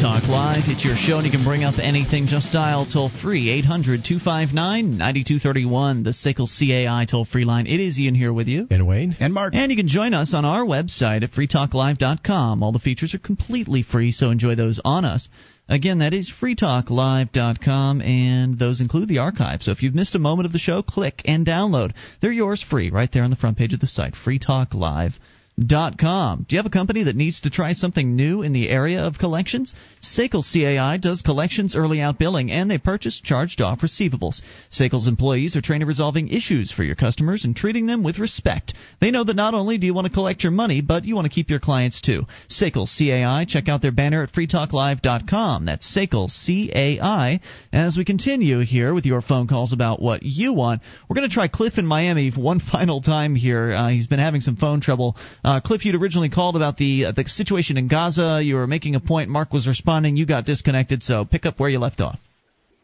Talk 0.00 0.28
Live. 0.28 0.62
It's 0.66 0.84
your 0.84 0.94
show, 0.94 1.16
and 1.16 1.26
you 1.26 1.32
can 1.32 1.42
bring 1.42 1.64
up 1.64 1.74
anything. 1.80 2.28
Just 2.28 2.52
dial 2.52 2.86
toll 2.86 3.10
free 3.20 3.50
800 3.50 4.04
259 4.04 4.96
9231, 4.96 6.04
the 6.04 6.10
SACL 6.10 6.46
CAI 6.46 7.04
toll 7.04 7.24
free 7.24 7.44
line. 7.44 7.66
It 7.66 7.80
is 7.80 7.98
Ian 7.98 8.14
here 8.14 8.32
with 8.32 8.46
you. 8.46 8.68
And 8.70 8.86
Wayne? 8.86 9.16
and 9.18 9.34
mark 9.34 9.56
And 9.56 9.72
you 9.72 9.76
can 9.76 9.88
join 9.88 10.14
us 10.14 10.34
on 10.34 10.44
our 10.44 10.64
website 10.64 11.24
at 11.24 11.32
freetalklive.com. 11.32 12.62
All 12.62 12.70
the 12.70 12.78
features 12.78 13.12
are 13.16 13.18
completely 13.18 13.82
free, 13.82 14.12
so 14.12 14.30
enjoy 14.30 14.54
those 14.54 14.80
on 14.84 15.04
us. 15.04 15.28
Again, 15.68 15.98
that 15.98 16.14
is 16.14 16.32
freetalklive.com, 16.40 18.00
and 18.00 18.56
those 18.56 18.80
include 18.80 19.08
the 19.08 19.18
archive. 19.18 19.62
So 19.62 19.72
if 19.72 19.82
you've 19.82 19.96
missed 19.96 20.14
a 20.14 20.20
moment 20.20 20.46
of 20.46 20.52
the 20.52 20.60
show, 20.60 20.82
click 20.82 21.22
and 21.24 21.44
download. 21.44 21.92
They're 22.20 22.30
yours 22.30 22.62
free 22.62 22.90
right 22.90 23.10
there 23.12 23.24
on 23.24 23.30
the 23.30 23.36
front 23.36 23.58
page 23.58 23.74
of 23.74 23.80
the 23.80 23.88
site, 23.88 24.14
freetalklive.com. 24.14 25.18
Com. 25.58 26.46
Do 26.48 26.54
you 26.54 26.60
have 26.60 26.66
a 26.66 26.70
company 26.70 27.02
that 27.04 27.16
needs 27.16 27.40
to 27.40 27.50
try 27.50 27.72
something 27.72 28.14
new 28.14 28.42
in 28.42 28.52
the 28.52 28.68
area 28.68 29.00
of 29.00 29.18
collections? 29.18 29.74
SACL 30.00 30.44
CAI 30.44 30.98
does 30.98 31.20
collections 31.20 31.74
early 31.74 32.00
out 32.00 32.16
billing 32.16 32.48
and 32.52 32.70
they 32.70 32.78
purchase 32.78 33.20
charged 33.20 33.60
off 33.60 33.80
receivables. 33.80 34.40
SACL's 34.70 35.08
employees 35.08 35.56
are 35.56 35.60
trained 35.60 35.82
in 35.82 35.88
resolving 35.88 36.28
issues 36.28 36.70
for 36.70 36.84
your 36.84 36.94
customers 36.94 37.44
and 37.44 37.56
treating 37.56 37.86
them 37.86 38.04
with 38.04 38.20
respect. 38.20 38.74
They 39.00 39.10
know 39.10 39.24
that 39.24 39.34
not 39.34 39.54
only 39.54 39.78
do 39.78 39.86
you 39.86 39.94
want 39.94 40.06
to 40.06 40.12
collect 40.12 40.44
your 40.44 40.52
money, 40.52 40.80
but 40.80 41.04
you 41.04 41.16
want 41.16 41.24
to 41.24 41.34
keep 41.34 41.50
your 41.50 41.58
clients 41.58 42.00
too. 42.00 42.26
SACL 42.48 42.86
CAI, 42.86 43.44
check 43.44 43.68
out 43.68 43.82
their 43.82 43.90
banner 43.90 44.22
at 44.22 44.32
freetalklive.com. 44.32 45.64
That's 45.64 45.92
SACL 45.92 46.28
CAI. 46.28 47.40
As 47.72 47.96
we 47.96 48.04
continue 48.04 48.60
here 48.60 48.94
with 48.94 49.06
your 49.06 49.22
phone 49.22 49.48
calls 49.48 49.72
about 49.72 50.00
what 50.00 50.22
you 50.22 50.52
want, 50.52 50.82
we're 51.08 51.16
going 51.16 51.28
to 51.28 51.34
try 51.34 51.48
Cliff 51.48 51.78
in 51.78 51.86
Miami 51.86 52.30
one 52.30 52.60
final 52.72 53.00
time 53.00 53.34
here. 53.34 53.72
Uh, 53.72 53.88
he's 53.88 54.06
been 54.06 54.20
having 54.20 54.40
some 54.40 54.54
phone 54.54 54.80
trouble. 54.80 55.16
Uh, 55.47 55.47
Cliff, 55.64 55.84
you'd 55.84 55.94
originally 55.94 56.28
called 56.28 56.56
about 56.56 56.76
the 56.76 57.06
uh, 57.06 57.12
the 57.12 57.24
situation 57.26 57.78
in 57.78 57.88
Gaza. 57.88 58.40
You 58.42 58.56
were 58.56 58.66
making 58.66 58.94
a 58.94 59.00
point. 59.00 59.30
Mark 59.30 59.52
was 59.52 59.66
responding. 59.66 60.16
You 60.16 60.26
got 60.26 60.44
disconnected. 60.44 61.02
So 61.02 61.24
pick 61.24 61.46
up 61.46 61.58
where 61.58 61.70
you 61.70 61.78
left 61.78 62.00
off. 62.00 62.18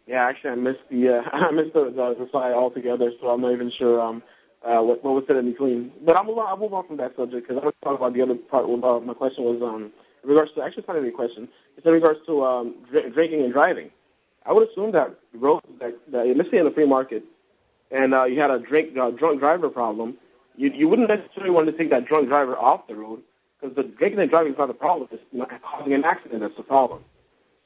Yeah, 0.07 0.27
actually, 0.27 0.51
I 0.51 0.55
missed 0.57 0.87
the 0.91 1.19
uh, 1.19 1.31
I 1.33 1.51
missed 1.51 1.75
the, 1.75 1.93
the 1.95 2.17
reply 2.19 2.53
altogether, 2.53 3.11
so 3.21 3.29
I'm 3.29 3.41
not 3.41 3.53
even 3.53 3.71
sure 3.79 4.01
um 4.01 4.23
uh 4.67 4.81
what, 4.81 5.05
what 5.05 5.15
was 5.15 5.25
said 5.27 5.37
in 5.37 5.51
between. 5.51 5.93
But 6.05 6.17
I'll 6.17 6.25
move 6.25 6.39
on. 6.39 6.47
I'll 6.47 6.57
move 6.57 6.73
on 6.75 6.87
from 6.87 6.97
that 6.99 7.15
subject 7.17 7.47
because 7.47 7.61
I 7.61 7.65
want 7.65 7.77
to 7.81 7.85
talk 7.85 7.99
about 7.99 8.15
the 8.15 8.23
other 8.23 8.35
part. 8.35 8.65
Uh, 8.65 9.01
my 9.01 9.15
question 9.15 9.45
was 9.45 9.61
um 9.63 9.93
in 10.23 10.31
regards 10.31 10.53
to 10.55 10.63
actually 10.63 10.81
it's 10.81 10.89
not 10.89 10.97
even 10.97 11.09
a 11.09 11.13
question. 11.13 11.49
It's 11.77 11.87
in 11.87 11.93
regards 11.93 12.21
to 12.27 12.45
um 12.45 12.75
dr- 12.91 13.13
drinking 13.13 13.43
and 13.43 13.53
driving. 13.53 13.91
I 14.47 14.53
would 14.53 14.69
assume 14.69 14.93
that 14.93 15.15
roads 15.35 15.67
that, 15.81 15.99
that 16.13 16.33
let's 16.37 16.51
say 16.51 16.59
in 16.59 16.65
the 16.65 16.71
free 16.71 16.87
market, 16.87 17.25
and 17.91 18.15
uh, 18.15 18.25
you 18.25 18.41
had 18.41 18.51
a 18.51 18.59
drink 18.59 18.97
uh, 18.97 19.11
drunk 19.11 19.41
driver 19.41 19.71
problem, 19.71 20.19
you 20.57 20.71
you 20.75 20.89
wouldn't 20.89 21.09
necessarily 21.09 21.51
want 21.51 21.67
to 21.67 21.73
take 21.73 21.91
that 21.91 22.07
drunk 22.07 22.29
driver 22.29 22.57
off 22.57 22.87
the 22.87 22.95
road 22.95 23.23
because 23.61 23.75
the 23.77 23.83
drinking 23.83 24.21
and 24.21 24.31
driving 24.31 24.53
is 24.53 24.59
not 24.59 24.69
the 24.69 24.75
problem. 24.75 25.09
It's 25.11 25.23
not 25.33 25.51
causing 25.63 25.95
an 25.95 26.05
accident 26.05 26.41
that's 26.41 26.57
the 26.57 26.63
problem. 26.63 27.05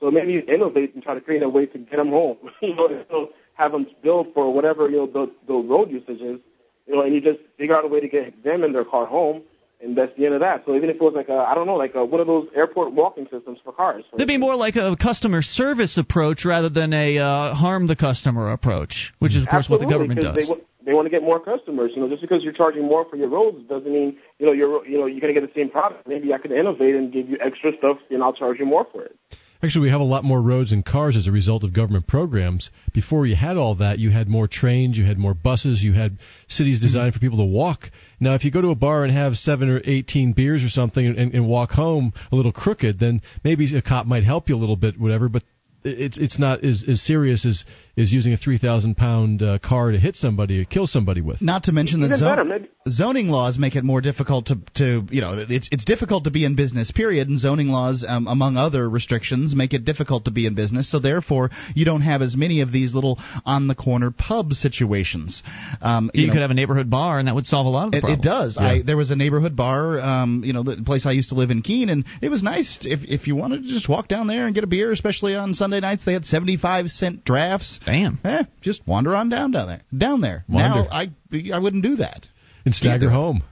So 0.01 0.11
maybe 0.11 0.33
you 0.33 0.43
innovate 0.47 0.95
and 0.95 1.03
try 1.03 1.15
to 1.15 1.21
create 1.21 1.43
a 1.43 1.49
way 1.49 1.67
to 1.67 1.79
get 1.79 1.97
them 1.97 2.11
home. 2.11 2.37
you 2.63 2.75
know, 2.75 2.87
and 2.87 3.05
still 3.07 3.29
have 3.55 3.73
them 3.73 3.87
billed 4.03 4.29
for 4.33 4.53
whatever 4.53 4.89
you 4.89 4.99
know 4.99 5.07
the, 5.07 5.33
the 5.47 5.55
road 5.55 5.91
usage 5.91 6.21
is. 6.21 6.41
You 6.87 6.95
know, 6.95 7.03
and 7.03 7.15
you 7.15 7.21
just 7.21 7.41
figure 7.59 7.77
out 7.77 7.85
a 7.85 7.89
way 7.89 8.01
to 8.01 8.09
get 8.09 8.43
them 8.43 8.65
in 8.65 8.73
their 8.73 8.85
car 8.85 9.05
home, 9.05 9.43
and 9.83 9.97
that's 9.97 10.17
the 10.17 10.25
end 10.25 10.35
of 10.35 10.41
that. 10.41 10.63
So 10.65 10.75
even 10.75 10.89
if 10.89 10.97
it 10.97 11.03
was 11.03 11.13
like 11.15 11.29
a, 11.29 11.35
I 11.35 11.55
don't 11.55 11.67
know, 11.67 11.75
like 11.75 11.95
a, 11.95 12.03
one 12.03 12.21
of 12.21 12.27
those 12.27 12.49
airport 12.57 12.93
walking 12.93 13.27
systems 13.31 13.59
for 13.63 13.73
cars. 13.73 14.05
For 14.11 14.17
That'd 14.17 14.29
be 14.29 14.39
more 14.39 14.57
like 14.57 14.77
a 14.77 14.97
customer 14.97 15.43
service 15.43 15.99
approach 15.99 16.47
rather 16.47 16.71
than 16.71 16.95
a 16.95 17.19
uh, 17.19 17.55
harm 17.55 17.89
the 17.89 17.97
customer 17.97 18.53
approach, 18.53 19.13
which 19.19 19.37
is 19.37 19.43
of 19.43 19.49
course 19.49 19.69
what 19.69 19.81
the 19.81 19.87
government 19.87 20.21
does. 20.21 20.35
They, 20.35 20.51
wa- 20.51 20.61
they 20.89 20.95
want 20.95 21.05
to 21.05 21.11
get 21.11 21.23
more 21.23 21.39
customers. 21.39 21.93
You 21.95 22.01
know, 22.01 22.09
just 22.09 22.23
because 22.23 22.43
you're 22.43 22.55
charging 22.55 22.85
more 22.85 23.05
for 23.11 23.17
your 23.17 23.29
roads 23.29 23.59
doesn't 23.69 23.93
mean 23.93 24.17
you 24.39 24.47
know 24.47 24.53
you're 24.53 24.87
you 24.87 24.99
know 24.99 25.05
you're 25.05 25.21
going 25.21 25.35
to 25.35 25.39
get 25.39 25.47
the 25.47 25.61
same 25.61 25.69
product. 25.69 26.09
Maybe 26.09 26.33
I 26.33 26.39
could 26.39 26.51
innovate 26.51 26.95
and 26.95 27.13
give 27.13 27.29
you 27.29 27.37
extra 27.45 27.73
stuff, 27.77 27.99
and 28.09 28.23
I'll 28.23 28.33
charge 28.33 28.59
you 28.59 28.65
more 28.65 28.87
for 28.91 29.05
it. 29.05 29.15
Actually, 29.63 29.83
we 29.83 29.91
have 29.91 30.01
a 30.01 30.05
lot 30.05 30.25
more 30.25 30.41
roads 30.41 30.73
and 30.73 30.87
cars 30.87 31.15
as 31.17 31.27
a 31.27 31.33
result 31.33 31.63
of 31.63 31.75
government 31.75 32.07
programs. 32.07 32.71
Before 32.95 33.27
you 33.27 33.37
had 33.37 33.57
all 33.57 33.75
that, 33.75 33.99
you 33.99 34.11
had 34.11 34.29
more 34.29 34.47
trains, 34.47 34.97
you 34.97 35.05
had 35.05 35.19
more 35.19 35.35
buses, 35.35 35.83
you 35.83 35.93
had 35.93 36.17
cities 36.47 36.81
designed 36.81 37.13
for 37.13 37.19
people 37.19 37.39
to 37.39 37.45
walk. 37.45 37.91
Now, 38.19 38.35
if 38.35 38.45
you 38.45 38.51
go 38.51 38.63
to 38.63 38.71
a 38.71 38.77
bar 38.77 39.05
and 39.05 39.13
have 39.13 39.37
seven 39.37 39.69
or 39.69 39.83
eighteen 39.85 40.33
beers 40.33 40.65
or 40.65 40.71
something 40.71 41.05
and, 41.05 41.35
and 41.35 41.47
walk 41.47 41.73
home 41.73 42.15
a 42.33 42.37
little 42.37 42.53
crooked, 42.53 42.99
then 42.99 43.21
maybe 43.45 43.77
a 43.77 43.83
cop 43.83 44.07
might 44.07 44.25
help 44.25 44.49
you 44.49 44.57
a 44.57 44.63
little 44.63 44.77
bit, 44.77 44.99
whatever. 44.99 45.29
But 45.29 45.43
it's 45.89 46.19
it's 46.19 46.39
not 46.39 46.65
as, 46.65 46.85
as 46.89 47.03
serious 47.03 47.45
as 47.47 47.65
is 47.97 48.13
using 48.13 48.33
a 48.33 48.37
three 48.37 48.59
thousand 48.59 48.97
pound 48.97 49.43
uh, 49.43 49.59
car 49.59 49.91
to 49.91 49.99
hit 49.99 50.17
somebody 50.17 50.61
or 50.61 50.65
kill 50.65 50.87
somebody 50.87 51.21
with. 51.21 51.41
Not 51.43 51.65
to 51.65 51.73
mention 51.73 52.01
that 52.01 52.07
Even 52.07 52.19
zon- 52.19 52.31
better, 52.31 52.45
maybe- 52.45 52.69
zoning 52.91 53.29
laws 53.29 53.59
make 53.59 53.77
it 53.77 53.85
more 53.85 54.01
difficult 54.01 54.47
to, 54.47 54.59
to 54.75 55.07
you 55.11 55.21
know 55.21 55.45
it's 55.49 55.69
it's 55.73 55.85
difficult 55.85 56.25
to 56.25 56.31
be 56.31 56.45
in 56.45 56.57
business 56.57 56.91
period 56.91 57.29
and 57.29 57.39
zoning 57.39 57.69
laws 57.69 58.05
um, 58.07 58.27
among 58.27 58.57
other 58.57 58.89
restrictions 58.89 59.55
make 59.55 59.73
it 59.73 59.85
difficult 59.85 60.25
to 60.25 60.31
be 60.31 60.47
in 60.47 60.55
business 60.55 60.91
so 60.91 60.99
therefore 60.99 61.51
you 61.75 61.85
don't 61.85 62.03
have 62.03 62.23
as 62.23 62.37
many 62.37 62.61
of 62.61 62.73
these 62.73 62.95
little 62.95 63.19
on 63.45 63.69
the 63.69 63.75
corner 63.75 64.11
pub 64.11 64.53
situations 64.53 65.43
um, 65.81 66.11
you 66.15 66.27
know, 66.27 66.33
could 66.33 66.43
have 66.43 66.51
a 66.51 66.55
neighborhood 66.55 66.91
bar, 66.91 67.19
and 67.19 67.29
that 67.29 67.35
would 67.35 67.47
solve 67.47 67.67
a 67.67 67.71
lot 67.71 67.87
of 67.87 67.93
the 67.93 67.99
it, 67.99 68.19
it 68.19 68.23
does. 68.23 68.57
I 68.59 68.83
there 68.83 68.97
was 68.97 69.11
a 69.11 69.17
neighborhood 69.17 69.57
bar, 69.57 69.99
um, 70.01 70.43
you 70.45 70.53
know, 70.53 70.63
the 70.63 70.83
place 70.85 71.07
I 71.07 71.13
used 71.13 71.31
to 71.31 71.35
live 71.35 71.51
in 71.51 71.63
Keene, 71.63 71.89
and 71.89 72.05
it 72.23 72.29
was 72.29 72.43
nice 72.43 72.79
if 72.83 73.01
if 73.05 73.27
you 73.27 73.37
wanted 73.37 73.63
to 73.63 73.69
just 73.69 73.89
walk 73.89 74.09
down 74.09 74.27
there 74.27 74.47
and 74.47 74.55
get 74.55 74.65
a 74.65 74.67
beer, 74.67 74.93
especially 74.93 75.35
on 75.35 75.55
Sunday 75.55 75.81
nights. 75.81 76.05
They 76.05 76.13
had 76.13 76.25
seventy 76.25 76.57
five 76.57 76.89
cent 76.89 77.25
drafts. 77.25 77.79
Damn. 77.85 78.19
Eh, 78.25 78.45
just 78.61 78.87
wander 78.87 79.15
on 79.15 79.29
down 79.29 79.51
down 79.51 79.67
there. 79.69 79.83
Down 79.97 80.21
there. 80.21 80.45
Wander. 80.49 80.89
Now 80.89 80.89
I 80.91 81.11
I 81.53 81.59
wouldn't 81.59 81.83
do 81.83 81.97
that. 81.97 82.27
And 82.69 82.75
stagger 82.75 83.07
Either. 83.07 83.11
home. 83.11 83.43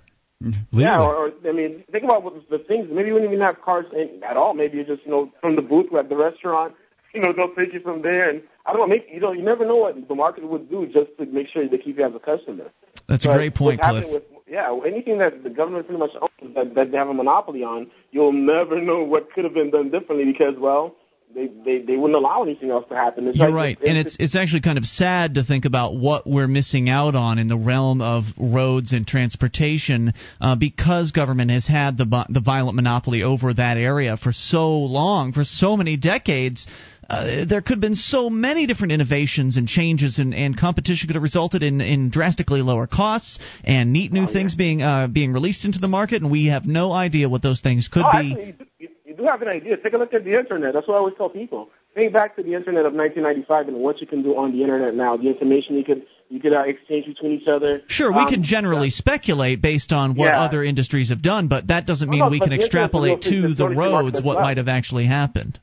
Mm-hmm. 0.45 0.79
Yeah, 0.79 1.01
or, 1.01 1.17
or 1.17 1.33
I 1.49 1.53
mean, 1.53 1.85
think 1.91 2.05
about 2.05 2.23
what 2.23 2.35
the 2.51 2.59
things. 2.59 2.89
Maybe 2.93 3.09
you 3.09 3.15
wouldn't 3.15 3.33
even 3.33 3.43
have 3.43 3.63
cars 3.63 3.87
in, 3.95 4.21
at 4.23 4.37
all. 4.37 4.53
Maybe 4.53 4.77
you 4.77 4.85
just 4.85 5.07
you 5.07 5.11
know 5.11 5.33
from 5.41 5.57
the 5.57 5.63
booth 5.63 5.87
at 5.99 6.11
the 6.11 6.17
restaurant. 6.17 6.75
You 7.15 7.23
know, 7.23 7.33
they'll 7.33 7.55
take 7.55 7.73
you 7.73 7.81
from 7.81 8.03
there, 8.03 8.29
and 8.29 8.43
I 8.67 8.75
don't 8.75 8.81
know. 8.83 8.87
Maybe 8.89 9.07
you 9.11 9.21
know, 9.21 9.33
you 9.33 9.41
never 9.41 9.65
know 9.65 9.77
what 9.77 10.07
the 10.07 10.15
market 10.15 10.47
would 10.47 10.69
do 10.69 10.85
just 10.85 11.17
to 11.17 11.25
make 11.25 11.47
sure 11.49 11.67
they 11.67 11.79
keep 11.79 11.97
you 11.97 12.05
as 12.05 12.13
a 12.15 12.19
customer. 12.19 12.71
That's 13.09 13.25
a 13.25 13.29
great 13.29 13.55
point, 13.55 13.81
Cliff. 13.81 14.05
With, 14.07 14.23
yeah, 14.47 14.79
anything 14.87 15.17
that 15.17 15.43
the 15.43 15.49
government 15.49 15.87
pretty 15.87 15.99
much 15.99 16.11
owns 16.21 16.55
that, 16.55 16.75
that 16.75 16.91
they 16.93 16.99
have 16.99 17.09
a 17.09 17.15
monopoly 17.15 17.63
on, 17.63 17.91
you'll 18.11 18.35
never 18.35 18.83
know 18.89 19.03
what 19.03 19.33
could 19.33 19.45
have 19.45 19.55
been 19.55 19.71
done 19.71 19.91
differently 19.91 20.31
because, 20.31 20.57
well, 20.59 20.95
they 21.35 21.49
they, 21.65 21.79
they 21.81 21.97
wouldn't 21.97 22.17
allow 22.17 22.43
anything 22.43 22.71
else 22.71 22.85
to 22.89 22.95
happen. 22.95 23.29
It's 23.29 23.39
You're 23.39 23.51
like- 23.51 23.79
right, 23.81 23.89
and 23.89 23.99
it's 23.99 24.17
it's 24.19 24.37
actually 24.37 24.63
kind 24.63 24.79
of 24.79 24.85
sad 24.85 25.35
to 25.35 25.45
think 25.45 25.65
about 25.65 25.95
what 25.97 26.27
we're 26.27 26.49
missing 26.49 26.89
out 26.89 27.15
on 27.15 27.39
in 27.39 27.49
the 27.49 27.57
realm 27.57 28.01
of 28.01 28.25
roads 28.39 28.93
and 28.93 29.07
transportation 29.07 30.15
uh, 30.41 30.57
because 30.57 31.13
government 31.13 31.51
has 31.51 31.67
had 31.67 31.99
the 31.99 32.27
the 32.29 32.41
violent 32.41 32.77
monopoly 32.77 33.23
over 33.23 33.53
that 33.53 33.77
area 33.77 34.17
for 34.17 34.33
so 34.33 34.71
long, 34.77 35.33
for 35.33 35.45
so 35.45 35.77
many 35.77 35.97
decades. 35.97 36.67
Uh, 37.09 37.45
there 37.49 37.61
could 37.61 37.75
have 37.75 37.81
been 37.81 37.95
so 37.95 38.29
many 38.29 38.67
different 38.67 38.93
innovations 38.93 39.57
and 39.57 39.69
changes, 39.69 40.19
and, 40.19 40.35
and 40.35 40.57
competition 40.57 41.07
could 41.07 41.17
have 41.17 41.23
resulted 41.23 41.63
in, 41.63 41.81
in 41.81 42.11
drastically 42.11 42.63
lower 42.63 42.87
costs 42.87 43.39
and 43.65 43.93
neat 43.93 44.13
new 44.13 44.25
oh, 44.25 44.33
things 44.33 44.55
yeah. 44.55 44.59
being 44.59 44.83
uh, 44.83 45.07
being 45.07 45.33
released 45.33 45.65
into 45.65 45.79
the 45.79 45.89
market, 45.89 46.23
and 46.23 46.31
we 46.31 46.47
have 46.47 46.67
no 46.67 46.93
idea 46.93 47.29
what 47.29 47.43
those 47.43 47.61
things 47.61 47.89
could 47.89 48.05
oh, 48.05 48.21
be. 48.21 48.33
Actually, 48.33 48.57
you, 48.79 48.89
you 49.05 49.17
do 49.17 49.25
have 49.25 49.41
an 49.43 49.49
idea. 49.49 49.77
Take 49.77 49.93
a 49.93 49.99
look 49.99 50.15
at 50.15 50.25
the 50.25 50.39
internet. 50.39 50.75
That's 50.75 50.89
what 50.89 50.95
I 50.95 50.99
always 50.99 51.15
tell 51.17 51.29
people. 51.29 51.69
Think 51.95 52.13
back 52.13 52.37
to 52.37 52.43
the 52.43 52.55
internet 52.55 52.85
of 52.85 52.93
1995 52.93 53.69
and 53.69 53.79
what 53.79 54.01
you 54.01 54.07
can 54.07 54.23
do 54.23 54.37
on 54.37 54.53
the 54.53 54.61
internet 54.61 54.95
now. 54.95 55.17
The 55.17 55.29
information 55.29 55.77
you 55.77 55.85
could 55.85 56.03
you 56.29 56.41
could 56.41 56.53
uh, 56.53 56.63
exchange 56.63 57.07
between 57.07 57.41
each 57.41 57.49
other. 57.49 57.83
Sure, 57.87 58.13
we 58.13 58.19
um, 58.19 58.29
can 58.29 58.43
generally 58.43 58.89
yeah. 58.89 58.97
speculate 58.97 59.63
based 59.63 59.93
on 59.93 60.17
what 60.17 60.27
yeah. 60.27 60.43
other 60.43 60.65
industries 60.65 61.11
have 61.11 61.23
done, 61.23 61.47
but 61.49 61.69
that 61.69 61.87
doesn't 61.87 62.11
mean 62.11 62.21
no, 62.21 62.29
we 62.29 62.41
can 62.41 62.53
extrapolate 62.53 63.23
to 63.23 63.55
the 63.55 63.69
roads 63.69 64.17
what 64.17 64.37
well. 64.37 64.41
might 64.41 64.57
have 64.57 64.69
actually 64.69 65.07
happened. 65.07 65.61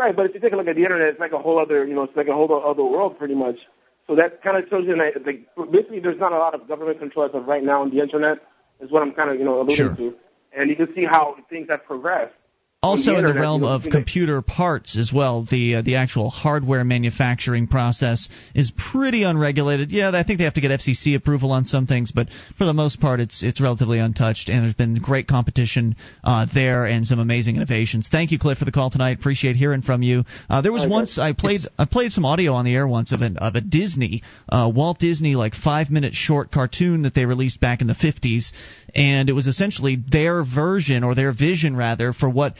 Right, 0.00 0.16
but 0.16 0.24
if 0.24 0.32
you 0.32 0.40
take 0.40 0.54
a 0.54 0.56
look 0.56 0.66
at 0.66 0.76
the 0.76 0.82
internet, 0.82 1.08
it's 1.08 1.20
like 1.20 1.32
a 1.32 1.38
whole 1.38 1.58
other, 1.58 1.84
you 1.84 1.94
know, 1.94 2.04
it's 2.04 2.16
like 2.16 2.26
a 2.26 2.32
whole 2.32 2.50
other 2.64 2.82
world 2.82 3.18
pretty 3.18 3.34
much. 3.34 3.56
So 4.06 4.16
that 4.16 4.42
kind 4.42 4.56
of 4.56 4.64
shows 4.70 4.86
you 4.86 4.96
that 4.96 5.26
like, 5.26 5.46
basically 5.70 6.00
there's 6.00 6.18
not 6.18 6.32
a 6.32 6.38
lot 6.38 6.54
of 6.54 6.66
government 6.66 7.00
control 7.00 7.26
as 7.26 7.34
of 7.34 7.44
right 7.44 7.62
now 7.62 7.82
on 7.82 7.90
the 7.90 8.00
internet, 8.00 8.38
is 8.80 8.90
what 8.90 9.02
I'm 9.02 9.12
kind 9.12 9.28
of, 9.28 9.36
you 9.36 9.44
know, 9.44 9.60
alluding 9.60 9.76
sure. 9.76 9.94
to. 9.96 10.14
And 10.56 10.70
you 10.70 10.76
can 10.76 10.88
see 10.94 11.04
how 11.04 11.36
things 11.50 11.66
have 11.68 11.84
progressed 11.84 12.32
also 12.82 13.12
the 13.12 13.18
in 13.18 13.24
the 13.26 13.34
realm 13.34 13.62
of 13.62 13.82
computer 13.90 14.40
parts 14.40 14.96
as 14.96 15.12
well 15.12 15.46
the 15.50 15.76
uh, 15.76 15.82
the 15.82 15.96
actual 15.96 16.30
hardware 16.30 16.82
manufacturing 16.82 17.66
process 17.66 18.30
is 18.54 18.72
pretty 18.92 19.22
unregulated. 19.22 19.92
Yeah 19.92 20.10
i 20.14 20.22
think 20.22 20.38
they 20.38 20.44
have 20.44 20.54
to 20.54 20.62
get 20.62 20.70
fcc 20.70 21.14
approval 21.14 21.52
on 21.52 21.66
some 21.66 21.86
things 21.86 22.10
but 22.10 22.28
for 22.56 22.64
the 22.64 22.72
most 22.72 22.98
part 22.98 23.20
it's 23.20 23.42
it's 23.42 23.60
relatively 23.60 23.98
untouched 23.98 24.48
and 24.48 24.64
there's 24.64 24.74
been 24.74 24.94
great 24.94 25.28
competition 25.28 25.94
uh, 26.24 26.46
there 26.54 26.86
and 26.86 27.06
some 27.06 27.18
amazing 27.18 27.56
innovations. 27.56 28.08
Thank 28.10 28.30
you 28.30 28.38
cliff 28.38 28.58
for 28.58 28.64
the 28.64 28.72
call 28.72 28.90
tonight. 28.90 29.18
Appreciate 29.18 29.56
hearing 29.56 29.82
from 29.82 30.02
you. 30.02 30.24
Uh, 30.48 30.62
there 30.62 30.72
was 30.72 30.86
once 30.86 31.18
i 31.18 31.34
played 31.34 31.60
i 31.78 31.84
played 31.84 32.12
some 32.12 32.24
audio 32.24 32.52
on 32.52 32.64
the 32.64 32.74
air 32.74 32.88
once 32.88 33.12
of, 33.12 33.20
an, 33.20 33.36
of 33.36 33.56
a 33.56 33.60
disney 33.60 34.22
uh, 34.48 34.70
walt 34.74 34.98
disney 34.98 35.34
like 35.34 35.54
five 35.54 35.90
minute 35.90 36.14
short 36.14 36.50
cartoon 36.50 37.02
that 37.02 37.14
they 37.14 37.26
released 37.26 37.60
back 37.60 37.82
in 37.82 37.86
the 37.86 37.94
50s 37.94 38.52
and 38.94 39.28
it 39.28 39.32
was 39.34 39.46
essentially 39.46 39.96
their 39.96 40.42
version 40.42 41.04
or 41.04 41.14
their 41.14 41.32
vision 41.32 41.76
rather 41.76 42.12
for 42.12 42.28
what 42.28 42.54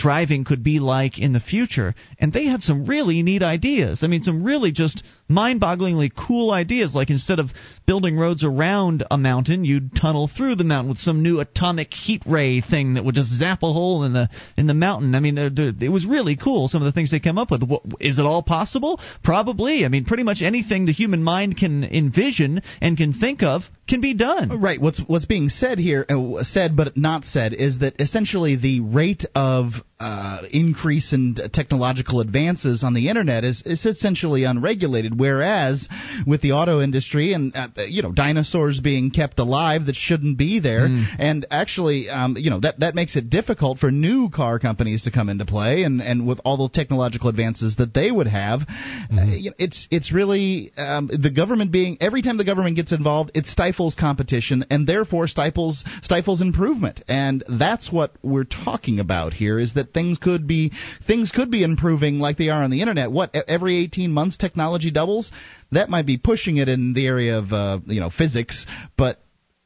driving 0.00 0.44
could 0.44 0.64
be 0.64 0.80
like 0.80 1.18
in 1.18 1.32
the 1.32 1.40
future. 1.40 1.94
And 2.18 2.32
they 2.32 2.46
had 2.46 2.62
some 2.62 2.86
really 2.86 3.22
neat 3.22 3.42
ideas. 3.42 4.02
I 4.02 4.06
mean, 4.06 4.22
some 4.22 4.42
really 4.42 4.72
just 4.72 5.04
mind 5.28 5.60
bogglingly 5.60 6.10
cool 6.14 6.50
ideas. 6.50 6.94
Like 6.94 7.10
instead 7.10 7.38
of 7.38 7.50
building 7.86 8.16
roads 8.16 8.42
around 8.44 9.04
a 9.10 9.18
mountain, 9.18 9.64
you'd 9.64 9.94
tunnel 9.94 10.28
through 10.28 10.56
the 10.56 10.64
mountain 10.64 10.88
with 10.88 10.98
some 10.98 11.22
new 11.22 11.40
atomic 11.40 11.92
heat 11.92 12.22
ray 12.26 12.60
thing 12.60 12.94
that 12.94 13.04
would 13.04 13.14
just 13.14 13.30
zap 13.30 13.62
a 13.62 13.72
hole 13.72 14.04
in 14.04 14.12
the 14.12 14.28
in 14.56 14.66
the 14.66 14.74
mountain. 14.74 15.14
I 15.14 15.20
mean, 15.20 15.36
it 15.38 15.92
was 15.92 16.06
really 16.06 16.36
cool. 16.36 16.68
Some 16.68 16.82
of 16.82 16.86
the 16.86 16.92
things 16.92 17.10
they 17.10 17.20
came 17.20 17.38
up 17.38 17.50
with. 17.50 17.62
Is 18.00 18.18
it 18.18 18.24
all 18.24 18.42
possible? 18.42 19.00
Probably. 19.22 19.84
I 19.84 19.88
mean, 19.88 20.04
pretty 20.04 20.22
much 20.22 20.42
anything 20.42 20.86
the 20.86 20.92
human 20.92 21.22
mind 21.22 21.56
can 21.58 21.84
envision 21.84 22.62
and 22.80 22.96
can 22.96 23.12
think 23.12 23.42
of 23.42 23.62
can 23.88 24.00
be 24.00 24.14
done. 24.14 24.60
Right. 24.60 24.80
What's 24.80 25.00
what's 25.06 25.26
being 25.26 25.48
said 25.48 25.78
here, 25.78 26.06
uh, 26.08 26.42
said 26.42 26.76
but 26.76 26.96
not 26.96 27.24
said, 27.24 27.52
is 27.52 27.80
that 27.80 28.00
essentially 28.00 28.56
the 28.56 28.80
rate 28.80 29.24
of 29.34 29.72
uh, 30.00 30.42
increase 30.50 31.12
in 31.12 31.36
technological 31.52 32.20
advances 32.20 32.82
on 32.82 32.94
the 32.94 33.08
internet 33.08 33.44
is, 33.44 33.62
is 33.66 33.84
essentially 33.84 34.44
unregulated. 34.44 35.18
Whereas 35.18 35.88
with 36.26 36.40
the 36.40 36.52
auto 36.52 36.80
industry 36.80 37.34
and 37.34 37.54
uh, 37.54 37.68
you 37.86 38.02
know 38.02 38.10
dinosaurs 38.10 38.80
being 38.80 39.10
kept 39.10 39.38
alive 39.38 39.86
that 39.86 39.96
shouldn't 39.96 40.38
be 40.38 40.60
there, 40.60 40.88
mm. 40.88 41.04
and 41.18 41.46
actually 41.50 42.08
um, 42.08 42.36
you 42.38 42.48
know 42.50 42.60
that 42.60 42.80
that 42.80 42.94
makes 42.94 43.14
it 43.16 43.28
difficult 43.28 43.78
for 43.78 43.90
new 43.90 44.30
car 44.30 44.58
companies 44.58 45.02
to 45.02 45.10
come 45.10 45.28
into 45.28 45.44
play, 45.44 45.82
and, 45.82 46.00
and 46.00 46.26
with 46.26 46.40
all 46.44 46.56
the 46.56 46.68
technological 46.72 47.28
advances 47.28 47.76
that 47.76 47.92
they 47.92 48.10
would 48.10 48.26
have, 48.26 48.60
mm-hmm. 48.60 49.18
uh, 49.18 49.52
it's 49.58 49.86
it's 49.90 50.12
really 50.12 50.72
um, 50.78 51.08
the 51.08 51.30
government 51.30 51.72
being 51.72 51.98
every 52.00 52.22
time 52.22 52.38
the 52.38 52.44
government 52.44 52.76
gets 52.76 52.92
involved, 52.92 53.32
it 53.34 53.46
stifles 53.46 53.94
competition 53.94 54.64
and 54.70 54.86
therefore 54.86 55.28
stifles 55.28 55.84
stifles 56.02 56.40
improvement, 56.40 57.02
and 57.06 57.44
that's 57.58 57.92
what 57.92 58.12
we're 58.22 58.44
talking 58.44 58.98
about 58.98 59.34
here. 59.34 59.58
Is 59.58 59.74
that 59.74 59.89
things 59.92 60.18
could 60.18 60.46
be 60.46 60.72
things 61.06 61.30
could 61.30 61.50
be 61.50 61.62
improving 61.62 62.18
like 62.18 62.36
they 62.36 62.48
are 62.48 62.62
on 62.62 62.70
the 62.70 62.80
internet. 62.80 63.10
What 63.10 63.34
every 63.34 63.78
18 63.84 64.12
months 64.12 64.36
technology 64.36 64.90
doubles? 64.90 65.32
That 65.72 65.88
might 65.90 66.06
be 66.06 66.18
pushing 66.18 66.56
it 66.56 66.68
in 66.68 66.92
the 66.92 67.06
area 67.06 67.38
of 67.38 67.52
uh, 67.52 67.80
you 67.86 68.00
know 68.00 68.10
physics, 68.10 68.66
but 68.96 69.22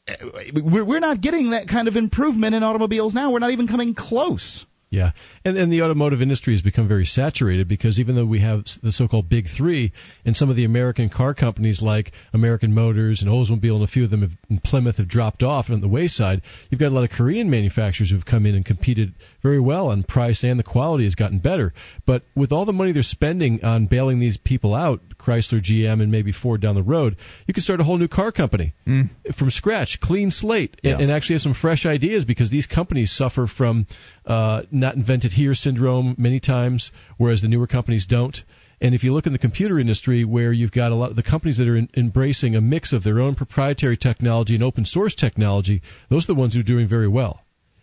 uh, 0.09 0.14
we're 0.62 1.01
not 1.01 1.20
getting 1.20 1.51
that 1.51 1.68
kind 1.68 1.89
of 1.89 1.97
improvement 1.97 2.55
in 2.55 2.62
automobiles 2.62 3.14
now. 3.14 3.33
We're 3.33 3.39
not 3.39 3.53
even 3.53 3.68
coming 3.68 3.95
close. 3.95 4.64
Yeah, 4.95 5.11
and 5.45 5.57
and 5.57 5.72
the 5.72 5.82
automotive 5.82 6.22
industry 6.22 6.55
has 6.55 6.62
become 6.62 6.86
very 6.86 7.05
saturated 7.05 7.68
because 7.68 7.99
even 7.99 8.14
though 8.14 8.24
we 8.24 8.40
have 8.40 8.64
the 8.82 8.92
so-called 8.92 9.28
big 9.28 9.47
three, 9.57 9.92
and 10.24 10.36
some 10.36 10.51
of 10.51 10.57
the 10.57 10.64
American 10.64 11.09
car 11.09 11.34
companies 11.34 11.82
like 11.82 12.12
American 12.32 12.72
Motors 12.72 13.22
and 13.22 13.30
Oldsmobile 13.30 13.74
and 13.74 13.84
a 13.84 13.88
few 13.88 14.05
of 14.05 14.11
them 14.11 14.22
have, 14.22 14.32
in 14.49 14.59
Plymouth 14.59 14.99
have 14.99 15.09
dropped 15.09 15.42
off 15.42 15.70
on 15.70 15.80
the 15.80 15.88
wayside. 15.88 16.42
You've 16.70 16.80
got 16.80 16.88
a 16.88 16.95
lot 16.95 17.05
of 17.05 17.11
Korean 17.11 17.51
manufacturers 17.51 18.11
who've 18.11 18.24
come 18.24 18.47
in 18.47 18.55
and 18.55 18.64
competed 18.64 19.14
very 19.42 19.61
well 19.61 19.88
on 19.88 20.05
price 20.05 20.45
and 20.45 20.59
the 20.59 20.64
quality 20.64 21.05
has 21.05 21.14
gotten 21.14 21.38
better. 21.38 21.72
But 22.07 22.22
with 22.36 22.53
all 22.53 22.64
the 22.64 22.72
money 22.72 22.92
they're 22.92 23.03
spending 23.03 23.64
on 23.64 23.86
bailing 23.86 24.20
these 24.20 24.36
people 24.36 24.74
out, 24.74 25.01
Chrysler, 25.18 25.61
GM, 25.61 26.03
and 26.03 26.11
maybe 26.11 26.32
Ford 26.32 26.61
down 26.61 26.74
the 26.74 26.82
road, 26.82 27.16
you 27.47 27.55
could 27.55 27.62
start 27.62 27.80
a 27.80 27.84
whole 27.84 27.99
new 27.99 28.09
car 28.09 28.30
company 28.30 28.74
mm. 28.86 29.09
from 29.36 29.51
scratch, 29.51 29.99
clean 30.01 30.30
slate, 30.30 30.76
yeah. 30.82 30.92
and, 30.92 31.03
and, 31.03 31.11
actually 31.14 31.34
have 31.34 31.42
some 31.42 31.55
fresh 31.55 31.86
ideas 31.86 32.24
because 32.24 32.51
these 32.51 32.66
companies 32.66 33.12
suffer 33.12 33.47
from 33.47 33.86
uh, 34.26 34.62
not 34.85 34.97
invented 34.97 35.32
here 35.32 35.55
syndrome 35.55 36.14
many 36.18 36.39
times, 36.39 36.93
whereas 37.16 37.41
the 37.41 37.49
newer 37.49 37.66
companies 37.66 38.05
don't. 38.05 38.45
And 38.82 38.95
if 38.95 39.03
you 39.03 39.14
look 39.14 39.26
in 39.26 39.32
the 39.32 39.39
computer 39.39 39.80
industry, 39.80 40.26
where 40.26 40.53
you've 40.53 40.72
got 40.72 40.93
a 40.93 40.95
lot 40.95 41.09
of 41.09 41.16
the 41.16 41.22
companies 41.22 41.57
that 41.57 41.66
are 41.66 41.76
in, 41.76 41.89
embracing 41.97 42.55
a 42.55 42.61
mix 42.61 42.93
of 42.93 43.03
their 43.03 43.18
own 43.18 43.35
proprietary 43.35 43.97
technology 43.97 44.55
and 44.55 44.62
open 44.62 44.85
source 44.85 45.14
technology, 45.14 45.80
those 46.11 46.24
are 46.24 46.35
the 46.35 46.35
ones 46.35 46.53
who 46.53 46.61
are 46.61 46.64
doing 46.64 46.87
very 46.87 47.09
well. 47.09 47.41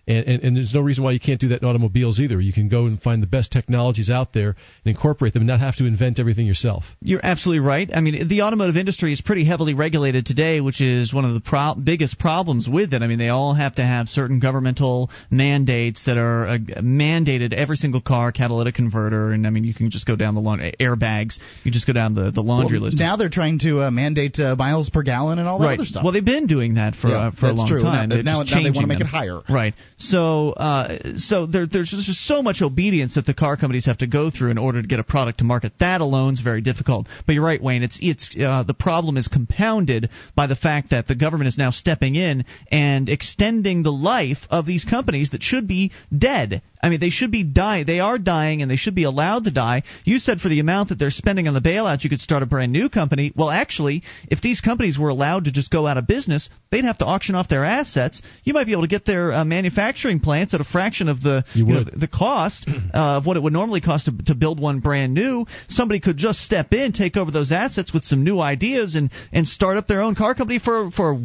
And, 0.08 0.26
and, 0.28 0.44
and, 0.44 0.58
there's 0.58 0.74
no 0.74 0.82
reason 0.82 1.04
why 1.04 1.12
you 1.12 1.20
can't 1.20 1.40
do 1.40 1.50
that 1.50 1.62
in 1.62 1.68
automobiles 1.68 2.20
either. 2.20 2.42
You 2.42 2.52
can 2.52 2.70
go 2.70 2.88
and 2.88 3.00
find 3.00 3.22
the 3.22 3.28
best 3.28 3.52
technologies 3.52 4.10
out 4.10 4.34
there 4.34 4.50
and 4.84 4.96
incorporate 4.96 5.34
them 5.34 5.42
and 5.42 5.48
not 5.48 5.60
have 5.60 5.76
to 5.78 5.86
invent 5.86 6.20
everything 6.20 6.48
yourself. 6.48 6.84
You're 7.02 7.24
absolutely 7.24 7.66
right. 7.66 7.90
I 7.94 8.02
mean, 8.02 8.28
the 8.28 8.42
automotive 8.42 8.78
industry 8.78 9.14
is 9.14 9.22
pretty 9.22 9.46
heavily 9.46 9.76
regulated 9.76 10.26
today, 10.26 10.60
which 10.60 10.82
is 10.82 11.14
one 11.14 11.24
of 11.24 11.36
the 11.36 11.40
pro- 11.40 11.76
biggest 11.76 12.18
problems 12.18 12.68
with 12.68 12.94
it. 12.94 13.04
I 13.04 13.08
mean, 13.08 13.20
they 13.20 13.30
all 13.30 13.54
have 13.54 13.76
to 13.76 13.84
have 13.84 14.08
certain 14.08 14.40
governmental 14.40 15.12
mandates 15.30 16.06
that 16.08 16.18
are 16.18 16.48
uh, 16.48 16.58
mandated 16.58 17.54
every 17.54 17.78
single 17.78 18.02
car, 18.02 18.32
catalytic 18.32 18.74
converter, 18.74 19.32
and 19.32 19.46
I 19.46 19.52
mean, 19.52 19.64
you 19.66 19.74
can 19.74 19.92
just 19.92 20.08
go 20.08 20.16
down 20.16 20.34
the 20.34 20.42
laundry, 20.42 20.74
airbags. 20.80 21.40
You 21.64 21.72
just 21.72 21.86
go 21.86 21.94
down 21.94 22.16
the, 22.16 22.32
the 22.32 22.42
laundry 22.42 22.80
well, 22.80 22.86
list. 22.86 22.98
Now 22.98 23.18
they're 23.18 23.30
trying 23.30 23.60
to 23.60 23.84
uh, 23.84 23.92
mandate 23.92 24.40
uh, 24.40 24.56
miles 24.56 24.90
per 24.90 25.04
gallon 25.04 25.38
and 25.38 25.48
all 25.48 25.60
that 25.60 25.66
right. 25.68 25.80
other 25.80 25.86
stuff. 25.86 26.04
Well, 26.04 26.14
they've 26.14 26.26
been 26.26 26.48
doing 26.48 26.76
that 26.76 26.96
for 26.96 27.10
yeah, 27.10 27.28
uh, 27.28 27.32
for 27.32 27.48
a 27.48 27.54
long 27.54 27.68
true. 27.68 27.82
time. 27.82 28.10
Now, 28.10 28.16
now, 28.16 28.44
now 28.44 28.64
they 28.64 28.72
want 28.72 28.82
to 28.82 28.88
make 28.88 29.00
them. 29.00 29.08
it 29.08 29.12
higher. 29.12 29.42
Right. 29.48 29.74
So, 30.02 30.50
uh, 30.52 31.16
so 31.16 31.46
there, 31.46 31.68
there's 31.68 31.90
just 31.90 32.26
so 32.26 32.42
much 32.42 32.62
obedience 32.62 33.16
that 33.16 33.26
the 33.26 33.34
car 33.34 33.58
companies 33.58 33.86
have 33.86 34.00
to 34.00 34.08
go 34.08 34.32
through 34.32 34.52
in 34.52 34.58
order 34.58 34.82
to 34.82 34.88
get 34.88 35.00
a 35.00 35.04
product 35.04 35.40
to 35.40 35.44
market. 35.44 35.74
That 35.80 36.02
alone 36.02 36.34
is 36.34 36.40
very 36.42 36.62
difficult. 36.62 37.08
But 37.26 37.34
you're 37.34 37.44
right, 37.44 37.62
Wayne. 37.62 37.84
It's 37.84 38.00
it's 38.02 38.36
uh, 38.36 38.64
the 38.64 38.74
problem 38.74 39.18
is 39.18 39.28
compounded 39.28 40.10
by 40.36 40.48
the 40.48 40.56
fact 40.56 40.90
that 40.90 41.08
the 41.08 41.16
government 41.16 41.48
is 41.48 41.58
now 41.58 41.72
stepping 41.72 42.16
in 42.16 42.46
and 42.72 43.10
extending 43.10 43.84
the 43.84 43.92
life 43.92 44.40
of 44.50 44.66
these 44.66 44.86
companies 44.86 45.32
that 45.32 45.44
should 45.44 45.68
be 45.68 45.92
dead. 46.16 46.62
I 46.84 46.90
mean, 46.90 47.00
they 47.00 47.12
should 47.12 47.32
be 47.32 47.44
dying. 47.44 47.86
They 47.86 48.00
are 48.00 48.18
dying, 48.18 48.62
and 48.62 48.72
they 48.72 48.76
should 48.76 48.96
be 48.96 49.04
allowed 49.04 49.44
to 49.44 49.52
die. 49.52 49.84
You 50.04 50.18
said 50.18 50.42
for 50.42 50.50
the 50.50 50.60
amount 50.60 50.90
that 50.90 50.98
they're 50.98 51.12
spending 51.12 51.48
on 51.48 51.54
the 51.54 51.62
bailouts, 51.62 52.04
you 52.04 52.10
could 52.10 52.20
start 52.20 52.42
a 52.42 52.48
brand 52.48 52.72
new 52.72 52.90
company. 52.90 53.32
Well, 53.36 53.52
actually, 53.52 54.02
if 54.30 54.42
these 54.42 54.62
companies 54.62 54.98
were 54.98 55.10
allowed 55.10 55.46
to 55.46 55.52
just 55.52 55.70
go 55.70 55.86
out 55.86 55.98
of 55.98 56.08
business, 56.08 56.50
they'd 56.72 56.86
have 56.86 56.98
to 56.98 57.06
auction 57.06 57.36
off 57.36 57.48
their 57.48 57.66
assets. 57.66 58.24
You 58.44 58.54
might 58.54 58.66
be 58.66 58.72
able 58.72 58.82
to 58.82 58.88
get 58.88 59.06
their 59.06 59.32
uh, 59.32 59.46
manufacturing 59.46 59.91
plants 60.22 60.54
at 60.54 60.62
a 60.62 60.64
fraction 60.64 61.08
of 61.10 61.22
the 61.22 61.44
you 61.54 61.66
you 61.66 61.74
know, 61.74 61.84
the 61.84 62.08
cost 62.08 62.68
uh, 62.68 63.18
of 63.18 63.26
what 63.26 63.38
it 63.38 63.44
would 63.44 63.54
normally 63.54 63.82
cost 63.82 64.06
to, 64.06 64.18
to 64.26 64.36
build 64.36 64.60
one 64.60 64.80
brand 64.80 65.14
new. 65.14 65.46
Somebody 65.68 66.00
could 66.00 66.18
just 66.18 66.40
step 66.40 66.74
in, 66.74 66.92
take 66.92 67.18
over 67.18 67.32
those 67.32 67.52
assets 67.52 67.94
with 67.94 68.04
some 68.04 68.24
new 68.24 68.40
ideas, 68.40 68.96
and 68.96 69.12
and 69.32 69.48
start 69.48 69.78
up 69.78 69.88
their 69.88 70.02
own 70.02 70.16
car 70.16 70.36
company 70.36 70.60
for 70.60 70.92
for 70.92 71.20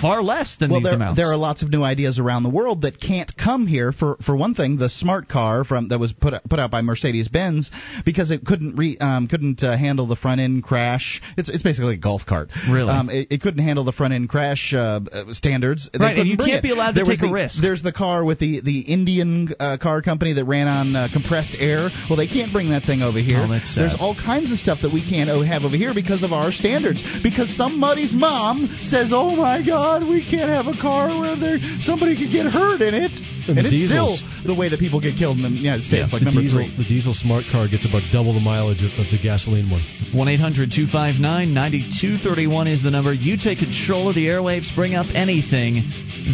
far 0.00 0.22
less 0.22 0.56
than 0.58 0.70
well, 0.70 0.80
these 0.80 0.88
there, 0.88 0.94
amounts. 0.94 1.16
There 1.16 1.30
are 1.30 1.36
lots 1.36 1.62
of 1.62 1.70
new 1.70 1.82
ideas 1.82 2.18
around 2.18 2.42
the 2.42 2.50
world 2.50 2.82
that 2.82 3.00
can't 3.00 3.30
come 3.36 3.66
here. 3.66 3.92
For 3.92 4.16
for 4.24 4.36
one 4.36 4.54
thing, 4.54 4.76
the 4.76 4.88
smart 4.88 5.28
car 5.28 5.64
from 5.64 5.88
that 5.88 5.98
was 5.98 6.12
put 6.12 6.34
put 6.48 6.58
out 6.58 6.70
by 6.70 6.82
Mercedes 6.82 7.28
Benz 7.28 7.70
because 8.04 8.30
it 8.30 8.44
couldn't 8.44 8.76
re, 8.76 8.96
um, 8.98 9.28
couldn't 9.28 9.62
uh, 9.62 9.76
handle 9.76 10.06
the 10.06 10.16
front 10.16 10.40
end 10.40 10.62
crash. 10.62 11.20
It's 11.36 11.48
it's 11.48 11.62
basically 11.62 11.94
a 11.94 11.98
golf 11.98 12.22
cart. 12.26 12.50
Really, 12.70 12.90
um, 12.90 13.10
it, 13.10 13.28
it, 13.30 13.40
couldn't 13.40 13.64
handle 13.64 13.84
the 13.84 13.92
front 13.92 14.14
end 14.14 14.28
crash 14.28 14.72
uh, 14.74 15.00
standards. 15.30 15.88
They 15.92 15.98
right, 15.98 16.18
and 16.18 16.28
you 16.28 16.36
can't 16.36 16.52
it. 16.52 16.62
be 16.62 16.70
allowed 16.70 16.94
there 16.94 17.04
to 17.04 17.10
take 17.10 17.20
the, 17.20 17.28
a 17.28 17.32
risk. 17.32 17.60
There's 17.60 17.82
the 17.82 17.91
the 17.92 17.98
car 17.98 18.24
with 18.24 18.38
the 18.38 18.60
the 18.60 18.80
Indian 18.80 19.52
uh, 19.60 19.76
car 19.80 20.00
company 20.00 20.32
that 20.34 20.44
ran 20.44 20.66
on 20.66 20.96
uh, 20.96 21.08
compressed 21.12 21.56
air. 21.58 21.88
Well, 22.08 22.16
they 22.16 22.26
can't 22.26 22.52
bring 22.52 22.70
that 22.70 22.82
thing 22.88 23.02
over 23.02 23.18
here. 23.20 23.44
Oh, 23.44 23.48
that's 23.48 23.74
sad. 23.74 23.82
There's 23.92 23.98
all 24.00 24.16
kinds 24.16 24.50
of 24.52 24.58
stuff 24.58 24.80
that 24.82 24.92
we 24.92 25.04
can't 25.04 25.28
have 25.28 25.62
over 25.62 25.76
here 25.76 25.92
because 25.94 26.22
of 26.22 26.32
our 26.32 26.52
standards. 26.52 27.02
Because 27.22 27.52
somebody's 27.54 28.14
mom 28.14 28.66
says, 28.80 29.12
"Oh 29.12 29.36
my 29.36 29.60
God, 29.64 30.08
we 30.08 30.24
can't 30.24 30.48
have 30.48 30.66
a 30.66 30.76
car 30.80 31.12
where 31.20 31.36
there 31.36 31.58
somebody 31.80 32.16
could 32.16 32.32
get 32.32 32.46
hurt 32.48 32.80
in 32.80 32.94
it." 32.94 33.12
And 33.48 33.58
And, 33.58 33.66
it's 33.66 33.74
diesels. 33.74 34.22
still 34.22 34.54
the 34.54 34.54
way 34.54 34.68
that 34.68 34.78
people 34.78 35.00
get 35.00 35.18
killed 35.18 35.36
in 35.38 35.42
the 35.42 35.50
United 35.50 35.82
States. 35.82 36.12
like 36.12 36.22
the 36.22 36.30
number 36.30 36.42
diesel, 36.42 36.62
three. 36.62 36.76
the 36.78 36.86
diesel 36.88 37.14
smart 37.14 37.44
car 37.50 37.66
gets 37.66 37.84
about 37.84 38.02
double 38.12 38.32
the 38.32 38.40
mileage 38.40 38.82
of, 38.86 38.92
of 39.02 39.10
the 39.10 39.18
gasoline 39.18 39.68
one. 39.68 39.82
1 40.14 40.28
800 40.28 40.70
259 40.70 41.52
9231 41.52 42.66
is 42.68 42.82
the 42.82 42.90
number. 42.90 43.12
You 43.12 43.36
take 43.36 43.58
control 43.58 44.08
of 44.08 44.14
the 44.14 44.26
airwaves, 44.26 44.70
bring 44.74 44.94
up 44.94 45.06
anything. 45.14 45.82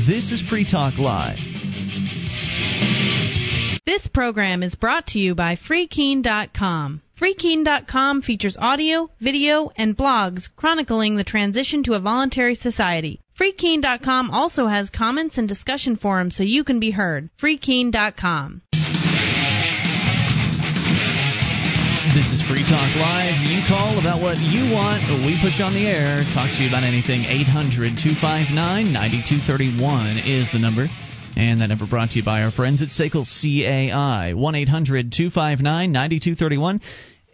This 0.06 0.32
is 0.32 0.42
Free 0.48 0.68
Talk 0.68 0.98
Live. 0.98 1.38
This 3.86 4.06
program 4.06 4.62
is 4.62 4.74
brought 4.74 5.06
to 5.08 5.18
you 5.18 5.34
by 5.34 5.56
FreeKeene.com. 5.56 7.02
FreeKeene.com 7.20 8.22
features 8.22 8.56
audio, 8.60 9.10
video, 9.18 9.70
and 9.76 9.96
blogs 9.96 10.48
chronicling 10.56 11.16
the 11.16 11.24
transition 11.24 11.82
to 11.84 11.94
a 11.94 12.00
voluntary 12.00 12.54
society. 12.54 13.20
FreeKeene.com 13.40 14.30
also 14.30 14.66
has 14.66 14.90
comments 14.90 15.38
and 15.38 15.48
discussion 15.48 15.96
forums 15.96 16.36
so 16.36 16.42
you 16.42 16.64
can 16.64 16.78
be 16.78 16.90
heard. 16.90 17.30
FreeKeene.com. 17.42 18.62
This 22.14 22.28
is 22.34 22.42
Free 22.46 22.64
Talk 22.66 22.90
Live. 22.96 23.34
You 23.46 23.62
call 23.68 23.98
about 23.98 24.22
what 24.22 24.38
you 24.38 24.70
want. 24.74 25.06
We 25.24 25.38
put 25.40 25.54
you 25.58 25.64
on 25.64 25.72
the 25.72 25.86
air. 25.86 26.22
Talk 26.34 26.50
to 26.56 26.62
you 26.62 26.68
about 26.68 26.82
anything. 26.82 27.22
800 27.24 27.94
259 27.94 28.52
9231 28.92 30.18
is 30.26 30.50
the 30.50 30.58
number. 30.58 30.88
And 31.36 31.60
that 31.60 31.68
number 31.68 31.86
brought 31.86 32.10
to 32.10 32.18
you 32.18 32.24
by 32.24 32.42
our 32.42 32.50
friends 32.50 32.82
at 32.82 32.88
Sekel 32.88 33.24
CAI. 33.24 34.34
1 34.34 34.54
800 34.54 35.12
259 35.12 35.92
9231. 35.92 36.80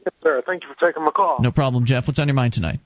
Yes, 0.04 0.14
sir. 0.22 0.42
Thank 0.46 0.64
you 0.64 0.70
for 0.74 0.86
taking 0.86 1.04
my 1.04 1.10
call. 1.10 1.38
No 1.40 1.52
problem, 1.52 1.86
Jeff. 1.86 2.06
What's 2.06 2.18
on 2.18 2.28
your 2.28 2.34
mind 2.34 2.54
tonight? 2.54 2.80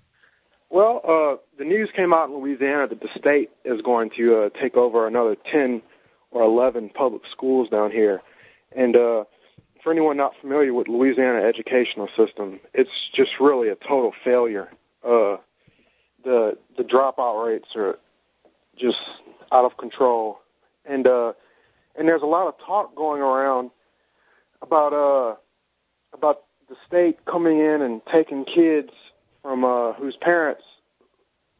Well, 0.70 1.00
uh, 1.02 1.36
the 1.56 1.64
news 1.64 1.90
came 1.90 2.12
out 2.12 2.28
in 2.28 2.36
Louisiana 2.36 2.86
that 2.88 3.00
the 3.00 3.08
state 3.16 3.50
is 3.64 3.80
going 3.80 4.10
to 4.10 4.42
uh, 4.42 4.48
take 4.50 4.76
over 4.76 5.06
another 5.06 5.34
10 5.34 5.82
or 6.30 6.42
11 6.42 6.90
public 6.90 7.22
schools 7.30 7.70
down 7.70 7.90
here. 7.90 8.20
And 8.72 8.94
uh, 8.94 9.24
for 9.82 9.92
anyone 9.92 10.18
not 10.18 10.36
familiar 10.40 10.74
with 10.74 10.88
Louisiana 10.88 11.40
educational 11.40 12.08
system, 12.16 12.60
it's 12.74 13.08
just 13.14 13.40
really 13.40 13.68
a 13.68 13.76
total 13.76 14.12
failure. 14.24 14.68
Uh, 15.02 15.38
the 16.24 16.58
the 16.76 16.82
dropout 16.82 17.46
rates 17.46 17.68
are 17.76 17.98
just 18.76 18.98
out 19.50 19.64
of 19.64 19.76
control, 19.76 20.40
and 20.84 21.06
uh, 21.06 21.32
and 21.96 22.08
there's 22.08 22.22
a 22.22 22.26
lot 22.26 22.48
of 22.48 22.58
talk 22.58 22.94
going 22.94 23.22
around 23.22 23.70
about 24.60 24.92
uh 24.92 25.36
about 26.12 26.42
the 26.68 26.76
state 26.86 27.24
coming 27.24 27.60
in 27.60 27.80
and 27.80 28.02
taking 28.12 28.44
kids 28.44 28.90
from 29.42 29.64
uh, 29.64 29.92
whose 29.94 30.16
parents, 30.16 30.62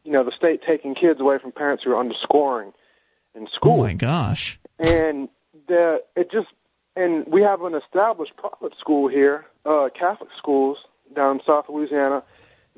you 0.05 0.13
know, 0.13 0.25
the 0.25 0.33
state 0.33 0.63
taking 0.67 0.95
kids 0.95 1.21
away 1.21 1.39
from 1.39 1.53
parents 1.53 1.85
who 1.85 1.93
are 1.93 2.01
underscoring 2.01 2.73
in 3.35 3.47
school. 3.49 3.81
Oh 3.81 3.85
my 3.85 3.95
gosh. 3.95 4.59
And 4.79 5.29
the 5.67 6.03
it 6.17 6.31
just 6.31 6.49
and 6.97 7.27
we 7.27 7.43
have 7.43 7.63
an 7.63 7.75
established 7.75 8.37
private 8.37 8.77
school 8.79 9.09
here, 9.09 9.47
uh, 9.65 9.89
Catholic 9.95 10.31
schools 10.37 10.79
down 11.15 11.39
in 11.39 11.45
South 11.45 11.67
Louisiana 11.69 12.23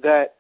that 0.02 0.36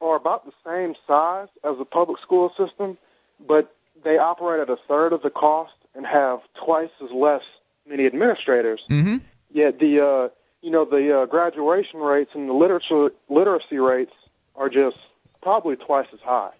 are 0.00 0.16
about 0.16 0.44
the 0.44 0.52
same 0.64 0.94
size 1.06 1.48
as 1.64 1.78
the 1.78 1.84
public 1.84 2.20
school 2.20 2.52
system, 2.56 2.98
but 3.46 3.74
they 4.02 4.18
operate 4.18 4.60
at 4.60 4.68
a 4.68 4.76
third 4.88 5.12
of 5.12 5.22
the 5.22 5.30
cost 5.30 5.72
and 5.94 6.06
have 6.06 6.40
twice 6.54 6.90
as 7.02 7.10
less 7.10 7.42
many 7.88 8.06
administrators. 8.06 8.82
Mm-hmm. 8.90 9.18
Yet 9.50 9.78
the 9.78 10.04
uh, 10.04 10.28
you 10.64 10.70
know 10.70 10.86
the 10.86 11.20
uh, 11.20 11.26
graduation 11.26 12.00
rates 12.00 12.30
and 12.34 12.48
the 12.48 12.54
literature 12.54 13.10
literacy 13.28 13.76
rates 13.76 14.12
are 14.56 14.70
just 14.70 14.96
probably 15.42 15.76
twice 15.76 16.06
as 16.12 16.20
high. 16.20 16.52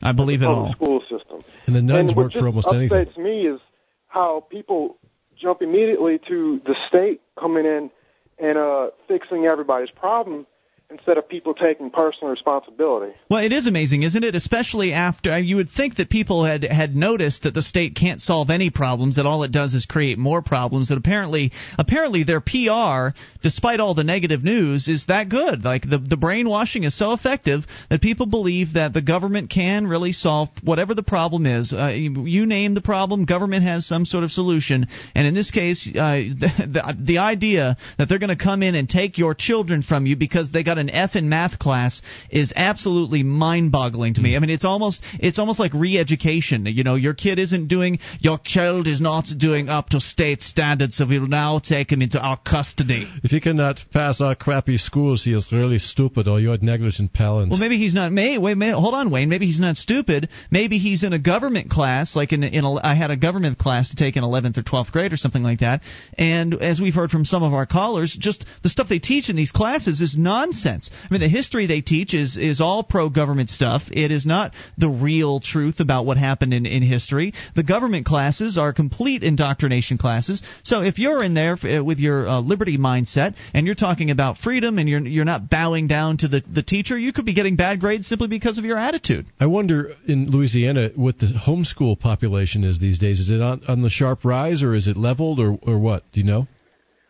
I 0.00 0.12
believe 0.12 0.42
it 0.42 0.46
all. 0.46 0.70
school 0.72 1.00
system. 1.00 1.42
And 1.66 1.74
the 1.74 1.82
nuns 1.82 2.10
and 2.10 2.16
work 2.16 2.32
for 2.32 2.46
almost 2.46 2.68
upsets 2.68 2.92
anything. 2.92 3.22
me 3.24 3.48
is 3.48 3.60
how 4.06 4.46
people 4.48 4.96
jump 5.36 5.60
immediately 5.60 6.20
to 6.28 6.60
the 6.64 6.76
state 6.88 7.20
coming 7.36 7.66
in 7.66 7.90
and 8.38 8.56
uh, 8.56 8.90
fixing 9.08 9.46
everybody's 9.46 9.90
problem 9.90 10.46
instead 10.90 11.18
of 11.18 11.28
people 11.28 11.52
taking 11.52 11.90
personal 11.90 12.30
responsibility. 12.30 13.12
Well, 13.28 13.44
it 13.44 13.52
is 13.52 13.66
amazing, 13.66 14.04
isn't 14.04 14.24
it? 14.24 14.34
Especially 14.34 14.94
after 14.94 15.38
you 15.38 15.56
would 15.56 15.68
think 15.70 15.96
that 15.96 16.08
people 16.08 16.44
had 16.44 16.64
had 16.64 16.96
noticed 16.96 17.42
that 17.42 17.52
the 17.52 17.60
state 17.60 17.94
can't 17.94 18.22
solve 18.22 18.48
any 18.48 18.70
problems, 18.70 19.16
that 19.16 19.26
all 19.26 19.42
it 19.42 19.52
does 19.52 19.74
is 19.74 19.84
create 19.84 20.16
more 20.16 20.40
problems. 20.40 20.88
That 20.88 20.96
apparently, 20.96 21.52
apparently 21.78 22.24
their 22.24 22.40
PR, 22.40 23.14
despite 23.42 23.80
all 23.80 23.94
the 23.94 24.04
negative 24.04 24.42
news, 24.42 24.88
is 24.88 25.06
that 25.08 25.28
good. 25.28 25.62
Like 25.62 25.82
the 25.82 25.98
the 25.98 26.16
brainwashing 26.16 26.84
is 26.84 26.96
so 26.96 27.12
effective 27.12 27.64
that 27.90 28.00
people 28.00 28.24
believe 28.24 28.74
that 28.74 28.94
the 28.94 29.02
government 29.02 29.50
can 29.50 29.86
really 29.86 30.12
solve 30.12 30.48
whatever 30.62 30.94
the 30.94 31.02
problem 31.02 31.44
is. 31.44 31.70
Uh, 31.70 31.88
you, 31.88 32.24
you 32.24 32.46
name 32.46 32.72
the 32.72 32.80
problem, 32.80 33.26
government 33.26 33.62
has 33.64 33.86
some 33.86 34.06
sort 34.06 34.24
of 34.24 34.30
solution. 34.30 34.86
And 35.14 35.26
in 35.26 35.34
this 35.34 35.50
case, 35.50 35.86
uh, 35.86 35.98
the, 36.00 36.48
the 36.72 36.96
the 36.98 37.18
idea 37.18 37.76
that 37.98 38.08
they're 38.08 38.18
going 38.18 38.36
to 38.36 38.42
come 38.42 38.62
in 38.62 38.74
and 38.74 38.88
take 38.88 39.18
your 39.18 39.34
children 39.34 39.82
from 39.82 40.06
you 40.06 40.16
because 40.16 40.50
they 40.50 40.62
got 40.62 40.77
an 40.78 40.90
F 40.90 41.16
in 41.16 41.28
math 41.28 41.58
class 41.58 42.02
is 42.30 42.52
absolutely 42.54 43.22
mind-boggling 43.22 44.14
to 44.14 44.20
me. 44.20 44.30
Hmm. 44.30 44.36
I 44.36 44.40
mean, 44.40 44.50
it's 44.50 44.64
almost 44.64 45.02
it's 45.20 45.38
almost 45.38 45.58
like 45.58 45.72
re-education. 45.74 46.66
You 46.66 46.84
know, 46.84 46.94
your 46.94 47.14
kid 47.14 47.38
isn't 47.38 47.68
doing 47.68 47.98
your 48.20 48.38
child 48.44 48.86
is 48.86 49.00
not 49.00 49.26
doing 49.36 49.68
up 49.68 49.90
to 49.90 50.00
state 50.00 50.42
standards, 50.42 50.96
so 50.96 51.06
we'll 51.06 51.26
now 51.26 51.58
take 51.58 51.92
him 51.92 52.02
into 52.02 52.20
our 52.20 52.38
custody. 52.38 53.08
If 53.22 53.30
he 53.30 53.40
cannot 53.40 53.80
pass 53.92 54.20
our 54.20 54.34
crappy 54.34 54.78
schools, 54.78 55.24
he 55.24 55.32
is 55.32 55.50
really 55.52 55.78
stupid 55.78 56.28
or 56.28 56.40
you're 56.40 56.58
negligent 56.58 57.12
parents. 57.12 57.50
Well, 57.50 57.60
maybe 57.60 57.78
he's 57.78 57.94
not. 57.94 58.12
May 58.12 58.38
wait, 58.38 58.56
may, 58.56 58.70
hold 58.70 58.94
on, 58.94 59.10
Wayne. 59.10 59.28
Maybe 59.28 59.46
he's 59.46 59.60
not 59.60 59.76
stupid. 59.76 60.28
Maybe 60.50 60.78
he's 60.78 61.02
in 61.02 61.12
a 61.12 61.18
government 61.18 61.70
class, 61.70 62.16
like 62.16 62.32
in 62.32 62.42
in 62.42 62.64
a, 62.64 62.74
I 62.74 62.94
had 62.94 63.10
a 63.10 63.16
government 63.16 63.58
class 63.58 63.90
to 63.90 63.96
take 63.96 64.16
in 64.16 64.22
11th 64.22 64.58
or 64.58 64.62
12th 64.62 64.92
grade 64.92 65.12
or 65.12 65.16
something 65.16 65.42
like 65.42 65.60
that. 65.60 65.82
And 66.16 66.54
as 66.54 66.80
we've 66.80 66.94
heard 66.94 67.10
from 67.10 67.24
some 67.24 67.42
of 67.42 67.52
our 67.52 67.66
callers, 67.66 68.16
just 68.18 68.44
the 68.62 68.68
stuff 68.68 68.88
they 68.88 68.98
teach 68.98 69.28
in 69.28 69.36
these 69.36 69.50
classes 69.50 70.00
is 70.00 70.16
nonsense. 70.16 70.67
I 70.68 71.06
mean, 71.10 71.20
the 71.20 71.28
history 71.28 71.66
they 71.66 71.80
teach 71.80 72.14
is 72.14 72.36
is 72.36 72.60
all 72.60 72.82
pro 72.82 73.08
government 73.08 73.50
stuff. 73.50 73.82
It 73.90 74.10
is 74.10 74.26
not 74.26 74.52
the 74.76 74.88
real 74.88 75.40
truth 75.40 75.80
about 75.80 76.06
what 76.06 76.16
happened 76.16 76.54
in 76.54 76.66
in 76.66 76.82
history. 76.82 77.34
The 77.54 77.62
government 77.62 78.06
classes 78.06 78.58
are 78.58 78.72
complete 78.72 79.22
indoctrination 79.22 79.98
classes. 79.98 80.42
So 80.62 80.82
if 80.82 80.98
you're 80.98 81.22
in 81.22 81.34
there 81.34 81.56
uh, 81.62 81.82
with 81.82 81.98
your 81.98 82.28
uh, 82.28 82.40
liberty 82.40 82.78
mindset 82.78 83.34
and 83.54 83.66
you're 83.66 83.74
talking 83.74 84.10
about 84.10 84.38
freedom 84.38 84.78
and 84.78 84.88
you're 84.88 85.06
you're 85.06 85.24
not 85.24 85.48
bowing 85.50 85.86
down 85.86 86.18
to 86.18 86.28
the 86.28 86.42
the 86.52 86.62
teacher, 86.62 86.98
you 86.98 87.12
could 87.12 87.24
be 87.24 87.34
getting 87.34 87.56
bad 87.56 87.80
grades 87.80 88.06
simply 88.06 88.28
because 88.28 88.58
of 88.58 88.64
your 88.64 88.78
attitude. 88.78 89.26
I 89.40 89.46
wonder 89.46 89.94
in 90.06 90.30
Louisiana 90.30 90.90
what 90.94 91.18
the 91.18 91.26
homeschool 91.26 91.98
population 91.98 92.64
is 92.64 92.78
these 92.78 92.98
days. 92.98 93.20
Is 93.20 93.30
it 93.30 93.40
on, 93.40 93.62
on 93.68 93.82
the 93.82 93.90
sharp 93.90 94.24
rise 94.24 94.62
or 94.62 94.74
is 94.74 94.88
it 94.88 94.96
leveled 94.96 95.40
or, 95.40 95.58
or 95.62 95.78
what? 95.78 96.04
Do 96.12 96.20
you 96.20 96.26
know? 96.26 96.46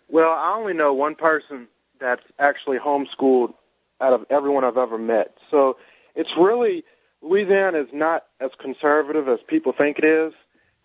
Well, 0.09 0.31
I 0.31 0.57
only 0.57 0.73
know 0.73 0.95
one 0.95 1.15
person 1.15 1.69
that's 2.01 2.23
actually 2.39 2.79
homeschooled 2.79 3.55
out 4.01 4.13
of 4.13 4.27
everyone 4.31 4.65
I've 4.65 4.77
ever 4.77 4.99
met. 4.99 5.37
So 5.51 5.77
it's 6.15 6.37
really 6.37 6.85
Louisiana 7.23 7.79
is 7.81 7.89
not 7.93 8.25
as 8.41 8.51
conservative 8.59 9.29
as 9.29 9.41
people 9.47 9.73
think 9.73 9.99
it 9.99 10.05
is. 10.05 10.33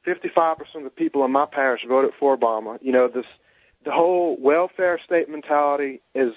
Fifty-five 0.03 0.57
percent 0.57 0.77
of 0.77 0.83
the 0.83 0.89
people 0.89 1.23
in 1.23 1.31
my 1.31 1.45
parish 1.45 1.85
voted 1.87 2.11
for 2.19 2.37
Obama. 2.37 2.77
You 2.81 2.91
know, 2.91 3.07
this 3.07 3.25
the 3.85 3.91
whole 3.91 4.35
welfare 4.37 4.99
state 5.03 5.29
mentality 5.29 6.01
is 6.13 6.33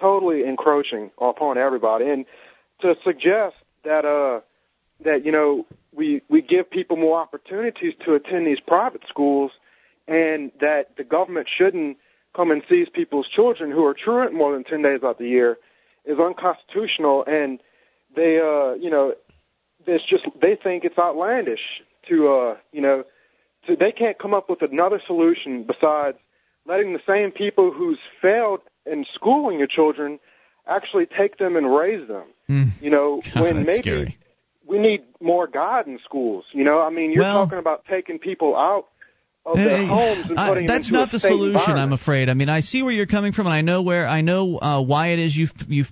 totally 0.00 0.44
encroaching 0.44 1.10
upon 1.20 1.58
everybody. 1.58 2.08
And 2.08 2.26
to 2.80 2.96
suggest 3.04 3.56
that 3.84 4.04
uh 4.04 4.40
that 5.00 5.24
you 5.24 5.32
know 5.32 5.66
we 5.92 6.22
we 6.28 6.40
give 6.42 6.70
people 6.70 6.96
more 6.96 7.18
opportunities 7.18 7.94
to 8.04 8.14
attend 8.14 8.46
these 8.46 8.60
private 8.60 9.02
schools 9.08 9.52
and 10.06 10.52
that 10.60 10.96
the 10.96 11.04
government 11.04 11.48
shouldn't 11.48 11.98
come 12.34 12.50
and 12.50 12.62
seize 12.68 12.88
people's 12.88 13.28
children 13.28 13.70
who 13.70 13.84
are 13.86 13.94
truant 13.94 14.32
more 14.34 14.52
than 14.52 14.64
10 14.64 14.82
days 14.82 15.02
out 15.02 15.18
the 15.18 15.28
year 15.28 15.58
is 16.04 16.18
unconstitutional 16.18 17.24
and 17.26 17.60
they 18.14 18.38
uh 18.38 18.74
you 18.74 18.90
know 18.90 19.14
it's 19.86 20.04
just 20.04 20.24
they 20.40 20.56
think 20.56 20.84
it's 20.84 20.98
outlandish 20.98 21.82
to 22.08 22.28
uh 22.32 22.56
you 22.72 22.80
know 22.80 23.04
to, 23.66 23.76
they 23.76 23.92
can't 23.92 24.18
come 24.18 24.34
up 24.34 24.48
with 24.50 24.62
another 24.62 25.00
solution 25.06 25.62
besides 25.64 26.18
letting 26.66 26.92
the 26.92 27.00
same 27.06 27.30
people 27.30 27.70
who's 27.70 27.98
failed 28.20 28.60
in 28.86 29.04
schooling 29.14 29.58
your 29.58 29.66
children 29.68 30.18
actually 30.66 31.06
take 31.06 31.36
them 31.38 31.56
and 31.56 31.74
raise 31.74 32.06
them. 32.08 32.24
Mm. 32.48 32.72
You 32.80 32.90
know, 32.90 33.20
God, 33.34 33.42
when 33.42 33.64
maybe 33.64 33.82
scary. 33.82 34.18
we 34.66 34.78
need 34.78 35.02
more 35.20 35.46
God 35.46 35.86
in 35.86 35.98
schools. 36.04 36.44
You 36.52 36.64
know, 36.64 36.80
I 36.80 36.88
mean, 36.90 37.10
you're 37.10 37.22
Well- 37.22 37.44
talking 37.44 37.58
about 37.58 37.84
taking 37.86 38.18
people 38.18 38.56
out 38.56 38.88
Hey, 39.52 39.86
homes 39.86 40.30
and 40.30 40.38
I- 40.38 40.48
putting 40.48 40.66
them 40.66 40.74
that's 40.74 40.90
not 40.90 41.10
the 41.12 41.20
solution, 41.20 41.76
I'm 41.76 41.92
afraid. 41.92 42.28
I 42.30 42.34
mean, 42.34 42.48
I 42.48 42.60
see 42.60 42.82
where 42.82 42.92
you're 42.92 43.06
coming 43.06 43.32
from, 43.32 43.46
and 43.46 43.54
I 43.54 43.60
know 43.60 43.82
where 43.82 44.06
I 44.06 44.22
know 44.22 44.58
uh, 44.58 44.82
why 44.82 45.08
it 45.08 45.18
is 45.18 45.36
you 45.36 45.48
you 45.68 45.84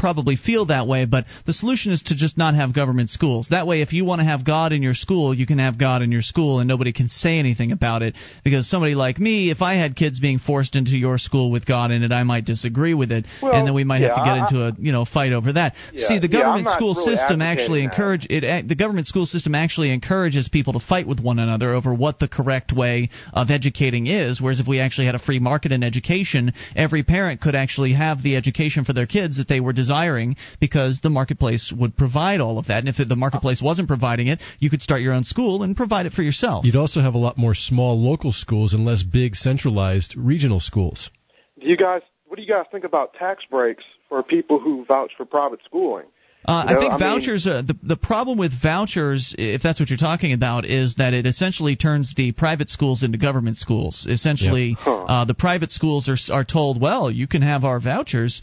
probably 0.00 0.36
feel 0.36 0.66
that 0.66 0.86
way. 0.86 1.04
But 1.04 1.26
the 1.46 1.52
solution 1.52 1.92
is 1.92 2.02
to 2.04 2.16
just 2.16 2.36
not 2.38 2.54
have 2.54 2.74
government 2.74 3.10
schools. 3.10 3.48
That 3.50 3.66
way, 3.66 3.82
if 3.82 3.92
you 3.92 4.04
want 4.04 4.20
to 4.20 4.24
have 4.24 4.44
God 4.44 4.72
in 4.72 4.82
your 4.82 4.94
school, 4.94 5.34
you 5.34 5.46
can 5.46 5.58
have 5.58 5.78
God 5.78 6.02
in 6.02 6.10
your 6.10 6.22
school, 6.22 6.58
and 6.58 6.66
nobody 6.66 6.92
can 6.92 7.08
say 7.08 7.38
anything 7.38 7.70
about 7.70 8.02
it. 8.02 8.14
Because 8.42 8.68
somebody 8.68 8.94
like 8.94 9.18
me, 9.18 9.50
if 9.50 9.62
I 9.62 9.74
had 9.74 9.94
kids 9.94 10.18
being 10.18 10.38
forced 10.38 10.74
into 10.74 10.92
your 10.96 11.18
school 11.18 11.50
with 11.50 11.66
God 11.66 11.90
in 11.90 12.02
it, 12.02 12.10
I 12.12 12.22
might 12.24 12.44
disagree 12.46 12.94
with 12.94 13.12
it, 13.12 13.26
Well, 13.42 13.52
and 13.52 13.66
then 13.66 13.74
we 13.74 13.84
might 13.84 14.02
have 14.02 14.16
to 14.16 14.24
get 14.24 14.34
I- 14.34 14.46
into 14.48 14.62
a 14.66 14.72
you 14.78 14.92
know 14.92 15.04
fight 15.04 15.32
over 15.32 15.52
that. 15.52 15.74
Yeah, 15.92 16.08
see, 16.08 16.18
the 16.18 16.28
government 16.28 16.64
not 16.64 16.76
school 16.76 16.94
really 16.94 17.16
system 17.16 17.42
actually 17.42 17.80
that. 17.80 17.92
encourage 17.92 18.26
it. 18.30 18.42
Eh, 18.42 18.62
the 18.66 18.74
government 18.74 19.06
school 19.06 19.26
system 19.26 19.54
actually 19.54 19.90
encourages 19.92 20.48
people 20.48 20.72
to 20.72 20.80
fight 20.80 21.06
with 21.06 21.20
one 21.20 21.38
another 21.38 21.74
over 21.74 21.92
what 21.94 22.18
the 22.18 22.28
correct 22.28 22.72
way 22.72 23.10
of 23.34 23.50
educating 23.50 24.06
is. 24.06 24.40
Whereas 24.40 24.60
if 24.60 24.66
we 24.66 24.80
actually 24.80 25.06
had 25.06 25.14
a 25.14 25.18
free 25.18 25.38
market 25.38 25.72
in 25.72 25.82
education, 25.82 26.52
every 26.74 27.02
parent 27.02 27.40
could 27.40 27.54
actually 27.54 27.92
have 27.92 28.22
the 28.22 28.36
education 28.36 28.84
for 28.84 28.92
their 28.94 29.06
kids 29.06 29.36
that 29.36 29.48
they 29.48 29.60
were 29.60 29.72
desiring 29.90 30.36
because 30.60 31.00
the 31.02 31.10
marketplace 31.10 31.72
would 31.76 31.96
provide 31.96 32.40
all 32.40 32.58
of 32.58 32.66
that. 32.68 32.78
And 32.78 32.88
if 32.88 32.96
the 32.96 33.16
marketplace 33.16 33.60
wasn't 33.60 33.88
providing 33.88 34.28
it, 34.28 34.38
you 34.60 34.70
could 34.70 34.82
start 34.82 35.00
your 35.00 35.12
own 35.14 35.24
school 35.24 35.62
and 35.62 35.76
provide 35.76 36.06
it 36.06 36.12
for 36.12 36.22
yourself. 36.22 36.64
You'd 36.64 36.76
also 36.76 37.00
have 37.00 37.14
a 37.14 37.18
lot 37.18 37.36
more 37.36 37.54
small 37.54 38.00
local 38.00 38.32
schools 38.32 38.72
and 38.72 38.84
less 38.84 39.02
big 39.02 39.34
centralized 39.34 40.14
regional 40.16 40.60
schools. 40.60 41.10
Do 41.60 41.66
you 41.68 41.76
guys, 41.76 42.02
what 42.26 42.36
do 42.36 42.42
you 42.42 42.48
guys 42.48 42.66
think 42.70 42.84
about 42.84 43.14
tax 43.14 43.44
breaks 43.50 43.84
for 44.08 44.22
people 44.22 44.60
who 44.60 44.84
vouch 44.84 45.12
for 45.16 45.24
private 45.26 45.60
schooling? 45.66 46.06
Uh, 46.46 46.64
You 46.68 46.74
know, 46.74 46.78
I 46.78 46.80
think 46.80 46.92
I 46.92 46.96
mean- 46.96 47.08
vouchers. 47.08 47.46
uh, 47.46 47.60
the 47.70 47.76
the 47.82 47.96
problem 47.96 48.38
with 48.38 48.52
vouchers, 48.62 49.34
if 49.36 49.60
that's 49.62 49.78
what 49.78 49.90
you're 49.90 49.98
talking 50.10 50.32
about, 50.32 50.64
is 50.64 50.94
that 50.94 51.12
it 51.12 51.26
essentially 51.26 51.76
turns 51.76 52.14
the 52.14 52.32
private 52.32 52.70
schools 52.70 53.02
into 53.02 53.18
government 53.18 53.58
schools. 53.58 54.06
Essentially, 54.08 54.74
Huh. 54.78 55.04
uh, 55.04 55.24
the 55.26 55.34
private 55.34 55.70
schools 55.70 56.08
are 56.08 56.16
are 56.38 56.44
told, 56.44 56.80
well, 56.80 57.10
you 57.10 57.26
can 57.26 57.42
have 57.42 57.62
our 57.64 57.78
vouchers 57.78 58.40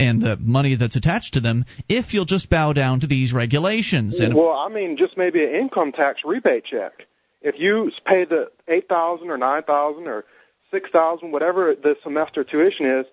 and 0.00 0.22
the 0.22 0.36
money 0.36 0.76
that's 0.76 0.96
attached 0.96 1.34
to 1.34 1.40
them 1.40 1.64
if 1.88 2.14
you'll 2.14 2.24
just 2.24 2.48
bow 2.48 2.72
down 2.72 3.00
to 3.00 3.06
these 3.06 3.32
regulations. 3.32 4.20
And 4.20 4.34
well, 4.34 4.52
I 4.52 4.68
mean, 4.68 4.96
just 4.96 5.16
maybe 5.16 5.44
an 5.44 5.50
income 5.50 5.92
tax 5.92 6.22
rebate 6.24 6.64
check. 6.64 7.06
If 7.42 7.58
you 7.58 7.90
pay 8.04 8.24
the 8.24 8.50
eight 8.66 8.88
thousand 8.88 9.30
or 9.30 9.38
nine 9.38 9.62
thousand 9.62 10.06
or 10.06 10.24
six 10.70 10.90
thousand, 10.90 11.32
whatever 11.32 11.74
the 11.74 11.96
semester 12.02 12.44
tuition 12.44 12.86
is, 12.86 13.06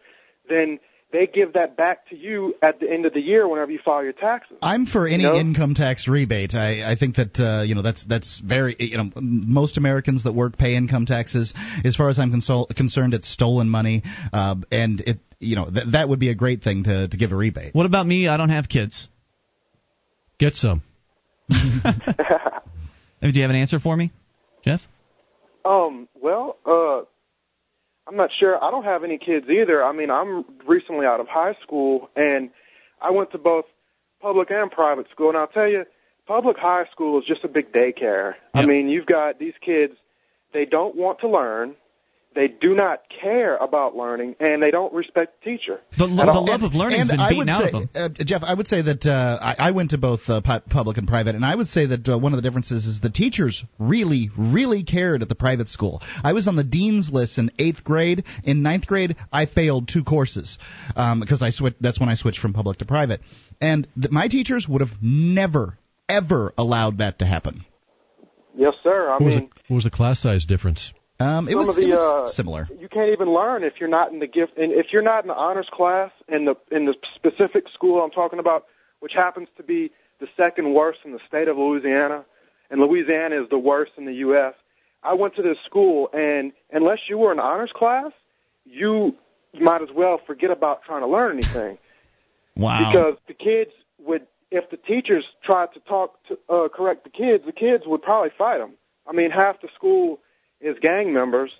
then 0.49 0.79
they 1.15 1.27
give 1.27 1.53
that 1.53 1.77
back 1.77 2.09
to 2.09 2.15
you 2.17 2.55
at 2.61 2.79
the 2.79 2.91
end 2.91 3.05
of 3.05 3.13
the 3.13 3.21
year 3.21 3.47
whenever 3.47 3.71
you 3.71 3.79
file 3.83 4.03
your 4.03 4.13
taxes. 4.13 4.57
I'm 4.61 4.85
for 4.85 5.07
any 5.07 5.23
You 5.23 5.29
know? 5.29 5.35
income 5.39 5.73
tax 5.73 6.07
rebate. 6.07 6.53
I, 6.53 6.91
I 6.91 6.95
think 6.95 7.15
that 7.15 7.39
uh, 7.39 7.63
you 7.63 7.73
know 7.75 7.81
that's 7.81 8.05
that's 8.05 8.39
very 8.39 8.75
you 8.79 8.97
know 8.97 9.09
most 9.15 9.77
Americans 9.77 10.23
that 10.23 10.33
work 10.33 10.57
pay 10.57 10.75
income 10.75 11.05
taxes. 11.05 11.53
As 11.83 11.95
far 11.95 12.09
as 12.09 12.19
I'm 12.19 12.31
consol- 12.31 12.73
concerned, 12.75 13.13
it's 13.13 13.29
stolen 13.29 13.69
money, 13.69 14.03
uh, 14.33 14.55
and 14.71 14.99
it 15.01 15.17
you 15.39 15.55
know 15.55 15.69
th- 15.69 15.87
that 15.93 16.09
would 16.09 16.19
be 16.19 16.29
a 16.29 16.35
great 16.35 16.61
thing 16.61 16.83
to 16.83 17.07
to 17.07 17.17
give 17.17 17.31
a 17.31 17.35
rebate. 17.35 17.73
what 17.73 17.85
about 17.85 18.05
me? 18.05 18.27
I 18.27 18.35
don't 18.37 18.49
have 18.49 18.67
kids. 18.67 19.07
Get 20.37 20.53
some. 20.55 20.83
Do 21.49 21.55
you 23.21 23.41
have 23.41 23.49
an 23.51 23.55
answer 23.55 23.79
for 23.79 23.95
me, 23.95 24.11
Jeff? 24.63 24.81
Um, 25.63 26.07
well, 26.21 26.57
uh, 26.65 27.01
I'm 28.07 28.15
not 28.15 28.31
sure. 28.31 28.63
I 28.63 28.71
don't 28.71 28.83
have 28.83 29.03
any 29.03 29.17
kids 29.17 29.49
either. 29.49 29.83
I 29.83 29.91
mean, 29.91 30.11
I'm 30.11 30.45
recently 30.65 31.05
out 31.05 31.19
of 31.19 31.27
high 31.27 31.55
school, 31.63 32.09
and 32.15 32.51
I 33.01 33.11
went 33.11 33.31
to 33.31 33.37
both 33.37 33.65
public 34.21 34.51
and 34.51 34.71
private 34.71 35.09
school. 35.09 35.29
And 35.29 35.37
I'll 35.37 35.47
tell 35.47 35.67
you, 35.67 35.85
public 36.27 36.57
high 36.57 36.85
school 36.91 37.19
is 37.19 37.25
just 37.25 37.43
a 37.43 37.47
big 37.47 37.71
daycare. 37.71 38.35
I 38.53 38.65
mean, 38.65 38.89
you've 38.89 39.05
got 39.05 39.39
these 39.39 39.55
kids, 39.59 39.95
they 40.53 40.65
don't 40.65 40.95
want 40.95 41.19
to 41.19 41.27
learn, 41.27 41.75
they 42.35 42.49
do 42.49 42.75
not 42.75 43.01
care 43.21 43.55
about 43.55 43.95
learning, 43.95 44.35
and 44.39 44.61
they 44.61 44.69
don't 44.69 44.93
respect 44.93 45.41
the 45.43 45.51
teacher. 45.51 45.79
The, 45.97 46.05
lo- 46.05 46.25
the 46.25 46.31
all. 46.31 46.45
love 46.45 46.63
of 46.63 46.73
learning 46.73 46.99
has 46.99 47.07
been 47.07 47.19
I 47.19 47.29
beaten 47.29 47.49
out 47.49 47.61
say, 47.61 47.67
of 47.67 47.93
them. 47.93 48.13
Uh, 48.19 48.23
Jeff, 48.25 48.43
I 48.43 48.53
would 48.53 48.67
say 48.67 48.81
that 48.81 49.05
uh, 49.05 49.39
I, 49.41 49.69
I 49.69 49.71
went 49.71 49.91
to 49.91 49.97
both 49.97 50.19
uh, 50.27 50.41
pu- 50.41 50.69
public 50.69 50.97
and 50.97 51.07
private, 51.07 51.35
and 51.35 51.45
I 51.45 51.55
would 51.55 51.67
say 51.67 51.85
that 51.87 52.07
uh, 52.07 52.19
one 52.19 52.33
of 52.33 52.37
the 52.37 52.41
differences 52.41 52.85
is 52.85 52.99
the 52.99 53.09
teachers 53.09 53.63
really, 53.79 54.29
really 54.37 54.83
cared 54.83 55.21
at 55.21 55.29
the 55.29 55.35
private 55.35 55.69
school. 55.69 56.01
I 56.23 56.33
was 56.33 56.47
on 56.47 56.55
the 56.57 56.63
dean's 56.63 57.09
list 57.09 57.37
in 57.37 57.51
eighth 57.57 57.83
grade. 57.83 58.25
In 58.43 58.61
ninth 58.61 58.85
grade, 58.85 59.15
I 59.31 59.45
failed 59.45 59.87
two 59.87 60.03
courses 60.03 60.59
um, 60.95 61.21
because 61.21 61.41
I 61.41 61.49
switched. 61.51 61.81
That's 61.81 61.99
when 61.99 62.09
I 62.09 62.15
switched 62.15 62.39
from 62.39 62.53
public 62.53 62.79
to 62.79 62.85
private, 62.85 63.21
and 63.61 63.87
th- 63.99 64.11
my 64.11 64.27
teachers 64.27 64.67
would 64.67 64.81
have 64.81 64.91
never, 65.01 65.77
ever 66.09 66.53
allowed 66.57 66.97
that 66.97 67.19
to 67.19 67.25
happen. 67.25 67.65
Yes, 68.57 68.73
sir. 68.83 69.09
I 69.09 69.13
What 69.13 69.23
was, 69.23 69.35
mean, 69.35 69.49
the, 69.49 69.61
what 69.67 69.75
was 69.75 69.83
the 69.85 69.89
class 69.89 70.21
size 70.21 70.45
difference? 70.45 70.91
Um, 71.19 71.47
it 71.47 71.51
some 71.51 71.67
was, 71.67 71.75
the 71.75 71.81
it 71.83 71.89
was 71.89 71.97
uh, 71.97 72.27
similar. 72.29 72.67
You 72.77 72.89
can't 72.89 73.11
even 73.11 73.31
learn 73.33 73.63
if 73.63 73.79
you're 73.79 73.89
not 73.89 74.11
in 74.11 74.19
the 74.19 74.27
gift, 74.27 74.57
and 74.57 74.71
if 74.71 74.91
you're 74.91 75.01
not 75.01 75.23
in 75.23 75.27
the 75.29 75.35
honors 75.35 75.69
class 75.71 76.11
in 76.27 76.45
the 76.45 76.55
in 76.71 76.85
the 76.85 76.95
specific 77.15 77.69
school 77.69 78.03
I'm 78.03 78.11
talking 78.11 78.39
about, 78.39 78.65
which 78.99 79.13
happens 79.13 79.47
to 79.57 79.63
be 79.63 79.91
the 80.19 80.27
second 80.35 80.73
worst 80.73 80.99
in 81.05 81.13
the 81.13 81.19
state 81.27 81.47
of 81.47 81.57
Louisiana, 81.57 82.25
and 82.69 82.81
Louisiana 82.81 83.41
is 83.41 83.49
the 83.49 83.57
worst 83.57 83.93
in 83.97 84.05
the 84.05 84.13
U.S. 84.15 84.55
I 85.03 85.13
went 85.13 85.35
to 85.35 85.41
this 85.41 85.57
school, 85.65 86.09
and 86.13 86.51
unless 86.71 87.07
you 87.07 87.17
were 87.17 87.31
in 87.31 87.39
honors 87.39 87.71
class, 87.71 88.11
you 88.65 89.15
might 89.53 89.81
as 89.81 89.91
well 89.91 90.17
forget 90.17 90.51
about 90.51 90.83
trying 90.83 91.01
to 91.01 91.07
learn 91.07 91.37
anything 91.37 91.77
Wow. 92.57 92.91
because 92.91 93.17
the 93.27 93.33
kids 93.33 93.71
would 93.99 94.27
if 94.51 94.69
the 94.69 94.77
teachers 94.77 95.25
tried 95.43 95.73
to 95.73 95.79
talk 95.81 96.21
to 96.27 96.37
uh, 96.49 96.67
correct 96.67 97.03
the 97.05 97.09
kids, 97.09 97.45
the 97.45 97.51
kids 97.53 97.85
would 97.87 98.01
probably 98.01 98.31
fight 98.37 98.57
them. 98.57 98.73
I 99.07 99.13
mean, 99.13 99.31
half 99.31 99.61
the 99.61 99.69
school 99.75 100.19
is 100.61 100.77
gang 100.81 101.13
members, 101.13 101.51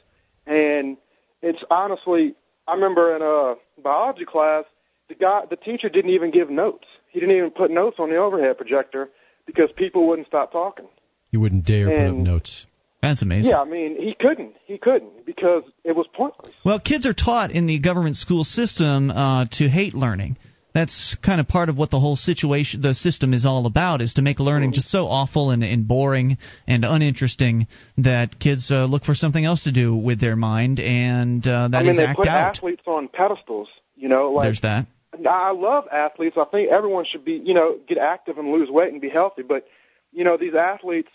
and 0.46 0.98
it's 1.42 1.64
honestly. 1.70 2.36
I 2.68 2.74
remember 2.74 3.16
in 3.16 3.22
a 3.22 3.82
biology 3.82 4.26
class, 4.26 4.66
the 5.08 5.14
guy, 5.16 5.42
the 5.48 5.56
teacher 5.56 5.88
didn't 5.88 6.12
even 6.12 6.32
give 6.32 6.50
notes. 6.50 6.88
He 7.12 7.20
didn't 7.20 7.36
even 7.36 7.52
put 7.52 7.70
notes 7.70 7.98
on 8.00 8.10
the 8.10 8.16
overhead 8.16 8.58
projector 8.58 9.10
because 9.46 9.70
people 9.76 10.08
wouldn't 10.08 10.28
stop 10.28 10.52
talking. 10.52 10.88
He 11.30 11.38
wouldn't 11.38 11.66
dare 11.66 11.86
put 11.88 12.08
up 12.08 12.16
notes. 12.16 12.66
That's 13.02 13.22
amazing. 13.22 13.52
Yeah, 13.52 13.62
I 13.62 13.66
mean, 13.66 14.02
he 14.02 14.16
couldn't. 14.20 14.56
He 14.66 14.80
couldn't 14.80 15.28
because 15.28 15.64
it 15.84 15.96
was 15.96 16.08
pointless. 16.12 16.54
Well, 16.64 16.80
kids 16.80 17.06
are 17.06 17.14
taught 17.14 17.52
in 17.52 17.68
the 17.68 17.78
government 17.78 18.16
school 18.16 18.44
system 18.44 19.12
uh, 19.12 19.46
to 19.52 19.70
hate 19.70 19.94
learning. 19.94 20.38
That's 20.76 21.16
kind 21.24 21.40
of 21.40 21.48
part 21.48 21.70
of 21.70 21.78
what 21.78 21.90
the 21.90 22.02
whole 22.02 22.18
situation, 22.18 22.82
the 22.82 22.94
system 22.94 23.34
is 23.34 23.46
all 23.46 23.66
about, 23.66 24.02
is 24.02 24.14
to 24.16 24.22
make 24.22 24.40
learning 24.40 24.74
just 24.74 24.90
so 24.90 25.08
awful 25.08 25.52
and, 25.52 25.64
and 25.64 25.88
boring 25.88 26.38
and 26.68 26.84
uninteresting 26.84 27.68
that 27.98 28.40
kids 28.40 28.70
uh, 28.70 28.84
look 28.84 29.06
for 29.06 29.16
something 29.16 29.46
else 29.46 29.64
to 29.64 29.72
do 29.72 29.96
with 29.96 30.20
their 30.20 30.36
mind, 30.36 30.82
and 30.82 31.48
uh, 31.48 31.70
that 31.70 31.78
I 31.78 31.82
mean, 31.82 31.92
is 31.92 31.98
they 31.98 32.04
act 32.04 32.18
put 32.18 32.28
out. 32.28 32.58
athletes 32.58 32.84
on 32.86 33.08
pedestals. 33.08 33.70
You 33.96 34.10
know, 34.10 34.32
like 34.32 34.48
There's 34.48 34.62
that. 34.62 34.88
I 35.26 35.52
love 35.52 35.86
athletes. 35.92 36.36
I 36.38 36.44
think 36.44 36.70
everyone 36.70 37.06
should 37.06 37.24
be, 37.24 37.42
you 37.44 37.54
know, 37.54 37.80
get 37.88 37.98
active 37.98 38.38
and 38.38 38.52
lose 38.52 38.70
weight 38.70 38.92
and 38.92 39.02
be 39.02 39.08
healthy. 39.08 39.44
But, 39.44 39.66
you 40.12 40.26
know, 40.26 40.36
these 40.36 40.56
athletes 40.56 41.10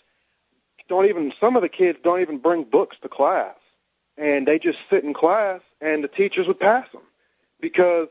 don't 0.89 1.05
even, 1.05 1.31
some 1.39 1.55
of 1.55 1.61
the 1.61 1.69
kids 1.69 1.99
don't 2.03 2.21
even 2.21 2.39
bring 2.39 2.63
books 2.63 2.97
to 3.03 3.09
class. 3.09 3.55
And 4.17 4.47
they 4.47 4.57
just 4.57 4.79
sit 4.89 5.03
in 5.03 5.13
class 5.13 5.61
and 5.79 6.03
the 6.03 6.07
teachers 6.07 6.47
would 6.47 6.59
pass 6.59 6.91
them 6.91 7.03
because 7.59 8.07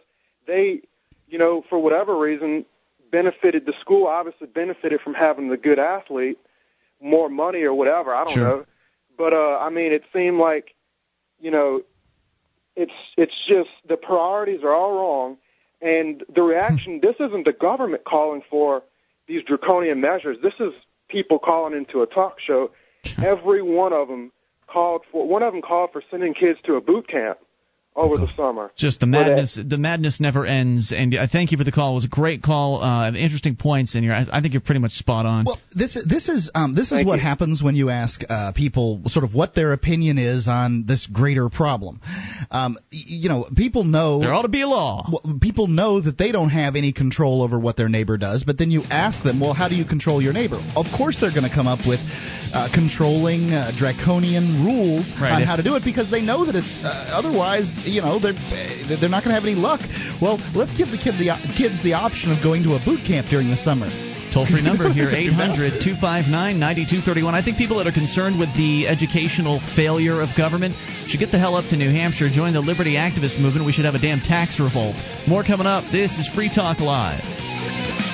they, 0.46 0.82
you 1.30 1.38
know, 1.38 1.64
for 1.68 1.78
whatever 1.78 2.16
reason, 2.16 2.64
benefited, 3.10 3.66
the 3.66 3.74
school 3.80 4.06
obviously 4.06 4.46
benefited 4.46 5.00
from 5.00 5.14
having 5.14 5.48
the 5.48 5.56
good 5.56 5.78
athlete, 5.78 6.38
more 7.00 7.28
money 7.28 7.62
or 7.62 7.72
whatever. 7.74 8.14
I 8.14 8.24
don't 8.24 8.34
Sure. 8.34 8.44
know. 8.44 8.66
But, 9.16 9.32
uh, 9.32 9.58
I 9.58 9.70
mean, 9.70 9.92
it 9.92 10.04
seemed 10.12 10.38
like, 10.38 10.74
you 11.40 11.50
know, 11.50 11.82
it's 12.76 12.92
it's 13.16 13.34
just 13.46 13.70
the 13.86 13.96
priorities 13.96 14.62
are 14.62 14.72
all 14.72 14.92
wrong 14.92 15.36
and 15.82 16.22
the 16.32 16.42
reaction 16.42 17.00
this 17.00 17.16
isn't 17.18 17.44
the 17.44 17.52
government 17.52 18.04
calling 18.04 18.42
for 18.48 18.82
these 19.26 19.42
draconian 19.42 20.00
measures 20.00 20.38
this 20.42 20.54
is 20.60 20.72
people 21.08 21.38
calling 21.38 21.74
into 21.74 22.00
a 22.02 22.06
talk 22.06 22.38
show 22.38 22.70
every 23.22 23.60
one 23.60 23.92
of 23.92 24.08
them 24.08 24.30
called 24.66 25.02
for 25.10 25.26
one 25.26 25.42
of 25.42 25.52
them 25.52 25.62
called 25.62 25.90
for 25.92 26.02
sending 26.10 26.32
kids 26.32 26.60
to 26.62 26.76
a 26.76 26.80
boot 26.80 27.08
camp 27.08 27.38
over 27.96 28.16
the 28.16 28.28
summer. 28.36 28.70
Just 28.76 29.00
the 29.00 29.06
madness. 29.06 29.58
The 29.62 29.78
madness 29.78 30.20
never 30.20 30.46
ends. 30.46 30.92
And 30.96 31.16
I 31.18 31.26
thank 31.26 31.52
you 31.52 31.58
for 31.58 31.64
the 31.64 31.72
call. 31.72 31.92
It 31.92 31.94
was 31.96 32.04
a 32.04 32.08
great 32.08 32.42
call. 32.42 32.82
Uh, 32.82 33.12
interesting 33.12 33.56
points, 33.56 33.94
and 33.94 34.04
you're. 34.04 34.14
I 34.14 34.40
think 34.40 34.54
you're 34.54 34.60
pretty 34.60 34.80
much 34.80 34.92
spot 34.92 35.26
on. 35.26 35.44
Well, 35.44 35.58
this 35.74 35.98
this 36.08 36.28
is 36.28 36.50
um, 36.54 36.74
this 36.74 36.90
Thank 36.90 37.02
is 37.02 37.06
what 37.06 37.16
you. 37.16 37.22
happens 37.22 37.62
when 37.62 37.74
you 37.74 37.90
ask 37.90 38.20
uh, 38.28 38.52
people 38.52 39.02
sort 39.06 39.24
of 39.24 39.34
what 39.34 39.54
their 39.54 39.72
opinion 39.72 40.18
is 40.18 40.46
on 40.48 40.84
this 40.86 41.06
greater 41.06 41.48
problem. 41.48 42.00
Um, 42.50 42.78
you 42.90 43.28
know, 43.28 43.46
people 43.56 43.84
know 43.84 44.20
there 44.20 44.32
ought 44.32 44.42
to 44.42 44.48
be 44.48 44.62
a 44.62 44.68
law. 44.68 45.06
well, 45.10 45.38
people 45.40 45.66
know 45.66 46.00
that 46.00 46.16
they 46.16 46.32
don't 46.32 46.50
have 46.50 46.76
any 46.76 46.92
control 46.92 47.42
over 47.42 47.58
what 47.58 47.76
their 47.76 47.88
neighbor 47.88 48.16
does, 48.16 48.44
but 48.44 48.56
then 48.56 48.70
you 48.70 48.82
ask 48.90 49.22
them, 49.22 49.40
well, 49.40 49.52
how 49.52 49.68
do 49.68 49.74
you 49.74 49.84
control 49.84 50.22
your 50.22 50.32
neighbor? 50.32 50.60
Of 50.76 50.86
course, 50.96 51.18
they're 51.20 51.34
going 51.34 51.48
to 51.48 51.54
come 51.54 51.66
up 51.66 51.80
with 51.86 52.00
uh, 52.52 52.68
controlling 52.72 53.52
uh, 53.52 53.72
draconian 53.76 54.64
rules 54.64 55.12
Right, 55.20 55.32
on 55.32 55.42
if- 55.42 55.48
how 55.48 55.56
to 55.56 55.62
do 55.62 55.76
it 55.76 55.84
because 55.84 56.10
they 56.10 56.20
know 56.22 56.44
that 56.46 56.54
it's 56.56 56.80
uh, 56.82 57.10
otherwise, 57.14 57.78
you 57.84 58.00
know, 58.02 58.18
they're 58.18 58.34
they're 58.88 59.08
not 59.08 59.22
going 59.24 59.34
to 59.34 59.38
have 59.38 59.44
any 59.44 59.54
luck. 59.54 59.80
Well, 60.20 60.38
let's 60.54 60.74
give 60.74 60.88
the 60.90 60.98
kid 60.98 61.14
the 61.18 61.30
kids 61.56 61.82
the 61.82 61.94
option 61.94 62.30
of 62.32 62.42
going 62.42 62.62
to 62.64 62.74
a 62.74 62.80
boot 62.84 63.00
camp 63.06 63.28
during 63.28 63.50
the 63.50 63.56
summer. 63.56 63.88
Toll 64.32 64.46
free 64.46 64.62
number 64.62 64.92
here 64.94 65.10
800 65.10 65.82
259 65.82 66.30
9231. 66.30 67.34
I 67.34 67.42
think 67.42 67.58
people 67.58 67.78
that 67.78 67.86
are 67.86 67.92
concerned 67.92 68.38
with 68.38 68.50
the 68.56 68.86
educational 68.86 69.58
failure 69.74 70.22
of 70.22 70.30
government 70.38 70.74
should 71.10 71.18
get 71.18 71.32
the 71.32 71.38
hell 71.38 71.56
up 71.56 71.66
to 71.70 71.76
New 71.76 71.90
Hampshire, 71.90 72.30
join 72.30 72.52
the 72.52 72.60
liberty 72.62 72.94
activist 72.94 73.40
movement. 73.40 73.66
We 73.66 73.72
should 73.72 73.84
have 73.86 73.94
a 73.98 74.02
damn 74.02 74.20
tax 74.20 74.60
revolt. 74.60 74.96
More 75.26 75.42
coming 75.42 75.66
up. 75.66 75.82
This 75.90 76.14
is 76.18 76.28
Free 76.34 76.48
Talk 76.48 76.78
Live. 76.78 78.09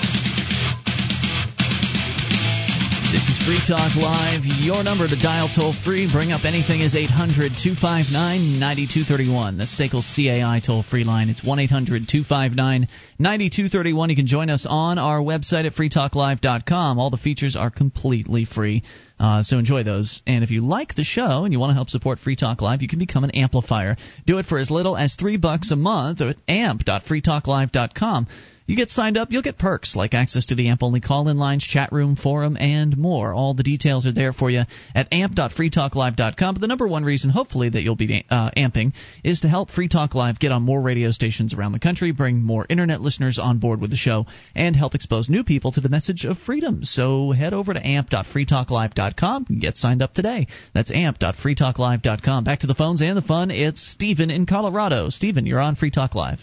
Free 3.47 3.63
Talk 3.65 3.95
Live. 3.95 4.41
Your 4.45 4.83
number 4.83 5.07
to 5.07 5.15
dial 5.15 5.49
toll 5.49 5.73
free, 5.85 6.11
bring 6.13 6.33
up 6.33 6.45
anything 6.45 6.81
is 6.81 6.97
800 6.97 7.53
259 7.55 8.59
9231. 8.59 9.59
That's 9.59 9.79
SACL's 9.79 10.13
CAI 10.17 10.61
toll 10.67 10.83
free 10.83 11.05
line. 11.05 11.29
It's 11.29 11.45
1 11.45 11.61
800 11.61 12.09
259 12.09 12.89
9231. 13.21 14.11
You 14.11 14.17
can 14.17 14.27
join 14.27 14.51
us 14.51 14.67
on 14.69 14.99
our 14.99 15.21
website 15.21 15.65
at 15.65 15.75
freetalklive.com. 15.75 16.99
All 16.99 17.11
the 17.11 17.19
features 17.19 17.55
are 17.55 17.71
completely 17.71 18.47
free. 18.47 18.83
Uh, 19.21 19.45
so 19.45 19.61
enjoy 19.61 19.85
those. 19.85 20.23
And 20.27 20.43
if 20.43 20.51
you 20.51 20.67
like 20.67 20.97
the 20.97 21.05
show 21.05 21.45
and 21.45 21.53
you 21.53 21.61
want 21.61 21.71
to 21.71 21.75
help 21.75 21.89
support 21.89 22.19
Free 22.19 22.35
Talk 22.35 22.61
Live, 22.61 22.83
you 22.83 22.89
can 22.89 22.99
become 22.99 23.23
an 23.23 23.31
amplifier. 23.31 23.97
Do 24.27 24.39
it 24.39 24.47
for 24.47 24.59
as 24.59 24.73
little 24.73 24.97
as 24.97 25.15
three 25.15 25.37
bucks 25.37 25.71
a 25.71 25.77
month 25.77 26.21
at 26.21 26.37
amp.freetalklive.com. 26.49 28.27
You 28.69 28.75
get 28.75 28.91
signed 28.91 29.17
up, 29.17 29.31
you'll 29.31 29.43
get 29.43 29.59
perks 29.59 29.95
like 29.95 30.13
access 30.13 30.47
to 30.47 30.57
the 30.57 30.69
AMP 30.69 30.83
only 30.83 31.01
call 31.01 31.29
in 31.29 31.39
lines, 31.39 31.63
chat 31.63 31.93
room, 31.93 32.17
forum, 32.17 32.57
and 32.59 32.97
more. 32.97 33.33
All 33.33 33.55
the 33.55 33.63
details 33.63 34.07
are 34.07 34.13
there 34.13 34.33
for 34.33 34.51
you 34.51 34.63
at 34.93 35.13
amp.freetalklive.com. 35.13 36.55
But 36.55 36.61
the 36.61 36.67
number 36.67 36.89
one 36.89 37.05
reason, 37.05 37.31
hopefully, 37.31 37.69
that 37.69 37.83
you'll 37.83 37.95
be 37.95 38.25
uh, 38.29 38.51
amping 38.57 38.93
is 39.23 39.41
to 39.41 39.49
help 39.49 39.71
Free 39.71 39.87
Talk 39.87 40.17
Live 40.17 40.41
get 40.41 40.51
on 40.51 40.65
more 40.65 40.83
radio 40.83 41.13
stations 41.13 41.55
around 41.55 41.73
the 41.73 41.79
country, 41.79 42.11
bring 42.11 42.43
more 42.43 42.67
internet 42.69 43.01
listeners 43.01 43.39
on 43.39 43.59
board 43.59 43.81
with 43.81 43.91
the 43.91 43.97
show, 43.97 44.27
and 44.57 44.75
help 44.75 44.97
expose 44.97 45.31
new 45.31 45.45
people 45.45 45.71
to 45.71 45.81
the 45.81 45.89
message 45.89 46.25
of 46.25 46.37
freedom. 46.39 46.83
So 46.83 47.31
head 47.31 47.55
over 47.55 47.73
to 47.73 47.87
amp.freetalklive.com 47.87 49.47
and 49.49 49.61
get 49.61 49.77
signed 49.77 50.03
up 50.03 50.13
today. 50.13 50.49
That's 50.75 50.91
amp.freetalklive.com. 50.91 52.43
Back 52.43 52.61
to 52.61 52.67
the 52.67 52.75
phones 52.75 53.01
and 53.01 53.17
the 53.17 53.23
fun. 53.23 53.53
It's 53.53 53.81
Stephen 53.81 54.31
in 54.31 54.45
Colorado. 54.47 55.11
Stephen, 55.11 55.47
you're 55.47 55.61
on 55.61 55.77
Free 55.77 55.93
Talk 55.93 56.17
Live. 56.17 56.41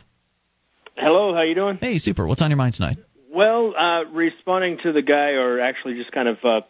Hello, 0.95 1.33
how 1.33 1.41
you 1.41 1.55
doing? 1.55 1.77
Hey, 1.81 1.97
super. 1.97 2.27
What's 2.27 2.41
on 2.41 2.51
your 2.51 2.57
mind 2.57 2.75
tonight? 2.75 2.97
Well, 3.31 3.73
uh, 3.75 4.05
responding 4.11 4.77
to 4.83 4.91
the 4.91 5.01
guy, 5.01 5.31
or 5.31 5.59
actually 5.59 5.95
just 5.95 6.11
kind 6.11 6.27
of 6.27 6.37
uh, 6.43 6.61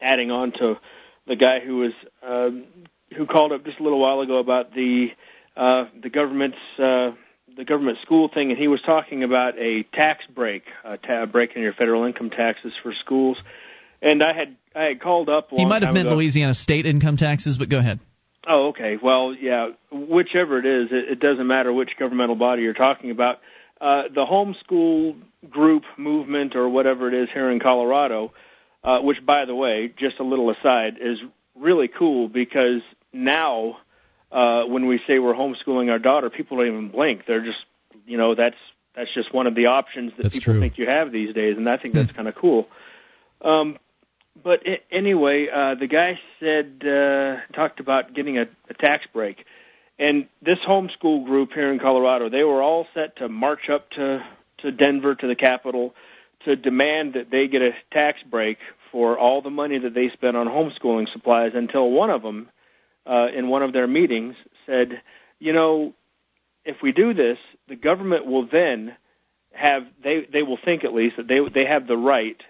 adding 0.00 0.30
on 0.30 0.52
to 0.52 0.78
the 1.26 1.36
guy 1.36 1.60
who 1.60 1.78
was 1.78 1.92
um 2.22 2.64
who 3.16 3.26
called 3.26 3.52
up 3.52 3.64
just 3.64 3.80
a 3.80 3.82
little 3.82 3.98
while 3.98 4.20
ago 4.20 4.38
about 4.38 4.72
the 4.72 5.08
uh, 5.56 5.86
the 6.00 6.10
government's 6.10 6.58
uh, 6.78 7.10
the 7.56 7.64
government 7.64 7.98
school 8.02 8.28
thing, 8.28 8.50
and 8.50 8.58
he 8.58 8.68
was 8.68 8.80
talking 8.82 9.24
about 9.24 9.58
a 9.58 9.82
tax 9.82 10.24
break, 10.32 10.64
a 10.84 10.96
ta- 10.96 11.26
break 11.26 11.56
in 11.56 11.62
your 11.62 11.72
federal 11.72 12.04
income 12.04 12.30
taxes 12.30 12.72
for 12.82 12.94
schools. 12.94 13.36
And 14.00 14.22
I 14.22 14.32
had 14.32 14.56
I 14.74 14.84
had 14.84 15.00
called 15.00 15.28
up. 15.28 15.48
He 15.50 15.66
might 15.66 15.82
have 15.82 15.92
meant 15.92 16.06
ago. 16.06 16.16
Louisiana 16.16 16.54
state 16.54 16.86
income 16.86 17.16
taxes, 17.16 17.58
but 17.58 17.68
go 17.68 17.78
ahead. 17.78 17.98
Oh, 18.46 18.68
okay. 18.68 18.98
Well, 19.00 19.34
yeah, 19.34 19.70
whichever 19.92 20.58
it 20.58 20.66
is, 20.66 20.88
it, 20.90 21.12
it 21.12 21.20
doesn't 21.20 21.46
matter 21.46 21.72
which 21.72 21.90
governmental 21.98 22.36
body 22.36 22.62
you're 22.62 22.72
talking 22.74 23.10
about. 23.10 23.40
Uh, 23.80 24.04
the 24.14 24.24
homeschool 24.24 25.16
group 25.48 25.84
movement 25.96 26.56
or 26.56 26.68
whatever 26.68 27.08
it 27.08 27.14
is 27.14 27.28
here 27.32 27.50
in 27.50 27.60
Colorado, 27.60 28.32
uh, 28.84 28.98
which, 29.00 29.24
by 29.24 29.44
the 29.44 29.54
way, 29.54 29.92
just 29.96 30.18
a 30.20 30.24
little 30.24 30.50
aside, 30.50 30.98
is 31.00 31.18
really 31.54 31.88
cool 31.88 32.28
because 32.28 32.82
now 33.12 33.78
uh, 34.32 34.64
when 34.64 34.86
we 34.86 35.00
say 35.06 35.18
we're 35.18 35.34
homeschooling 35.34 35.90
our 35.90 35.98
daughter, 35.98 36.30
people 36.30 36.58
don't 36.58 36.66
even 36.66 36.88
blink. 36.90 37.26
They're 37.26 37.44
just, 37.44 37.58
you 38.06 38.16
know, 38.16 38.34
that's 38.34 38.56
that's 38.94 39.12
just 39.14 39.32
one 39.32 39.46
of 39.46 39.54
the 39.54 39.66
options 39.66 40.12
that 40.16 40.24
That's 40.24 40.34
people 40.34 40.54
true. 40.54 40.60
think 40.60 40.76
you 40.76 40.86
have 40.86 41.12
these 41.12 41.34
days, 41.34 41.56
and 41.56 41.68
I 41.68 41.76
think 41.76 41.94
that's 41.94 42.12
kind 42.12 42.28
of 42.28 42.34
cool. 42.34 42.68
Um, 43.40 43.78
but 44.42 44.62
I- 44.66 44.80
anyway, 44.90 45.48
uh, 45.48 45.74
the 45.74 45.86
guy 45.86 46.18
said 46.38 46.82
uh, 46.86 47.40
talked 47.54 47.80
about 47.80 48.14
getting 48.14 48.38
a, 48.38 48.46
a 48.68 48.74
tax 48.74 49.04
break, 49.12 49.44
and 49.98 50.26
this 50.42 50.58
homeschool 50.60 51.24
group 51.24 51.52
here 51.52 51.72
in 51.72 51.78
Colorado, 51.78 52.28
they 52.28 52.44
were 52.44 52.62
all 52.62 52.86
set 52.94 53.16
to 53.16 53.28
march 53.28 53.68
up 53.68 53.90
to 53.90 54.24
to 54.58 54.72
Denver 54.72 55.14
to 55.14 55.26
the 55.26 55.34
capital 55.34 55.94
to 56.44 56.56
demand 56.56 57.14
that 57.14 57.30
they 57.30 57.48
get 57.48 57.62
a 57.62 57.74
tax 57.90 58.22
break 58.22 58.58
for 58.90 59.18
all 59.18 59.42
the 59.42 59.50
money 59.50 59.78
that 59.78 59.94
they 59.94 60.10
spent 60.10 60.36
on 60.36 60.46
homeschooling 60.48 61.10
supplies. 61.12 61.52
Until 61.54 61.90
one 61.90 62.10
of 62.10 62.22
them, 62.22 62.48
uh, 63.06 63.28
in 63.34 63.48
one 63.48 63.62
of 63.62 63.72
their 63.72 63.86
meetings, 63.86 64.36
said, 64.66 65.00
"You 65.38 65.52
know, 65.52 65.94
if 66.64 66.82
we 66.82 66.92
do 66.92 67.14
this, 67.14 67.38
the 67.68 67.76
government 67.76 68.26
will 68.26 68.46
then 68.46 68.96
have 69.52 69.86
they 70.02 70.26
they 70.32 70.42
will 70.42 70.56
think 70.56 70.84
at 70.84 70.94
least 70.94 71.16
that 71.16 71.26
they 71.28 71.40
they 71.40 71.64
have 71.64 71.86
the 71.86 71.96
right 71.96 72.40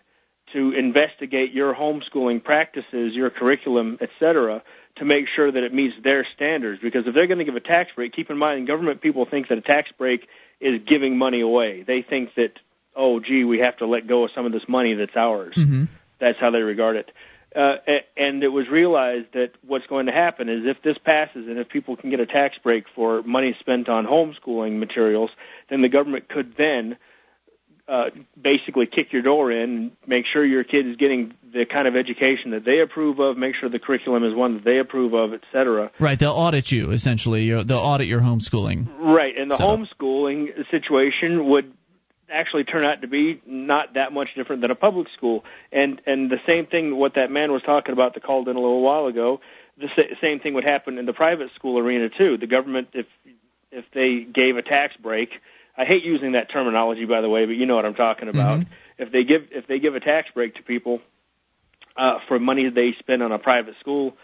to 0.52 0.72
investigate 0.72 1.52
your 1.52 1.74
homeschooling 1.74 2.42
practices, 2.42 3.14
your 3.14 3.30
curriculum, 3.30 3.98
etc., 4.00 4.62
to 4.96 5.04
make 5.04 5.28
sure 5.28 5.50
that 5.50 5.62
it 5.62 5.72
meets 5.72 5.94
their 6.02 6.26
standards. 6.34 6.80
Because 6.82 7.06
if 7.06 7.14
they're 7.14 7.26
going 7.26 7.38
to 7.38 7.44
give 7.44 7.56
a 7.56 7.60
tax 7.60 7.90
break, 7.94 8.12
keep 8.12 8.30
in 8.30 8.36
mind, 8.36 8.66
government 8.66 9.00
people 9.00 9.24
think 9.24 9.48
that 9.48 9.58
a 9.58 9.62
tax 9.62 9.90
break 9.96 10.28
is 10.60 10.80
giving 10.86 11.16
money 11.16 11.40
away. 11.40 11.82
They 11.82 12.02
think 12.02 12.34
that, 12.34 12.52
oh, 12.94 13.20
gee, 13.20 13.44
we 13.44 13.60
have 13.60 13.76
to 13.78 13.86
let 13.86 14.06
go 14.06 14.24
of 14.24 14.30
some 14.34 14.46
of 14.46 14.52
this 14.52 14.68
money 14.68 14.94
that's 14.94 15.16
ours. 15.16 15.54
Mm-hmm. 15.56 15.84
That's 16.18 16.38
how 16.38 16.50
they 16.50 16.60
regard 16.60 16.96
it. 16.96 17.10
Uh, 17.54 17.76
and 18.16 18.44
it 18.44 18.48
was 18.48 18.68
realized 18.68 19.26
that 19.32 19.52
what's 19.66 19.86
going 19.86 20.06
to 20.06 20.12
happen 20.12 20.48
is 20.48 20.66
if 20.66 20.82
this 20.82 20.98
passes 20.98 21.48
and 21.48 21.58
if 21.58 21.68
people 21.68 21.96
can 21.96 22.10
get 22.10 22.20
a 22.20 22.26
tax 22.26 22.56
break 22.62 22.84
for 22.94 23.22
money 23.22 23.56
spent 23.58 23.88
on 23.88 24.06
homeschooling 24.06 24.78
materials, 24.78 25.30
then 25.68 25.82
the 25.82 25.88
government 25.88 26.28
could 26.28 26.54
then 26.56 26.96
uh, 27.90 28.10
basically 28.40 28.86
kick 28.86 29.12
your 29.12 29.22
door 29.22 29.50
in, 29.50 29.58
and 29.62 29.90
make 30.06 30.24
sure 30.26 30.44
your 30.44 30.64
kid 30.64 30.86
is 30.86 30.96
getting 30.96 31.34
the 31.52 31.64
kind 31.64 31.88
of 31.88 31.96
education 31.96 32.52
that 32.52 32.64
they 32.64 32.78
approve 32.80 33.18
of, 33.18 33.36
make 33.36 33.56
sure 33.56 33.68
the 33.68 33.80
curriculum 33.80 34.22
is 34.24 34.32
one 34.34 34.54
that 34.54 34.64
they 34.64 34.78
approve 34.78 35.12
of, 35.14 35.34
et 35.34 35.40
cetera. 35.52 35.90
Right, 35.98 36.18
they'll 36.18 36.30
audit 36.30 36.70
you 36.70 36.92
essentially. 36.92 37.42
You're- 37.42 37.64
They'll 37.64 37.78
audit 37.78 38.06
your 38.06 38.20
homeschooling. 38.20 38.86
Right, 38.98 39.36
and 39.36 39.50
the 39.50 39.56
Set 39.56 39.66
up. 39.68 39.78
homeschooling 39.80 40.70
situation 40.70 41.46
would 41.48 41.72
actually 42.32 42.62
turn 42.62 42.84
out 42.84 43.00
to 43.00 43.08
be 43.08 43.42
not 43.44 43.94
that 43.94 44.12
much 44.12 44.28
different 44.36 44.62
than 44.62 44.70
a 44.70 44.76
public 44.76 45.08
school. 45.16 45.44
And 45.72 46.00
and 46.06 46.30
the 46.30 46.38
same 46.46 46.66
thing 46.66 46.96
what 46.96 47.14
that 47.14 47.28
man 47.30 47.50
was 47.50 47.62
talking 47.62 47.92
about 47.92 48.14
that 48.14 48.22
called 48.22 48.48
in 48.48 48.54
a 48.54 48.60
little 48.60 48.82
while 48.82 49.06
ago, 49.06 49.40
the 49.78 49.88
sa- 49.96 50.14
same 50.20 50.38
thing 50.38 50.54
would 50.54 50.62
happen 50.64 50.96
in 50.98 51.06
the 51.06 51.12
private 51.12 51.50
school 51.56 51.76
arena 51.78 52.08
too. 52.08 52.36
The 52.38 52.46
government 52.46 52.90
if 52.92 53.06
if 53.72 53.84
they 53.92 54.20
gave 54.20 54.56
a 54.56 54.62
tax 54.62 54.96
break, 54.96 55.30
I 55.80 55.84
hate 55.86 56.04
using 56.04 56.32
that 56.32 56.50
terminology 56.52 57.06
by 57.06 57.20
the 57.22 57.28
way, 57.28 57.46
but 57.46 57.56
you 57.60 57.66
know 57.66 57.76
what 57.76 57.86
I'm 57.86 57.94
talking 57.94 58.28
about. 58.28 58.60
If 58.98 59.10
they 59.12 59.24
give 59.24 59.42
if 59.50 59.66
they 59.66 59.78
give 59.78 59.94
a 59.94 60.00
tax 60.00 60.28
break 60.34 60.56
to 60.56 60.62
people 60.62 61.00
uh, 61.96 62.18
for 62.28 62.38
money 62.38 62.68
they 62.68 62.90
spend 62.98 63.22
on 63.22 63.32
a 63.32 63.38
private 63.38 63.76
school, 63.80 64.14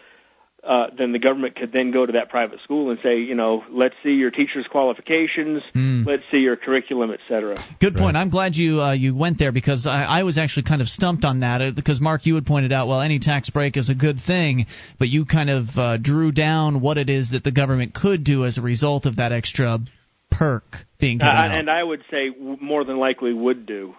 uh, 0.63 0.87
then 0.97 1.13
the 1.13 1.19
government 1.19 1.55
could 1.55 1.71
then 1.71 1.91
go 1.91 2.05
to 2.05 2.13
that 2.13 2.29
private 2.29 2.59
school 2.63 2.89
and 2.91 2.99
say, 3.01 3.19
you 3.19 3.35
know, 3.35 3.63
let's 3.71 3.95
see 4.03 4.11
your 4.11 4.31
teacher's 4.31 4.67
qualifications, 4.69 5.63
Hmm. 5.73 6.03
let's 6.05 6.23
see 6.31 6.39
your 6.39 6.57
curriculum, 6.57 7.11
et 7.11 7.19
cetera. 7.27 7.55
Good 7.79 7.95
point. 7.95 8.17
I'm 8.17 8.29
glad 8.29 8.55
you 8.55 8.81
uh, 8.81 8.93
you 8.93 9.15
went 9.15 9.39
there 9.39 9.51
because 9.51 9.87
I, 9.87 10.03
I 10.19 10.23
was 10.23 10.37
actually 10.37 10.63
kind 10.63 10.81
of 10.81 10.89
stumped 10.89 11.25
on 11.25 11.39
that 11.39 11.61
uh, 11.61 11.71
because 11.75 11.99
Mark, 11.99 12.25
you 12.27 12.35
had 12.35 12.45
pointed 12.45 12.71
out, 12.71 12.87
well, 12.87 13.01
any 13.01 13.19
tax 13.19 13.49
break 13.49 13.77
is 13.77 13.89
a 13.89 13.95
good 13.95 14.19
thing, 14.19 14.67
but 14.99 15.07
you 15.07 15.25
kind 15.25 15.49
of 15.49 15.63
uh, 15.75 15.97
drew 15.97 16.31
down 16.31 16.81
what 16.81 16.97
it 16.97 17.09
is 17.09 17.31
that 17.31 17.43
the 17.43 17.51
government 17.51 17.95
could 17.95 18.23
do 18.23 18.45
as 18.45 18.57
a 18.57 18.61
result 18.61 19.05
of 19.05 19.15
that 19.15 19.31
extra 19.31 19.79
perk 20.29 20.85
being 20.99 21.17
given 21.17 21.35
Uh, 21.35 21.39
out. 21.39 21.51
and 21.51 21.69
I 21.69 21.83
would 21.83 22.03
say 22.11 22.29
more 22.61 22.83
than 22.83 22.97
likely 22.97 23.33
would 23.33 23.65
do. 23.65 23.95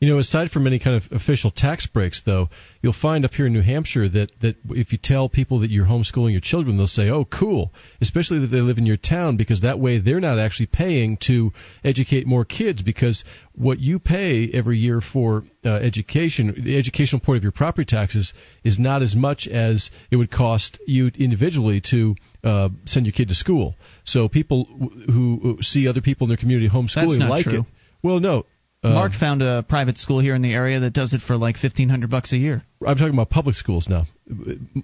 You 0.00 0.10
know, 0.10 0.18
aside 0.18 0.50
from 0.50 0.66
any 0.66 0.78
kind 0.80 0.96
of 0.96 1.04
official 1.12 1.50
tax 1.50 1.86
breaks, 1.86 2.20
though, 2.26 2.50
you'll 2.82 2.92
find 2.92 3.24
up 3.24 3.32
here 3.32 3.46
in 3.46 3.54
New 3.54 3.62
Hampshire 3.62 4.06
that, 4.08 4.32
that 4.40 4.56
if 4.70 4.92
you 4.92 4.98
tell 5.02 5.30
people 5.30 5.60
that 5.60 5.70
you're 5.70 5.86
homeschooling 5.86 6.32
your 6.32 6.42
children, 6.42 6.76
they'll 6.76 6.86
say, 6.88 7.08
oh, 7.08 7.24
cool, 7.24 7.72
especially 8.02 8.40
that 8.40 8.48
they 8.48 8.60
live 8.60 8.76
in 8.76 8.84
your 8.84 8.98
town, 8.98 9.38
because 9.38 9.62
that 9.62 9.78
way 9.78 9.98
they're 10.00 10.20
not 10.20 10.38
actually 10.38 10.66
paying 10.66 11.16
to 11.28 11.52
educate 11.84 12.26
more 12.26 12.44
kids, 12.44 12.82
because 12.82 13.24
what 13.54 13.78
you 13.78 13.98
pay 13.98 14.50
every 14.52 14.78
year 14.78 15.00
for 15.00 15.44
uh, 15.64 15.70
education, 15.70 16.52
the 16.58 16.76
educational 16.76 17.20
part 17.20 17.38
of 17.38 17.42
your 17.42 17.52
property 17.52 17.86
taxes, 17.86 18.34
is 18.62 18.78
not 18.78 19.00
as 19.00 19.14
much 19.16 19.46
as 19.48 19.90
it 20.10 20.16
would 20.16 20.30
cost 20.30 20.78
you 20.86 21.10
individually 21.14 21.80
to 21.80 22.14
uh, 22.44 22.68
send 22.84 23.06
your 23.06 23.12
kid 23.12 23.28
to 23.28 23.34
school. 23.34 23.74
So 24.04 24.28
people 24.28 24.64
who, 24.64 25.38
who 25.42 25.58
see 25.62 25.88
other 25.88 26.00
people 26.00 26.26
in 26.26 26.28
their 26.28 26.36
community 26.36 26.68
homeschooling 26.68 27.28
like 27.28 27.44
true. 27.44 27.60
it. 27.60 27.66
Well, 28.02 28.20
no. 28.20 28.44
Uh, 28.84 28.90
Mark 28.90 29.12
found 29.14 29.40
a 29.40 29.64
private 29.66 29.96
school 29.96 30.20
here 30.20 30.34
in 30.34 30.42
the 30.42 30.52
area 30.52 30.78
that 30.80 30.92
does 30.92 31.14
it 31.14 31.22
for 31.26 31.38
like 31.38 31.56
fifteen 31.56 31.88
hundred 31.88 32.10
bucks 32.10 32.34
a 32.34 32.36
year. 32.36 32.62
I'm 32.86 32.96
talking 32.96 33.14
about 33.14 33.30
public 33.30 33.56
schools 33.56 33.88
now. 33.88 34.06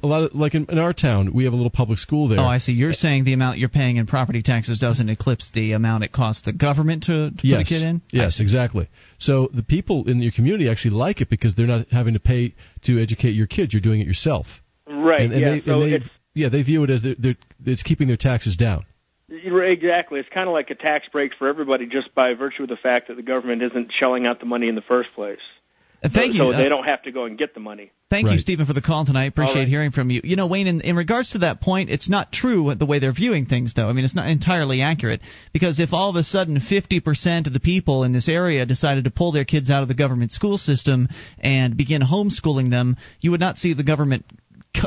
A 0.03 0.07
lot 0.07 0.23
of 0.23 0.35
like 0.35 0.55
in, 0.55 0.65
in, 0.71 0.79
our 0.79 0.95
town, 0.95 1.35
we 1.35 1.45
have 1.45 1.53
a 1.53 1.57
little 1.57 1.71
public 1.71 1.99
school 1.99 2.27
there. 2.29 2.41
Oh, 2.41 2.45
I 2.45 2.59
see. 2.59 2.73
You're 2.73 2.95
saying 2.95 3.25
the 3.25 3.35
amount 3.35 3.59
you're 3.59 3.69
paying 3.69 3.99
in 3.99 4.07
property 4.07 4.41
taxes 4.41 4.79
doesn't 4.79 5.11
eclipse 5.11 5.51
the 5.53 5.73
amount 5.73 6.05
it 6.05 6.13
costs 6.13 6.43
the 6.47 6.55
government 6.55 7.05
to, 7.05 7.31
to 7.31 7.47
yes. 7.47 7.59
put 7.59 7.61
a 7.61 7.65
kid 7.69 7.83
in. 7.83 8.01
Yes, 8.11 8.41
exactly. 8.41 8.89
So 9.19 9.51
the 9.53 9.63
people 9.63 10.09
in 10.09 10.23
your 10.23 10.33
community 10.33 10.71
actually 10.71 10.93
like 10.93 11.21
it 11.21 11.29
because 11.29 11.55
they're 11.55 11.67
not 11.67 11.89
having 11.91 12.15
to 12.15 12.21
pay 12.21 12.55
to 12.85 13.03
educate 13.03 13.33
your 13.33 13.49
kid. 13.49 13.75
You're 13.75 13.83
doing 13.83 14.01
it 14.01 14.07
yourself. 14.07 14.47
Right. 14.87 15.23
And, 15.23 15.33
and 15.35 15.41
yeah. 15.43 15.51
they, 15.51 15.61
so 15.61 15.81
they, 15.81 15.93
it's 15.93 16.09
yeah, 16.35 16.49
they 16.49 16.63
view 16.63 16.85
it 16.85 16.91
as 16.91 17.03
they're, 17.03 17.17
they're, 17.19 17.37
it's 17.65 17.83
keeping 17.83 18.09
their 18.09 18.17
taxes 18.17 18.57
down. 18.57 18.85
Exactly. 19.29 20.19
It's 20.19 20.29
kind 20.29 20.49
of 20.49 20.53
like 20.53 20.71
a 20.71 20.75
tax 20.75 21.07
break 21.13 21.33
for 21.39 21.49
everybody 21.49 21.87
just 21.87 22.15
by 22.15 22.35
virtue 22.35 22.65
of 22.65 22.69
the 22.69 22.77
fact 22.77 23.09
that 23.09 23.15
the 23.17 23.23
government 23.23 23.63
isn't 23.63 23.93
shelling 23.93 24.27
out 24.27 24.41
the 24.41 24.47
money 24.47 24.69
in 24.69 24.75
the 24.75 24.83
first 24.83 25.11
place. 25.15 25.39
Uh, 26.03 26.09
thank 26.13 26.35
so, 26.35 26.47
you. 26.47 26.53
So 26.53 26.59
they 26.59 26.69
don't 26.69 26.85
have 26.85 27.03
to 27.03 27.13
go 27.13 27.27
and 27.27 27.37
get 27.37 27.53
the 27.53 27.61
money. 27.61 27.93
Thank 28.09 28.27
right. 28.27 28.33
you, 28.33 28.39
Stephen, 28.39 28.67
for 28.67 28.73
the 28.73 28.81
call 28.81 29.05
tonight. 29.05 29.27
Appreciate 29.27 29.61
right. 29.61 29.69
hearing 29.69 29.91
from 29.93 30.11
you. 30.11 30.23
You 30.25 30.35
know, 30.35 30.47
Wayne, 30.47 30.67
in, 30.67 30.81
in 30.81 30.97
regards 30.97 31.33
to 31.33 31.39
that 31.39 31.61
point, 31.61 31.91
it's 31.91 32.09
not 32.09 32.33
true 32.33 32.75
the 32.75 32.87
way 32.87 32.99
they're 32.99 33.13
viewing 33.13 33.47
things, 33.47 33.75
though. 33.75 33.89
I 33.89 33.93
mean, 33.93 34.05
it's 34.05 34.15
not 34.15 34.29
entirely 34.29 34.81
accurate 34.81 35.21
because 35.53 35.79
if 35.79 35.93
all 35.93 36.11
of 36.11 36.17
a 36.17 36.23
sudden 36.23 36.59
50% 36.59 37.47
of 37.47 37.53
the 37.53 37.61
people 37.61 38.03
in 38.03 38.13
this 38.13 38.29
area 38.29 38.65
decided 38.65 39.05
to 39.05 39.11
pull 39.11 39.31
their 39.31 39.45
kids 39.45 39.71
out 39.71 39.83
of 39.83 39.89
the 39.89 39.95
government 39.95 40.33
school 40.33 40.59
system 40.59 41.09
and 41.39 41.77
begin 41.77 42.01
homeschooling 42.01 42.71
them, 42.71 42.97
you 43.21 43.31
would 43.31 43.41
not 43.41 43.59
see 43.59 43.75
the 43.75 43.85
government 43.85 44.25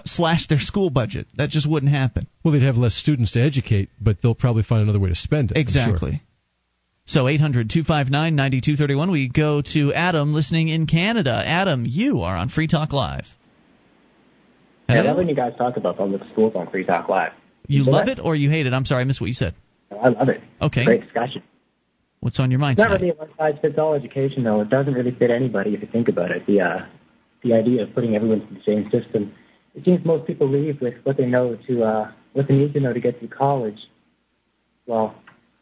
slash 0.06 0.48
their 0.48 0.60
school 0.60 0.90
budget. 0.90 1.28
That 1.36 1.50
just 1.50 1.70
wouldn't 1.70 1.92
happen. 1.92 2.28
Well, 2.44 2.54
they'd 2.54 2.64
have 2.64 2.78
less 2.78 2.94
students 2.94 3.32
to 3.34 3.42
educate, 3.42 3.90
but 4.00 4.22
they'll 4.22 4.36
probably 4.36 4.64
find 4.64 4.82
another 4.82 5.00
way 5.00 5.10
to 5.10 5.16
spend 5.16 5.52
it. 5.52 5.58
Exactly. 5.58 6.12
Sure. 6.12 6.22
So 7.06 7.28
800 7.28 7.70
259 7.70 8.36
9231. 8.36 9.12
We 9.12 9.30
go 9.30 9.62
to 9.74 9.94
Adam 9.94 10.34
listening 10.34 10.70
in 10.70 10.88
Canada. 10.88 11.44
Adam, 11.46 11.86
you 11.86 12.22
are 12.22 12.36
on 12.36 12.48
Free 12.48 12.68
Talk 12.68 12.94
Live. 12.94 13.26
Hello? 14.88 15.02
I 15.02 15.04
love 15.04 15.18
when 15.18 15.30
you 15.30 15.36
guys 15.36 15.54
talk 15.58 15.76
about 15.76 15.98
public 15.98 16.22
schools 16.32 16.54
on 16.56 16.70
Free 16.70 16.86
Talk 16.86 17.10
Live. 17.10 17.34
You, 17.68 17.84
you 17.84 17.92
love 17.92 18.08
it 18.08 18.20
or 18.24 18.36
you 18.36 18.50
hate 18.50 18.68
it? 18.68 18.74
I'm 18.74 18.86
sorry, 18.86 19.02
I 19.02 19.04
missed 19.04 19.20
what 19.20 19.28
you 19.28 19.34
said. 19.34 19.54
I 19.92 20.10
love 20.10 20.30
it. 20.30 20.42
Okay. 20.62 20.86
Great 20.86 21.02
discussion. 21.02 21.44
What's 22.20 22.40
on 22.40 22.52
your 22.52 22.60
mind? 22.60 22.80
It's 22.80 22.86
tonight? 22.86 22.96
not 22.96 23.02
really 23.02 23.14
a 23.14 23.16
one 23.16 23.30
size 23.38 23.56
fits 23.62 23.76
all 23.78 23.96
education, 23.96 24.44
though. 24.44 24.62
It 24.62 24.70
doesn't 24.70 24.94
really 24.94 25.12
fit 25.12 25.30
anybody 25.30 25.74
if 25.74 25.82
you 25.82 25.88
think 25.92 26.08
about 26.08 26.32
it. 26.32 26.46
The 26.46 26.62
uh, 26.62 26.86
the 27.44 27.54
idea 27.54 27.84
of 27.84 27.94
putting 27.94 28.16
everyone 28.16 28.48
in 28.48 28.54
the 28.54 28.62
same 28.66 28.90
system 28.90 29.34
it 29.76 29.86
seems 29.86 30.06
most 30.06 30.28
people 30.28 30.48
leave 30.48 30.82
with 30.82 30.96
what 31.04 31.18
they 31.18 31.26
know 31.26 31.58
to 31.68 31.84
uh, 31.84 32.12
what 32.34 32.48
they 32.48 32.56
need 32.56 32.74
to 32.74 32.80
know 32.80 32.94
to 32.94 33.00
get 33.00 33.20
through 33.20 33.30
college. 33.30 33.80
Well, 34.86 35.16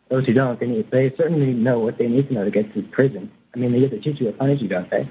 those 0.09 0.25
who 0.25 0.33
don't, 0.33 0.59
they 0.59 0.67
need, 0.67 0.91
they 0.91 1.13
certainly 1.17 1.53
know 1.53 1.79
what 1.79 1.97
they 1.97 2.07
need 2.07 2.27
to 2.27 2.33
know 2.33 2.43
to 2.43 2.51
get 2.51 2.71
through 2.73 2.87
prison. 2.89 3.31
I 3.55 3.59
mean, 3.59 3.71
they 3.71 3.79
either 3.79 3.99
teach 3.99 4.19
you 4.19 4.29
or 4.29 4.33
punish 4.33 4.61
you, 4.61 4.67
don't 4.67 4.89
they? 4.89 5.09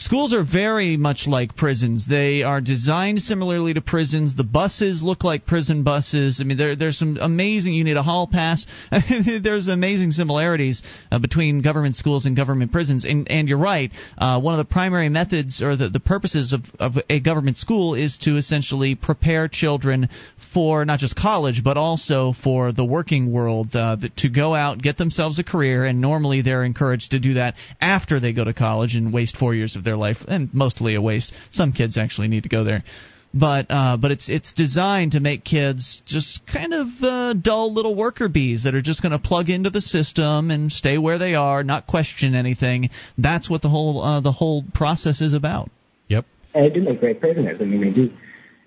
Schools 0.00 0.32
are 0.32 0.44
very 0.44 0.96
much 0.96 1.26
like 1.26 1.56
prisons. 1.56 2.06
They 2.06 2.44
are 2.44 2.60
designed 2.60 3.20
similarly 3.20 3.74
to 3.74 3.80
prisons. 3.80 4.36
The 4.36 4.44
buses 4.44 5.02
look 5.02 5.24
like 5.24 5.44
prison 5.44 5.82
buses. 5.82 6.40
I 6.40 6.44
mean, 6.44 6.56
there, 6.56 6.76
there's 6.76 6.96
some 6.96 7.18
amazing. 7.20 7.74
You 7.74 7.82
need 7.82 7.96
a 7.96 8.02
hall 8.04 8.28
pass. 8.30 8.64
there's 9.42 9.66
amazing 9.66 10.12
similarities 10.12 10.84
uh, 11.10 11.18
between 11.18 11.62
government 11.62 11.96
schools 11.96 12.26
and 12.26 12.36
government 12.36 12.70
prisons. 12.70 13.04
And, 13.04 13.28
and 13.28 13.48
you're 13.48 13.58
right. 13.58 13.90
Uh, 14.16 14.40
one 14.40 14.54
of 14.54 14.58
the 14.58 14.72
primary 14.72 15.08
methods 15.08 15.60
or 15.60 15.76
the, 15.76 15.88
the 15.88 15.98
purposes 15.98 16.52
of, 16.52 16.60
of 16.78 17.02
a 17.10 17.18
government 17.18 17.56
school 17.56 17.96
is 17.96 18.18
to 18.18 18.36
essentially 18.36 18.94
prepare 18.94 19.48
children 19.48 20.08
for 20.54 20.84
not 20.84 21.00
just 21.00 21.16
college 21.16 21.62
but 21.64 21.76
also 21.76 22.32
for 22.44 22.72
the 22.72 22.84
working 22.84 23.32
world 23.32 23.74
uh, 23.74 23.96
to 24.16 24.28
go 24.28 24.54
out, 24.54 24.80
get 24.80 24.96
themselves 24.96 25.40
a 25.40 25.44
career, 25.44 25.84
and 25.84 26.00
normally 26.00 26.42
they're 26.42 26.64
encouraged 26.64 27.10
to 27.10 27.18
do 27.18 27.34
that 27.34 27.54
after 27.80 28.20
they 28.20 28.32
go 28.32 28.44
to 28.44 28.54
college 28.54 28.94
and 28.94 29.12
waste 29.12 29.36
four 29.36 29.54
years 29.54 29.74
of 29.74 29.87
their 29.88 29.96
life, 29.96 30.18
and 30.28 30.52
mostly 30.52 30.94
a 30.94 31.00
waste. 31.00 31.32
Some 31.50 31.72
kids 31.72 31.96
actually 31.96 32.28
need 32.28 32.42
to 32.42 32.48
go 32.48 32.62
there, 32.64 32.84
but 33.32 33.66
uh, 33.70 33.96
but 33.96 34.10
it's 34.10 34.28
it's 34.28 34.52
designed 34.52 35.12
to 35.12 35.20
make 35.20 35.44
kids 35.44 36.02
just 36.04 36.40
kind 36.46 36.74
of 36.74 36.86
uh, 37.02 37.32
dull 37.32 37.72
little 37.72 37.94
worker 37.94 38.28
bees 38.28 38.64
that 38.64 38.74
are 38.74 38.82
just 38.82 39.00
going 39.02 39.12
to 39.12 39.18
plug 39.18 39.48
into 39.48 39.70
the 39.70 39.80
system 39.80 40.50
and 40.50 40.70
stay 40.72 40.98
where 40.98 41.18
they 41.18 41.34
are, 41.34 41.64
not 41.64 41.86
question 41.86 42.34
anything. 42.34 42.90
That's 43.16 43.48
what 43.48 43.62
the 43.62 43.68
whole 43.68 44.02
uh, 44.02 44.20
the 44.20 44.32
whole 44.32 44.64
process 44.74 45.20
is 45.20 45.34
about. 45.34 45.70
Yep. 46.08 46.24
And 46.54 46.64
they 46.64 46.70
do 46.70 46.82
make 46.82 47.00
great 47.00 47.20
prisoners. 47.20 47.58
I 47.60 47.64
mean, 47.64 47.80
they 47.80 47.90
do. 47.90 48.12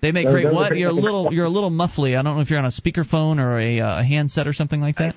They 0.00 0.10
make 0.10 0.26
those, 0.26 0.34
great 0.34 0.44
those 0.46 0.54
what? 0.54 0.76
You're 0.76 0.90
a 0.90 0.92
little 0.92 1.32
you're 1.32 1.46
a 1.46 1.54
little 1.58 1.70
muffly. 1.70 2.18
I 2.18 2.22
don't 2.22 2.36
know 2.36 2.42
if 2.42 2.50
you're 2.50 2.58
on 2.58 2.64
a 2.64 2.74
speakerphone 2.74 3.38
or 3.38 3.60
a, 3.60 3.80
uh, 3.80 4.00
a 4.00 4.04
handset 4.04 4.46
or 4.46 4.52
something 4.52 4.80
like 4.80 4.96
that. 4.96 5.14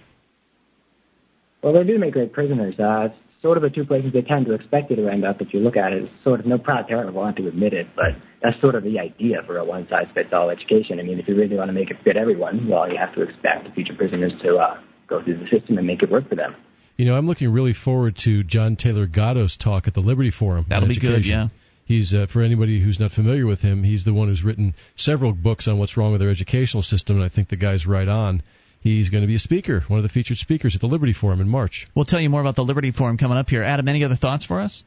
Well, 1.62 1.74
they 1.74 1.84
do 1.84 1.98
make 1.98 2.14
great 2.14 2.32
prisoners. 2.32 2.76
Uh, 2.80 3.10
it's 3.10 3.16
sort 3.46 3.58
of 3.58 3.62
the 3.62 3.70
two 3.70 3.86
places 3.86 4.12
they 4.12 4.24
tend 4.24 4.48
to 4.48 4.54
expect 4.54 4.90
you 4.90 4.96
to 4.96 5.08
end 5.08 5.24
up 5.24 5.40
if 5.40 5.54
you 5.54 5.60
look 5.60 5.78
at 5.78 5.94
it. 5.94 6.02
It's 6.02 6.24
sort 6.24 6.40
of 6.40 6.48
no 6.48 6.58
proud 6.58 6.88
parent 6.88 7.14
will 7.14 7.22
want 7.22 7.38
to 7.38 7.48
admit 7.48 7.74
it, 7.74 7.86
but 7.96 8.16
that's 8.42 8.60
sort 8.60 8.74
of 8.74 8.84
the 8.84 8.98
idea 8.98 9.44
for 9.46 9.60
a 9.60 9.64
one-size-fits-all 9.64 10.50
education. 10.50 11.00
I 11.00 11.04
mean, 11.04 11.20
if 11.20 11.28
you 11.28 11.36
really 11.36 11.56
want 11.56 11.70
to 11.70 11.74
make 11.74 11.92
it 11.92 11.98
fit 12.04 12.18
everyone, 12.18 12.68
well, 12.68 12.92
you 12.92 12.98
have 12.98 13.14
to 13.14 13.22
expect 13.22 13.72
future 13.76 13.94
prisoners 13.94 14.34
to 14.42 14.56
uh, 14.56 14.80
go 15.06 15.24
through 15.24 15.38
the 15.38 15.48
system 15.48 15.78
and 15.78 15.86
make 15.86 16.02
it 16.02 16.10
work 16.10 16.28
for 16.28 16.34
them. 16.34 16.56
You 16.98 17.06
know, 17.06 17.16
I'm 17.16 17.28
looking 17.28 17.54
really 17.54 17.74
forward 17.74 18.18
to 18.24 18.44
John 18.44 18.78
Taylor 18.78 19.06
Gatto's 19.06 19.56
talk 19.58 19.88
at 19.88 19.94
the 19.94 20.00
Liberty 20.00 20.32
Forum. 20.32 20.66
That'll 20.68 20.88
be 20.88 21.00
good, 21.00 21.24
yeah. 21.24 21.50
He's 21.86 22.16
uh, 22.16 22.26
for 22.34 22.42
anybody 22.42 22.82
who's 22.84 23.00
not 23.00 23.12
familiar 23.12 23.46
with 23.46 23.60
him. 23.60 23.84
He's 23.84 24.06
the 24.06 24.14
one 24.14 24.28
who's 24.28 24.44
written 24.44 24.74
several 24.96 25.34
books 25.34 25.68
on 25.68 25.78
what's 25.78 25.98
wrong 25.98 26.14
with 26.14 26.22
our 26.24 26.30
educational 26.32 26.82
system, 26.82 27.18
and 27.18 27.24
I 27.24 27.30
think 27.30 27.50
the 27.50 27.58
guy's 27.58 27.86
right 27.86 28.08
on. 28.08 28.42
He's 28.86 29.10
going 29.10 29.24
to 29.24 29.28
be 29.28 29.34
a 29.34 29.40
speaker, 29.40 29.84
one 29.88 29.98
of 29.98 30.04
the 30.04 30.10
featured 30.10 30.38
speakers 30.38 30.76
at 30.76 30.82
the 30.82 30.86
Liberty 30.86 31.12
Forum 31.12 31.42
in 31.42 31.50
March. 31.50 31.88
We'll 31.96 32.06
tell 32.06 32.20
you 32.20 32.30
more 32.30 32.42
about 32.42 32.56
the 32.56 32.62
Liberty 32.62 32.92
Forum 32.92 33.18
coming 33.18 33.36
up 33.36 33.50
here. 33.50 33.64
Adam, 33.64 33.88
any 33.88 34.04
other 34.04 34.16
thoughts 34.16 34.46
for 34.46 34.62
us? 34.62 34.84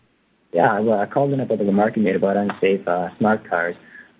Yeah, 0.52 0.78
well, 0.78 1.00
I 1.00 1.06
called 1.06 1.32
in 1.32 1.40
about 1.40 1.58
the 1.58 1.64
remark 1.64 1.96
you 1.96 2.04
made 2.04 2.14
about 2.14 2.36
unsafe 2.36 2.86
uh, 2.86 3.08
smart 3.18 3.50
cars. 3.50 3.74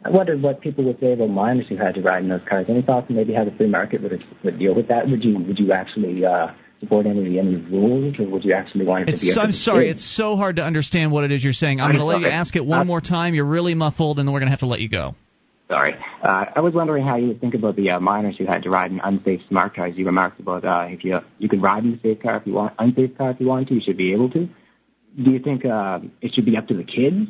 I 0.04 0.10
wondered 0.10 0.42
what 0.42 0.60
people 0.60 0.82
would 0.82 0.98
say 0.98 1.12
about 1.12 1.28
minors 1.30 1.66
who 1.68 1.76
had 1.76 1.94
to 1.94 2.00
ride 2.00 2.24
in 2.24 2.28
those 2.28 2.40
cars. 2.50 2.66
Any 2.68 2.82
thoughts 2.82 3.06
on 3.08 3.14
maybe 3.14 3.32
how 3.32 3.44
the 3.44 3.52
free 3.52 3.68
market 3.68 4.02
would 4.02 4.20
would 4.42 4.58
deal 4.58 4.74
with 4.74 4.88
that? 4.88 5.08
Would 5.08 5.22
you 5.22 5.38
would 5.38 5.60
you 5.60 5.70
actually 5.70 6.24
uh, 6.24 6.48
support 6.80 7.06
any 7.06 7.38
any 7.38 7.54
rules, 7.54 8.18
or 8.18 8.26
would 8.26 8.44
you 8.44 8.54
actually 8.54 8.84
want 8.84 9.08
it 9.08 9.12
it's, 9.12 9.20
to 9.20 9.32
be? 9.32 9.40
I'm 9.40 9.52
sorry, 9.52 9.90
it's 9.90 10.04
so 10.04 10.34
hard 10.34 10.56
to 10.56 10.62
understand 10.62 11.12
what 11.12 11.22
it 11.22 11.30
is 11.30 11.44
you're 11.44 11.52
saying. 11.52 11.78
I'm, 11.78 11.92
I'm 11.92 11.92
going 11.92 12.00
to 12.00 12.04
let 12.04 12.20
you 12.20 12.26
ask 12.26 12.56
it 12.56 12.66
one 12.66 12.80
Uh, 12.80 12.84
more 12.84 13.00
time. 13.00 13.32
You're 13.32 13.44
really 13.44 13.76
muffled, 13.76 14.18
and 14.18 14.26
then 14.26 14.32
we're 14.32 14.40
going 14.40 14.48
to 14.48 14.52
have 14.52 14.60
to 14.60 14.66
let 14.66 14.80
you 14.80 14.88
go. 14.88 15.14
Sorry. 15.68 15.94
Uh, 16.22 16.46
I 16.56 16.60
was 16.60 16.72
wondering 16.72 17.04
how 17.04 17.16
you 17.16 17.28
would 17.28 17.40
think 17.42 17.54
about 17.54 17.76
the 17.76 17.90
uh, 17.90 18.00
minors 18.00 18.36
who 18.38 18.46
had 18.46 18.62
to 18.62 18.70
ride 18.70 18.90
in 18.90 19.00
unsafe 19.00 19.40
smart 19.48 19.74
cars. 19.76 19.94
You 19.96 20.06
remarked 20.06 20.40
about 20.40 20.64
uh, 20.64 20.86
if 20.88 21.04
you 21.04 21.18
you 21.38 21.48
could 21.48 21.62
ride 21.62 21.84
in 21.84 21.92
a 21.94 22.00
safe 22.00 22.22
car 22.22 22.38
if 22.38 22.46
you 22.46 22.54
want, 22.54 22.72
unsafe 22.78 23.16
car 23.18 23.32
if 23.32 23.40
you 23.40 23.46
want 23.46 23.68
to, 23.68 23.74
you 23.74 23.80
should 23.82 23.98
be 23.98 24.12
able 24.14 24.30
to. 24.30 24.48
Do 25.22 25.30
you 25.30 25.40
think 25.40 25.66
uh, 25.66 25.98
it 26.22 26.32
should 26.32 26.46
be 26.46 26.56
up 26.56 26.68
to 26.68 26.74
the 26.74 26.84
kids? 26.84 27.28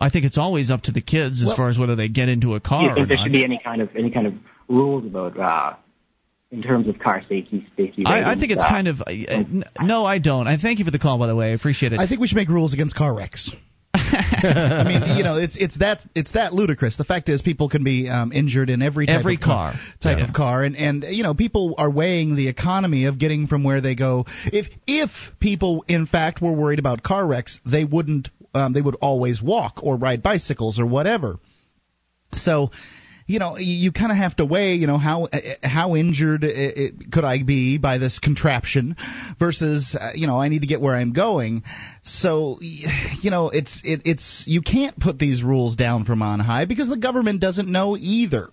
I 0.00 0.08
think 0.08 0.24
it's 0.24 0.38
always 0.38 0.70
up 0.70 0.82
to 0.82 0.92
the 0.92 1.02
kids 1.02 1.42
as 1.42 1.48
Well- 1.48 1.56
far 1.56 1.68
as 1.68 1.78
whether 1.78 1.96
they 1.96 2.08
get 2.08 2.30
into 2.30 2.54
a 2.54 2.60
car. 2.60 2.80
Do 2.82 2.88
car 2.88 2.88
you 2.88 2.94
think 2.94 3.04
or 3.04 3.08
there 3.08 3.16
not. 3.18 3.24
should 3.24 3.32
be 3.32 3.44
any 3.44 3.60
kind 3.62 3.82
of 3.82 3.90
any 3.94 4.10
kind 4.10 4.26
of 4.26 4.34
rules 4.68 5.04
about 5.04 5.38
uh, 5.38 5.74
in 6.50 6.62
terms 6.62 6.88
of 6.88 6.98
car 6.98 7.20
safety 7.28 7.66
safety? 7.76 8.04
I, 8.06 8.32
I 8.32 8.34
think 8.38 8.52
it's 8.52 8.62
uh, 8.62 8.68
kind 8.68 8.88
of. 8.88 9.02
Uh, 9.02 9.10
n- 9.10 9.64
no, 9.82 10.06
I 10.06 10.18
don't. 10.18 10.46
I 10.46 10.56
thank 10.56 10.78
you 10.78 10.86
for 10.86 10.90
the 10.92 10.98
call, 10.98 11.18
by 11.18 11.26
the 11.26 11.36
way. 11.36 11.50
I 11.50 11.54
appreciate 11.54 11.92
it. 11.92 12.00
I 12.00 12.06
think 12.06 12.22
we 12.22 12.28
should 12.28 12.36
make 12.36 12.48
rules 12.48 12.72
against 12.72 12.94
car 12.94 13.14
wrecks. 13.14 13.50
I 14.32 14.84
mean, 14.84 15.16
you 15.18 15.24
know, 15.24 15.36
it's 15.36 15.56
it's 15.56 15.78
that 15.78 16.02
it's 16.14 16.32
that 16.32 16.52
ludicrous. 16.52 16.96
The 16.96 17.04
fact 17.04 17.28
is, 17.28 17.42
people 17.42 17.68
can 17.68 17.84
be 17.84 18.08
um, 18.08 18.32
injured 18.32 18.70
in 18.70 18.82
every 18.82 19.06
type 19.06 19.20
Every 19.20 19.34
of 19.34 19.40
car, 19.40 19.72
car. 19.72 19.80
type 20.00 20.18
Yeah. 20.18 20.28
of 20.28 20.34
car, 20.34 20.62
and 20.62 20.76
and 20.76 21.04
you 21.04 21.22
know, 21.22 21.34
people 21.34 21.74
are 21.78 21.90
weighing 21.90 22.36
the 22.36 22.48
economy 22.48 23.06
of 23.06 23.18
getting 23.18 23.46
from 23.46 23.64
where 23.64 23.80
they 23.80 23.94
go. 23.94 24.26
If 24.46 24.66
if 24.86 25.10
people 25.40 25.84
in 25.88 26.06
fact 26.06 26.40
were 26.40 26.52
worried 26.52 26.78
about 26.78 27.02
car 27.02 27.26
wrecks, 27.26 27.58
they 27.66 27.84
wouldn't. 27.84 28.28
Um, 28.54 28.72
they 28.72 28.82
would 28.82 28.96
always 28.96 29.40
walk 29.40 29.80
or 29.82 29.96
ride 29.96 30.22
bicycles 30.22 30.78
or 30.80 30.86
whatever. 30.86 31.38
So, 32.34 32.70
you 33.30 33.38
know, 33.38 33.56
you, 33.56 33.92
kind 33.92 34.10
of 34.10 34.18
have 34.18 34.34
to 34.36 34.44
weigh, 34.44 34.74
you 34.74 34.88
know, 34.88 34.98
how 34.98 35.26
uh, 35.26 35.38
how 35.62 35.94
injured 35.94 36.42
it, 36.42 36.76
it, 36.76 37.12
could 37.12 37.24
I 37.24 37.44
be 37.44 37.78
by 37.78 37.98
this 37.98 38.18
contraption 38.18 38.96
versus, 39.38 39.96
uh, 39.98 40.10
you 40.14 40.26
know, 40.26 40.40
I 40.40 40.48
need 40.48 40.62
to 40.62 40.66
get 40.66 40.80
where 40.80 40.96
I'm 40.96 41.12
going. 41.12 41.62
So, 42.02 42.58
you 42.60 43.30
know, 43.30 43.50
it's 43.50 43.80
it, 43.84 44.02
it's 44.04 44.44
you 44.46 44.62
can't 44.62 44.98
put 44.98 45.18
these 45.18 45.44
rules 45.44 45.76
down 45.76 46.06
from 46.06 46.22
on 46.22 46.40
high 46.40 46.64
because 46.64 46.88
the 46.88 46.96
government 46.96 47.40
doesn't 47.40 47.70
know 47.70 47.96
either. 47.96 48.50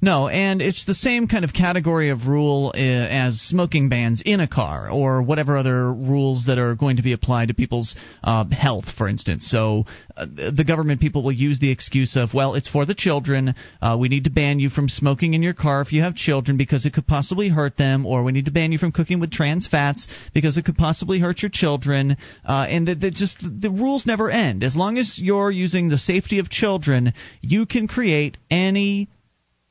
No, 0.00 0.28
and 0.28 0.60
it's 0.60 0.84
the 0.84 0.94
same 0.94 1.28
kind 1.28 1.44
of 1.44 1.52
category 1.52 2.10
of 2.10 2.26
rule 2.26 2.72
uh, 2.74 2.78
as 2.78 3.40
smoking 3.40 3.88
bans 3.88 4.22
in 4.24 4.40
a 4.40 4.48
car 4.48 4.90
or 4.90 5.22
whatever 5.22 5.56
other 5.56 5.92
rules 5.92 6.46
that 6.46 6.58
are 6.58 6.74
going 6.74 6.96
to 6.96 7.02
be 7.02 7.12
applied 7.12 7.48
to 7.48 7.54
people's 7.54 7.94
uh, 8.22 8.44
health, 8.50 8.86
for 8.96 9.08
instance. 9.08 9.48
So 9.50 9.84
uh, 10.16 10.26
the 10.26 10.64
government 10.66 11.00
people 11.00 11.22
will 11.22 11.32
use 11.32 11.58
the 11.58 11.70
excuse 11.70 12.16
of, 12.16 12.34
well, 12.34 12.54
it's 12.54 12.68
for 12.68 12.84
the 12.86 12.94
children. 12.94 13.54
Uh, 13.80 13.96
we 13.98 14.08
need 14.08 14.24
to 14.24 14.30
ban 14.30 14.60
you 14.60 14.70
from 14.70 14.88
smoking 14.88 15.34
in 15.34 15.42
your 15.42 15.54
car 15.54 15.80
if 15.80 15.92
you 15.92 16.02
have 16.02 16.14
children 16.14 16.56
because 16.56 16.86
it 16.86 16.92
could 16.92 17.06
possibly 17.06 17.48
hurt 17.48 17.76
them, 17.76 18.06
or 18.06 18.22
we 18.22 18.32
need 18.32 18.46
to 18.46 18.50
ban 18.50 18.72
you 18.72 18.78
from 18.78 18.92
cooking 18.92 19.20
with 19.20 19.30
trans 19.30 19.66
fats 19.66 20.06
because 20.32 20.56
it 20.56 20.64
could 20.64 20.76
possibly 20.76 21.20
hurt 21.20 21.42
your 21.42 21.50
children. 21.50 22.16
Uh, 22.44 22.66
and 22.68 22.88
that 22.88 23.00
that 23.00 23.14
just 23.14 23.38
the 23.40 23.70
rules 23.70 24.06
never 24.06 24.30
end. 24.30 24.62
As 24.62 24.76
long 24.76 24.98
as 24.98 25.18
you're 25.18 25.50
using 25.50 25.88
the 25.88 25.98
safety 25.98 26.38
of 26.38 26.48
children, 26.48 27.12
you 27.40 27.66
can 27.66 27.88
create 27.88 28.36
any 28.50 29.08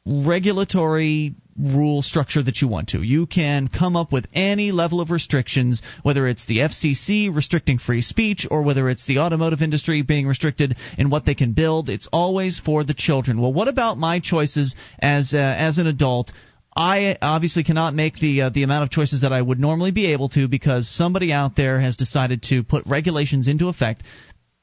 regulatory 0.06 1.36
rule 1.58 2.02
structure 2.02 2.42
that 2.42 2.62
you 2.62 2.68
want 2.68 2.90
to. 2.90 3.02
You 3.02 3.26
can 3.26 3.68
come 3.68 3.96
up 3.96 4.12
with 4.12 4.26
any 4.34 4.72
level 4.72 5.02
of 5.02 5.12
restrictions, 5.12 5.82
whether 6.02 6.28
it's 6.28 6.46
the 6.46 6.60
FCC 6.60 7.34
restricting 7.34 7.78
free 7.78 8.02
speech 8.02 8.48
or 8.50 8.64
whether 8.64 8.90
it's 8.90 9.06
the 9.06 9.20
automotive 9.20 9.62
industry 9.62 10.02
being 10.02 10.28
restricted 10.28 10.76
in 10.98 11.10
what 11.10 11.26
they 11.26 11.36
can 11.36 11.54
build. 11.54 11.90
It's 11.90 12.08
always 12.12 12.60
for 12.60 12.84
the 12.84 12.94
children. 12.94 13.40
Well, 13.40 13.54
what 13.54 13.68
about 13.68 13.98
my 13.98 14.20
choices 14.20 14.76
as 15.00 15.34
uh, 15.34 15.38
as 15.38 15.78
an 15.78 15.88
adult? 15.88 16.32
I 16.76 17.18
obviously 17.22 17.64
cannot 17.64 17.94
make 17.94 18.16
the 18.16 18.44
uh, 18.44 18.50
the 18.50 18.64
amount 18.64 18.84
of 18.84 18.90
choices 18.90 19.22
that 19.22 19.32
I 19.32 19.42
would 19.42 19.60
normally 19.60 19.92
be 19.92 20.08
able 20.08 20.30
to 20.30 20.48
because 20.48 20.90
somebody 20.90 21.32
out 21.32 21.56
there 21.56 21.80
has 21.80 21.98
decided 21.98 22.42
to 22.44 22.64
put 22.64 22.88
regulations 22.88 23.48
into 23.48 23.68
effect 23.68 24.02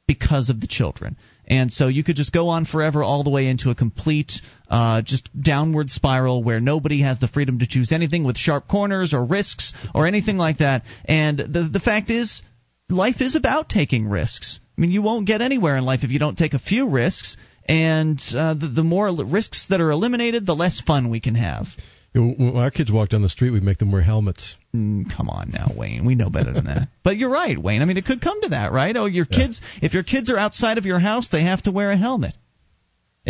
because 0.09 0.51
of 0.51 0.61
the 0.61 0.67
children. 0.67 1.17
And 1.51 1.73
so 1.73 1.89
you 1.89 2.05
could 2.05 2.15
just 2.15 2.33
go 2.33 2.49
on 2.49 2.65
forever 2.65 3.03
all 3.03 3.25
the 3.25 3.31
way 3.31 3.49
into 3.49 3.71
a 3.71 3.75
complete 3.75 4.35
uh, 4.71 5.03
just 5.03 5.29
downward 5.39 5.91
spiral 5.91 6.45
where 6.45 6.61
nobody 6.61 7.03
has 7.03 7.19
the 7.19 7.27
freedom 7.27 7.59
to 7.59 7.67
choose 7.67 7.91
anything 7.91 8.23
with 8.23 8.37
sharp 8.37 8.69
corners 8.69 9.13
or 9.13 9.27
risks 9.27 9.73
or 9.93 10.07
anything 10.07 10.39
like 10.39 10.59
that. 10.59 10.85
And 11.05 11.39
the 11.39 11.69
the 11.71 11.81
fact 11.81 12.09
is 12.09 12.41
life 12.89 13.21
is 13.21 13.35
about 13.35 13.69
taking 13.69 14.07
risks. 14.07 14.61
I 14.79 14.81
mean, 14.81 14.93
you 14.93 15.03
won't 15.03 15.27
get 15.27 15.43
anywhere 15.43 15.77
in 15.77 15.85
life 15.85 16.05
if 16.05 16.13
you 16.13 16.21
don't 16.21 16.39
take 16.39 16.55
a 16.55 16.61
few 16.61 16.89
risks. 16.89 17.37
And 17.69 18.23
uh, 18.35 18.55
the, 18.55 18.69
the 18.69 18.85
more 18.85 19.13
risks 19.25 19.67
that 19.71 19.81
are 19.81 19.91
eliminated, 19.91 20.47
the 20.47 20.55
less 20.55 20.81
fun 20.81 21.11
we 21.11 21.21
can 21.21 21.35
have. 21.35 21.67
When 22.13 22.57
our 22.57 22.71
kids 22.73 22.91
walk 22.91 23.11
down 23.11 23.23
the 23.23 23.29
street, 23.29 23.51
we 23.51 23.61
make 23.61 23.79
them 23.79 23.93
wear 23.93 24.03
helmets. 24.03 24.57
Mm, 24.75 25.05
come 25.17 25.29
on 25.29 25.51
now, 25.51 25.73
Wayne. 25.77 26.05
We 26.05 26.17
know 26.17 26.29
better 26.29 26.53
than 26.53 26.65
that. 26.65 26.89
but 27.05 27.17
you're 27.17 27.31
right, 27.31 27.57
Wayne. 27.57 27.83
I 27.83 27.85
mean, 27.85 27.97
it 27.97 28.05
could 28.05 28.21
come 28.21 28.41
to 28.43 28.49
that, 28.49 28.73
right? 28.73 28.97
Oh, 28.97 29.07
your 29.07 29.27
kids. 29.27 29.61
If 29.81 29.95
your 29.95 30.03
kids 30.03 30.29
are 30.29 30.37
outside 30.37 30.77
of 30.77 30.87
your 30.87 30.99
house, 30.99 31.29
they 31.31 31.45
have 31.45 31.63
to 31.63 31.71
wear 31.71 31.93
a 31.93 31.97
helmet. 31.97 32.35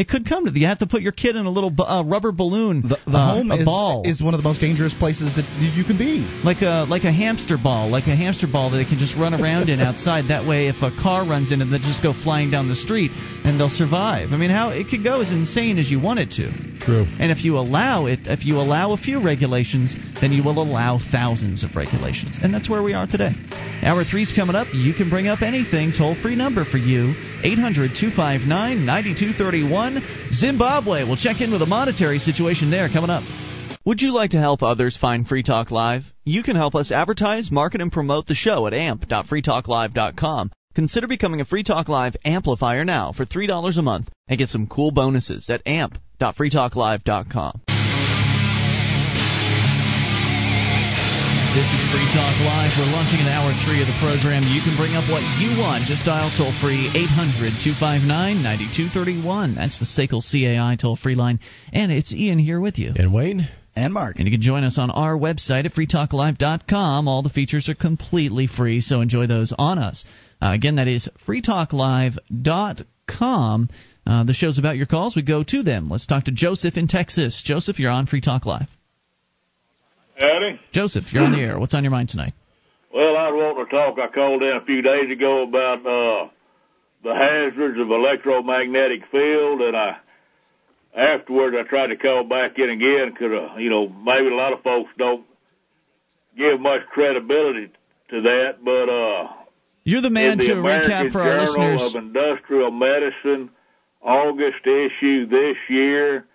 It 0.00 0.08
could 0.08 0.26
come 0.26 0.46
to 0.46 0.50
that. 0.50 0.58
You 0.58 0.66
have 0.66 0.78
to 0.78 0.86
put 0.86 1.02
your 1.02 1.12
kid 1.12 1.36
in 1.36 1.44
a 1.44 1.50
little 1.50 1.70
uh, 1.78 2.02
rubber 2.06 2.32
balloon. 2.32 2.80
The, 2.80 2.96
the 3.04 3.18
uh, 3.18 3.34
home 3.36 3.50
a 3.50 3.56
is, 3.56 3.64
ball. 3.66 4.02
is 4.06 4.22
one 4.22 4.32
of 4.32 4.38
the 4.38 4.48
most 4.48 4.58
dangerous 4.58 4.94
places 4.94 5.36
that 5.36 5.44
you 5.76 5.84
can 5.84 5.98
be. 5.98 6.24
like 6.42 6.62
a 6.62 6.88
like 6.88 7.04
a 7.04 7.12
hamster 7.12 7.58
ball, 7.62 7.90
like 7.90 8.06
a 8.06 8.16
hamster 8.16 8.46
ball 8.50 8.70
that 8.70 8.78
they 8.78 8.88
can 8.88 8.96
just 8.96 9.14
run 9.14 9.34
around 9.36 9.68
in 9.68 9.78
outside. 9.78 10.32
That 10.32 10.48
way, 10.48 10.68
if 10.68 10.80
a 10.80 10.88
car 10.88 11.28
runs 11.28 11.52
in, 11.52 11.60
and 11.60 11.70
they 11.70 11.76
just 11.76 12.02
go 12.02 12.14
flying 12.14 12.50
down 12.50 12.66
the 12.66 12.80
street, 12.80 13.10
and 13.44 13.60
they'll 13.60 13.68
survive. 13.68 14.32
I 14.32 14.38
mean, 14.38 14.48
how 14.48 14.70
it 14.70 14.88
could 14.88 15.04
go 15.04 15.20
as 15.20 15.32
insane 15.32 15.76
as 15.76 15.90
you 15.90 16.00
want 16.00 16.18
it 16.18 16.30
to. 16.40 16.48
True. 16.80 17.04
And 17.20 17.30
if 17.30 17.44
you 17.44 17.58
allow 17.58 18.06
it, 18.06 18.20
if 18.24 18.46
you 18.46 18.56
allow 18.56 18.92
a 18.92 18.96
few 18.96 19.20
regulations, 19.20 19.94
then 20.22 20.32
you 20.32 20.42
will 20.42 20.64
allow 20.64 20.96
thousands 21.12 21.62
of 21.62 21.76
regulations. 21.76 22.40
And 22.40 22.54
that's 22.54 22.70
where 22.70 22.82
we 22.82 22.94
are 22.94 23.06
today. 23.06 23.36
Hour 23.84 24.04
three's 24.04 24.32
coming 24.32 24.56
up. 24.56 24.68
You 24.72 24.94
can 24.94 25.10
bring 25.10 25.28
up 25.28 25.42
anything. 25.42 25.92
Toll 25.92 26.16
free 26.16 26.36
number 26.36 26.64
for 26.64 26.78
you 26.78 27.12
800 27.42 27.94
259 27.94 28.84
9231. 28.84 30.02
Zimbabwe. 30.32 31.04
We'll 31.04 31.16
check 31.16 31.40
in 31.40 31.50
with 31.50 31.60
the 31.60 31.66
monetary 31.66 32.18
situation 32.18 32.70
there 32.70 32.88
coming 32.88 33.10
up. 33.10 33.24
Would 33.84 34.02
you 34.02 34.12
like 34.12 34.32
to 34.32 34.38
help 34.38 34.62
others 34.62 34.96
find 34.96 35.26
Free 35.26 35.42
Talk 35.42 35.70
Live? 35.70 36.04
You 36.24 36.42
can 36.42 36.54
help 36.54 36.74
us 36.74 36.92
advertise, 36.92 37.50
market, 37.50 37.80
and 37.80 37.90
promote 37.90 38.26
the 38.26 38.34
show 38.34 38.66
at 38.66 38.74
amp.freetalklive.com. 38.74 40.50
Consider 40.74 41.08
becoming 41.08 41.40
a 41.40 41.46
Free 41.46 41.62
Talk 41.62 41.88
Live 41.88 42.16
amplifier 42.24 42.84
now 42.84 43.12
for 43.12 43.24
$3 43.24 43.78
a 43.78 43.82
month 43.82 44.08
and 44.28 44.38
get 44.38 44.48
some 44.50 44.66
cool 44.66 44.90
bonuses 44.92 45.48
at 45.48 45.66
amp.freetalklive.com. 45.66 47.60
This 51.50 51.74
is 51.74 51.82
Free 51.90 52.06
Talk 52.14 52.38
Live. 52.46 52.70
We're 52.78 52.86
launching 52.92 53.18
in 53.18 53.26
hour 53.26 53.50
three 53.66 53.82
of 53.82 53.88
the 53.88 53.98
program. 53.98 54.44
You 54.46 54.62
can 54.62 54.76
bring 54.76 54.94
up 54.94 55.10
what 55.10 55.18
you 55.42 55.58
want. 55.58 55.82
Just 55.82 56.04
dial 56.04 56.30
toll 56.38 56.52
free 56.62 56.86
800 56.94 57.58
259 57.58 58.06
9231. 58.06 59.56
That's 59.56 59.80
the 59.80 59.84
SACL 59.84 60.22
CAI 60.22 60.76
toll 60.76 60.94
free 60.94 61.16
line. 61.16 61.40
And 61.72 61.90
it's 61.90 62.12
Ian 62.12 62.38
here 62.38 62.60
with 62.60 62.78
you. 62.78 62.92
And 62.94 63.12
Wayne? 63.12 63.48
And 63.74 63.92
Mark. 63.92 64.18
And 64.18 64.26
you 64.26 64.30
can 64.30 64.42
join 64.42 64.62
us 64.62 64.78
on 64.78 64.92
our 64.92 65.18
website 65.18 65.64
at 65.64 65.74
freetalklive.com. 65.74 67.08
All 67.08 67.22
the 67.22 67.30
features 67.30 67.68
are 67.68 67.74
completely 67.74 68.46
free, 68.46 68.80
so 68.80 69.00
enjoy 69.00 69.26
those 69.26 69.52
on 69.58 69.80
us. 69.80 70.04
Uh, 70.40 70.52
again, 70.54 70.76
that 70.76 70.86
is 70.86 71.08
freetalklive.com. 71.26 73.68
Uh, 74.06 74.22
the 74.22 74.34
show's 74.34 74.58
about 74.58 74.76
your 74.76 74.86
calls. 74.86 75.16
We 75.16 75.22
go 75.22 75.42
to 75.42 75.64
them. 75.64 75.88
Let's 75.88 76.06
talk 76.06 76.26
to 76.26 76.32
Joseph 76.32 76.76
in 76.76 76.86
Texas. 76.86 77.42
Joseph, 77.44 77.80
you're 77.80 77.90
on 77.90 78.06
Free 78.06 78.20
Talk 78.20 78.46
Live. 78.46 78.68
Howdy. 80.20 80.60
Joseph, 80.72 81.12
you're 81.12 81.22
on 81.24 81.32
the 81.32 81.38
air. 81.40 81.58
What's 81.58 81.72
on 81.74 81.82
your 81.82 81.90
mind 81.90 82.10
tonight? 82.10 82.34
Well, 82.92 83.16
I 83.16 83.30
want 83.30 83.68
to 83.68 83.74
talk. 83.74 83.98
I 83.98 84.12
called 84.12 84.42
in 84.42 84.56
a 84.56 84.64
few 84.64 84.82
days 84.82 85.10
ago 85.10 85.44
about 85.44 85.78
uh, 85.86 86.28
the 87.02 87.14
hazards 87.14 87.78
of 87.80 87.90
electromagnetic 87.90 89.02
field, 89.10 89.62
and 89.62 89.76
I 89.76 89.96
afterwards 90.94 91.56
I 91.58 91.62
tried 91.68 91.86
to 91.88 91.96
call 91.96 92.24
back 92.24 92.58
in 92.58 92.68
again 92.68 93.10
because 93.12 93.32
uh, 93.32 93.56
you 93.58 93.70
know 93.70 93.88
maybe 93.88 94.28
a 94.28 94.34
lot 94.34 94.52
of 94.52 94.62
folks 94.62 94.90
don't 94.98 95.24
give 96.36 96.60
much 96.60 96.82
credibility 96.92 97.70
to 98.10 98.22
that, 98.22 98.62
but 98.64 98.88
uh, 98.88 99.28
You're 99.84 100.02
the 100.02 100.10
man 100.10 100.36
the 100.38 100.48
to 100.48 100.52
American 100.58 100.90
recap 100.90 101.12
for 101.12 101.22
our 101.22 101.46
Journal 101.46 101.72
listeners. 101.74 101.94
of 101.94 102.02
Industrial 102.02 102.70
Medicine 102.70 103.50
August 104.02 104.66
issue 104.66 105.26
this 105.26 105.56
year 105.68 106.26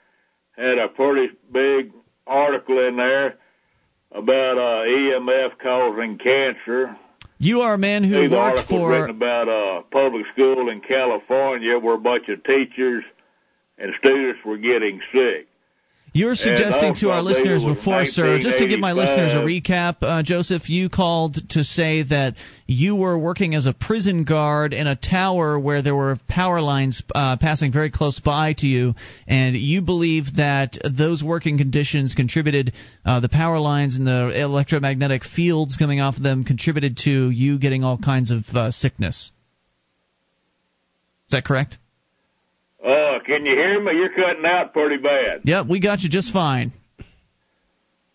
had 0.58 0.78
a 0.78 0.88
pretty 0.88 1.34
big 1.52 1.92
article 2.26 2.80
in 2.88 2.96
there 2.96 3.36
about 4.12 4.58
uh, 4.58 4.86
EMF 4.86 5.58
causing 5.62 6.18
cancer. 6.18 6.96
You 7.38 7.62
are 7.62 7.74
a 7.74 7.78
man 7.78 8.04
who 8.04 8.30
the 8.30 8.36
worked 8.36 8.58
article 8.60 8.80
for. 8.80 8.90
written 8.92 9.10
about 9.10 9.50
a 9.50 9.82
public 9.92 10.26
school 10.34 10.70
in 10.70 10.82
California 10.82 11.78
where 11.78 11.96
a 11.96 12.00
bunch 12.00 12.30
of 12.30 12.44
teachers 12.44 13.04
and 13.78 13.94
students 14.00 14.40
were 14.46 14.58
getting 14.58 15.02
sick. 15.14 15.48
You're 16.16 16.36
suggesting 16.36 16.96
to 17.02 17.10
our 17.10 17.18
also, 17.18 17.30
I 17.30 17.34
believe 17.34 17.46
listeners 17.46 17.78
before, 17.78 18.06
sir, 18.06 18.40
just 18.40 18.58
to 18.60 18.70
give 18.70 18.80
my 18.80 18.94
listeners 18.94 19.34
a 19.34 19.44
recap, 19.44 19.98
uh, 20.00 20.24
Joseph, 20.24 20.70
you 20.70 20.88
called 20.88 21.38
to 21.50 21.66
say 21.66 22.04
that 22.04 22.36
you 22.66 22.96
were 22.96 23.20
working 23.20 23.54
as 23.54 23.66
a 23.66 23.74
prison 23.74 24.24
guard 24.24 24.74
in 24.74 24.88
a 24.88 24.96
tower 24.96 25.60
where 25.60 25.82
there 25.82 25.94
were 25.94 26.18
power 26.30 26.62
lines 26.62 27.04
uh, 27.14 27.36
passing 27.36 27.74
very 27.74 27.92
close 27.92 28.22
by 28.22 28.54
to 28.60 28.66
you, 28.66 28.94
and 29.28 29.56
you 29.56 29.82
believe 29.82 30.38
that 30.38 30.78
those 30.90 31.22
working 31.22 31.58
conditions 31.58 32.14
contributed, 32.16 32.72
uh, 33.04 33.20
the 33.20 33.28
power 33.28 33.60
lines 33.60 33.98
and 33.98 34.08
the 34.08 34.42
electromagnetic 34.42 35.26
fields 35.26 35.76
coming 35.76 36.00
off 36.00 36.16
of 36.16 36.24
them 36.24 36.46
contributed 36.46 36.96
to 36.96 37.30
you 37.30 37.60
getting 37.60 37.84
all 37.84 37.98
kinds 37.98 38.32
of 38.32 38.46
uh, 38.54 38.72
sickness. 38.72 39.34
Is 41.28 41.32
that 41.32 41.44
correct? 41.44 41.78
Uh, 42.86 43.20
can 43.26 43.46
you 43.46 43.54
hear 43.54 43.82
me? 43.82 43.94
You're 43.94 44.14
cutting 44.14 44.46
out 44.46 44.72
pretty 44.72 44.98
bad. 44.98 45.42
Yep, 45.44 45.66
we 45.68 45.80
got 45.80 46.02
you 46.02 46.10
just 46.10 46.32
fine. 46.32 46.72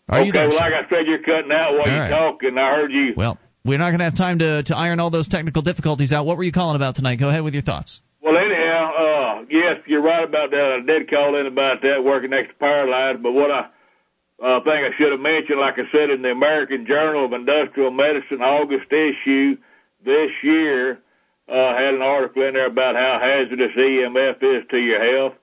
Are 0.07 0.19
okay, 0.19 0.27
you 0.27 0.31
there, 0.31 0.47
well, 0.47 0.57
sir? 0.57 0.63
like 0.63 0.73
I 0.73 0.89
said, 0.89 1.07
you're 1.07 1.23
cutting 1.23 1.51
out 1.51 1.73
while 1.73 1.81
All 1.81 1.87
you're 1.87 1.99
right. 1.99 2.09
talking. 2.09 2.57
I 2.57 2.75
heard 2.75 2.91
you. 2.91 3.13
Well, 3.17 3.37
we're 3.65 3.77
not 3.77 3.89
going 3.89 3.99
to 3.99 4.05
have 4.05 4.15
time 4.15 4.39
to, 4.39 4.63
to 4.63 4.75
iron 4.75 4.99
all 4.99 5.09
those 5.09 5.27
technical 5.27 5.61
difficulties 5.61 6.13
out. 6.13 6.25
What 6.25 6.37
were 6.37 6.43
you 6.43 6.53
calling 6.53 6.77
about 6.77 6.95
tonight? 6.95 7.17
Go 7.17 7.29
ahead 7.29 7.43
with 7.43 7.53
your 7.53 7.63
thoughts. 7.63 8.01
Well, 8.21 8.37
anyhow, 8.37 8.91
uh, 8.95 9.45
yes, 9.49 9.81
you're 9.87 10.01
right 10.01 10.23
about 10.23 10.51
that. 10.51 10.79
I 10.81 10.85
did 10.85 11.09
call 11.09 11.39
in 11.39 11.47
about 11.47 11.81
that, 11.81 12.03
working 12.03 12.29
next 12.29 12.49
to 12.49 12.53
power 12.55 12.87
lines. 12.87 13.19
But 13.21 13.33
what 13.33 13.51
I 13.51 13.59
uh, 14.41 14.59
think 14.63 14.75
I 14.75 14.89
should 14.97 15.11
have 15.11 15.19
mentioned, 15.19 15.59
like 15.59 15.75
I 15.79 15.91
said, 15.91 16.09
in 16.09 16.21
the 16.21 16.31
American 16.31 16.85
Journal 16.85 17.25
of 17.25 17.33
Industrial 17.33 17.91
Medicine 17.91 18.41
August 18.41 18.91
issue 18.91 19.57
this 20.05 20.31
year, 20.43 20.99
uh, 21.51 21.75
had 21.77 21.93
an 21.93 22.01
article 22.01 22.43
in 22.43 22.53
there 22.53 22.67
about 22.67 22.95
how 22.95 23.19
hazardous 23.19 23.75
EMF 23.75 24.41
is 24.41 24.63
to 24.71 24.77
your 24.77 25.03
health. 25.03 25.33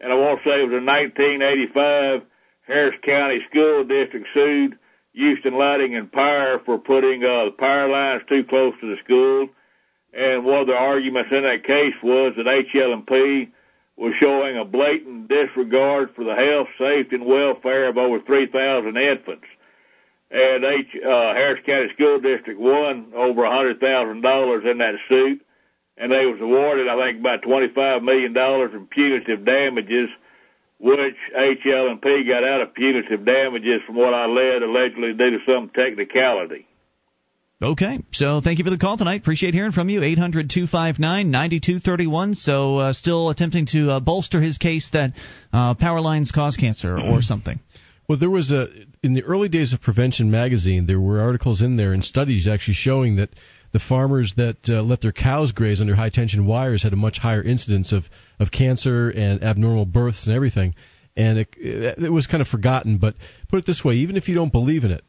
And 0.00 0.10
I 0.10 0.16
want 0.16 0.42
to 0.42 0.48
say 0.48 0.62
it 0.62 0.68
was 0.68 0.78
in 0.78 0.86
1985, 0.86 2.22
Harris 2.62 2.96
County 3.04 3.40
School 3.50 3.84
District 3.84 4.26
sued 4.32 4.78
Houston 5.12 5.54
Lighting 5.54 5.94
and 5.94 6.10
Power 6.10 6.60
for 6.64 6.78
putting 6.78 7.22
uh, 7.22 7.44
the 7.44 7.50
power 7.50 7.88
lines 7.88 8.22
too 8.28 8.44
close 8.44 8.72
to 8.80 8.96
the 8.96 9.02
school. 9.04 9.48
And 10.14 10.44
one 10.44 10.62
of 10.62 10.66
the 10.66 10.74
arguments 10.74 11.30
in 11.30 11.42
that 11.42 11.64
case 11.64 11.94
was 12.02 12.32
that 12.36 12.46
HL&P 12.46 13.52
was 13.96 14.14
showing 14.20 14.56
a 14.56 14.64
blatant 14.64 15.28
disregard 15.28 16.14
for 16.14 16.24
the 16.24 16.34
health, 16.34 16.68
safety, 16.78 17.16
and 17.16 17.26
welfare 17.26 17.88
of 17.88 17.98
over 17.98 18.20
3,000 18.20 18.96
infants. 18.96 19.44
And 20.32 20.64
H, 20.64 20.86
uh, 20.96 21.34
Harris 21.34 21.60
County 21.66 21.88
School 21.92 22.18
District 22.18 22.58
won 22.58 23.12
over 23.14 23.44
a 23.44 23.50
$100,000 23.50 24.70
in 24.70 24.78
that 24.78 24.94
suit. 25.08 25.44
And 25.98 26.10
they 26.10 26.24
was 26.24 26.40
awarded, 26.40 26.88
I 26.88 26.96
think, 26.96 27.20
about 27.20 27.42
$25 27.42 28.02
million 28.02 28.34
in 28.34 28.86
punitive 28.86 29.44
damages, 29.44 30.08
which 30.78 31.16
HL&P 31.36 32.24
got 32.24 32.44
out 32.44 32.62
of 32.62 32.72
punitive 32.72 33.26
damages 33.26 33.82
from 33.86 33.96
what 33.96 34.14
I 34.14 34.24
led 34.24 34.62
allegedly 34.62 35.12
due 35.12 35.38
to 35.38 35.38
some 35.46 35.68
technicality. 35.68 36.66
Okay, 37.62 38.00
so 38.10 38.40
thank 38.42 38.58
you 38.58 38.64
for 38.64 38.70
the 38.70 38.78
call 38.78 38.96
tonight. 38.96 39.20
Appreciate 39.20 39.54
hearing 39.54 39.70
from 39.70 39.88
you. 39.88 40.02
800 40.02 40.50
259 40.50 41.30
9231. 41.30 42.34
So, 42.34 42.78
uh, 42.78 42.92
still 42.92 43.30
attempting 43.30 43.66
to 43.66 43.90
uh, 43.90 44.00
bolster 44.00 44.40
his 44.40 44.58
case 44.58 44.90
that 44.94 45.12
uh, 45.52 45.74
power 45.74 46.00
lines 46.00 46.32
cause 46.32 46.56
cancer 46.56 46.98
or 46.98 47.22
something. 47.22 47.60
Well, 48.12 48.18
there 48.18 48.28
was 48.28 48.52
a 48.52 48.68
in 49.02 49.14
the 49.14 49.22
early 49.22 49.48
days 49.48 49.72
of 49.72 49.80
Prevention 49.80 50.30
magazine, 50.30 50.84
there 50.84 51.00
were 51.00 51.22
articles 51.22 51.62
in 51.62 51.76
there 51.76 51.94
and 51.94 52.04
studies 52.04 52.46
actually 52.46 52.74
showing 52.74 53.16
that 53.16 53.30
the 53.72 53.78
farmers 53.78 54.34
that 54.36 54.68
uh, 54.68 54.82
let 54.82 55.00
their 55.00 55.12
cows 55.12 55.52
graze 55.52 55.80
under 55.80 55.94
high 55.94 56.10
tension 56.10 56.44
wires 56.44 56.82
had 56.82 56.92
a 56.92 56.96
much 56.96 57.16
higher 57.16 57.42
incidence 57.42 57.90
of 57.90 58.10
of 58.38 58.50
cancer 58.50 59.08
and 59.08 59.42
abnormal 59.42 59.86
births 59.86 60.26
and 60.26 60.36
everything. 60.36 60.74
and 61.16 61.38
it, 61.38 61.56
it 61.56 62.12
was 62.12 62.26
kind 62.26 62.42
of 62.42 62.48
forgotten. 62.48 62.98
But 62.98 63.14
put 63.48 63.60
it 63.60 63.64
this 63.64 63.82
way: 63.82 63.94
even 63.94 64.18
if 64.18 64.28
you 64.28 64.34
don't 64.34 64.52
believe 64.52 64.84
in 64.84 64.90
it, 64.90 65.04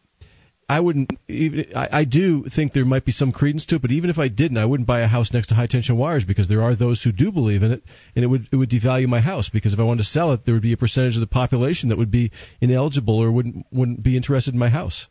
I 0.73 0.79
wouldn't 0.79 1.11
even. 1.27 1.65
I, 1.75 1.99
I 1.99 2.03
do 2.05 2.45
think 2.45 2.73
there 2.73 2.83
might 2.83 3.05
be 3.05 3.11
some 3.11 3.31
credence 3.31 3.67
to 3.67 3.75
it, 3.75 3.81
but 3.83 3.91
even 3.91 4.09
if 4.09 4.17
I 4.17 4.27
didn't, 4.27 4.57
I 4.57 4.65
wouldn't 4.65 4.87
buy 4.87 5.01
a 5.01 5.07
house 5.07 5.31
next 5.31 5.47
to 5.47 5.55
high 5.55 5.67
tension 5.67 5.97
wires 5.97 6.25
because 6.25 6.47
there 6.47 6.63
are 6.63 6.75
those 6.75 7.03
who 7.03 7.11
do 7.11 7.31
believe 7.31 7.61
in 7.61 7.71
it, 7.71 7.83
and 8.15 8.25
it 8.25 8.27
would 8.27 8.47
it 8.51 8.55
would 8.55 8.71
devalue 8.71 9.07
my 9.07 9.19
house 9.19 9.49
because 9.49 9.73
if 9.73 9.79
I 9.79 9.83
wanted 9.83 9.99
to 9.99 10.09
sell 10.09 10.33
it, 10.33 10.45
there 10.45 10.55
would 10.55 10.63
be 10.63 10.73
a 10.73 10.77
percentage 10.77 11.15
of 11.15 11.19
the 11.19 11.27
population 11.27 11.89
that 11.89 11.99
would 11.99 12.09
be 12.09 12.31
ineligible 12.59 13.19
or 13.19 13.31
wouldn't 13.31 13.67
wouldn't 13.71 14.01
be 14.01 14.17
interested 14.17 14.55
in 14.55 14.59
my 14.59 14.69
house. 14.69 15.05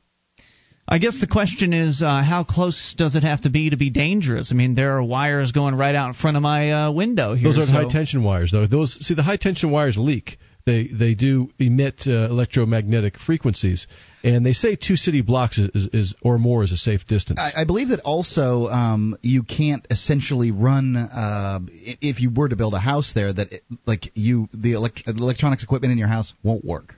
I 0.89 0.99
guess 0.99 1.21
the 1.21 1.29
question 1.29 1.73
is, 1.73 2.03
uh, 2.03 2.23
how 2.23 2.43
close 2.43 2.95
does 2.99 3.15
it 3.15 3.23
have 3.23 3.43
to 3.43 3.51
be 3.51 3.71
to 3.71 3.77
be 3.77 3.91
dangerous? 3.91 4.51
I 4.51 4.57
mean, 4.57 4.75
there 4.75 4.97
are 4.97 5.03
wires 5.03 5.53
going 5.53 5.77
right 5.77 5.95
out 5.95 6.09
in 6.09 6.15
front 6.15 6.37
of 6.37 6.43
my 6.43 6.73
uh, 6.73 6.91
window 6.91 7.35
here. 7.35 7.45
Those 7.45 7.59
are 7.61 7.67
so. 7.67 7.73
high 7.73 7.89
tension 7.89 8.25
wires, 8.25 8.51
though. 8.51 8.67
Those 8.67 8.99
see 9.01 9.15
the 9.15 9.23
high 9.23 9.37
tension 9.37 9.71
wires 9.71 9.97
leak. 9.97 10.39
They 10.65 10.87
they 10.87 11.15
do 11.15 11.51
emit 11.59 12.03
uh, 12.07 12.13
electromagnetic 12.13 13.19
frequencies, 13.19 13.87
and 14.23 14.47
they 14.47 14.53
say 14.53 14.77
two 14.77 14.97
city 14.97 15.21
blocks 15.21 15.59
is, 15.59 15.89
is, 15.93 16.15
or 16.23 16.39
more 16.39 16.63
is 16.63 16.71
a 16.71 16.77
safe 16.77 17.07
distance. 17.07 17.41
I, 17.41 17.63
I 17.63 17.65
believe 17.65 17.89
that 17.89 18.01
also 18.01 18.67
um, 18.69 19.17
you 19.23 19.43
can't 19.43 19.85
essentially 19.91 20.53
run 20.53 20.97
uh, 20.97 21.61
if 21.73 22.21
you 22.21 22.31
were 22.31 22.49
to 22.49 22.57
build 22.57 22.75
a 22.75 22.79
house 22.79 23.13
there 23.15 23.33
that 23.33 23.53
it, 23.53 23.63
like 23.87 24.13
you 24.15 24.49
the 24.55 24.73
elect- 24.73 25.03
electronics 25.07 25.63
equipment 25.63 25.93
in 25.93 25.99
your 25.99 26.09
house 26.09 26.33
won't 26.45 26.65
work. 26.65 26.95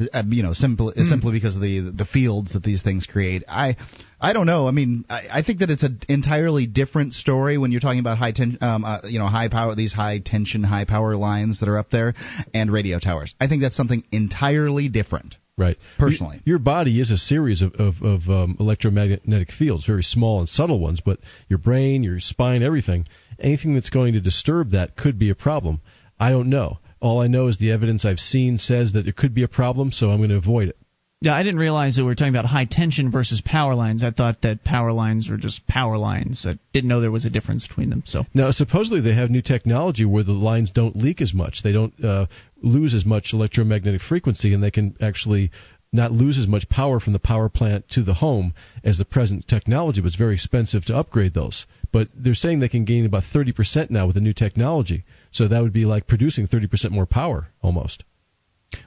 Uh, 0.00 0.22
you 0.28 0.44
know, 0.44 0.52
simply 0.52 0.94
simply 1.04 1.32
because 1.32 1.56
of 1.56 1.62
the 1.62 1.80
the 1.80 2.04
fields 2.04 2.52
that 2.52 2.62
these 2.62 2.82
things 2.82 3.04
create. 3.04 3.42
I 3.48 3.76
I 4.20 4.32
don't 4.32 4.46
know. 4.46 4.68
I 4.68 4.70
mean, 4.70 5.04
I, 5.10 5.22
I 5.32 5.42
think 5.42 5.58
that 5.58 5.70
it's 5.70 5.82
an 5.82 6.00
entirely 6.08 6.66
different 6.66 7.14
story 7.14 7.58
when 7.58 7.72
you're 7.72 7.80
talking 7.80 7.98
about 7.98 8.16
high 8.16 8.30
ten, 8.30 8.58
um, 8.60 8.84
uh, 8.84 9.00
you 9.04 9.18
know, 9.18 9.26
high 9.26 9.48
power 9.48 9.74
these 9.74 9.92
high 9.92 10.20
tension, 10.24 10.62
high 10.62 10.84
power 10.84 11.16
lines 11.16 11.60
that 11.60 11.68
are 11.68 11.78
up 11.78 11.90
there 11.90 12.14
and 12.54 12.72
radio 12.72 13.00
towers. 13.00 13.34
I 13.40 13.48
think 13.48 13.62
that's 13.62 13.76
something 13.76 14.04
entirely 14.12 14.88
different. 14.88 15.34
Right. 15.56 15.76
Personally. 15.98 16.40
Your, 16.44 16.54
your 16.54 16.58
body 16.60 17.00
is 17.00 17.10
a 17.10 17.18
series 17.18 17.62
of, 17.62 17.74
of, 17.74 18.00
of 18.00 18.28
um, 18.28 18.56
electromagnetic 18.60 19.50
fields, 19.50 19.84
very 19.84 20.04
small 20.04 20.38
and 20.38 20.48
subtle 20.48 20.78
ones, 20.78 21.00
but 21.04 21.18
your 21.48 21.58
brain, 21.58 22.04
your 22.04 22.20
spine, 22.20 22.62
everything, 22.62 23.08
anything 23.40 23.74
that's 23.74 23.90
going 23.90 24.12
to 24.12 24.20
disturb 24.20 24.70
that 24.70 24.96
could 24.96 25.18
be 25.18 25.30
a 25.30 25.34
problem. 25.34 25.80
I 26.20 26.30
don't 26.30 26.48
know. 26.48 26.78
All 27.00 27.20
I 27.20 27.26
know 27.26 27.48
is 27.48 27.58
the 27.58 27.70
evidence 27.70 28.04
I've 28.04 28.18
seen 28.18 28.58
says 28.58 28.92
that 28.92 29.06
it 29.06 29.16
could 29.16 29.34
be 29.34 29.42
a 29.42 29.48
problem, 29.48 29.92
so 29.92 30.10
I'm 30.10 30.18
going 30.18 30.30
to 30.30 30.36
avoid 30.36 30.68
it. 30.68 30.76
Yeah, 31.20 31.34
I 31.34 31.42
didn't 31.42 31.58
realize 31.58 31.96
that 31.96 32.02
we 32.02 32.06
were 32.06 32.14
talking 32.14 32.32
about 32.32 32.44
high 32.44 32.66
tension 32.70 33.10
versus 33.10 33.40
power 33.44 33.74
lines. 33.74 34.04
I 34.04 34.12
thought 34.12 34.42
that 34.42 34.62
power 34.62 34.92
lines 34.92 35.28
were 35.28 35.36
just 35.36 35.66
power 35.66 35.98
lines. 35.98 36.46
I 36.48 36.58
didn't 36.72 36.88
know 36.88 37.00
there 37.00 37.10
was 37.10 37.24
a 37.24 37.30
difference 37.30 37.66
between 37.66 37.90
them. 37.90 38.04
So 38.06 38.24
Now, 38.34 38.52
supposedly 38.52 39.00
they 39.00 39.14
have 39.14 39.28
new 39.28 39.42
technology 39.42 40.04
where 40.04 40.22
the 40.22 40.32
lines 40.32 40.70
don't 40.70 40.94
leak 40.94 41.20
as 41.20 41.34
much. 41.34 41.64
They 41.64 41.72
don't 41.72 41.92
uh, 42.04 42.26
lose 42.62 42.94
as 42.94 43.04
much 43.04 43.32
electromagnetic 43.32 44.00
frequency, 44.00 44.54
and 44.54 44.62
they 44.62 44.70
can 44.70 44.96
actually 45.00 45.50
not 45.92 46.12
lose 46.12 46.38
as 46.38 46.46
much 46.46 46.68
power 46.68 47.00
from 47.00 47.14
the 47.14 47.18
power 47.18 47.48
plant 47.48 47.88
to 47.88 48.02
the 48.04 48.14
home 48.14 48.54
as 48.84 48.98
the 48.98 49.04
present 49.04 49.48
technology. 49.48 50.00
But 50.00 50.08
it's 50.08 50.16
very 50.16 50.34
expensive 50.34 50.84
to 50.84 50.96
upgrade 50.96 51.34
those. 51.34 51.66
But 51.90 52.08
they're 52.14 52.34
saying 52.34 52.60
they 52.60 52.68
can 52.68 52.84
gain 52.84 53.06
about 53.06 53.24
30% 53.24 53.90
now 53.90 54.06
with 54.06 54.14
the 54.14 54.20
new 54.20 54.34
technology. 54.34 55.04
So 55.30 55.48
that 55.48 55.62
would 55.62 55.72
be 55.72 55.84
like 55.84 56.06
producing 56.06 56.46
30% 56.46 56.90
more 56.90 57.06
power 57.06 57.48
almost. 57.62 58.04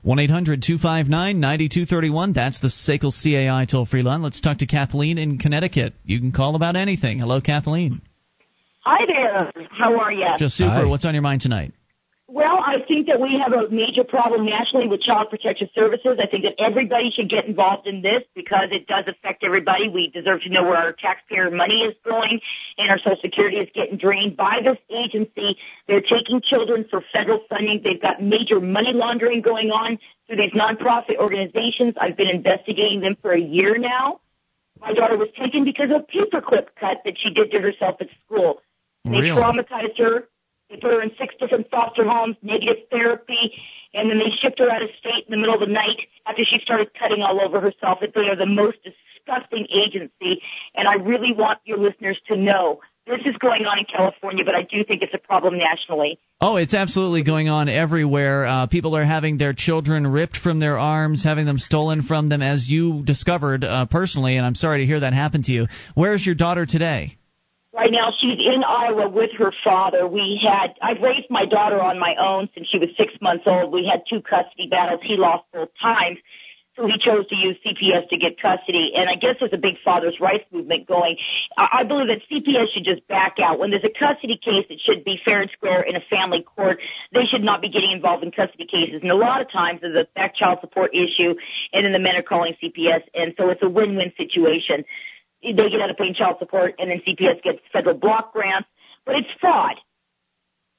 1 0.03 0.19
800 0.19 0.61
259 0.61 1.39
9231. 1.39 2.33
That's 2.33 2.59
the 2.59 2.67
SACL 2.67 3.11
CAI 3.11 3.65
toll 3.65 3.85
free 3.85 4.01
line. 4.01 4.21
Let's 4.21 4.41
talk 4.41 4.59
to 4.59 4.65
Kathleen 4.65 5.17
in 5.17 5.37
Connecticut. 5.37 5.93
You 6.03 6.19
can 6.19 6.31
call 6.31 6.55
about 6.55 6.75
anything. 6.75 7.19
Hello, 7.19 7.41
Kathleen. 7.41 8.01
Hi 8.83 9.05
there. 9.07 9.51
How 9.69 9.99
are 9.99 10.11
you? 10.11 10.25
Just 10.39 10.55
super. 10.55 10.87
What's 10.87 11.05
on 11.05 11.13
your 11.13 11.21
mind 11.21 11.41
tonight? 11.41 11.73
Well, 12.33 12.59
I 12.65 12.77
think 12.87 13.07
that 13.07 13.19
we 13.19 13.37
have 13.43 13.51
a 13.51 13.69
major 13.69 14.05
problem 14.05 14.45
nationally 14.45 14.87
with 14.87 15.01
child 15.01 15.29
protective 15.29 15.67
services. 15.75 16.17
I 16.17 16.27
think 16.27 16.45
that 16.45 16.55
everybody 16.63 17.11
should 17.11 17.29
get 17.29 17.43
involved 17.43 17.87
in 17.87 18.01
this 18.01 18.23
because 18.33 18.69
it 18.71 18.87
does 18.87 19.03
affect 19.05 19.43
everybody. 19.43 19.89
We 19.89 20.07
deserve 20.07 20.43
to 20.43 20.49
know 20.49 20.63
where 20.63 20.77
our 20.77 20.93
taxpayer 20.93 21.51
money 21.51 21.81
is 21.81 21.93
going 22.05 22.39
and 22.77 22.89
our 22.89 22.99
social 22.99 23.17
security 23.21 23.57
is 23.57 23.67
getting 23.75 23.97
drained 23.97 24.37
by 24.37 24.61
this 24.63 24.77
agency. 24.89 25.57
They're 25.89 25.99
taking 25.99 26.39
children 26.39 26.85
for 26.89 27.03
federal 27.11 27.41
funding. 27.49 27.81
They've 27.83 28.01
got 28.01 28.23
major 28.23 28.61
money 28.61 28.93
laundering 28.93 29.41
going 29.41 29.69
on 29.71 29.99
through 30.27 30.37
these 30.37 30.53
nonprofit 30.53 31.17
organizations. 31.17 31.95
I've 31.99 32.15
been 32.15 32.29
investigating 32.29 33.01
them 33.01 33.17
for 33.21 33.33
a 33.33 33.41
year 33.41 33.77
now. 33.77 34.21
My 34.79 34.93
daughter 34.93 35.17
was 35.17 35.27
taken 35.37 35.65
because 35.65 35.89
of 35.91 36.03
a 36.03 36.05
paperclip 36.05 36.67
cut 36.79 37.01
that 37.03 37.19
she 37.19 37.31
did 37.33 37.51
to 37.51 37.59
herself 37.59 37.97
at 37.99 38.07
school. 38.25 38.61
They 39.03 39.19
Really? 39.19 39.29
traumatized 39.31 39.97
her. 39.97 40.29
They 40.71 40.77
put 40.77 40.91
her 40.91 41.01
in 41.01 41.11
six 41.19 41.35
different 41.37 41.69
foster 41.69 42.07
homes, 42.07 42.37
negative 42.41 42.87
therapy, 42.89 43.53
and 43.93 44.09
then 44.09 44.19
they 44.19 44.31
shipped 44.41 44.59
her 44.59 44.71
out 44.71 44.81
of 44.81 44.89
state 44.99 45.25
in 45.27 45.31
the 45.31 45.37
middle 45.37 45.53
of 45.53 45.59
the 45.59 45.73
night 45.73 46.07
after 46.25 46.43
she 46.45 46.59
started 46.63 46.91
cutting 46.97 47.21
all 47.21 47.41
over 47.41 47.59
herself. 47.59 47.99
That 47.99 48.13
they 48.15 48.29
are 48.29 48.37
the 48.37 48.45
most 48.45 48.77
disgusting 48.81 49.67
agency, 49.69 50.41
and 50.73 50.87
I 50.87 50.93
really 50.95 51.33
want 51.33 51.59
your 51.65 51.77
listeners 51.77 52.17
to 52.27 52.37
know 52.37 52.79
this 53.05 53.19
is 53.25 53.35
going 53.37 53.65
on 53.65 53.79
in 53.79 53.85
California, 53.85 54.45
but 54.45 54.55
I 54.55 54.61
do 54.61 54.85
think 54.85 55.01
it's 55.01 55.13
a 55.13 55.17
problem 55.17 55.57
nationally. 55.57 56.19
Oh, 56.39 56.55
it's 56.55 56.73
absolutely 56.73 57.23
going 57.23 57.49
on 57.49 57.67
everywhere. 57.67 58.45
Uh, 58.45 58.67
people 58.67 58.95
are 58.95 59.03
having 59.03 59.37
their 59.37 59.53
children 59.53 60.07
ripped 60.07 60.37
from 60.37 60.59
their 60.59 60.77
arms, 60.77 61.23
having 61.23 61.45
them 61.45 61.57
stolen 61.57 62.03
from 62.03 62.27
them, 62.29 62.41
as 62.41 62.69
you 62.69 63.03
discovered 63.03 63.65
uh, 63.65 63.87
personally, 63.87 64.37
and 64.37 64.45
I'm 64.45 64.55
sorry 64.55 64.79
to 64.81 64.85
hear 64.85 65.01
that 65.01 65.13
happen 65.13 65.43
to 65.43 65.51
you. 65.51 65.67
Where's 65.95 66.25
your 66.25 66.35
daughter 66.35 66.65
today? 66.65 67.17
Right 67.73 67.91
now, 67.91 68.11
she's 68.11 68.37
in 68.37 68.63
Iowa 68.65 69.07
with 69.07 69.31
her 69.37 69.53
father. 69.63 70.05
We 70.05 70.41
had, 70.43 70.75
I've 70.81 71.01
raised 71.01 71.29
my 71.29 71.45
daughter 71.45 71.81
on 71.81 71.99
my 71.99 72.15
own 72.19 72.49
since 72.53 72.67
she 72.67 72.77
was 72.77 72.89
six 72.97 73.13
months 73.21 73.43
old. 73.47 73.71
We 73.71 73.89
had 73.89 74.03
two 74.09 74.21
custody 74.21 74.67
battles. 74.69 74.99
He 75.03 75.15
lost 75.15 75.45
both 75.53 75.69
times. 75.81 76.17
So 76.75 76.87
he 76.87 76.97
chose 76.97 77.27
to 77.27 77.35
use 77.35 77.57
CPS 77.65 78.09
to 78.09 78.17
get 78.17 78.41
custody. 78.41 78.93
And 78.95 79.09
I 79.09 79.15
guess 79.15 79.35
there's 79.39 79.53
a 79.53 79.57
big 79.57 79.75
father's 79.83 80.19
rights 80.19 80.45
movement 80.51 80.87
going. 80.87 81.17
I 81.57 81.79
I 81.81 81.83
believe 81.83 82.07
that 82.07 82.21
CPS 82.29 82.73
should 82.73 82.85
just 82.85 83.07
back 83.07 83.39
out. 83.39 83.59
When 83.59 83.71
there's 83.71 83.83
a 83.83 83.89
custody 83.89 84.37
case, 84.37 84.65
it 84.69 84.79
should 84.79 85.03
be 85.03 85.19
fair 85.23 85.41
and 85.41 85.51
square 85.51 85.81
in 85.81 85.95
a 85.95 86.01
family 86.09 86.43
court. 86.43 86.79
They 87.13 87.25
should 87.25 87.43
not 87.43 87.61
be 87.61 87.69
getting 87.69 87.91
involved 87.91 88.23
in 88.23 88.31
custody 88.31 88.65
cases. 88.65 89.01
And 89.01 89.11
a 89.11 89.15
lot 89.15 89.41
of 89.41 89.51
times 89.51 89.81
there's 89.81 89.95
a 89.95 90.07
back 90.15 90.35
child 90.35 90.59
support 90.61 90.95
issue 90.95 91.35
and 91.73 91.85
then 91.85 91.91
the 91.91 91.99
men 91.99 92.15
are 92.15 92.23
calling 92.23 92.55
CPS. 92.61 93.03
And 93.13 93.33
so 93.37 93.49
it's 93.49 93.63
a 93.63 93.69
win-win 93.69 94.13
situation 94.17 94.85
they 95.43 95.69
get 95.69 95.81
out 95.81 95.89
of 95.89 95.97
paying 95.97 96.13
child 96.13 96.37
support, 96.39 96.75
and 96.79 96.89
then 96.89 97.01
CPS 97.07 97.41
gets 97.43 97.59
federal 97.73 97.95
block 97.97 98.33
grants. 98.33 98.67
But 99.05 99.15
it's 99.15 99.29
fraud. 99.39 99.77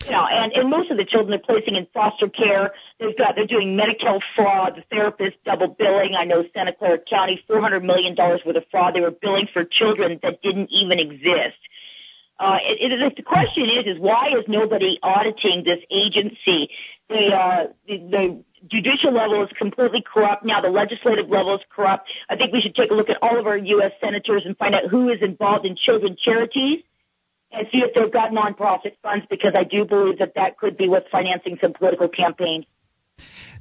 You 0.05 0.10
know, 0.10 0.26
and, 0.28 0.52
and 0.52 0.70
most 0.70 0.90
of 0.90 0.97
the 0.97 1.05
children 1.05 1.30
they're 1.30 1.39
placing 1.39 1.76
in 1.76 1.86
foster 1.94 2.28
care, 2.28 2.72
they've 2.98 3.16
got 3.16 3.36
they're 3.36 3.47
doing 3.47 3.76
Medi-Cal 3.76 4.20
fraud, 4.34 4.76
the 4.76 4.82
therapist 4.90 5.36
double 5.44 5.68
billing. 5.68 6.14
I 6.16 6.24
know 6.24 6.44
Santa 6.52 6.72
Clara 6.72 6.98
County, 6.98 7.43
four 7.47 7.60
hundred 7.60 7.84
million 7.84 8.14
dollars 8.14 8.40
worth 8.44 8.56
of 8.56 8.64
fraud. 8.70 8.94
They 8.94 9.01
were 9.01 9.12
billing 9.12 9.48
for 9.52 9.64
children 9.64 10.18
that 10.22 10.43
didn't 10.43 10.70
even 10.72 10.98
exist. 10.98 11.59
Uh, 12.39 12.59
it, 12.63 12.91
it, 12.91 13.17
the 13.17 13.23
question 13.23 13.65
is, 13.65 13.87
is 13.87 13.99
why 14.01 14.29
is 14.39 14.45
nobody 14.49 14.99
auditing 15.03 15.63
this 15.65 15.79
agency? 15.91 16.71
The, 17.09 17.29
uh, 17.29 17.67
the, 17.87 17.99
the 17.99 18.45
judicial 18.69 19.13
level 19.13 19.43
is 19.45 19.51
completely 19.59 20.03
corrupt. 20.03 20.45
Now 20.45 20.61
the 20.61 20.69
legislative 20.69 21.29
level 21.29 21.55
is 21.55 21.61
corrupt. 21.71 22.09
I 22.29 22.37
think 22.37 22.53
we 22.53 22.61
should 22.61 22.75
take 22.75 22.91
a 22.91 22.95
look 22.95 23.11
at 23.11 23.19
all 23.23 23.39
of 23.39 23.47
our 23.47 23.57
U.S. 23.57 23.93
senators 24.01 24.43
and 24.45 24.57
find 24.57 24.75
out 24.75 24.89
who 24.91 25.09
is 25.09 25.23
involved 25.23 25.67
in 25.67 25.77
children 25.77 26.17
charities 26.23 26.83
and 27.53 27.67
see 27.71 27.79
if 27.79 27.95
they've 27.95 28.13
got 28.13 28.31
nonprofit 28.31 28.97
funds 29.03 29.27
because 29.29 29.53
I 29.55 29.65
do 29.65 29.85
believe 29.85 30.19
that 30.19 30.35
that 30.37 30.59
could 30.59 30.77
be 30.77 30.89
what's 30.89 31.09
financing 31.11 31.59
some 31.61 31.75
political 31.75 32.09
campaigns. 32.09 32.65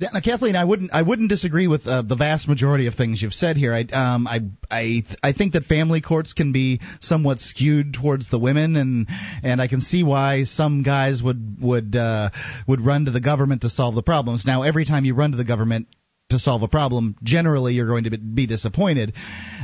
Now, 0.01 0.19
Kathleen, 0.19 0.55
I 0.55 0.63
wouldn't 0.63 0.91
I 0.91 1.03
wouldn't 1.03 1.29
disagree 1.29 1.67
with 1.67 1.85
uh, 1.85 2.01
the 2.01 2.15
vast 2.15 2.47
majority 2.47 2.87
of 2.87 2.95
things 2.95 3.21
you've 3.21 3.35
said 3.35 3.55
here. 3.55 3.71
I 3.71 3.81
um 3.93 4.25
I 4.25 4.39
I 4.71 5.03
I 5.21 5.33
think 5.33 5.53
that 5.53 5.65
family 5.65 6.01
courts 6.01 6.33
can 6.33 6.51
be 6.51 6.81
somewhat 6.99 7.39
skewed 7.39 7.93
towards 7.93 8.27
the 8.29 8.39
women, 8.39 8.77
and 8.77 9.07
and 9.43 9.61
I 9.61 9.67
can 9.67 9.79
see 9.79 10.01
why 10.03 10.45
some 10.45 10.81
guys 10.81 11.21
would 11.21 11.57
would 11.61 11.95
uh, 11.95 12.31
would 12.67 12.81
run 12.81 13.05
to 13.05 13.11
the 13.11 13.21
government 13.21 13.61
to 13.61 13.69
solve 13.69 13.93
the 13.93 14.01
problems. 14.01 14.43
Now, 14.43 14.63
every 14.63 14.85
time 14.85 15.05
you 15.05 15.13
run 15.13 15.31
to 15.31 15.37
the 15.37 15.45
government 15.45 15.87
to 16.31 16.39
solve 16.39 16.63
a 16.63 16.67
problem, 16.67 17.15
generally 17.21 17.73
you're 17.75 17.87
going 17.87 18.05
to 18.05 18.17
be 18.17 18.47
disappointed, 18.47 19.13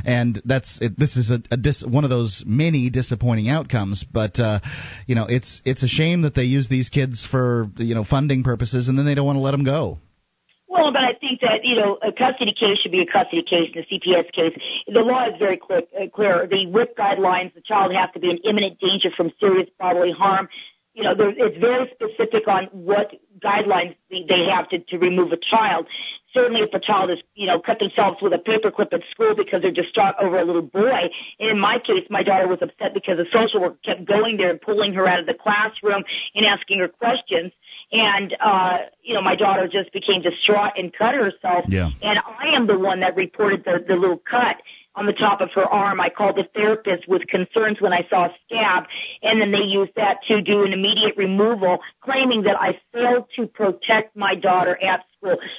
and 0.04 0.40
that's 0.44 0.78
it, 0.80 0.96
this 0.96 1.16
is 1.16 1.32
a, 1.32 1.42
a 1.50 1.56
dis, 1.56 1.82
one 1.82 2.04
of 2.04 2.10
those 2.10 2.44
many 2.46 2.90
disappointing 2.90 3.48
outcomes. 3.48 4.04
But 4.04 4.38
uh, 4.38 4.60
you 5.08 5.16
know, 5.16 5.26
it's 5.28 5.60
it's 5.64 5.82
a 5.82 5.88
shame 5.88 6.22
that 6.22 6.36
they 6.36 6.44
use 6.44 6.68
these 6.68 6.90
kids 6.90 7.26
for 7.28 7.68
you 7.76 7.96
know 7.96 8.04
funding 8.04 8.44
purposes, 8.44 8.86
and 8.86 8.96
then 8.96 9.04
they 9.04 9.16
don't 9.16 9.26
want 9.26 9.36
to 9.36 9.42
let 9.42 9.50
them 9.50 9.64
go. 9.64 9.98
Well, 10.68 10.92
but 10.92 11.02
I 11.02 11.14
think 11.14 11.40
that 11.40 11.64
you 11.64 11.76
know 11.76 11.98
a 12.02 12.12
custody 12.12 12.52
case 12.52 12.78
should 12.78 12.92
be 12.92 13.00
a 13.00 13.06
custody 13.06 13.42
case, 13.42 13.72
and 13.74 13.84
a 13.84 13.88
CPS 13.88 14.30
case. 14.32 14.58
The 14.86 15.00
law 15.00 15.26
is 15.26 15.34
very 15.38 15.56
clear. 15.56 15.82
Uh, 15.98 16.08
clear. 16.14 16.46
The 16.46 16.66
WIC 16.66 16.96
guidelines: 16.96 17.54
the 17.54 17.62
child 17.62 17.94
has 17.94 18.10
to 18.12 18.20
be 18.20 18.30
in 18.30 18.38
imminent 18.44 18.78
danger 18.78 19.10
from 19.16 19.32
serious 19.40 19.68
bodily 19.78 20.12
harm. 20.12 20.48
You 20.92 21.04
know, 21.04 21.14
there, 21.14 21.30
it's 21.30 21.56
very 21.58 21.90
specific 21.94 22.48
on 22.48 22.64
what 22.72 23.12
guidelines 23.38 23.96
they 24.10 24.46
have 24.52 24.68
to, 24.70 24.80
to 24.80 24.98
remove 24.98 25.32
a 25.32 25.36
child. 25.36 25.86
Certainly, 26.34 26.62
if 26.62 26.74
a 26.74 26.80
child 26.80 27.10
is, 27.10 27.18
you 27.34 27.46
know, 27.46 27.60
cut 27.60 27.78
themselves 27.78 28.18
with 28.20 28.32
a 28.32 28.38
paperclip 28.38 28.92
at 28.92 29.00
school 29.12 29.34
because 29.34 29.62
they're 29.62 29.70
distraught 29.70 30.16
over 30.20 30.38
a 30.38 30.44
little 30.44 30.62
boy. 30.62 31.08
And 31.38 31.50
in 31.50 31.58
my 31.58 31.78
case, 31.78 32.04
my 32.10 32.22
daughter 32.22 32.48
was 32.48 32.58
upset 32.60 32.92
because 32.94 33.16
the 33.16 33.26
social 33.32 33.60
worker 33.60 33.78
kept 33.84 34.04
going 34.04 34.36
there 34.36 34.50
and 34.50 34.60
pulling 34.60 34.92
her 34.94 35.06
out 35.06 35.20
of 35.20 35.26
the 35.26 35.34
classroom 35.34 36.02
and 36.34 36.44
asking 36.44 36.80
her 36.80 36.88
questions. 36.88 37.52
And 37.92 38.36
uh 38.40 38.78
you 39.02 39.14
know 39.14 39.22
my 39.22 39.34
daughter 39.34 39.66
just 39.68 39.92
became 39.92 40.22
distraught 40.22 40.72
and 40.76 40.92
cut 40.92 41.14
herself. 41.14 41.64
Yeah. 41.68 41.90
and 42.02 42.18
i 42.18 42.48
am 42.54 42.66
the 42.66 42.78
one 42.78 43.00
that 43.00 43.16
reported 43.16 43.64
the 43.64 43.84
the 43.86 43.94
little 43.94 44.18
cut 44.18 44.56
on 44.94 45.06
the 45.06 45.12
top 45.12 45.40
of 45.40 45.50
her 45.54 45.64
arm. 45.64 46.00
I 46.00 46.08
called 46.08 46.36
the 46.36 46.48
therapist 46.54 47.08
with 47.08 47.26
concerns 47.26 47.80
when 47.80 47.92
i 47.92 48.06
saw 48.10 48.26
a 48.26 48.34
scab 48.46 48.84
and 49.22 49.40
then 49.40 49.52
they 49.52 49.64
used 49.64 49.92
that 49.96 50.18
to 50.28 50.42
do 50.42 50.64
an 50.64 50.72
immediate 50.72 51.16
removal 51.16 51.78
claiming 52.00 52.42
that 52.42 52.56
i 52.60 52.78
failed 52.92 53.26
to 53.36 53.46
protect 53.46 54.16
my 54.16 54.34
daughter 54.34 54.76
at 54.82 55.04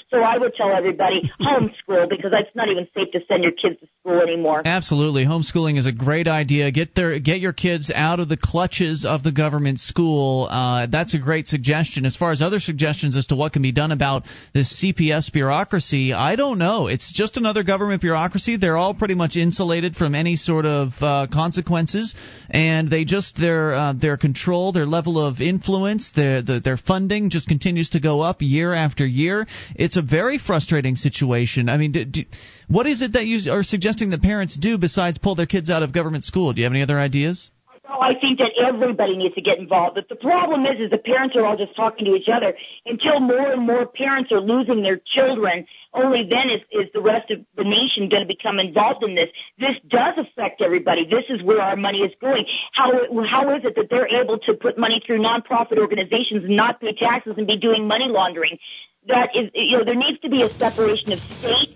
so 0.09 0.21
i 0.21 0.37
would 0.37 0.53
tell 0.55 0.71
everybody 0.71 1.29
homeschool 1.41 2.09
because 2.09 2.31
it's 2.33 2.55
not 2.55 2.69
even 2.69 2.87
safe 2.95 3.11
to 3.11 3.19
send 3.27 3.43
your 3.43 3.51
kids 3.51 3.79
to 3.79 3.87
school 4.01 4.21
anymore 4.21 4.61
Absolutely, 4.65 5.25
homeschooling 5.25 5.77
is 5.77 5.85
a 5.85 5.91
great 5.91 6.27
idea. 6.27 6.71
Get 6.71 6.95
their 6.95 7.19
get 7.19 7.39
your 7.39 7.53
kids 7.53 7.91
out 7.93 8.19
of 8.19 8.29
the 8.29 8.37
clutches 8.37 9.03
of 9.05 9.23
the 9.23 9.31
government 9.31 9.79
school. 9.79 10.47
Uh, 10.49 10.87
that's 10.87 11.13
a 11.13 11.17
great 11.17 11.47
suggestion. 11.47 12.05
As 12.05 12.15
far 12.15 12.31
as 12.31 12.41
other 12.41 12.59
suggestions 12.59 13.17
as 13.17 13.27
to 13.27 13.35
what 13.35 13.51
can 13.51 13.61
be 13.61 13.71
done 13.71 13.91
about 13.91 14.23
this 14.53 14.81
CPS 14.81 15.33
bureaucracy, 15.33 16.13
I 16.13 16.35
don't 16.35 16.59
know. 16.59 16.87
It's 16.87 17.11
just 17.11 17.35
another 17.35 17.63
government 17.63 18.01
bureaucracy. 18.01 18.57
They're 18.57 18.77
all 18.77 18.93
pretty 18.93 19.15
much 19.15 19.35
insulated 19.35 19.95
from 19.95 20.15
any 20.15 20.35
sort 20.35 20.65
of 20.65 20.93
uh, 21.01 21.27
consequences, 21.31 22.15
and 22.49 22.89
they 22.89 23.03
just 23.03 23.35
their 23.35 23.73
uh, 23.73 23.93
their 23.93 24.17
control, 24.17 24.71
their 24.71 24.85
level 24.85 25.19
of 25.19 25.41
influence, 25.41 26.11
their 26.15 26.41
the, 26.41 26.59
their 26.59 26.77
funding 26.77 27.29
just 27.31 27.47
continues 27.47 27.89
to 27.89 27.99
go 27.99 28.21
up 28.21 28.37
year 28.39 28.73
after 28.73 29.05
year. 29.05 29.47
It's 29.75 29.97
a 29.97 30.01
very 30.01 30.37
frustrating 30.37 30.95
situation. 30.95 31.69
I 31.69 31.77
mean, 31.77 31.91
do, 31.91 32.05
do, 32.05 32.25
what 32.67 32.87
is 32.87 33.01
it 33.01 33.13
that 33.13 33.25
you 33.25 33.51
are 33.51 33.63
suggesting 33.63 34.09
that 34.09 34.21
parents 34.21 34.55
do 34.55 34.77
besides 34.77 35.17
pull 35.17 35.35
their 35.35 35.45
kids 35.45 35.69
out 35.69 35.83
of 35.83 35.91
government 35.91 36.23
school? 36.23 36.53
Do 36.53 36.61
you 36.61 36.65
have 36.65 36.73
any 36.73 36.81
other 36.81 36.99
ideas? 36.99 37.51
No, 37.89 37.99
I 37.99 38.13
think 38.13 38.37
that 38.37 38.51
everybody 38.55 39.17
needs 39.17 39.33
to 39.33 39.41
get 39.41 39.57
involved. 39.57 39.95
But 39.95 40.09
the 40.09 40.15
problem 40.15 40.63
is, 40.67 40.79
is 40.79 40.91
the 40.91 40.99
parents 40.99 41.35
are 41.35 41.43
all 41.43 41.57
just 41.57 41.75
talking 41.75 42.05
to 42.05 42.13
each 42.13 42.29
other. 42.29 42.53
Until 42.85 43.19
more 43.19 43.51
and 43.51 43.65
more 43.65 43.87
parents 43.87 44.31
are 44.31 44.39
losing 44.39 44.83
their 44.83 44.97
children, 44.97 45.65
only 45.91 46.29
then 46.29 46.51
is, 46.53 46.61
is 46.71 46.93
the 46.93 47.01
rest 47.01 47.31
of 47.31 47.39
the 47.57 47.63
nation 47.63 48.07
going 48.07 48.21
to 48.21 48.27
become 48.27 48.59
involved 48.59 49.01
in 49.01 49.15
this. 49.15 49.29
This 49.57 49.73
does 49.87 50.19
affect 50.19 50.61
everybody. 50.61 51.05
This 51.09 51.25
is 51.29 51.41
where 51.41 51.61
our 51.61 51.75
money 51.75 51.99
is 51.99 52.13
going. 52.21 52.45
How 52.73 52.91
how 53.25 53.55
is 53.55 53.65
it 53.65 53.73
that 53.75 53.89
they're 53.89 54.21
able 54.21 54.37
to 54.37 54.53
put 54.53 54.77
money 54.77 55.01
through 55.03 55.19
nonprofit 55.19 55.79
organizations 55.79 56.45
and 56.45 56.55
not 56.55 56.79
pay 56.79 56.93
taxes 56.93 57.33
and 57.37 57.47
be 57.47 57.57
doing 57.57 57.87
money 57.87 58.05
laundering? 58.07 58.59
That 59.07 59.29
is, 59.35 59.49
you 59.55 59.79
know, 59.79 59.83
there 59.83 59.95
needs 59.95 60.19
to 60.19 60.29
be 60.29 60.43
a 60.43 60.49
separation 60.59 61.13
of 61.13 61.19
state 61.39 61.75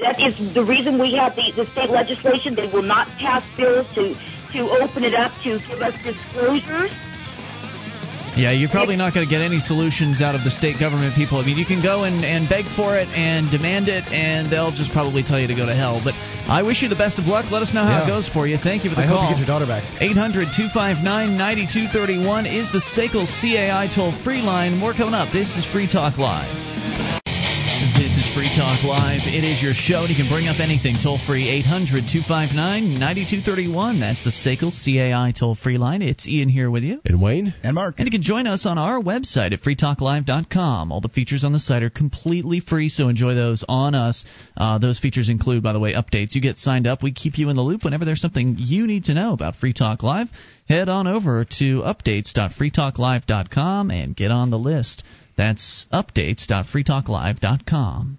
that 0.00 0.20
is 0.20 0.54
the 0.54 0.64
reason 0.64 1.00
we 1.00 1.14
have 1.14 1.34
the, 1.34 1.50
the 1.56 1.66
state 1.72 1.90
legislation. 1.90 2.54
They 2.54 2.68
will 2.68 2.82
not 2.82 3.08
pass 3.18 3.42
bills 3.56 3.86
to 3.94 4.14
to 4.54 4.70
open 4.82 5.04
it 5.04 5.14
up 5.14 5.32
to 5.42 5.58
give 5.68 5.82
us 5.82 5.94
disclosures. 6.02 6.90
Yeah, 8.36 8.50
you're 8.50 8.68
probably 8.70 8.96
not 8.96 9.14
going 9.14 9.24
to 9.24 9.30
get 9.30 9.42
any 9.42 9.60
solutions 9.60 10.20
out 10.20 10.34
of 10.34 10.42
the 10.42 10.50
state 10.50 10.80
government 10.80 11.14
people. 11.14 11.38
I 11.38 11.46
mean, 11.46 11.56
you 11.56 11.64
can 11.64 11.80
go 11.80 12.02
and, 12.02 12.24
and 12.24 12.48
beg 12.48 12.64
for 12.74 12.98
it 12.98 13.06
and 13.14 13.48
demand 13.48 13.86
it, 13.86 14.02
and 14.10 14.50
they'll 14.50 14.72
just 14.74 14.90
probably 14.90 15.22
tell 15.22 15.38
you 15.38 15.46
to 15.46 15.54
go 15.54 15.66
to 15.66 15.74
hell. 15.74 16.00
But 16.02 16.14
I 16.50 16.62
wish 16.66 16.82
you 16.82 16.88
the 16.88 16.98
best 16.98 17.20
of 17.20 17.26
luck. 17.26 17.46
Let 17.52 17.62
us 17.62 17.72
know 17.72 17.84
how 17.84 18.02
Yeah. 18.02 18.04
it 18.04 18.08
goes 18.08 18.26
for 18.28 18.48
you. 18.48 18.58
Thank 18.58 18.82
you 18.82 18.90
for 18.90 18.96
the 18.96 19.02
I 19.02 19.06
call. 19.06 19.22
hope 19.22 19.30
you 19.30 19.34
get 19.38 19.46
your 19.46 19.52
daughter 19.54 19.66
back. 19.70 19.84
800 20.02 20.50
259 20.50 21.06
9231 21.38 22.46
is 22.46 22.66
the 22.72 22.82
SACL 22.82 23.22
CAI 23.38 23.86
toll 23.94 24.10
free 24.24 24.42
line. 24.42 24.76
More 24.76 24.94
coming 24.94 25.14
up. 25.14 25.32
This 25.32 25.54
is 25.56 25.64
Free 25.70 25.86
Talk 25.86 26.18
Live. 26.18 27.22
This 28.34 28.42
is 28.42 28.50
Free 28.50 28.58
Talk 28.58 28.84
Live. 28.84 29.20
It 29.26 29.44
is 29.44 29.62
your 29.62 29.74
show, 29.74 30.00
and 30.00 30.08
you 30.08 30.16
can 30.16 30.28
bring 30.28 30.48
up 30.48 30.58
anything 30.58 30.96
toll 31.00 31.20
free 31.24 31.48
800 31.48 32.08
259 32.10 32.98
9231. 32.98 34.00
That's 34.00 34.24
the 34.24 34.30
SACL 34.30 34.72
CAI 34.72 35.32
toll 35.38 35.54
free 35.54 35.78
line. 35.78 36.02
It's 36.02 36.26
Ian 36.26 36.48
here 36.48 36.68
with 36.70 36.82
you. 36.82 37.00
And 37.04 37.22
Wayne? 37.22 37.54
And 37.62 37.74
Mark. 37.74 37.96
And 37.98 38.06
you 38.06 38.10
can 38.10 38.22
join 38.22 38.48
us 38.48 38.66
on 38.66 38.78
our 38.78 39.00
website 39.00 39.52
at 39.52 39.60
freetalklive.com. 39.60 40.90
All 40.90 41.00
the 41.00 41.08
features 41.08 41.44
on 41.44 41.52
the 41.52 41.60
site 41.60 41.84
are 41.84 41.90
completely 41.90 42.58
free, 42.60 42.88
so 42.88 43.08
enjoy 43.08 43.34
those 43.34 43.64
on 43.68 43.94
us. 43.94 44.24
Uh, 44.56 44.78
those 44.78 44.98
features 44.98 45.28
include, 45.28 45.62
by 45.62 45.72
the 45.72 45.80
way, 45.80 45.92
updates. 45.92 46.34
You 46.34 46.40
get 46.40 46.58
signed 46.58 46.88
up. 46.88 47.02
We 47.02 47.12
keep 47.12 47.38
you 47.38 47.50
in 47.50 47.56
the 47.56 47.62
loop 47.62 47.84
whenever 47.84 48.04
there's 48.04 48.20
something 48.20 48.56
you 48.58 48.88
need 48.88 49.04
to 49.04 49.14
know 49.14 49.32
about 49.32 49.54
Free 49.56 49.72
Talk 49.72 50.02
Live. 50.02 50.28
Head 50.68 50.88
on 50.88 51.06
over 51.06 51.44
to 51.58 51.82
updates.freetalklive.com 51.82 53.90
and 53.90 54.16
get 54.16 54.30
on 54.30 54.50
the 54.50 54.58
list. 54.58 55.04
That's 55.36 55.86
updates.freetalklive.com. 55.92 58.18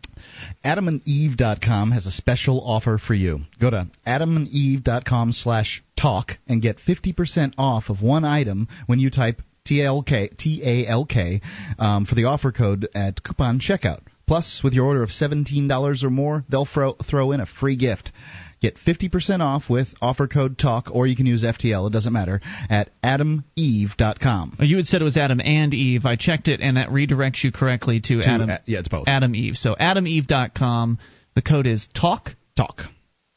AdamandEve.com 0.63 1.91
has 1.91 2.05
a 2.05 2.11
special 2.11 2.61
offer 2.61 2.97
for 2.97 3.13
you. 3.13 3.41
Go 3.59 3.69
to 3.69 3.87
AdamandEve.com 4.05 5.33
slash 5.33 5.83
talk 5.99 6.37
and 6.47 6.61
get 6.61 6.77
50% 6.77 7.53
off 7.57 7.89
of 7.89 8.01
one 8.01 8.23
item 8.25 8.67
when 8.85 8.99
you 8.99 9.09
type 9.09 9.41
TALK, 9.65 11.41
um, 11.79 12.05
for 12.05 12.15
the 12.15 12.25
offer 12.25 12.51
code 12.51 12.87
at 12.93 13.23
coupon 13.23 13.59
checkout. 13.59 14.01
Plus, 14.27 14.61
with 14.63 14.73
your 14.73 14.85
order 14.85 15.03
of 15.03 15.09
$17 15.09 16.03
or 16.03 16.09
more, 16.09 16.43
they'll 16.49 16.65
throw, 16.65 16.93
throw 16.93 17.31
in 17.31 17.39
a 17.39 17.45
free 17.45 17.75
gift. 17.75 18.11
Get 18.61 18.77
50% 18.77 19.41
off 19.41 19.63
with 19.69 19.89
offer 20.01 20.27
code 20.27 20.57
TALK, 20.57 20.89
or 20.91 21.05
you 21.05 21.15
can 21.15 21.25
use 21.25 21.43
FTL, 21.43 21.87
it 21.87 21.93
doesn't 21.93 22.13
matter, 22.13 22.41
at 22.69 22.89
AdamEve.com. 23.03 24.57
You 24.59 24.77
had 24.77 24.85
said 24.85 25.01
it 25.01 25.05
was 25.05 25.17
Adam 25.17 25.39
and 25.41 25.73
Eve. 25.73 26.05
I 26.05 26.15
checked 26.15 26.47
it, 26.47 26.61
and 26.61 26.77
that 26.77 26.89
redirects 26.89 27.43
you 27.43 27.51
correctly 27.51 27.99
to, 28.01 28.21
To- 28.21 28.27
Adam. 28.27 28.49
uh, 28.49 28.57
yeah, 28.65 28.79
it's 28.79 28.87
both. 28.87 29.07
Adam 29.07 29.35
Eve. 29.35 29.55
So 29.55 29.75
AdamEve.com. 29.75 30.99
The 31.35 31.41
code 31.41 31.67
is 31.67 31.87
TALK. 31.93 32.29
TALK. 32.55 32.81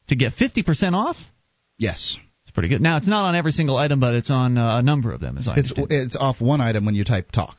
To 0.09 0.17
get 0.17 0.35
50% 0.35 0.95
off? 0.95 1.17
Yes. 1.79 2.17
It's 2.43 2.53
pretty 2.53 2.69
good. 2.69 2.81
Now, 2.81 2.97
it's 2.97 3.09
not 3.09 3.25
on 3.27 3.35
every 3.37 3.53
single 3.53 3.77
item, 3.77 4.01
but 4.01 4.15
it's 4.15 4.31
on 4.31 4.57
uh, 4.57 4.79
a 4.79 4.83
number 4.83 5.13
of 5.13 5.21
them, 5.21 5.37
as 5.37 5.49
I 5.49 5.57
It's, 5.57 5.73
understand. 5.73 6.03
it's 6.07 6.17
off 6.17 6.41
one 6.41 6.61
item 6.61 6.87
when 6.87 6.95
you 6.95 7.05
type 7.05 7.31
TALK. 7.33 7.57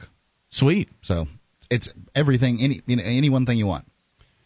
Sweet. 0.50 0.90
So 1.02 1.28
it's 1.70 1.90
everything, 2.16 2.60
any 2.62 2.82
you 2.88 2.96
know, 2.96 3.04
any 3.04 3.30
one 3.30 3.46
thing 3.46 3.58
you 3.58 3.68
want. 3.68 3.86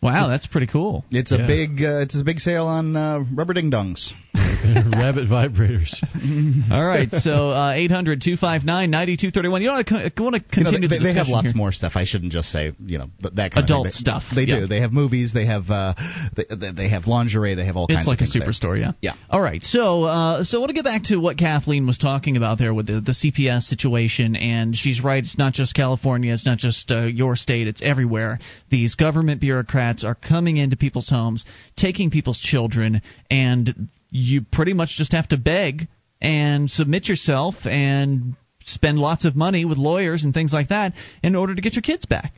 Wow, 0.03 0.27
that's 0.27 0.47
pretty 0.47 0.67
cool. 0.67 1.05
It's 1.11 1.31
a 1.31 1.37
big 1.37 1.81
uh, 1.81 1.99
it's 1.99 2.19
a 2.19 2.23
big 2.23 2.39
sale 2.39 2.65
on 2.65 2.95
uh, 2.95 3.19
rubber 3.33 3.53
ding 3.53 3.71
dongs. 3.71 4.11
Rabbit 4.91 5.27
vibrators. 5.29 5.93
All 6.71 6.85
right, 6.85 7.09
so 7.11 7.49
uh, 7.49 7.71
800 7.73 8.21
259 8.21 8.89
9231. 8.89 9.61
You 9.61 9.69
want 9.69 9.87
to 9.87 9.93
want 10.23 10.35
to 10.35 10.57
You 10.57 10.63
know, 10.63 10.69
continue 10.71 10.87
they, 10.87 10.97
the 10.99 11.03
they 11.03 11.13
have 11.13 11.27
lots 11.27 11.47
here. 11.51 11.55
more 11.55 11.71
stuff. 11.71 11.93
I 11.95 12.05
shouldn't 12.05 12.31
just 12.31 12.49
say 12.51 12.73
you 12.85 12.97
know 12.97 13.07
that 13.33 13.51
kind 13.51 13.65
Adult 13.65 13.87
of 13.87 13.93
thing. 13.93 13.99
stuff, 13.99 14.23
They 14.33 14.43
yeah. 14.43 14.61
do. 14.61 14.67
They 14.67 14.81
have 14.81 14.91
movies. 14.93 15.33
They 15.33 15.45
have 15.45 15.69
uh, 15.69 15.93
they, 16.35 16.45
they 16.49 16.71
they 16.71 16.89
have 16.89 17.07
lingerie. 17.07 17.55
They 17.55 17.65
have 17.65 17.75
all 17.77 17.87
kinds. 17.87 17.97
of 17.97 17.99
It's 18.01 18.07
like 18.07 18.21
a 18.21 18.23
of 18.23 18.29
things 18.29 18.59
there. 18.59 18.71
superstore, 18.71 18.79
yeah. 18.79 18.91
Yeah. 19.01 19.13
All 19.29 19.41
right, 19.41 19.61
so 19.61 20.03
uh, 20.03 20.43
so 20.43 20.57
I 20.57 20.59
want 20.59 20.69
to 20.69 20.73
get 20.75 20.85
back 20.85 21.03
to 21.05 21.17
what 21.17 21.37
Kathleen 21.37 21.85
was 21.85 21.97
talking 21.97 22.37
about 22.37 22.57
there 22.59 22.73
with 22.73 22.87
the, 22.87 23.01
the 23.01 23.11
CPS 23.13 23.63
situation, 23.63 24.35
and 24.35 24.75
she's 24.75 25.03
right. 25.03 25.23
It's 25.23 25.37
not 25.37 25.53
just 25.53 25.75
California. 25.75 26.33
It's 26.33 26.45
not 26.45 26.57
just 26.57 26.89
uh, 26.91 27.01
your 27.05 27.35
state. 27.35 27.67
It's 27.67 27.81
everywhere. 27.81 28.39
These 28.69 28.95
government 28.95 29.41
bureaucrats 29.41 30.03
are 30.03 30.15
coming 30.15 30.57
into 30.57 30.77
people's 30.77 31.09
homes, 31.09 31.45
taking 31.75 32.09
people's 32.09 32.39
children, 32.39 33.01
and 33.29 33.89
you 34.13 34.41
pretty 34.43 34.73
much 34.73 34.95
just 34.95 35.13
have 35.13 35.27
to 35.29 35.37
beg 35.37 35.87
and 36.21 36.69
submit 36.69 37.07
yourself 37.07 37.55
and 37.65 38.35
spend 38.63 38.99
lots 38.99 39.25
of 39.25 39.35
money 39.35 39.65
with 39.65 39.77
lawyers 39.77 40.23
and 40.23 40.33
things 40.33 40.53
like 40.53 40.69
that 40.69 40.93
in 41.23 41.35
order 41.35 41.55
to 41.55 41.61
get 41.61 41.73
your 41.73 41.81
kids 41.81 42.05
back. 42.05 42.33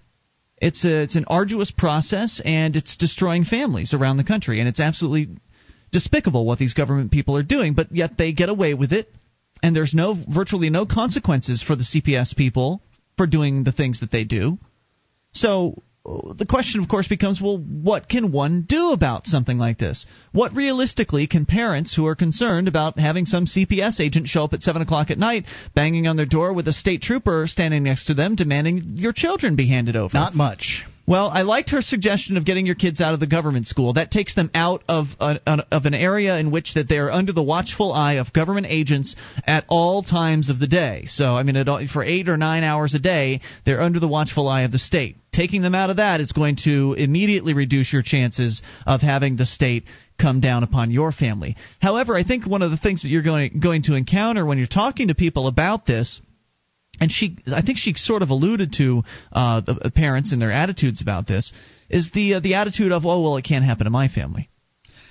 It's 0.57 0.85
a, 0.85 1.01
it's 1.01 1.15
an 1.15 1.25
arduous 1.27 1.71
process 1.71 2.41
and 2.43 2.77
it's 2.77 2.95
destroying 2.95 3.43
families 3.43 3.93
around 3.93 4.17
the 4.17 4.23
country 4.23 4.59
and 4.59 4.69
it's 4.69 4.79
absolutely 4.79 5.35
despicable 5.91 6.45
what 6.45 6.59
these 6.59 6.73
government 6.73 7.11
people 7.11 7.35
are 7.35 7.43
doing, 7.43 7.73
but 7.73 7.91
yet 7.91 8.17
they 8.17 8.31
get 8.31 8.47
away 8.47 8.73
with 8.73 8.93
it 8.93 9.11
and 9.61 9.75
there's 9.75 9.93
no 9.93 10.17
virtually 10.27 10.69
no 10.69 10.85
consequences 10.85 11.61
for 11.61 11.75
the 11.75 11.83
CPS 11.83 12.35
people 12.35 12.81
for 13.17 13.27
doing 13.27 13.65
the 13.65 13.73
things 13.73 13.99
that 13.99 14.11
they 14.11 14.23
do. 14.23 14.57
So 15.33 15.83
the 16.05 16.45
question, 16.47 16.81
of 16.81 16.87
course, 16.87 17.07
becomes 17.07 17.41
well, 17.41 17.57
what 17.57 18.07
can 18.07 18.31
one 18.31 18.61
do 18.61 18.91
about 18.91 19.25
something 19.25 19.57
like 19.57 19.79
this? 19.79 20.05
What 20.31 20.55
realistically 20.55 21.25
can 21.25 21.45
parents 21.45 21.95
who 21.95 22.05
are 22.05 22.15
concerned 22.15 22.67
about 22.67 22.99
having 22.99 23.25
some 23.25 23.45
CPS 23.45 23.99
agent 23.99 24.27
show 24.27 24.43
up 24.43 24.53
at 24.53 24.61
7 24.61 24.81
o'clock 24.81 25.09
at 25.09 25.17
night, 25.17 25.45
banging 25.73 26.07
on 26.07 26.15
their 26.15 26.27
door 26.27 26.53
with 26.53 26.67
a 26.67 26.73
state 26.73 27.01
trooper 27.01 27.47
standing 27.47 27.83
next 27.83 28.05
to 28.05 28.13
them, 28.13 28.35
demanding 28.35 28.97
your 28.97 29.13
children 29.13 29.55
be 29.55 29.67
handed 29.67 29.95
over? 29.95 30.13
Not 30.13 30.35
much. 30.35 30.85
Well, 31.07 31.29
I 31.29 31.43
liked 31.43 31.69
her 31.69 31.83
suggestion 31.83 32.35
of 32.35 32.45
getting 32.45 32.65
your 32.65 32.73
kids 32.73 32.99
out 32.99 33.13
of 33.13 33.19
the 33.19 33.27
government 33.27 33.67
school. 33.67 33.93
That 33.93 34.09
takes 34.09 34.33
them 34.33 34.49
out 34.55 34.83
of 34.89 35.05
an, 35.19 35.61
of 35.71 35.85
an 35.85 35.93
area 35.93 36.37
in 36.39 36.49
which 36.49 36.73
that 36.73 36.89
they 36.89 36.97
are 36.97 37.11
under 37.11 37.31
the 37.31 37.43
watchful 37.43 37.93
eye 37.93 38.13
of 38.13 38.33
government 38.33 38.65
agents 38.67 39.15
at 39.45 39.65
all 39.67 40.01
times 40.01 40.49
of 40.49 40.57
the 40.57 40.65
day. 40.65 41.05
So, 41.05 41.25
I 41.25 41.43
mean, 41.43 41.63
for 41.93 42.03
eight 42.03 42.27
or 42.27 42.37
nine 42.37 42.63
hours 42.63 42.95
a 42.95 42.99
day, 42.99 43.41
they're 43.65 43.81
under 43.81 43.99
the 43.99 44.07
watchful 44.07 44.47
eye 44.47 44.63
of 44.63 44.71
the 44.71 44.79
state. 44.79 45.17
Taking 45.31 45.61
them 45.61 45.75
out 45.75 45.91
of 45.91 45.97
that 45.97 46.21
is 46.21 46.31
going 46.31 46.55
to 46.63 46.95
immediately 46.97 47.53
reduce 47.53 47.93
your 47.93 48.01
chances 48.01 48.63
of 48.87 49.01
having 49.01 49.35
the 49.35 49.45
state 49.45 49.83
come 50.19 50.39
down 50.39 50.63
upon 50.63 50.89
your 50.89 51.11
family. 51.11 51.55
However, 51.81 52.15
I 52.15 52.23
think 52.23 52.47
one 52.47 52.63
of 52.63 52.71
the 52.71 52.77
things 52.77 53.03
that 53.03 53.09
you're 53.09 53.21
going 53.21 53.59
going 53.59 53.83
to 53.83 53.93
encounter 53.93 54.43
when 54.45 54.57
you're 54.57 54.65
talking 54.65 55.09
to 55.09 55.15
people 55.15 55.47
about 55.47 55.85
this 55.85 56.21
and 56.99 57.11
she 57.11 57.37
I 57.47 57.61
think 57.61 57.77
she 57.77 57.93
sort 57.93 58.21
of 58.21 58.29
alluded 58.29 58.73
to 58.77 59.03
uh, 59.31 59.61
the 59.61 59.91
parents 59.93 60.31
and 60.31 60.41
their 60.41 60.51
attitudes 60.51 61.01
about 61.01 61.27
this 61.27 61.53
is 61.89 62.11
the 62.13 62.35
uh, 62.35 62.39
the 62.39 62.55
attitude 62.55 62.91
of 62.91 63.05
oh 63.05 63.21
well 63.21 63.37
it 63.37 63.43
can't 63.43 63.65
happen 63.65 63.85
to 63.85 63.91
my 63.91 64.07
family. 64.07 64.49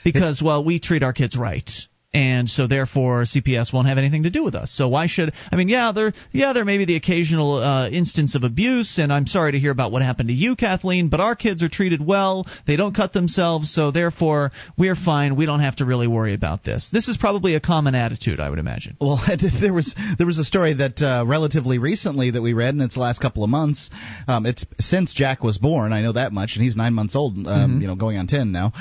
Because 0.04 0.42
well 0.42 0.64
we 0.64 0.80
treat 0.80 1.02
our 1.02 1.12
kids 1.12 1.36
right 1.36 1.70
and 2.14 2.48
so 2.48 2.68
therefore 2.68 3.24
CPS 3.24 3.72
won't 3.72 3.88
have 3.88 3.98
anything 3.98 4.22
to 4.22 4.30
do 4.30 4.44
with 4.44 4.54
us. 4.54 4.70
So 4.70 4.88
why 4.88 5.08
should 5.08 5.32
I 5.50 5.56
mean? 5.56 5.68
Yeah, 5.68 5.90
there 5.92 6.14
yeah 6.30 6.52
there 6.52 6.64
may 6.64 6.78
be 6.78 6.84
the 6.84 6.94
occasional 6.94 7.54
uh, 7.54 7.90
instance 7.90 8.36
of 8.36 8.44
abuse, 8.44 8.98
and 8.98 9.12
I'm 9.12 9.26
sorry 9.26 9.52
to 9.52 9.58
hear 9.58 9.72
about 9.72 9.90
what 9.90 10.02
happened 10.02 10.28
to 10.28 10.34
you, 10.34 10.54
Kathleen. 10.54 11.08
But 11.08 11.18
our 11.18 11.34
kids 11.34 11.62
are 11.62 11.68
treated 11.68 12.04
well; 12.04 12.46
they 12.66 12.76
don't 12.76 12.94
cut 12.94 13.12
themselves, 13.12 13.74
so 13.74 13.90
therefore 13.90 14.52
we're 14.78 14.94
fine. 14.94 15.34
We 15.34 15.44
don't 15.44 15.60
have 15.60 15.76
to 15.76 15.84
really 15.84 16.06
worry 16.06 16.34
about 16.34 16.62
this. 16.62 16.88
This 16.92 17.08
is 17.08 17.16
probably 17.16 17.56
a 17.56 17.60
common 17.60 17.96
attitude, 17.96 18.38
I 18.38 18.48
would 18.48 18.60
imagine. 18.60 18.96
Well, 19.00 19.20
there 19.60 19.72
was 19.72 19.94
there 20.16 20.26
was 20.26 20.38
a 20.38 20.44
story 20.44 20.74
that 20.74 21.02
uh, 21.02 21.24
relatively 21.26 21.78
recently 21.78 22.30
that 22.30 22.42
we 22.42 22.52
read, 22.52 22.74
in 22.74 22.80
it's 22.80 22.94
the 22.94 23.00
last 23.00 23.20
couple 23.20 23.42
of 23.42 23.50
months. 23.50 23.90
Um, 24.28 24.46
it's 24.46 24.64
since 24.78 25.12
Jack 25.12 25.42
was 25.42 25.58
born. 25.58 25.92
I 25.92 26.02
know 26.02 26.12
that 26.12 26.32
much, 26.32 26.54
and 26.54 26.64
he's 26.64 26.76
nine 26.76 26.94
months 26.94 27.16
old. 27.16 27.36
Um, 27.36 27.44
mm-hmm. 27.46 27.80
You 27.80 27.88
know, 27.88 27.96
going 27.96 28.18
on 28.18 28.28
ten 28.28 28.52
now 28.52 28.72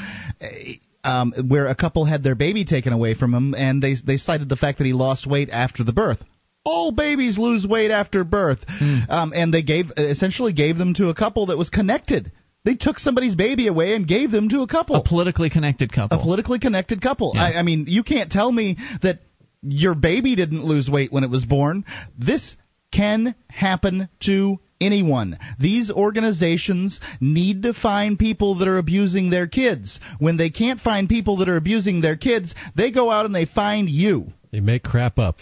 um, 1.03 1.33
where 1.47 1.67
a 1.67 1.75
couple 1.75 2.05
had 2.05 2.23
their 2.23 2.35
baby 2.35 2.65
taken 2.65 2.93
away 2.93 3.13
from 3.13 3.33
him, 3.33 3.53
and 3.55 3.81
they 3.81 3.95
they 4.05 4.17
cited 4.17 4.49
the 4.49 4.55
fact 4.55 4.77
that 4.77 4.85
he 4.85 4.93
lost 4.93 5.27
weight 5.27 5.49
after 5.51 5.83
the 5.83 5.93
birth. 5.93 6.23
All 6.65 6.91
babies 6.91 7.37
lose 7.37 7.67
weight 7.67 7.91
after 7.91 8.23
birth, 8.23 8.65
mm. 8.67 9.09
um, 9.09 9.33
and 9.35 9.53
they 9.53 9.63
gave 9.63 9.91
essentially 9.97 10.53
gave 10.53 10.77
them 10.77 10.93
to 10.95 11.09
a 11.09 11.15
couple 11.15 11.47
that 11.47 11.57
was 11.57 11.69
connected. 11.69 12.31
They 12.65 12.75
took 12.75 12.97
somebody's 12.97 13.35
baby 13.35 13.67
away 13.67 13.93
and 13.93 14.07
gave 14.07 14.31
them 14.31 14.47
to 14.49 14.61
a 14.61 14.67
couple. 14.67 14.95
A 14.95 15.03
politically 15.03 15.49
connected 15.49 15.91
couple. 15.91 16.17
A 16.17 16.21
politically 16.21 16.59
connected 16.59 17.01
couple. 17.01 17.33
Yeah. 17.35 17.43
I, 17.43 17.59
I 17.59 17.61
mean, 17.63 17.85
you 17.89 18.03
can't 18.03 18.31
tell 18.31 18.49
me 18.49 18.77
that 19.01 19.19
your 19.61 19.95
baby 19.95 20.35
didn't 20.35 20.63
lose 20.63 20.89
weight 20.89 21.11
when 21.11 21.25
it 21.25 21.29
was 21.29 21.43
born. 21.43 21.83
This 22.17 22.55
can 22.93 23.35
happen 23.49 24.07
to 24.21 24.59
anyone. 24.83 25.37
These 25.59 25.91
organizations 25.91 26.99
need 27.19 27.63
to 27.63 27.73
find 27.73 28.19
people 28.19 28.55
that 28.59 28.67
are 28.67 28.77
abusing 28.77 29.29
their 29.29 29.47
kids. 29.47 29.99
When 30.19 30.37
they 30.37 30.49
can't 30.49 30.79
find 30.79 31.09
people 31.09 31.37
that 31.37 31.49
are 31.49 31.57
abusing 31.57 32.01
their 32.01 32.17
kids, 32.17 32.53
they 32.75 32.91
go 32.91 33.09
out 33.09 33.25
and 33.25 33.33
they 33.33 33.45
find 33.45 33.89
you. 33.89 34.27
They 34.51 34.59
make 34.59 34.83
crap 34.83 35.17
up. 35.17 35.37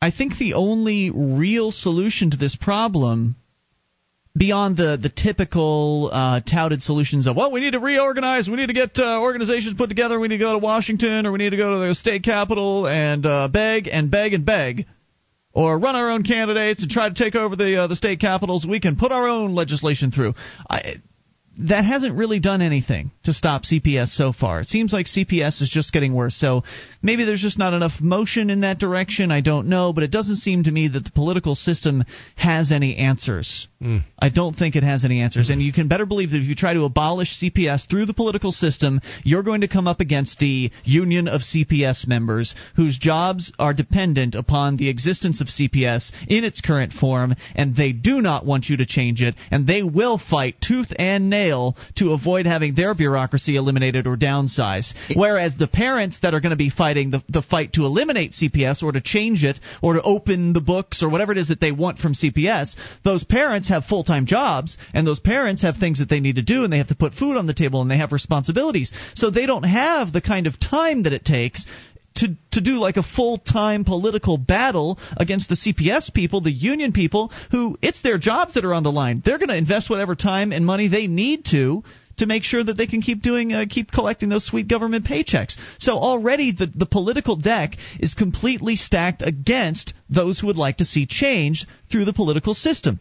I 0.00 0.10
think 0.10 0.36
the 0.36 0.54
only 0.54 1.10
real 1.10 1.70
solution 1.70 2.30
to 2.30 2.36
this 2.36 2.56
problem 2.56 3.36
beyond 4.36 4.76
the 4.76 4.98
the 5.00 5.08
typical 5.08 6.10
uh, 6.12 6.40
touted 6.40 6.82
solutions 6.82 7.26
of 7.26 7.36
well 7.36 7.50
we 7.50 7.60
need 7.60 7.72
to 7.72 7.78
reorganize 7.78 8.48
we 8.48 8.56
need 8.56 8.66
to 8.66 8.74
get 8.74 8.98
uh, 8.98 9.20
organizations 9.20 9.74
put 9.74 9.88
together 9.88 10.20
we 10.20 10.28
need 10.28 10.38
to 10.38 10.44
go 10.44 10.52
to 10.52 10.58
Washington 10.58 11.26
or 11.26 11.32
we 11.32 11.38
need 11.38 11.50
to 11.50 11.56
go 11.56 11.72
to 11.72 11.88
the 11.88 11.94
state 11.94 12.22
capitol 12.22 12.86
and 12.86 13.24
uh, 13.24 13.48
beg 13.48 13.88
and 13.88 14.10
beg 14.10 14.34
and 14.34 14.44
beg 14.44 14.86
or 15.56 15.78
run 15.78 15.96
our 15.96 16.10
own 16.10 16.22
candidates 16.22 16.82
and 16.82 16.90
try 16.90 17.08
to 17.08 17.14
take 17.14 17.34
over 17.34 17.56
the 17.56 17.76
uh, 17.76 17.86
the 17.86 17.96
state 17.96 18.20
capitals. 18.20 18.66
We 18.66 18.78
can 18.78 18.96
put 18.96 19.10
our 19.10 19.26
own 19.26 19.54
legislation 19.54 20.12
through. 20.12 20.34
I, 20.68 20.96
that 21.58 21.86
hasn't 21.86 22.14
really 22.14 22.38
done 22.38 22.60
anything 22.60 23.10
to 23.24 23.32
stop 23.32 23.62
CPS 23.62 24.08
so 24.08 24.34
far. 24.34 24.60
It 24.60 24.68
seems 24.68 24.92
like 24.92 25.06
CPS 25.06 25.62
is 25.62 25.70
just 25.72 25.90
getting 25.90 26.12
worse. 26.12 26.36
So 26.36 26.64
maybe 27.00 27.24
there's 27.24 27.40
just 27.40 27.58
not 27.58 27.72
enough 27.72 27.92
motion 27.98 28.50
in 28.50 28.60
that 28.60 28.78
direction. 28.78 29.30
I 29.30 29.40
don't 29.40 29.68
know, 29.68 29.94
but 29.94 30.04
it 30.04 30.10
doesn't 30.10 30.36
seem 30.36 30.64
to 30.64 30.70
me 30.70 30.88
that 30.88 31.04
the 31.04 31.10
political 31.10 31.54
system 31.54 32.04
has 32.36 32.70
any 32.70 32.98
answers. 32.98 33.68
Mm. 33.82 34.04
I 34.18 34.30
don't 34.30 34.56
think 34.56 34.74
it 34.74 34.82
has 34.82 35.04
any 35.04 35.20
answers. 35.20 35.50
And 35.50 35.60
you 35.60 35.72
can 35.72 35.86
better 35.86 36.06
believe 36.06 36.30
that 36.30 36.40
if 36.40 36.46
you 36.46 36.54
try 36.54 36.72
to 36.72 36.84
abolish 36.84 37.38
CPS 37.38 37.88
through 37.88 38.06
the 38.06 38.14
political 38.14 38.50
system, 38.50 39.02
you're 39.22 39.42
going 39.42 39.60
to 39.60 39.68
come 39.68 39.86
up 39.86 40.00
against 40.00 40.38
the 40.38 40.70
union 40.82 41.28
of 41.28 41.42
CPS 41.42 42.06
members 42.06 42.54
whose 42.76 42.96
jobs 42.96 43.52
are 43.58 43.74
dependent 43.74 44.34
upon 44.34 44.78
the 44.78 44.88
existence 44.88 45.42
of 45.42 45.48
CPS 45.48 46.10
in 46.26 46.44
its 46.44 46.62
current 46.62 46.94
form, 46.94 47.34
and 47.54 47.76
they 47.76 47.92
do 47.92 48.22
not 48.22 48.46
want 48.46 48.68
you 48.68 48.78
to 48.78 48.86
change 48.86 49.22
it, 49.22 49.34
and 49.50 49.66
they 49.66 49.82
will 49.82 50.18
fight 50.18 50.56
tooth 50.60 50.92
and 50.98 51.28
nail 51.28 51.76
to 51.96 52.12
avoid 52.12 52.46
having 52.46 52.74
their 52.74 52.94
bureaucracy 52.94 53.56
eliminated 53.56 54.06
or 54.06 54.16
downsized. 54.16 54.94
Whereas 55.14 55.58
the 55.58 55.68
parents 55.68 56.20
that 56.22 56.32
are 56.32 56.40
going 56.40 56.50
to 56.50 56.56
be 56.56 56.70
fighting 56.70 57.10
the, 57.10 57.22
the 57.28 57.42
fight 57.42 57.74
to 57.74 57.84
eliminate 57.84 58.32
CPS 58.32 58.82
or 58.82 58.92
to 58.92 59.02
change 59.02 59.44
it 59.44 59.60
or 59.82 59.94
to 59.94 60.02
open 60.02 60.54
the 60.54 60.60
books 60.62 61.02
or 61.02 61.10
whatever 61.10 61.32
it 61.32 61.38
is 61.38 61.48
that 61.48 61.60
they 61.60 61.72
want 61.72 61.98
from 61.98 62.14
CPS, 62.14 62.74
those 63.04 63.22
parents 63.22 63.65
have 63.68 63.84
full 63.84 64.04
time 64.04 64.26
jobs 64.26 64.76
and 64.94 65.06
those 65.06 65.20
parents 65.20 65.62
have 65.62 65.76
things 65.76 65.98
that 65.98 66.08
they 66.08 66.20
need 66.20 66.36
to 66.36 66.42
do 66.42 66.64
and 66.64 66.72
they 66.72 66.78
have 66.78 66.88
to 66.88 66.94
put 66.94 67.14
food 67.14 67.36
on 67.36 67.46
the 67.46 67.54
table 67.54 67.82
and 67.82 67.90
they 67.90 67.98
have 67.98 68.12
responsibilities. 68.12 68.92
So 69.14 69.30
they 69.30 69.46
don't 69.46 69.64
have 69.64 70.12
the 70.12 70.20
kind 70.20 70.46
of 70.46 70.58
time 70.58 71.04
that 71.04 71.12
it 71.12 71.24
takes 71.24 71.66
to 72.16 72.36
to 72.50 72.60
do 72.60 72.74
like 72.74 72.96
a 72.96 73.02
full 73.02 73.38
time 73.38 73.84
political 73.84 74.38
battle 74.38 74.98
against 75.16 75.48
the 75.48 75.54
CPS 75.54 76.12
people, 76.12 76.40
the 76.40 76.50
union 76.50 76.92
people, 76.92 77.30
who 77.50 77.78
it's 77.82 78.02
their 78.02 78.18
jobs 78.18 78.54
that 78.54 78.64
are 78.64 78.74
on 78.74 78.82
the 78.82 78.92
line. 78.92 79.22
They're 79.24 79.38
going 79.38 79.48
to 79.48 79.56
invest 79.56 79.90
whatever 79.90 80.14
time 80.14 80.52
and 80.52 80.64
money 80.64 80.88
they 80.88 81.06
need 81.06 81.44
to 81.46 81.84
to 82.18 82.26
make 82.26 82.44
sure 82.44 82.64
that 82.64 82.76
they 82.76 82.86
can 82.86 83.02
keep 83.02 83.22
doing 83.22 83.52
uh, 83.52 83.66
keep 83.68 83.92
collecting 83.92 84.28
those 84.28 84.46
sweet 84.46 84.68
government 84.68 85.04
paychecks. 85.04 85.56
So 85.78 85.92
already 85.92 86.52
the 86.52 86.66
the 86.74 86.86
political 86.86 87.36
deck 87.36 87.76
is 88.00 88.14
completely 88.14 88.76
stacked 88.76 89.22
against 89.22 89.94
those 90.08 90.40
who 90.40 90.46
would 90.46 90.56
like 90.56 90.78
to 90.78 90.84
see 90.84 91.06
change 91.06 91.66
through 91.90 92.06
the 92.06 92.12
political 92.12 92.54
system. 92.54 93.00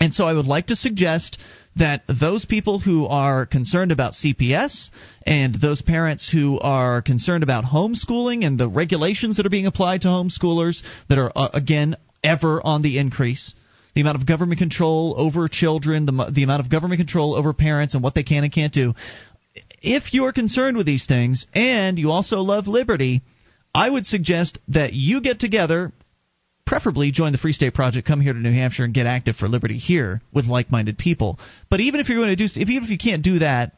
And 0.00 0.12
so 0.12 0.26
I 0.26 0.32
would 0.32 0.46
like 0.46 0.66
to 0.68 0.76
suggest 0.76 1.38
that 1.76 2.02
those 2.08 2.44
people 2.44 2.78
who 2.78 3.06
are 3.06 3.46
concerned 3.46 3.90
about 3.90 4.12
CPS 4.12 4.90
and 5.26 5.54
those 5.54 5.82
parents 5.82 6.28
who 6.30 6.58
are 6.60 7.02
concerned 7.02 7.42
about 7.42 7.64
homeschooling 7.64 8.46
and 8.46 8.58
the 8.58 8.68
regulations 8.68 9.36
that 9.36 9.46
are 9.46 9.50
being 9.50 9.66
applied 9.66 10.02
to 10.02 10.08
homeschoolers 10.08 10.82
that 11.08 11.18
are, 11.18 11.32
uh, 11.34 11.48
again, 11.52 11.96
ever 12.22 12.64
on 12.64 12.82
the 12.82 12.98
increase, 12.98 13.54
the 13.94 14.00
amount 14.00 14.16
of 14.16 14.26
government 14.26 14.58
control 14.58 15.14
over 15.16 15.48
children, 15.48 16.06
the, 16.06 16.30
the 16.32 16.44
amount 16.44 16.60
of 16.60 16.70
government 16.70 16.98
control 16.98 17.34
over 17.34 17.52
parents 17.52 17.94
and 17.94 18.02
what 18.02 18.14
they 18.14 18.22
can 18.22 18.44
and 18.44 18.52
can't 18.52 18.72
do. 18.72 18.94
If 19.82 20.14
you're 20.14 20.32
concerned 20.32 20.76
with 20.76 20.86
these 20.86 21.06
things 21.06 21.46
and 21.54 21.98
you 21.98 22.10
also 22.10 22.38
love 22.38 22.66
liberty, 22.66 23.22
I 23.74 23.90
would 23.90 24.06
suggest 24.06 24.58
that 24.68 24.92
you 24.92 25.20
get 25.20 25.40
together 25.40 25.92
preferably 26.66 27.10
join 27.10 27.32
the 27.32 27.38
Free 27.38 27.52
State 27.52 27.74
Project, 27.74 28.06
come 28.06 28.20
here 28.20 28.32
to 28.32 28.38
New 28.38 28.52
Hampshire 28.52 28.84
and 28.84 28.94
get 28.94 29.06
active 29.06 29.36
for 29.36 29.48
liberty 29.48 29.78
here 29.78 30.22
with 30.32 30.46
like-minded 30.46 30.98
people. 30.98 31.38
But 31.70 31.80
even 31.80 32.00
if 32.00 32.08
you're 32.08 32.18
going 32.18 32.30
to 32.30 32.36
do, 32.36 32.44
if, 32.44 32.68
even 32.68 32.84
if 32.84 32.90
you 32.90 32.98
can't 32.98 33.22
do 33.22 33.40
that, 33.40 33.72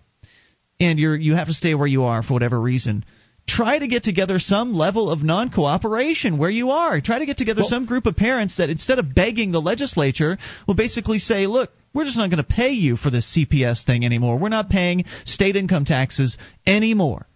and 0.79 0.99
you're 0.99 1.17
you 1.17 1.35
have 1.35 1.47
to 1.49 1.55
stay 1.55 1.75
where 1.75 1.87
you 1.87 2.05
are 2.05 2.23
for 2.23 2.35
whatever 2.35 2.61
reason, 2.61 3.05
try 3.49 3.79
to 3.79 3.89
get 3.89 4.03
together 4.03 4.39
some 4.39 4.75
level 4.75 5.11
of 5.11 5.23
non-cooperation 5.23 6.39
where 6.39 6.51
you 6.51 6.71
are. 6.71 7.01
Try 7.01 7.19
to 7.19 7.27
get 7.27 7.39
together 7.39 7.63
well, 7.63 7.71
some 7.71 7.87
group 7.87 8.07
of 8.07 8.17
parents 8.17 8.59
that 8.59 8.71
instead 8.71 8.99
of 8.99 9.15
begging 9.15 9.53
the 9.53 9.61
legislature, 9.61 10.39
will 10.67 10.75
basically 10.75 11.19
say, 11.19 11.47
look. 11.47 11.71
We're 11.95 12.05
just 12.05 12.19
not 12.19 12.29
going 12.29 12.45
to 12.45 12.55
pay 12.55 12.73
you 12.73 12.99
for 12.99 13.09
this 13.09 13.35
CPS 13.35 13.87
thing 13.87 14.05
anymore. 14.05 14.39
We're 14.39 14.51
not 14.51 14.69
paying 14.69 15.07
state 15.25 15.57
income 15.57 15.87
taxes 15.87 16.37
anymore 16.67 17.27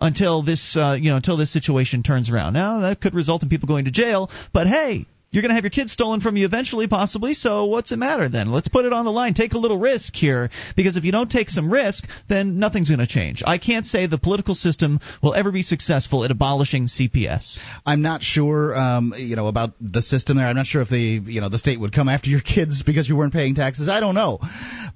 until 0.00 0.42
this 0.42 0.76
uh, 0.76 0.96
you 0.98 1.10
know 1.10 1.16
until 1.16 1.36
this 1.36 1.52
situation 1.52 2.02
turns 2.02 2.30
around. 2.30 2.52
Now 2.54 2.80
that 2.80 3.00
could 3.00 3.14
result 3.14 3.42
in 3.42 3.48
people 3.48 3.66
going 3.66 3.84
to 3.84 3.90
jail, 3.90 4.30
but 4.52 4.66
hey, 4.66 5.06
you're 5.32 5.42
going 5.42 5.50
to 5.50 5.54
have 5.54 5.62
your 5.62 5.70
kids 5.70 5.92
stolen 5.92 6.20
from 6.20 6.36
you 6.36 6.44
eventually, 6.44 6.88
possibly. 6.88 7.34
So 7.34 7.66
what's 7.66 7.90
the 7.90 7.96
matter 7.96 8.28
then? 8.28 8.50
Let's 8.50 8.66
put 8.66 8.84
it 8.84 8.92
on 8.92 9.04
the 9.04 9.12
line. 9.12 9.34
Take 9.34 9.52
a 9.52 9.58
little 9.58 9.78
risk 9.78 10.12
here, 10.14 10.50
because 10.74 10.96
if 10.96 11.04
you 11.04 11.12
don't 11.12 11.30
take 11.30 11.50
some 11.50 11.72
risk, 11.72 12.04
then 12.28 12.58
nothing's 12.58 12.88
going 12.88 12.98
to 12.98 13.06
change. 13.06 13.40
I 13.46 13.58
can't 13.58 13.86
say 13.86 14.08
the 14.08 14.18
political 14.18 14.56
system 14.56 14.98
will 15.22 15.34
ever 15.34 15.52
be 15.52 15.62
successful 15.62 16.24
at 16.24 16.32
abolishing 16.32 16.86
CPS. 16.86 17.60
I'm 17.86 18.02
not 18.02 18.22
sure, 18.22 18.74
um, 18.76 19.14
you 19.16 19.36
know, 19.36 19.46
about 19.46 19.74
the 19.80 20.02
system 20.02 20.36
there. 20.36 20.46
I'm 20.46 20.56
not 20.56 20.66
sure 20.66 20.82
if 20.82 20.88
the 20.88 20.98
you 21.24 21.40
know 21.40 21.48
the 21.48 21.58
state 21.58 21.78
would 21.78 21.92
come 21.92 22.08
after 22.08 22.28
your 22.28 22.40
kids 22.40 22.82
because 22.86 23.08
you 23.08 23.14
weren't 23.14 23.32
paying 23.32 23.54
taxes. 23.54 23.88
I 23.88 24.00
don't 24.00 24.16
know, 24.16 24.40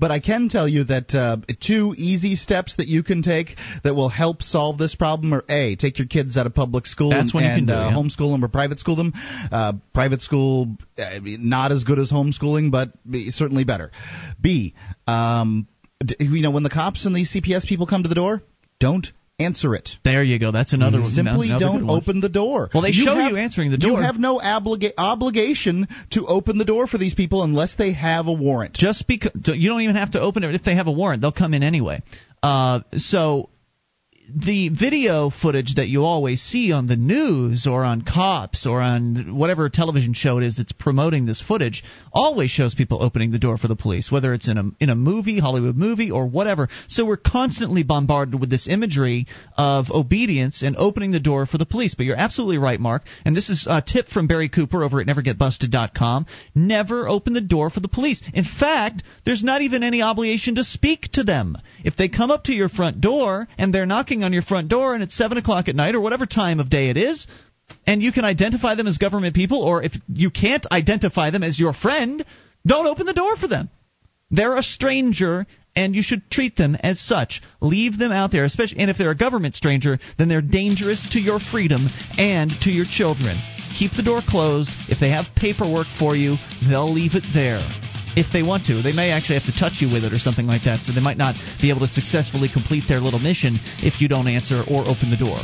but 0.00 0.10
I 0.10 0.18
can 0.18 0.48
tell 0.48 0.66
you 0.66 0.82
that 0.84 1.14
uh, 1.14 1.36
two 1.60 1.94
easy 1.96 2.34
steps 2.34 2.74
that 2.78 2.88
you 2.88 3.04
can 3.04 3.22
take 3.22 3.54
that 3.84 3.94
will 3.94 4.08
help 4.08 4.42
solve 4.42 4.78
this 4.78 4.96
problem 4.96 5.32
are 5.32 5.44
a 5.48 5.76
take 5.76 6.00
your 6.00 6.08
kids 6.08 6.36
out 6.36 6.46
of 6.46 6.54
public 6.56 6.86
school 6.86 7.10
That's 7.10 7.32
and, 7.32 7.44
and 7.44 7.66
do, 7.68 7.72
uh, 7.72 7.90
yeah. 7.90 7.96
homeschool 7.96 8.32
them 8.32 8.44
or 8.44 8.48
private 8.48 8.80
school 8.80 8.96
them. 8.96 9.12
Uh, 9.52 9.74
private 9.92 10.23
school 10.24 10.76
uh, 10.98 11.20
not 11.22 11.72
as 11.72 11.84
good 11.84 11.98
as 11.98 12.10
homeschooling, 12.10 12.70
but 12.70 12.90
certainly 13.30 13.64
better. 13.64 13.90
B, 14.40 14.74
um, 15.06 15.68
you 16.18 16.42
know, 16.42 16.50
when 16.50 16.62
the 16.62 16.70
cops 16.70 17.06
and 17.06 17.14
the 17.14 17.24
CPS 17.24 17.66
people 17.66 17.86
come 17.86 18.02
to 18.02 18.08
the 18.08 18.14
door, 18.14 18.42
don't 18.80 19.06
answer 19.38 19.74
it. 19.74 19.90
There 20.04 20.22
you 20.22 20.38
go. 20.38 20.52
That's 20.52 20.72
another 20.72 21.00
one. 21.00 21.10
Simply 21.10 21.48
another 21.48 21.64
don't 21.64 21.90
open 21.90 22.20
the 22.20 22.28
door. 22.28 22.70
Well, 22.72 22.82
they 22.82 22.90
you 22.90 23.04
show 23.04 23.14
have, 23.14 23.32
you 23.32 23.36
answering 23.38 23.70
the 23.70 23.78
door. 23.78 23.90
You 23.90 23.96
have 23.96 24.16
no 24.16 24.38
obliga- 24.38 24.92
obligation 24.96 25.88
to 26.10 26.26
open 26.26 26.58
the 26.58 26.64
door 26.64 26.86
for 26.86 26.98
these 26.98 27.14
people 27.14 27.42
unless 27.42 27.74
they 27.76 27.92
have 27.92 28.26
a 28.26 28.32
warrant. 28.32 28.74
Just 28.74 29.06
because 29.08 29.32
you 29.34 29.68
don't 29.68 29.82
even 29.82 29.96
have 29.96 30.12
to 30.12 30.20
open 30.20 30.44
it 30.44 30.54
if 30.54 30.62
they 30.62 30.76
have 30.76 30.86
a 30.86 30.92
warrant. 30.92 31.20
They'll 31.20 31.32
come 31.32 31.54
in 31.54 31.62
anyway. 31.62 32.02
Uh, 32.42 32.80
so 32.92 33.48
the 34.32 34.70
video 34.70 35.30
footage 35.30 35.74
that 35.74 35.88
you 35.88 36.04
always 36.04 36.40
see 36.40 36.72
on 36.72 36.86
the 36.86 36.96
news 36.96 37.66
or 37.66 37.84
on 37.84 38.02
cops 38.02 38.66
or 38.66 38.80
on 38.80 39.36
whatever 39.36 39.68
television 39.68 40.14
show 40.14 40.38
it 40.38 40.44
is 40.44 40.56
that's 40.56 40.72
promoting 40.72 41.26
this 41.26 41.42
footage 41.42 41.84
always 42.12 42.50
shows 42.50 42.74
people 42.74 43.02
opening 43.02 43.30
the 43.32 43.38
door 43.38 43.58
for 43.58 43.68
the 43.68 43.76
police 43.76 44.10
whether 44.10 44.32
it's 44.32 44.48
in 44.48 44.56
a 44.56 44.64
in 44.80 44.88
a 44.88 44.94
movie 44.94 45.38
Hollywood 45.38 45.76
movie 45.76 46.10
or 46.10 46.26
whatever. 46.26 46.68
So 46.88 47.04
we're 47.04 47.18
constantly 47.18 47.82
bombarded 47.82 48.40
with 48.40 48.48
this 48.48 48.66
imagery 48.66 49.26
of 49.58 49.90
obedience 49.90 50.62
and 50.62 50.74
opening 50.76 51.10
the 51.10 51.20
door 51.20 51.46
for 51.46 51.58
the 51.58 51.66
police. 51.66 51.94
But 51.94 52.06
you're 52.06 52.16
absolutely 52.16 52.58
right 52.58 52.80
Mark. 52.80 53.02
And 53.24 53.36
this 53.36 53.50
is 53.50 53.66
a 53.68 53.82
tip 53.82 54.08
from 54.08 54.26
Barry 54.26 54.48
Cooper 54.48 54.82
over 54.82 55.00
at 55.00 55.06
nevergetbusted.com 55.06 56.26
never 56.54 57.08
open 57.08 57.34
the 57.34 57.40
door 57.40 57.68
for 57.68 57.80
the 57.80 57.88
police. 57.88 58.22
In 58.32 58.44
fact 58.44 59.02
there's 59.24 59.42
not 59.42 59.62
even 59.62 59.82
any 59.82 60.00
obligation 60.00 60.54
to 60.54 60.64
speak 60.64 61.08
to 61.12 61.24
them. 61.24 61.58
If 61.84 61.96
they 61.96 62.08
come 62.08 62.30
up 62.30 62.44
to 62.44 62.54
your 62.54 62.68
front 62.68 63.00
door 63.00 63.48
and 63.58 63.72
they're 63.74 63.86
knocking 63.86 64.13
knocking 64.14 64.24
on 64.24 64.32
your 64.32 64.42
front 64.42 64.68
door 64.68 64.94
and 64.94 65.02
it's 65.02 65.16
7 65.16 65.38
o'clock 65.38 65.68
at 65.68 65.74
night 65.74 65.94
or 65.94 66.00
whatever 66.00 66.26
time 66.26 66.60
of 66.60 66.70
day 66.70 66.88
it 66.88 66.96
is, 66.96 67.26
and 67.86 68.02
you 68.02 68.12
can 68.12 68.24
identify 68.24 68.74
them 68.74 68.86
as 68.86 68.98
government 68.98 69.34
people, 69.34 69.62
or 69.62 69.82
if 69.82 69.92
you 70.08 70.30
can't 70.30 70.66
identify 70.70 71.30
them 71.30 71.42
as 71.42 71.58
your 71.58 71.72
friend, 71.72 72.24
don't 72.66 72.86
open 72.86 73.06
the 73.06 73.12
door 73.12 73.36
for 73.36 73.48
them. 73.48 73.70
They're 74.30 74.56
a 74.56 74.62
stranger, 74.62 75.46
and 75.74 75.94
you 75.94 76.02
should 76.02 76.30
treat 76.30 76.56
them 76.56 76.76
as 76.80 77.00
such. 77.00 77.42
Leave 77.60 77.98
them 77.98 78.12
out 78.12 78.32
there, 78.32 78.44
especially, 78.44 78.78
and 78.78 78.90
if 78.90 78.98
they're 78.98 79.10
a 79.10 79.16
government 79.16 79.54
stranger, 79.54 79.98
then 80.18 80.28
they're 80.28 80.42
dangerous 80.42 81.06
to 81.12 81.20
your 81.20 81.40
freedom 81.40 81.86
and 82.18 82.50
to 82.62 82.70
your 82.70 82.86
children. 82.88 83.36
Keep 83.78 83.92
the 83.96 84.04
door 84.04 84.20
closed. 84.26 84.70
If 84.88 85.00
they 85.00 85.10
have 85.10 85.26
paperwork 85.36 85.86
for 85.98 86.14
you, 86.14 86.36
they'll 86.68 86.92
leave 86.92 87.14
it 87.14 87.24
there 87.34 87.60
if 88.16 88.32
they 88.32 88.42
want 88.42 88.66
to. 88.66 88.82
They 88.82 88.92
may 88.92 89.10
actually 89.10 89.38
have 89.38 89.46
to 89.46 89.56
touch 89.56 89.80
you 89.80 89.92
with 89.92 90.04
it 90.04 90.12
or 90.12 90.18
something 90.18 90.46
like 90.46 90.64
that, 90.64 90.84
so 90.84 90.92
they 90.92 91.00
might 91.00 91.18
not 91.18 91.34
be 91.60 91.70
able 91.70 91.80
to 91.80 91.90
successfully 91.90 92.48
complete 92.48 92.84
their 92.88 93.00
little 93.00 93.20
mission 93.20 93.58
if 93.82 94.00
you 94.00 94.08
don't 94.08 94.26
answer 94.26 94.62
or 94.70 94.86
open 94.86 95.10
the 95.10 95.20
door. 95.20 95.38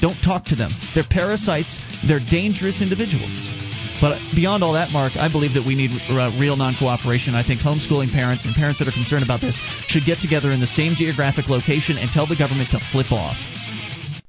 Don't 0.00 0.18
talk 0.22 0.44
to 0.52 0.56
them. 0.56 0.72
They're 0.94 1.08
parasites, 1.08 1.78
they're 2.06 2.20
dangerous 2.20 2.82
individuals. 2.82 3.50
But 4.00 4.20
beyond 4.34 4.62
all 4.62 4.74
that, 4.74 4.90
Mark, 4.92 5.16
I 5.16 5.32
believe 5.32 5.54
that 5.54 5.64
we 5.64 5.74
need 5.74 5.90
uh, 6.10 6.30
real 6.38 6.56
non 6.56 6.76
cooperation. 6.78 7.34
I 7.34 7.42
think 7.42 7.60
homeschooling 7.60 8.12
parents 8.12 8.44
and 8.44 8.54
parents 8.54 8.78
that 8.78 8.88
are 8.88 8.92
concerned 8.92 9.24
about 9.24 9.40
this 9.40 9.56
should 9.88 10.04
get 10.04 10.20
together 10.20 10.50
in 10.50 10.60
the 10.60 10.68
same 10.68 10.94
geographic 10.94 11.48
location 11.48 11.96
and 11.96 12.10
tell 12.10 12.26
the 12.26 12.36
government 12.36 12.70
to 12.72 12.80
flip 12.92 13.10
off. 13.10 13.36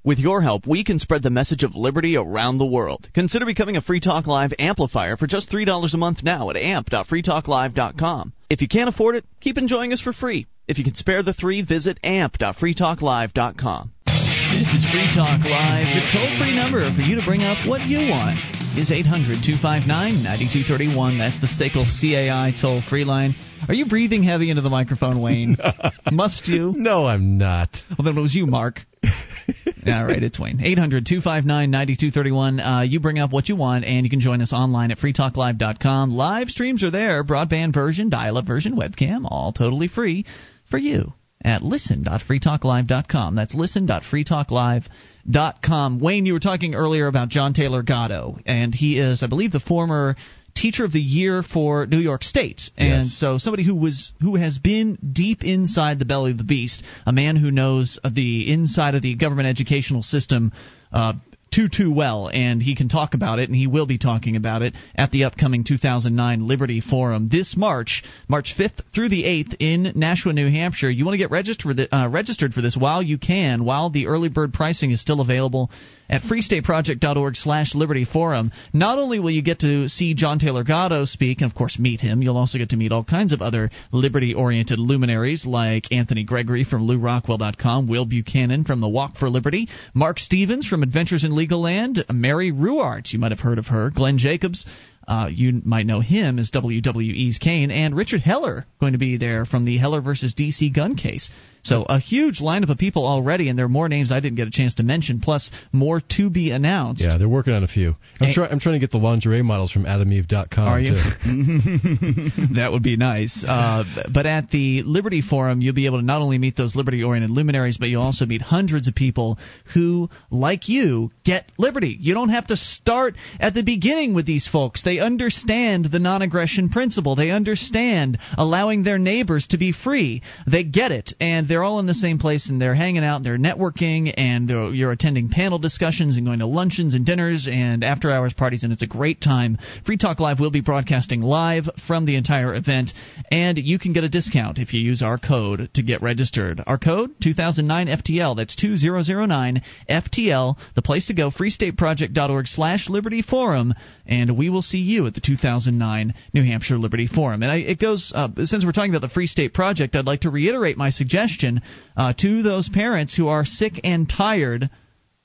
With 0.08 0.20
your 0.20 0.42
help, 0.42 0.66
we 0.66 0.86
can 0.86 1.00
spread 1.00 1.22
the 1.22 1.30
message 1.30 1.64
of 1.64 1.76
liberty 1.76 2.16
around 2.16 2.60
the 2.60 2.66
world. 2.66 3.10
Consider 3.14 3.46
becoming 3.46 3.76
a 3.76 3.82
Free 3.82 4.00
Talk 4.00 4.26
Live 4.26 4.54
amplifier 4.58 5.18
for 5.18 5.28
just 5.28 5.52
$3 5.52 5.94
a 5.94 5.98
month 5.98 6.24
now 6.24 6.50
at 6.50 6.56
amp.freetalklive.com. 6.56 8.32
If 8.50 8.62
you 8.62 8.70
can't 8.70 8.88
afford 8.88 9.16
it, 9.16 9.26
keep 9.42 9.58
enjoying 9.58 9.92
us 9.92 10.00
for 10.00 10.14
free. 10.14 10.48
If 10.66 10.78
you 10.78 10.86
can 10.86 10.96
spare 10.96 11.24
the 11.24 11.34
three, 11.34 11.62
visit 11.62 11.98
amp.freetalklive.com. 12.06 13.92
This 14.06 14.74
is 14.74 14.86
Free 14.90 15.12
Talk 15.14 15.44
Live. 15.44 15.88
The 15.92 16.08
toll 16.14 16.38
free 16.40 16.56
number 16.56 16.90
for 16.96 17.02
you 17.02 17.18
to 17.18 17.26
bring 17.26 17.42
up 17.42 17.68
what 17.68 17.82
you 17.82 18.10
want 18.10 18.40
is 18.78 18.94
800 18.94 19.44
259 19.44 20.24
9231. 20.24 21.18
That's 21.18 21.42
the 21.42 21.48
SACL 21.48 21.84
CAI 21.84 22.54
toll 22.56 22.82
free 22.82 23.04
line. 23.04 23.36
Are 23.68 23.74
you 23.74 23.88
breathing 23.88 24.24
heavy 24.24 24.52
into 24.52 24.62
the 24.62 24.70
microphone, 24.70 25.22
Wayne? 25.22 25.58
Must 26.12 26.48
you? 26.48 26.74
No, 26.78 27.08
I'm 27.08 27.38
not. 27.38 27.84
Well, 27.98 28.06
then 28.06 28.18
it 28.18 28.22
was 28.22 28.34
you, 28.34 28.46
Mark. 28.46 28.86
All 29.88 30.06
right, 30.06 30.22
it's 30.22 30.40
Wayne. 30.40 30.60
800 30.62 31.06
259 31.06 31.72
9231. 31.72 32.60
Uh, 32.60 32.82
you 32.82 33.00
bring 33.00 33.20
up 33.20 33.32
what 33.32 33.48
you 33.48 33.56
want, 33.56 33.86
and 33.86 34.06
you 34.06 34.10
can 34.10 34.20
join 34.20 34.42
us 34.42 34.52
online 34.52 34.92
at 34.92 34.98
freetalklive.com. 34.98 36.12
Live 36.12 36.50
streams 36.50 36.84
are 36.84 36.92
there 36.92 37.24
broadband 37.24 37.74
version, 37.74 38.10
dial 38.10 38.38
up 38.38 38.46
version, 38.46 38.76
webcam, 38.76 39.26
all 39.26 39.54
totally 39.54 39.88
free 39.88 40.26
for 40.70 40.78
you 40.78 41.14
at 41.44 41.64
listen.freetalklive.com. 41.64 43.36
That's 43.36 43.54
listen.freetalklive.com. 43.54 46.00
Wayne, 46.00 46.26
you 46.26 46.34
were 46.34 46.40
talking 46.40 46.74
earlier 46.76 47.08
about 47.08 47.30
John 47.30 47.54
Taylor 47.54 47.84
Gatto, 47.84 48.40
and 48.46 48.76
he 48.76 49.00
is, 49.00 49.24
I 49.24 49.28
believe, 49.28 49.52
the 49.52 49.62
former 49.62 50.18
teacher 50.62 50.84
of 50.86 50.92
the 50.92 51.00
year 51.00 51.44
for 51.44 51.86
New 51.86 52.00
York 52.00 52.24
State. 52.24 52.70
And 52.78 53.06
Yes. 53.06 53.14
so 53.14 53.38
somebody 53.38 53.64
who 53.64 53.76
was 53.76 54.14
who 54.22 54.36
has 54.36 54.58
been 54.58 54.98
deep 55.14 55.44
inside 55.44 56.00
the 56.00 56.06
belly 56.06 56.32
of 56.32 56.38
the 56.38 56.44
beast, 56.44 56.84
a 57.06 57.14
man 57.14 57.36
who 57.36 57.52
knows 57.52 58.00
the 58.10 58.52
inside 58.52 58.96
of 58.96 59.02
the 59.02 59.16
government 59.16 59.48
educational 59.48 60.04
system 60.04 60.52
uh, 60.92 61.14
too 61.50 61.70
too 61.70 61.92
well, 61.92 62.30
and 62.32 62.62
he 62.62 62.76
can 62.76 62.90
talk 62.90 63.14
about 63.14 63.40
it, 63.40 63.48
and 63.50 63.56
he 63.56 63.68
will 63.68 63.86
be 63.86 63.98
talking 63.98 64.36
about 64.36 64.62
it 64.62 64.74
at 64.96 65.12
the 65.12 65.24
upcoming 65.24 65.64
2009 65.64 66.46
Liberty 66.48 66.82
Forum 66.82 67.30
this 67.30 67.56
March, 67.56 68.04
March 68.28 68.54
5th 68.58 68.82
through 68.94 69.10
the 69.10 69.24
8th 69.24 69.56
in 69.60 69.94
Nashua, 69.96 70.34
New 70.34 70.50
Hampshire. 70.50 70.90
You 70.90 71.06
want 71.06 71.14
to 71.14 71.20
get 71.20 71.32
registered 71.32 71.88
uh, 71.92 72.10
registered 72.12 72.54
for 72.54 72.62
this 72.62 72.76
while 72.76 73.02
you 73.02 73.18
can, 73.18 73.64
while 73.64 73.90
the 73.90 74.08
early 74.08 74.30
bird 74.30 74.54
pricing 74.54 74.92
is 74.92 75.00
still 75.02 75.22
available 75.22 75.72
at 76.10 76.22
freestateproject.org 76.24 77.36
slash 77.36 77.76
liberty 77.76 78.06
forum. 78.06 78.52
Not 78.74 79.00
only 79.00 79.20
will 79.20 79.32
you 79.32 79.42
get 79.42 79.60
to 79.60 79.88
see 79.90 80.14
John 80.14 80.40
Taylor 80.40 80.64
Gatto 80.64 81.06
speak, 81.06 81.42
and 81.42 81.52
of 81.52 81.56
course 81.56 81.80
meet 81.80 82.02
him, 82.02 82.22
you'll 82.22 82.38
also 82.38 82.58
get 82.58 82.70
to 82.70 82.78
meet 82.78 82.92
all 82.92 83.04
kinds 83.04 83.34
of 83.34 83.42
other 83.42 83.70
liberty-oriented 83.92 84.80
luminaries 84.80 85.46
like 85.46 85.92
Anthony 85.92 86.24
Gregory 86.24 86.64
from 86.64 86.88
LewRockwell.com, 86.88 87.88
Will 87.88 88.06
Buchanan 88.06 88.64
from 88.64 88.80
the 88.80 88.88
Walk 88.88 89.18
for 89.18 89.30
Liberty, 89.30 89.68
Marc 89.94 90.20
Stevens 90.20 90.66
from 90.66 90.84
Adventures 90.84 91.24
in 91.24 91.36
Legal 91.36 91.62
Land, 91.62 92.04
Mary 92.12 92.52
Ruwart, 92.52 93.12
you 93.12 93.20
might 93.20 93.32
have 93.32 93.40
heard 93.40 93.60
of 93.60 93.68
her, 93.68 93.90
Glenn 93.90 94.18
Jacobs, 94.18 94.66
uh, 95.08 95.30
you 95.32 95.62
might 95.64 95.86
know 95.86 96.02
him 96.02 96.38
as 96.38 96.52
WWE's 96.52 97.38
Kane, 97.38 97.72
and 97.72 97.96
Richard 97.96 98.22
Heller 98.22 98.66
going 98.80 98.92
to 98.92 99.00
be 99.00 99.18
there 99.18 99.46
from 99.46 99.64
the 99.64 99.78
Heller 99.78 100.02
versus 100.02 100.36
DC 100.36 100.74
gun 100.76 100.96
case. 100.96 101.30
So 101.68 101.84
a 101.84 102.00
huge 102.00 102.40
lineup 102.40 102.70
of 102.70 102.78
people 102.78 103.06
already, 103.06 103.50
and 103.50 103.60
there 103.60 103.66
are 103.66 103.70
more 103.70 103.90
names 103.90 104.10
I 104.10 104.22
didn't 104.22 104.38
get 104.38 104.48
a 104.48 104.52
chance 104.52 104.76
to 104.76 104.84
mention, 104.84 105.20
plus 105.20 105.52
more 105.74 106.00
to 106.18 106.30
be 106.30 106.52
announced. 106.52 107.02
Yeah, 107.02 107.18
they're 107.18 107.28
working 107.28 107.54
on 107.54 107.64
a 107.64 107.68
few. 107.68 107.96
I'm, 108.22 108.32
try, 108.32 108.48
I'm 108.48 108.60
trying 108.62 108.76
to 108.76 108.80
get 108.80 108.92
the 108.92 109.00
lingerie 109.00 109.42
models 109.42 109.72
from 109.72 109.84
AdamEve.com. 109.84 110.66
Are 110.66 110.80
you? 110.80 110.94
too. 110.94 110.96
that 112.56 112.70
would 112.72 112.84
be 112.84 112.96
nice. 112.96 113.44
Uh, 113.46 113.84
but 114.14 114.26
at 114.26 114.50
the 114.50 114.84
Liberty 114.84 115.22
Forum, 115.22 115.60
you'll 115.60 115.76
be 115.76 115.88
able 115.88 116.00
to 116.00 116.06
not 116.06 116.22
only 116.22 116.38
meet 116.38 116.56
those 116.56 116.74
liberty 116.74 117.04
oriented 117.04 117.32
luminaries, 117.32 117.78
but 117.78 117.90
you'll 117.90 118.02
also 118.02 118.26
meet 118.26 118.42
hundreds 118.42 118.88
of 118.88 118.96
people 118.96 119.38
who, 119.74 120.10
like 120.32 120.70
you, 120.70 121.12
get 121.26 121.52
liberty. 121.58 121.98
You 122.00 122.14
don't 122.14 122.30
have 122.30 122.48
to 122.48 122.56
start 122.56 123.16
at 123.42 123.54
the 123.54 123.64
beginning 123.64 124.14
with 124.14 124.26
these 124.26 124.48
folks. 124.48 124.84
They 124.84 125.00
understand 125.00 125.90
the 125.92 126.00
non 126.00 126.22
aggression 126.22 126.70
principle, 126.70 127.18
they 127.18 127.32
understand 127.32 128.20
allowing 128.38 128.84
their 128.84 128.98
neighbors 128.98 129.48
to 129.48 129.58
be 129.58 129.74
free. 129.74 130.22
They 130.50 130.64
get 130.64 130.94
it, 130.94 131.14
and 131.20 131.48
they're 131.48 131.57
all 131.64 131.80
in 131.80 131.86
the 131.86 131.94
same 131.94 132.20
place, 132.20 132.50
and 132.50 132.62
they're 132.62 132.76
hanging 132.76 133.04
out, 133.04 133.18
and 133.18 133.26
they're 133.26 133.38
networking, 133.38 134.14
and 134.18 134.48
they're, 134.48 134.74
you're 134.74 134.92
attending 134.92 135.30
panel 135.30 135.60
discussions 135.60 136.18
and 136.18 136.26
going 136.26 136.40
to 136.40 136.46
luncheons 136.46 136.94
and 136.94 137.06
dinners 137.06 137.48
and 137.52 137.84
after 137.84 138.12
hours 138.12 138.34
parties, 138.34 138.64
and 138.64 138.74
it's 138.74 138.82
a 138.82 138.88
great 138.88 139.22
time. 139.22 139.58
Free 139.86 139.98
Talk 139.98 140.20
Live 140.20 140.40
will 140.40 140.52
be 140.52 140.62
broadcasting 140.62 141.22
live 141.22 141.70
from 141.88 142.06
the 142.06 142.16
entire 142.16 142.56
event, 142.56 142.94
and 143.32 143.58
you 143.58 143.80
can 143.80 143.94
get 143.94 144.04
a 144.04 144.10
discount 144.10 144.58
if 144.58 144.74
you 144.74 144.82
use 144.82 145.02
our 145.02 145.18
code 145.18 145.70
to 145.74 145.84
get 145.84 146.02
registered. 146.02 146.62
Our 146.66 146.78
code 146.78 147.16
2009 147.22 147.88
FTL. 147.88 148.36
That's 148.36 148.56
2009 148.56 149.62
FTL. 149.90 150.58
The 150.76 150.82
place 150.82 151.08
to 151.08 151.14
go 151.14 151.32
freestateproject.org/slash 151.32 152.90
Liberty 152.90 153.22
Forum, 153.22 153.74
and 154.06 154.38
we 154.38 154.50
will 154.50 154.62
see 154.62 154.80
you 154.80 155.08
at 155.08 155.14
the 155.14 155.22
2009 155.22 156.14
New 156.34 156.44
Hampshire 156.44 156.78
Liberty 156.78 157.08
Forum. 157.08 157.44
And 157.44 157.52
I, 157.52 157.58
it 157.58 157.80
goes 157.80 158.12
uh, 158.14 158.30
since 158.46 158.66
we're 158.66 158.72
talking 158.72 158.92
about 158.92 159.08
the 159.08 159.14
Free 159.14 159.28
State 159.28 159.54
Project, 159.54 159.96
I'd 159.96 160.06
like 160.06 160.22
to 160.22 160.30
reiterate 160.30 160.78
my 160.78 160.90
suggestion 160.90 161.47
uh, 161.96 162.14
to 162.18 162.44
those 162.44 162.70
parents 162.70 163.16
who 163.16 163.28
are 163.28 163.46
sick 163.46 163.80
and 163.84 164.10
tired 164.10 164.70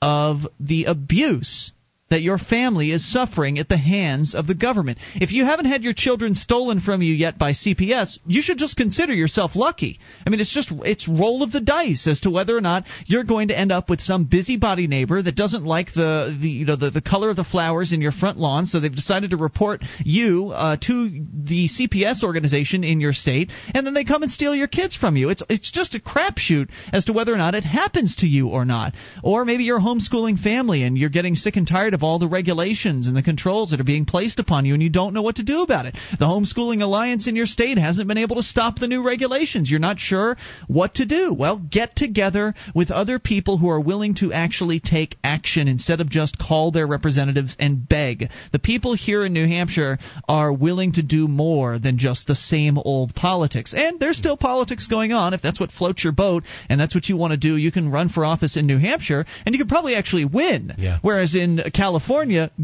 of 0.01 0.47
the 0.59 0.85
abuse 0.85 1.71
that 2.13 2.21
your 2.21 2.37
family 2.37 2.91
is 2.91 3.11
suffering 3.11 3.57
at 3.57 3.67
the 3.67 3.77
hands 3.77 4.35
of 4.35 4.45
the 4.45 4.53
government. 4.53 4.99
If 5.15 5.31
you 5.31 5.45
haven't 5.45 5.65
had 5.65 5.83
your 5.83 5.93
children 5.93 6.35
stolen 6.35 6.79
from 6.79 7.01
you 7.01 7.11
yet 7.11 7.39
by 7.39 7.53
CPS, 7.53 8.19
you 8.27 8.43
should 8.43 8.59
just 8.59 8.77
consider 8.77 9.13
yourself 9.13 9.55
lucky. 9.55 9.99
I 10.23 10.29
mean, 10.29 10.39
it's 10.39 10.53
just 10.53 10.71
it's 10.85 11.07
roll 11.07 11.41
of 11.41 11.51
the 11.51 11.59
dice 11.59 12.05
as 12.05 12.21
to 12.21 12.29
whether 12.29 12.55
or 12.55 12.61
not 12.61 12.85
you're 13.07 13.23
going 13.23 13.47
to 13.47 13.57
end 13.57 13.71
up 13.71 13.89
with 13.89 13.99
some 13.99 14.25
busybody 14.25 14.85
neighbor 14.85 15.23
that 15.23 15.35
doesn't 15.35 15.63
like 15.63 15.87
the, 15.95 16.37
the 16.39 16.47
you 16.47 16.65
know 16.67 16.75
the, 16.75 16.91
the 16.91 17.01
color 17.01 17.31
of 17.31 17.35
the 17.35 17.43
flowers 17.43 17.93
in 17.93 17.99
your 17.99 18.11
front 18.11 18.37
lawn, 18.37 18.67
so 18.67 18.79
they've 18.79 18.95
decided 18.95 19.31
to 19.31 19.37
report 19.37 19.83
you 20.05 20.49
uh, 20.49 20.77
to 20.81 21.09
the 21.33 21.67
CPS 21.67 22.23
organization 22.23 22.83
in 22.83 23.01
your 23.01 23.13
state, 23.13 23.49
and 23.73 23.87
then 23.87 23.95
they 23.95 24.03
come 24.03 24.21
and 24.21 24.31
steal 24.31 24.53
your 24.53 24.67
kids 24.67 24.95
from 24.95 25.17
you. 25.17 25.29
It's 25.29 25.41
it's 25.49 25.71
just 25.71 25.95
a 25.95 25.99
crapshoot 25.99 26.69
as 26.91 27.05
to 27.05 27.13
whether 27.13 27.33
or 27.33 27.37
not 27.37 27.55
it 27.55 27.63
happens 27.63 28.17
to 28.17 28.27
you 28.27 28.49
or 28.49 28.65
not. 28.65 28.93
Or 29.23 29.45
maybe 29.45 29.63
you're 29.63 29.79
homeschooling 29.79 30.37
family 30.37 30.83
and 30.83 30.95
you're 30.95 31.09
getting 31.09 31.33
sick 31.33 31.55
and 31.55 31.67
tired 31.67 31.95
of 31.95 32.02
all 32.03 32.19
the 32.19 32.27
regulations 32.27 33.07
and 33.07 33.15
the 33.15 33.23
controls 33.23 33.71
that 33.71 33.79
are 33.79 33.85
being 33.85 34.05
placed 34.05 34.39
upon 34.39 34.65
you 34.65 34.73
and 34.73 34.83
you 34.83 34.89
don't 34.89 35.13
know 35.13 35.21
what 35.21 35.37
to 35.37 35.43
do 35.43 35.61
about 35.61 35.85
it. 35.85 35.95
The 36.19 36.25
Homeschooling 36.25 36.81
Alliance 36.81 37.27
in 37.27 37.35
your 37.35 37.45
state 37.45 37.77
hasn't 37.77 38.07
been 38.07 38.17
able 38.17 38.35
to 38.35 38.43
stop 38.43 38.79
the 38.79 38.87
new 38.87 39.03
regulations. 39.03 39.69
You're 39.69 39.79
not 39.79 39.99
sure 39.99 40.37
what 40.67 40.95
to 40.95 41.05
do. 41.05 41.33
Well, 41.33 41.57
get 41.57 41.95
together 41.95 42.53
with 42.75 42.91
other 42.91 43.19
people 43.19 43.57
who 43.57 43.69
are 43.69 43.79
willing 43.79 44.15
to 44.15 44.33
actually 44.33 44.79
take 44.79 45.15
action 45.23 45.67
instead 45.67 46.01
of 46.01 46.09
just 46.09 46.37
call 46.37 46.71
their 46.71 46.87
representatives 46.87 47.55
and 47.59 47.87
beg. 47.87 48.29
The 48.51 48.59
people 48.59 48.95
here 48.95 49.25
in 49.25 49.33
New 49.33 49.47
Hampshire 49.47 49.97
are 50.27 50.53
willing 50.53 50.93
to 50.93 51.03
do 51.03 51.27
more 51.27 51.79
than 51.79 51.97
just 51.97 52.27
the 52.27 52.35
same 52.35 52.77
old 52.77 53.15
politics. 53.15 53.73
And 53.75 53.99
there's 53.99 54.17
still 54.17 54.37
politics 54.37 54.87
going 54.87 55.11
on. 55.13 55.33
If 55.33 55.41
that's 55.41 55.59
what 55.59 55.71
floats 55.71 56.03
your 56.03 56.13
boat 56.13 56.43
and 56.69 56.79
that's 56.79 56.95
what 56.95 57.07
you 57.07 57.17
want 57.17 57.31
to 57.31 57.37
do, 57.37 57.55
you 57.57 57.71
can 57.71 57.91
run 57.91 58.09
for 58.09 58.25
office 58.25 58.57
in 58.57 58.67
New 58.67 58.79
Hampshire 58.79 59.25
and 59.45 59.53
you 59.53 59.59
can 59.59 59.67
probably 59.67 59.95
actually 59.95 60.25
win. 60.25 60.73
Yeah. 60.77 60.99
Whereas 61.01 61.35
in 61.35 61.59
California, 61.73 61.92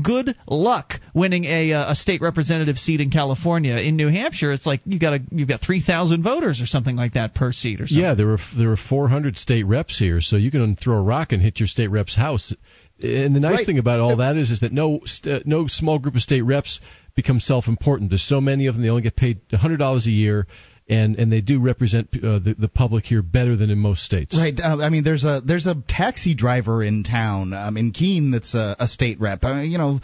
good 0.02 0.36
luck 0.48 0.94
winning 1.14 1.46
a, 1.46 1.74
uh, 1.74 1.92
a 1.92 1.96
state 1.96 2.22
representative 2.22 2.78
seat 2.78 3.02
in 3.02 3.10
California. 3.12 3.76
In 3.76 3.96
New 3.96 4.08
Hampshire, 4.10 4.52
it's 4.52 4.66
like 4.66 4.82
you 4.86 5.00
got 5.00 5.14
a, 5.14 5.20
you've 5.32 5.48
got 5.48 5.62
3,000 5.62 6.24
voters 6.24 6.62
or 6.62 6.66
something 6.66 6.96
like 6.96 7.14
that 7.14 7.36
per 7.36 7.52
seat 7.52 7.82
or 7.82 7.88
something. 7.88 8.04
Yeah, 8.04 8.14
there 8.14 8.28
were 8.28 8.40
there 8.58 8.70
were 8.70 8.78
400 8.78 9.38
state 9.38 9.64
reps 9.64 9.98
here, 9.98 10.22
so 10.22 10.38
you 10.38 10.52
can 10.52 10.76
throw 10.76 10.98
a 10.98 11.02
rock 11.02 11.32
and 11.32 11.42
hit 11.42 11.60
your 11.60 11.68
state 11.68 11.88
rep's 11.88 12.16
house. 12.16 12.54
And 13.02 13.34
the 13.36 13.40
nice 13.40 13.60
Right. 13.60 13.66
thing 13.66 13.80
about 13.80 14.02
all 14.02 14.18
that 14.18 14.36
is, 14.36 14.52
is 14.52 14.60
that 14.60 14.74
no 14.74 15.00
st- 15.06 15.48
no 15.48 15.68
small 15.68 16.00
group 16.00 16.16
of 16.16 16.22
state 16.22 16.42
reps 16.42 16.82
become 17.16 17.40
self-important. 17.40 18.10
There's 18.10 18.24
so 18.24 18.42
many 18.42 18.66
of 18.66 18.76
them; 18.76 18.84
they 18.84 18.90
only 18.90 19.02
get 19.04 19.16
paid 19.16 19.40
$100 19.52 20.06
a 20.06 20.12
year. 20.12 20.48
And 20.90 21.16
and 21.18 21.32
they 21.32 21.41
do 21.41 21.60
represent 21.60 22.10
uh, 22.16 22.40
the 22.40 22.56
the 22.57 22.68
public 22.68 23.06
here 23.06 23.22
better 23.22 23.56
than 23.56 23.70
in 23.70 23.78
most 23.78 24.03
states. 24.03 24.36
Right. 24.38 24.60
Uh, 24.60 24.78
I 24.82 24.90
mean, 24.90 25.03
there's 25.03 25.24
a 25.24 25.41
there's 25.45 25.68
a 25.68 25.76
taxi 25.88 26.36
driver 26.36 26.84
in 26.84 27.03
town 27.03 27.53
um, 27.53 27.78
in 27.78 27.91
Keene 27.91 28.32
that's 28.32 28.56
a, 28.56 28.76
a 28.80 28.88
state 28.88 29.20
rep. 29.20 29.44
Uh, 29.44 29.61
you 29.61 29.78
know, 29.78 29.99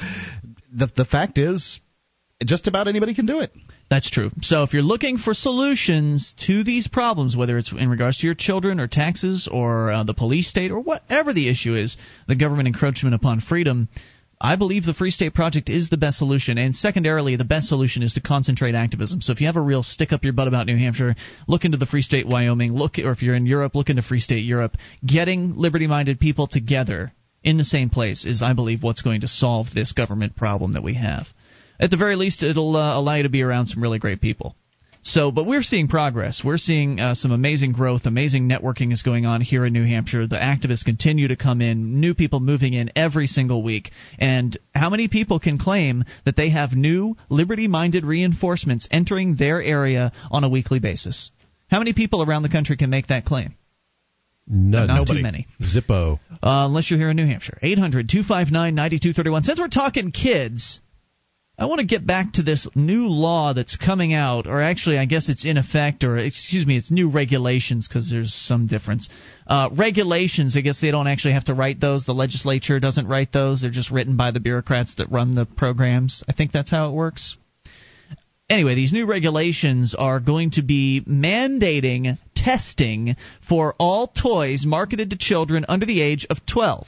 the 0.72 0.90
the 0.96 1.06
fact 1.06 1.38
is, 1.38 1.80
just 2.44 2.68
about 2.68 2.88
anybody 2.88 3.14
can 3.14 3.26
do 3.26 3.40
it. 3.40 3.52
That's 3.90 4.10
true. 4.10 4.32
So 4.42 4.64
if 4.64 4.74
you're 4.74 4.82
looking 4.82 5.18
for 5.18 5.34
solutions 5.34 6.34
to 6.48 6.64
these 6.64 6.88
problems, 6.88 7.36
whether 7.36 7.58
it's 7.58 7.72
in 7.72 7.90
regards 7.90 8.20
to 8.20 8.26
your 8.26 8.36
children 8.36 8.80
or 8.80 8.88
taxes 8.88 9.48
or 9.52 9.92
uh, 9.92 10.04
the 10.04 10.16
police 10.16 10.50
state 10.50 10.72
or 10.72 10.80
whatever 10.80 11.34
the 11.34 11.50
issue 11.50 11.76
is, 11.76 11.96
the 12.28 12.36
government 12.36 12.68
encroachment 12.68 13.14
upon 13.14 13.42
freedom, 13.42 13.88
I 14.46 14.56
believe 14.58 14.86
the 14.86 14.94
Free 14.94 15.12
State 15.12 15.34
Project 15.34 15.70
is 15.70 15.90
the 15.90 15.98
best 15.98 16.20
solution. 16.20 16.58
And 16.58 16.76
secondarily, 16.76 17.36
the 17.36 17.44
best 17.44 17.68
solution 17.68 18.04
is 18.04 18.14
to 18.14 18.22
concentrate 18.22 18.76
activism. 18.76 19.22
So 19.22 19.32
if 19.32 19.42
you 19.42 19.48
have 19.48 19.56
a 19.56 19.62
real 19.62 19.82
stick 19.82 20.14
up 20.14 20.24
your 20.24 20.34
butt 20.34 20.48
about 20.48 20.68
New 20.68 20.78
Hampshire, 20.78 21.16
look 21.48 21.66
into 21.66 21.78
the 21.78 21.88
Free 21.88 22.04
State 22.04 22.28
Wyoming. 22.28 22.74
Look, 22.74 23.00
or 23.00 23.12
if 23.12 23.24
you're 23.24 23.36
in 23.36 23.48
Europe, 23.48 23.76
look 23.76 23.90
into 23.90 24.04
Free 24.04 24.20
State 24.20 24.46
Europe. 24.46 24.78
Getting 25.06 25.56
liberty-minded 25.56 26.20
people 26.20 26.48
together 26.48 27.12
in 27.44 27.58
the 27.58 27.64
same 27.64 27.90
place 27.90 28.26
is, 28.26 28.42
I 28.42 28.54
believe, 28.54 28.84
what's 28.84 29.02
going 29.02 29.22
to 29.22 29.28
solve 29.28 29.68
this 29.74 29.94
government 29.94 30.36
problem 30.36 30.74
that 30.74 30.84
we 30.84 30.94
have 30.94 31.28
at 31.80 31.92
the 31.92 31.98
very 31.98 32.16
least, 32.16 32.44
it'll 32.44 32.76
uh, 32.76 32.98
allow 32.98 33.16
you 33.16 33.24
to 33.24 33.30
be 33.30 33.42
around 33.42 33.68
some 33.68 33.82
really 33.82 34.00
great 34.00 34.22
people. 34.22 34.56
So, 35.08 35.32
but 35.32 35.46
we're 35.46 35.62
seeing 35.62 35.88
progress. 35.88 36.42
We're 36.44 36.58
seeing 36.58 37.00
uh, 37.00 37.14
some 37.14 37.32
amazing 37.32 37.74
growth. 37.74 38.08
Amazing 38.08 38.50
networking 38.50 38.92
is 38.92 39.04
going 39.04 39.28
on 39.28 39.40
here 39.40 39.64
in 39.64 39.72
New 39.72 39.86
Hampshire. 39.86 40.26
The 40.26 40.38
activists 40.38 40.84
continue 40.84 41.28
to 41.28 41.36
come 41.36 41.62
in, 41.62 42.00
new 42.00 42.16
people 42.16 42.40
moving 42.40 42.74
in 42.74 42.90
every 42.96 43.28
single 43.28 43.62
week. 43.62 43.92
And 44.18 44.58
how 44.74 44.90
many 44.90 45.08
people 45.08 45.40
can 45.40 45.60
claim 45.60 46.06
that 46.26 46.36
they 46.36 46.50
have 46.50 46.72
new 46.74 47.18
liberty 47.30 47.68
minded 47.68 48.04
reinforcements 48.04 48.88
entering 48.90 49.36
their 49.36 49.62
area 49.62 50.12
on 50.32 50.44
a 50.44 50.50
weekly 50.50 50.80
basis? 50.80 51.30
How 51.70 51.78
many 51.78 51.94
people 51.94 52.24
around 52.24 52.42
the 52.42 52.50
country 52.50 52.76
can 52.76 52.90
make 52.90 53.08
that 53.08 53.26
claim? 53.26 53.54
No, 54.48 54.88
Not 54.88 54.96
Nobody. 54.96 55.20
too 55.20 55.24
many. 55.24 55.48
Zippo. 55.62 56.20
Uh, 56.32 56.66
unless 56.66 56.90
you're 56.90 57.00
here 57.00 57.12
in 57.12 57.16
New 57.16 57.28
Hampshire. 57.28 57.60
800 57.62 58.10
259 58.10 58.74
9231. 58.74 59.44
Since 59.44 59.60
we're 59.60 59.68
talking 59.68 60.12
kids, 60.12 60.80
I 61.58 61.68
want 61.68 61.80
to 61.80 61.86
get 61.86 62.06
back 62.06 62.34
to 62.34 62.44
this 62.44 62.68
new 62.76 63.08
law 63.08 63.54
that's 63.54 63.78
coming 63.78 64.14
out, 64.14 64.46
or 64.46 64.62
actually, 64.62 64.98
I 64.98 65.06
guess 65.06 65.30
it's 65.30 65.46
in 65.46 65.56
effect, 65.56 66.04
or 66.04 66.18
excuse 66.18 66.68
me, 66.68 66.76
it's 66.76 66.92
new 66.92 67.10
regulations 67.10 67.88
because 67.88 68.10
there's 68.10 68.34
some 68.34 68.68
difference. 68.68 69.08
Uh, 69.48 69.70
regulations, 69.72 70.58
I 70.58 70.62
guess 70.62 70.82
they 70.82 70.92
don't 70.92 71.08
actually 71.08 71.34
have 71.36 71.46
to 71.46 71.54
write 71.54 71.80
those. 71.80 72.06
The 72.06 72.14
legislature 72.14 72.82
doesn't 72.82 73.08
write 73.08 73.32
those. 73.32 73.62
They're 73.62 73.72
just 73.72 73.90
written 73.90 74.18
by 74.18 74.32
the 74.32 74.42
bureaucrats 74.42 74.96
that 74.96 75.12
run 75.12 75.34
the 75.34 75.46
programs. 75.46 76.26
I 76.28 76.34
think 76.34 76.52
that's 76.52 76.72
how 76.72 76.90
it 76.90 76.94
works. 76.94 77.38
Anyway, 78.50 78.76
these 78.76 78.92
new 78.92 79.06
regulations 79.06 79.96
are 79.98 80.20
going 80.20 80.52
to 80.52 80.62
be 80.62 81.04
mandating 81.08 82.20
testing 82.36 83.16
for 83.48 83.76
all 83.80 84.08
toys 84.08 84.66
marketed 84.66 85.12
to 85.12 85.18
children 85.18 85.66
under 85.70 85.86
the 85.86 86.02
age 86.02 86.28
of 86.30 86.46
12. 86.46 86.86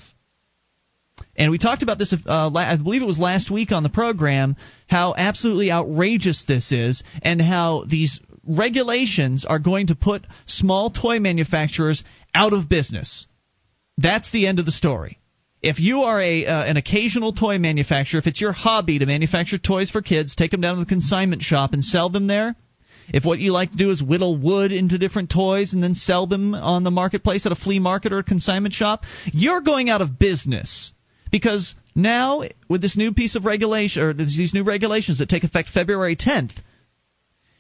And 1.38 1.52
we 1.52 1.60
talked 1.60 1.84
about 1.84 2.00
this, 2.00 2.14
uh, 2.26 2.52
I 2.56 2.78
believe 2.78 3.04
it 3.04 3.06
was 3.06 3.20
last 3.20 3.52
week 3.52 3.72
on 3.72 3.84
the 3.84 3.90
program, 3.90 4.56
how 4.88 5.14
absolutely 5.16 5.72
outrageous 5.72 6.46
this 6.48 6.72
is, 6.72 7.04
and 7.22 7.40
how 7.40 7.86
these 7.88 8.20
regulations 8.44 9.46
are 9.46 9.60
going 9.60 9.88
to 9.88 9.96
put 9.96 10.26
small 10.46 10.90
toy 10.90 11.20
manufacturers 11.20 12.04
out 12.34 12.54
of 12.54 12.68
business. 12.68 13.28
That's 14.00 14.32
the 14.32 14.48
end 14.48 14.58
of 14.58 14.66
the 14.66 14.72
story. 14.72 15.20
If 15.62 15.80
you 15.80 16.04
are 16.04 16.20
a 16.22 16.46
uh, 16.46 16.66
an 16.66 16.78
occasional 16.78 17.34
toy 17.34 17.58
manufacturer, 17.58 18.20
if 18.20 18.28
it's 18.28 18.42
your 18.42 18.52
hobby 18.52 19.00
to 19.00 19.06
manufacture 19.06 19.58
toys 19.58 19.90
for 19.90 20.02
kids, 20.02 20.36
take 20.36 20.52
them 20.52 20.62
down 20.62 20.76
to 20.76 20.80
the 20.80 20.86
consignment 20.86 21.42
shop 21.42 21.74
and 21.74 21.84
sell 21.84 22.10
them 22.10 22.28
there. 22.28 22.56
If 23.10 23.26
what 23.26 23.40
you 23.40 23.52
like 23.52 23.72
to 23.72 23.78
do 23.78 23.90
is 23.90 24.02
whittle 24.02 24.38
wood 24.38 24.72
into 24.72 24.98
different 24.98 25.30
toys 25.30 25.74
and 25.74 25.82
then 25.82 25.94
sell 25.94 26.28
them 26.28 26.54
on 26.54 26.84
the 26.84 26.92
marketplace 26.92 27.46
at 27.46 27.52
a 27.52 27.56
flea 27.56 27.80
market 27.80 28.12
or 28.12 28.20
a 28.20 28.24
consignment 28.24 28.74
shop, 28.74 29.04
you're 29.32 29.62
going 29.62 29.90
out 29.90 30.02
of 30.02 30.20
business 30.20 30.92
because 31.32 31.76
now 31.96 32.44
with 32.68 32.82
this 32.82 32.98
new 32.98 33.14
piece 33.14 33.36
of 33.36 33.46
regulation 33.46 34.02
or 34.02 34.14
these 34.14 34.54
new 34.54 34.64
regulations 34.64 35.20
that 35.20 35.30
take 35.30 35.44
effect 35.44 35.70
February 35.70 36.16
10th, 36.16 36.54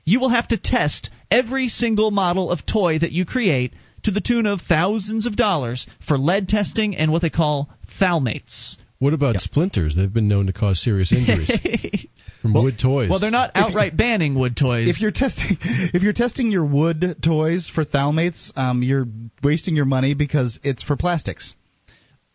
you 0.06 0.20
will 0.20 0.30
have 0.30 0.48
to 0.50 0.58
test 0.58 1.10
every 1.30 1.68
single 1.68 2.12
model 2.12 2.50
of 2.50 2.66
toy 2.66 2.98
that 3.00 3.12
you 3.12 3.26
create 3.26 3.74
to 4.04 4.12
the 4.12 4.22
tune 4.22 4.46
of 4.46 4.62
thousands 4.62 5.26
of 5.26 5.36
dollars 5.36 5.86
for 6.08 6.18
lead 6.18 6.48
testing 6.48 6.96
and 6.96 7.12
what 7.12 7.22
they 7.22 7.30
call 7.30 7.70
phthalates. 8.00 8.78
What 9.00 9.14
about 9.14 9.36
yep. 9.36 9.42
splinters? 9.42 9.96
They've 9.96 10.12
been 10.12 10.28
known 10.28 10.48
to 10.48 10.54
cause 10.54 10.82
serious 10.82 11.12
injuries. 11.12 11.52
from 12.42 12.54
well, 12.54 12.64
wood 12.64 12.80
toys. 12.80 13.10
Well, 13.10 13.20
they're 13.20 13.32
not 13.32 13.52
outright 13.56 13.96
banning 13.96 14.36
wood 14.36 14.56
toys. 14.58 14.88
If 14.90 15.02
you're 15.02 15.12
testing, 15.12 15.58
if 15.62 16.04
you're 16.04 16.14
testing 16.14 16.52
your 16.52 16.66
wood 16.66 17.18
toys 17.24 17.70
for 17.74 17.86
phthalates, 17.86 18.58
um, 18.58 18.82
you're 18.82 19.06
wasting 19.44 19.76
your 19.76 19.86
money 19.86 20.14
because 20.14 20.60
it's 20.64 20.84
for 20.84 20.96
plastics. 20.96 21.54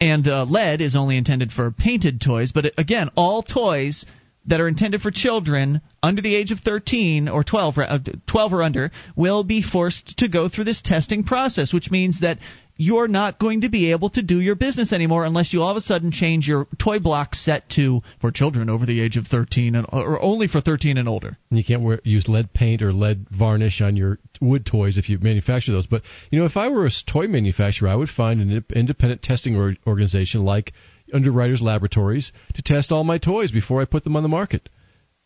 And 0.02 0.26
uh, 0.26 0.46
lead 0.46 0.80
is 0.80 0.96
only 0.96 1.16
intended 1.16 1.52
for 1.52 1.70
painted 1.70 2.20
toys, 2.20 2.50
but 2.50 2.74
again, 2.76 3.10
all 3.14 3.40
toys 3.40 4.04
that 4.46 4.60
are 4.60 4.66
intended 4.66 5.00
for 5.00 5.12
children 5.12 5.80
under 6.02 6.20
the 6.20 6.34
age 6.34 6.50
of 6.50 6.58
13 6.58 7.28
or 7.28 7.44
12, 7.44 7.78
uh, 7.78 7.98
12 8.26 8.52
or 8.52 8.62
under 8.64 8.90
will 9.14 9.44
be 9.44 9.62
forced 9.62 10.18
to 10.18 10.26
go 10.26 10.48
through 10.48 10.64
this 10.64 10.82
testing 10.82 11.22
process, 11.22 11.72
which 11.72 11.92
means 11.92 12.18
that 12.18 12.38
you're 12.76 13.08
not 13.08 13.38
going 13.38 13.62
to 13.62 13.68
be 13.68 13.90
able 13.92 14.10
to 14.10 14.22
do 14.22 14.40
your 14.40 14.54
business 14.54 14.92
anymore 14.92 15.24
unless 15.24 15.52
you 15.52 15.62
all 15.62 15.70
of 15.70 15.76
a 15.76 15.80
sudden 15.80 16.10
change 16.10 16.48
your 16.48 16.66
toy 16.78 16.98
block 16.98 17.34
set 17.34 17.68
to 17.70 18.00
for 18.20 18.30
children 18.30 18.70
over 18.70 18.86
the 18.86 19.00
age 19.00 19.16
of 19.16 19.26
13 19.26 19.74
and, 19.74 19.86
or 19.92 20.20
only 20.22 20.48
for 20.48 20.60
13 20.60 20.98
and 20.98 21.08
older. 21.08 21.36
And 21.50 21.58
you 21.58 21.64
can't 21.64 21.82
wear, 21.82 22.00
use 22.04 22.28
lead 22.28 22.52
paint 22.52 22.82
or 22.82 22.92
lead 22.92 23.26
varnish 23.30 23.80
on 23.80 23.96
your 23.96 24.18
wood 24.40 24.66
toys 24.66 24.98
if 24.98 25.08
you 25.08 25.18
manufacture 25.18 25.72
those. 25.72 25.86
But 25.86 26.02
you 26.30 26.38
know, 26.38 26.46
if 26.46 26.56
I 26.56 26.68
were 26.68 26.86
a 26.86 26.90
toy 27.06 27.26
manufacturer, 27.26 27.88
I 27.88 27.96
would 27.96 28.08
find 28.08 28.40
an 28.40 28.64
independent 28.74 29.22
testing 29.22 29.76
organization 29.86 30.44
like 30.44 30.72
Underwriters 31.12 31.60
Laboratories 31.60 32.32
to 32.54 32.62
test 32.62 32.90
all 32.90 33.04
my 33.04 33.18
toys 33.18 33.52
before 33.52 33.82
I 33.82 33.84
put 33.84 34.04
them 34.04 34.16
on 34.16 34.22
the 34.22 34.28
market 34.28 34.68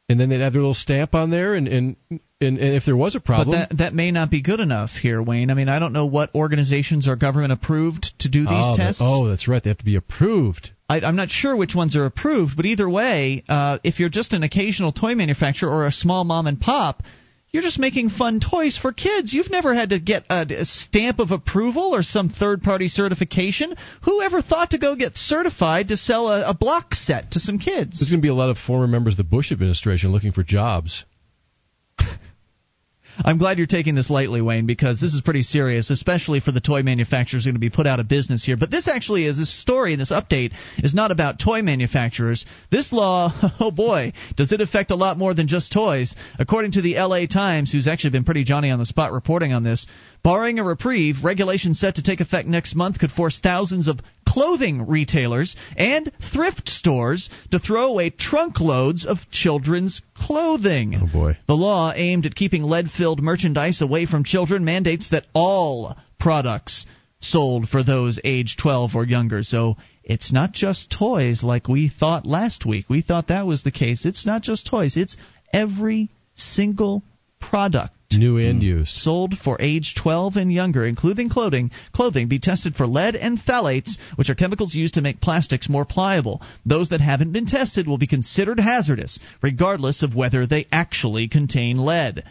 and 0.08 0.20
then 0.20 0.28
they'd 0.28 0.40
have 0.40 0.52
their 0.52 0.62
little 0.62 0.74
stamp 0.74 1.14
on 1.14 1.30
there 1.30 1.54
and 1.54 1.68
and 1.68 1.96
and, 2.10 2.58
and 2.58 2.76
if 2.76 2.84
there 2.84 2.96
was 2.96 3.14
a 3.14 3.20
problem. 3.20 3.58
But 3.58 3.70
that 3.70 3.78
that 3.78 3.94
may 3.94 4.10
not 4.10 4.30
be 4.30 4.42
good 4.42 4.60
enough 4.60 4.90
here 4.90 5.22
wayne. 5.22 5.50
I 5.50 5.54
mean 5.54 5.68
i 5.68 5.78
don't 5.78 5.92
know 5.92 6.06
what 6.06 6.34
organizations 6.34 7.08
are 7.08 7.16
government 7.16 7.52
approved 7.52 8.12
to 8.20 8.28
do 8.28 8.40
these 8.40 8.50
oh, 8.50 8.76
tests. 8.76 8.98
that, 8.98 9.04
oh 9.04 9.28
that's 9.28 9.48
right. 9.48 9.62
They 9.62 9.70
have 9.70 9.78
to 9.78 9.84
be 9.84 9.96
approved. 9.96 10.70
I, 10.88 11.00
am 11.00 11.16
not 11.16 11.30
sure 11.30 11.56
which 11.56 11.74
ones 11.74 11.96
are 11.96 12.06
approved 12.06 12.56
but 12.56 12.66
either 12.66 12.88
way 12.88 13.44
uh, 13.48 13.78
if 13.82 13.98
you're 13.98 14.08
just 14.08 14.32
an 14.32 14.42
occasional 14.42 14.92
toy 14.92 15.14
manufacturer 15.14 15.70
or 15.70 15.86
a 15.86 15.92
small 15.92 16.24
mom 16.24 16.46
and 16.46 16.60
pop 16.60 17.02
you're 17.56 17.62
just 17.62 17.78
making 17.78 18.10
fun 18.10 18.38
toys 18.38 18.76
for 18.76 18.92
kids. 18.92 19.32
You've 19.32 19.50
never 19.50 19.74
had 19.74 19.88
to 19.88 19.98
get 19.98 20.26
a, 20.28 20.42
a 20.60 20.64
stamp 20.66 21.20
of 21.20 21.30
approval 21.30 21.94
or 21.94 22.02
some 22.02 22.28
third 22.28 22.62
party 22.62 22.88
certification. 22.88 23.74
Who 24.02 24.20
ever 24.20 24.42
thought 24.42 24.72
to 24.72 24.78
go 24.78 24.94
get 24.94 25.16
certified 25.16 25.88
to 25.88 25.96
sell 25.96 26.28
a, 26.28 26.50
a 26.50 26.54
block 26.54 26.92
set 26.92 27.30
to 27.30 27.40
some 27.40 27.58
kids? 27.58 27.98
There's 27.98 28.10
going 28.10 28.20
to 28.20 28.22
be 28.22 28.28
a 28.28 28.34
lot 28.34 28.50
of 28.50 28.58
former 28.58 28.86
members 28.86 29.14
of 29.14 29.16
the 29.16 29.24
Bush 29.24 29.52
administration 29.52 30.12
looking 30.12 30.32
for 30.32 30.42
jobs. 30.42 31.06
I'm 33.24 33.38
glad 33.38 33.58
you're 33.58 33.66
taking 33.66 33.94
this 33.94 34.10
lightly, 34.10 34.42
Wayne, 34.42 34.66
because 34.66 35.00
this 35.00 35.14
is 35.14 35.22
pretty 35.22 35.42
serious, 35.42 35.90
especially 35.90 36.40
for 36.40 36.52
the 36.52 36.60
toy 36.60 36.82
manufacturers 36.82 37.44
going 37.44 37.54
to 37.54 37.60
be 37.60 37.70
put 37.70 37.86
out 37.86 38.00
of 38.00 38.08
business 38.08 38.44
here. 38.44 38.56
But 38.56 38.70
this 38.70 38.88
actually 38.88 39.24
is 39.24 39.38
this 39.38 39.52
story, 39.60 39.92
and 39.92 40.00
this 40.00 40.12
update 40.12 40.52
is 40.78 40.94
not 40.94 41.10
about 41.10 41.38
toy 41.38 41.62
manufacturers. 41.62 42.44
This 42.70 42.92
law, 42.92 43.32
oh 43.60 43.70
boy, 43.70 44.12
does 44.36 44.52
it 44.52 44.60
affect 44.60 44.90
a 44.90 44.96
lot 44.96 45.18
more 45.18 45.34
than 45.34 45.48
just 45.48 45.72
toys. 45.72 46.14
According 46.38 46.72
to 46.72 46.82
the 46.82 46.96
LA 46.96 47.26
Times, 47.26 47.72
who's 47.72 47.88
actually 47.88 48.10
been 48.10 48.24
pretty 48.24 48.44
Johnny 48.44 48.70
on 48.70 48.78
the 48.78 48.86
spot 48.86 49.12
reporting 49.12 49.52
on 49.52 49.62
this, 49.62 49.86
Barring 50.26 50.58
a 50.58 50.64
reprieve, 50.64 51.22
regulations 51.22 51.78
set 51.78 51.94
to 51.94 52.02
take 52.02 52.20
effect 52.20 52.48
next 52.48 52.74
month 52.74 52.98
could 52.98 53.12
force 53.12 53.38
thousands 53.38 53.86
of 53.86 54.00
clothing 54.26 54.88
retailers 54.88 55.54
and 55.76 56.10
thrift 56.32 56.68
stores 56.68 57.30
to 57.52 57.60
throw 57.60 57.84
away 57.84 58.10
trunk 58.10 58.58
loads 58.58 59.06
of 59.06 59.18
children's 59.30 60.02
clothing. 60.16 60.96
Oh 61.00 61.06
boy. 61.06 61.38
The 61.46 61.54
law 61.54 61.92
aimed 61.94 62.26
at 62.26 62.34
keeping 62.34 62.64
lead-filled 62.64 63.22
merchandise 63.22 63.80
away 63.80 64.04
from 64.04 64.24
children 64.24 64.64
mandates 64.64 65.10
that 65.10 65.26
all 65.32 65.94
products 66.18 66.86
sold 67.20 67.68
for 67.68 67.84
those 67.84 68.18
age 68.24 68.56
12 68.56 68.96
or 68.96 69.04
younger. 69.04 69.44
So 69.44 69.76
it's 70.02 70.32
not 70.32 70.50
just 70.50 70.90
toys 70.90 71.44
like 71.44 71.68
we 71.68 71.88
thought 71.88 72.26
last 72.26 72.66
week. 72.66 72.86
We 72.90 73.00
thought 73.00 73.28
that 73.28 73.46
was 73.46 73.62
the 73.62 73.70
case. 73.70 74.04
It's 74.04 74.26
not 74.26 74.42
just 74.42 74.66
toys. 74.66 74.96
It's 74.96 75.16
every 75.52 76.10
single 76.34 77.04
product 77.40 77.95
new 78.12 78.38
and 78.38 78.60
mm. 78.60 78.64
use. 78.64 78.90
Sold 78.90 79.34
for 79.38 79.56
age 79.60 79.94
12 79.94 80.36
and 80.36 80.52
younger 80.52 80.86
including 80.86 81.28
clothing. 81.28 81.70
Clothing 81.92 82.28
be 82.28 82.38
tested 82.38 82.74
for 82.76 82.86
lead 82.86 83.16
and 83.16 83.38
phthalates 83.38 83.96
which 84.16 84.30
are 84.30 84.34
chemicals 84.34 84.74
used 84.74 84.94
to 84.94 85.00
make 85.00 85.20
plastics 85.20 85.68
more 85.68 85.84
pliable. 85.84 86.42
Those 86.64 86.90
that 86.90 87.00
haven't 87.00 87.32
been 87.32 87.46
tested 87.46 87.86
will 87.86 87.98
be 87.98 88.06
considered 88.06 88.60
hazardous 88.60 89.18
regardless 89.42 90.02
of 90.02 90.14
whether 90.14 90.46
they 90.46 90.66
actually 90.70 91.28
contain 91.28 91.78
lead. 91.78 92.24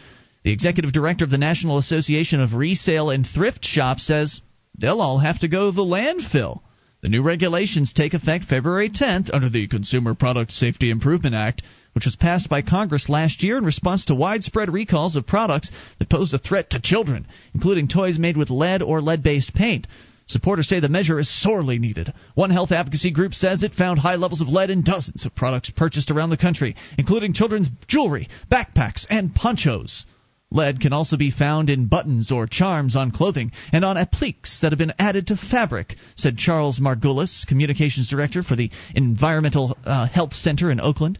The 0.44 0.52
executive 0.52 0.92
director 0.92 1.24
of 1.24 1.30
the 1.30 1.38
National 1.38 1.78
Association 1.78 2.40
of 2.40 2.54
Resale 2.54 3.10
and 3.10 3.26
Thrift 3.26 3.64
Shops 3.64 4.06
says 4.06 4.40
they'll 4.78 5.00
all 5.00 5.18
have 5.18 5.40
to 5.40 5.48
go 5.48 5.70
to 5.70 5.74
the 5.74 5.82
landfill 5.82 6.60
The 7.06 7.10
new 7.10 7.22
regulations 7.22 7.92
take 7.92 8.14
effect 8.14 8.46
February 8.46 8.90
10th 8.90 9.30
under 9.32 9.48
the 9.48 9.68
Consumer 9.68 10.16
Product 10.16 10.50
Safety 10.50 10.90
Improvement 10.90 11.36
Act, 11.36 11.62
which 11.92 12.04
was 12.04 12.16
passed 12.16 12.48
by 12.48 12.62
Congress 12.62 13.08
last 13.08 13.44
year 13.44 13.56
in 13.58 13.64
response 13.64 14.06
to 14.06 14.14
widespread 14.16 14.72
recalls 14.72 15.14
of 15.14 15.24
products 15.24 15.70
that 16.00 16.08
pose 16.08 16.34
a 16.34 16.38
threat 16.40 16.70
to 16.70 16.80
children, 16.80 17.28
including 17.54 17.86
toys 17.86 18.18
made 18.18 18.36
with 18.36 18.50
lead 18.50 18.82
or 18.82 19.00
lead 19.00 19.22
based 19.22 19.54
paint. 19.54 19.86
Supporters 20.26 20.68
say 20.68 20.80
the 20.80 20.88
measure 20.88 21.20
is 21.20 21.30
sorely 21.30 21.78
needed. 21.78 22.12
One 22.34 22.50
health 22.50 22.72
advocacy 22.72 23.12
group 23.12 23.34
says 23.34 23.62
it 23.62 23.72
found 23.72 24.00
high 24.00 24.16
levels 24.16 24.40
of 24.40 24.48
lead 24.48 24.70
in 24.70 24.82
dozens 24.82 25.24
of 25.24 25.32
products 25.36 25.70
purchased 25.70 26.10
around 26.10 26.30
the 26.30 26.36
country, 26.36 26.74
including 26.98 27.34
children's 27.34 27.70
jewelry, 27.86 28.28
backpacks, 28.50 29.06
and 29.08 29.32
ponchos. 29.32 30.06
Lead 30.50 30.80
can 30.80 30.92
also 30.92 31.16
be 31.16 31.30
found 31.30 31.68
in 31.68 31.86
buttons 31.88 32.30
or 32.30 32.46
charms 32.46 32.94
on 32.94 33.10
clothing 33.10 33.50
and 33.72 33.84
on 33.84 33.96
appliques 33.96 34.60
that 34.60 34.70
have 34.70 34.78
been 34.78 34.94
added 34.98 35.26
to 35.26 35.36
fabric, 35.36 35.96
said 36.14 36.38
Charles 36.38 36.78
Margulis, 36.78 37.44
communications 37.46 38.08
director 38.08 38.42
for 38.42 38.54
the 38.54 38.70
Environmental 38.94 39.76
uh, 39.84 40.06
Health 40.06 40.34
Center 40.34 40.70
in 40.70 40.80
Oakland. 40.80 41.18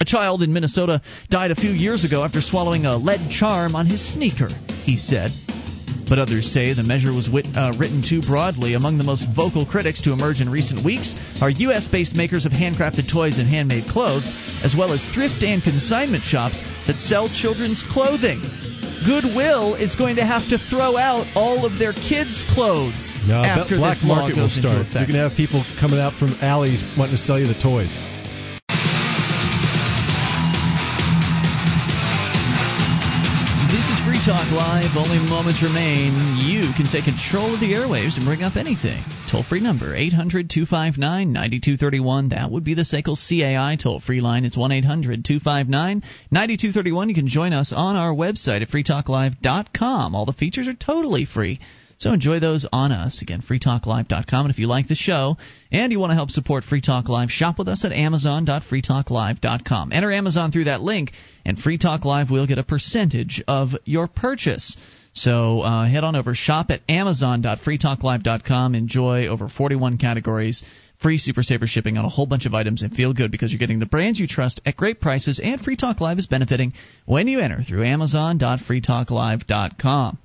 A 0.00 0.04
child 0.04 0.42
in 0.42 0.52
Minnesota 0.52 1.00
died 1.30 1.52
a 1.52 1.54
few 1.54 1.70
years 1.70 2.04
ago 2.04 2.24
after 2.24 2.40
swallowing 2.40 2.84
a 2.84 2.96
lead 2.96 3.30
charm 3.30 3.76
on 3.76 3.86
his 3.86 4.12
sneaker, 4.12 4.48
he 4.82 4.96
said. 4.96 5.30
But 6.14 6.30
others 6.30 6.46
say 6.46 6.72
the 6.72 6.84
measure 6.84 7.12
was 7.12 7.28
wit, 7.28 7.44
uh, 7.56 7.72
written 7.76 8.00
too 8.00 8.22
broadly. 8.22 8.74
Among 8.74 8.98
the 8.98 9.02
most 9.02 9.26
vocal 9.34 9.66
critics 9.66 10.00
to 10.02 10.12
emerge 10.12 10.40
in 10.40 10.48
recent 10.48 10.84
weeks 10.84 11.12
are 11.42 11.50
U.S. 11.50 11.88
based 11.88 12.14
makers 12.14 12.46
of 12.46 12.52
handcrafted 12.52 13.10
toys 13.10 13.36
and 13.36 13.48
handmade 13.48 13.90
clothes, 13.90 14.30
as 14.62 14.76
well 14.78 14.92
as 14.92 15.02
thrift 15.10 15.42
and 15.42 15.60
consignment 15.60 16.22
shops 16.22 16.62
that 16.86 17.00
sell 17.00 17.28
children's 17.28 17.82
clothing. 17.90 18.38
Goodwill 19.04 19.74
is 19.74 19.96
going 19.96 20.14
to 20.14 20.24
have 20.24 20.46
to 20.50 20.56
throw 20.70 20.96
out 20.96 21.26
all 21.34 21.66
of 21.66 21.80
their 21.80 21.92
kids' 21.92 22.44
clothes 22.54 23.18
no, 23.26 23.42
after 23.42 23.74
black 23.74 23.96
this 23.96 24.04
law 24.04 24.22
market 24.22 24.36
goes 24.36 24.54
will 24.54 24.62
start. 24.62 24.86
into 24.86 24.86
effect. 24.86 24.94
You're 24.94 25.18
going 25.18 25.18
to 25.18 25.28
have 25.30 25.36
people 25.36 25.64
coming 25.80 25.98
out 25.98 26.14
from 26.14 26.38
alleys 26.38 26.78
wanting 26.96 27.16
to 27.16 27.22
sell 27.26 27.40
you 27.40 27.50
the 27.50 27.58
toys. 27.58 27.90
Talk 34.24 34.50
Live. 34.52 34.96
Only 34.96 35.18
moments 35.18 35.62
remain. 35.62 36.38
You 36.40 36.72
can 36.72 36.88
take 36.90 37.04
control 37.04 37.52
of 37.52 37.60
the 37.60 37.74
airwaves 37.74 38.16
and 38.16 38.24
bring 38.24 38.42
up 38.42 38.56
anything. 38.56 39.04
Toll 39.30 39.42
free 39.42 39.60
number 39.60 39.94
800 39.94 40.48
259 40.48 41.30
9231. 41.30 42.30
That 42.30 42.50
would 42.50 42.64
be 42.64 42.72
the 42.72 42.86
SACL 42.88 43.18
CAI 43.20 43.76
toll 43.76 44.00
free 44.00 44.22
line. 44.22 44.46
It's 44.46 44.56
1 44.56 44.72
800 44.72 45.26
259 45.26 46.02
9231. 46.30 47.08
You 47.10 47.14
can 47.14 47.28
join 47.28 47.52
us 47.52 47.74
on 47.76 47.96
our 47.96 48.14
website 48.14 48.62
at 48.62 48.70
freetalklive.com. 48.70 50.14
All 50.14 50.24
the 50.24 50.32
features 50.32 50.68
are 50.68 50.74
totally 50.74 51.26
free. 51.26 51.60
So 51.98 52.12
enjoy 52.12 52.40
those 52.40 52.66
on 52.72 52.92
us. 52.92 53.22
Again, 53.22 53.40
freetalklive.com. 53.40 54.46
And 54.46 54.50
if 54.50 54.58
you 54.58 54.66
like 54.66 54.88
the 54.88 54.94
show 54.94 55.36
and 55.70 55.92
you 55.92 55.98
want 55.98 56.10
to 56.10 56.14
help 56.14 56.30
support 56.30 56.64
Free 56.64 56.80
Talk 56.80 57.08
Live, 57.08 57.30
shop 57.30 57.58
with 57.58 57.68
us 57.68 57.84
at 57.84 57.92
amazon.freetalklive.com. 57.92 59.92
Enter 59.92 60.12
Amazon 60.12 60.52
through 60.52 60.64
that 60.64 60.82
link, 60.82 61.12
and 61.44 61.58
Free 61.58 61.78
Talk 61.78 62.04
Live 62.04 62.30
will 62.30 62.46
get 62.46 62.58
a 62.58 62.64
percentage 62.64 63.42
of 63.46 63.70
your 63.84 64.08
purchase. 64.08 64.76
So 65.12 65.60
uh, 65.60 65.88
head 65.88 66.04
on 66.04 66.16
over, 66.16 66.34
shop 66.34 66.70
at 66.70 66.80
amazon.freetalklive.com. 66.88 68.74
Enjoy 68.74 69.28
over 69.28 69.48
41 69.48 69.98
categories 69.98 70.64
free 71.00 71.18
Super 71.18 71.42
Saver 71.42 71.66
shipping 71.66 71.98
on 71.98 72.04
a 72.06 72.08
whole 72.08 72.26
bunch 72.26 72.46
of 72.46 72.54
items 72.54 72.82
and 72.82 72.90
feel 72.92 73.12
good 73.12 73.30
because 73.30 73.52
you're 73.52 73.58
getting 73.58 73.78
the 73.78 73.84
brands 73.84 74.18
you 74.18 74.26
trust 74.26 74.62
at 74.64 74.74
great 74.76 75.02
prices 75.02 75.38
and 75.42 75.60
Free 75.60 75.76
Talk 75.76 76.00
Live 76.00 76.18
is 76.18 76.26
benefiting 76.26 76.72
when 77.04 77.28
you 77.28 77.40
enter 77.40 77.62
through 77.62 77.84
amazon.freetalklive.com. 77.84 80.18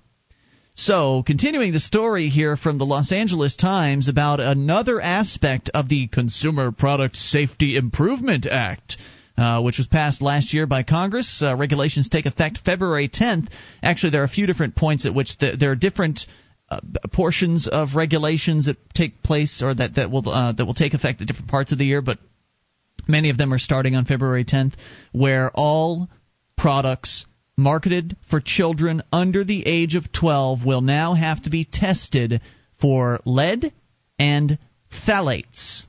So, 0.81 1.23
continuing 1.23 1.73
the 1.73 1.81
story 1.81 2.29
here 2.29 2.55
from 2.55 2.77
the 2.77 2.85
Los 2.85 3.11
Angeles 3.11 3.57
Times 3.57 4.07
about 4.07 4.39
another 4.39 5.01
aspect 5.01 5.69
of 5.73 5.89
the 5.89 6.07
Consumer 6.07 6.71
Product 6.71 7.17
Safety 7.17 7.75
Improvement 7.75 8.45
Act. 8.45 8.95
Uh, 9.37 9.61
which 9.61 9.77
was 9.77 9.87
passed 9.87 10.21
last 10.21 10.53
year 10.53 10.65
by 10.65 10.83
Congress. 10.83 11.41
Uh, 11.41 11.55
regulations 11.55 12.09
take 12.09 12.25
effect 12.25 12.57
February 12.57 13.07
10th. 13.07 13.47
Actually, 13.81 14.09
there 14.09 14.21
are 14.21 14.25
a 14.25 14.29
few 14.29 14.45
different 14.45 14.75
points 14.75 15.05
at 15.05 15.13
which 15.13 15.37
the, 15.37 15.55
there 15.57 15.71
are 15.71 15.77
different 15.77 16.25
uh, 16.69 16.81
portions 17.13 17.65
of 17.65 17.95
regulations 17.95 18.65
that 18.65 18.75
take 18.93 19.23
place 19.23 19.61
or 19.61 19.73
that 19.73 19.95
that 19.95 20.11
will 20.11 20.27
uh, 20.27 20.51
that 20.51 20.65
will 20.65 20.73
take 20.73 20.93
effect 20.93 21.21
at 21.21 21.27
different 21.27 21.49
parts 21.49 21.71
of 21.71 21.77
the 21.77 21.85
year, 21.85 22.01
but 22.01 22.19
many 23.07 23.29
of 23.29 23.37
them 23.37 23.53
are 23.53 23.59
starting 23.59 23.95
on 23.95 24.03
February 24.03 24.43
10th, 24.43 24.73
where 25.13 25.51
all 25.53 26.09
products 26.57 27.25
marketed 27.59 28.15
for 28.29 28.41
children 28.41 29.03
under 29.11 29.43
the 29.43 29.65
age 29.67 29.95
of 29.95 30.11
12 30.11 30.65
will 30.65 30.81
now 30.81 31.13
have 31.13 31.43
to 31.43 31.49
be 31.49 31.67
tested 31.71 32.41
for 32.81 33.19
lead 33.25 33.73
and 34.17 34.57
phthalates. 35.05 35.85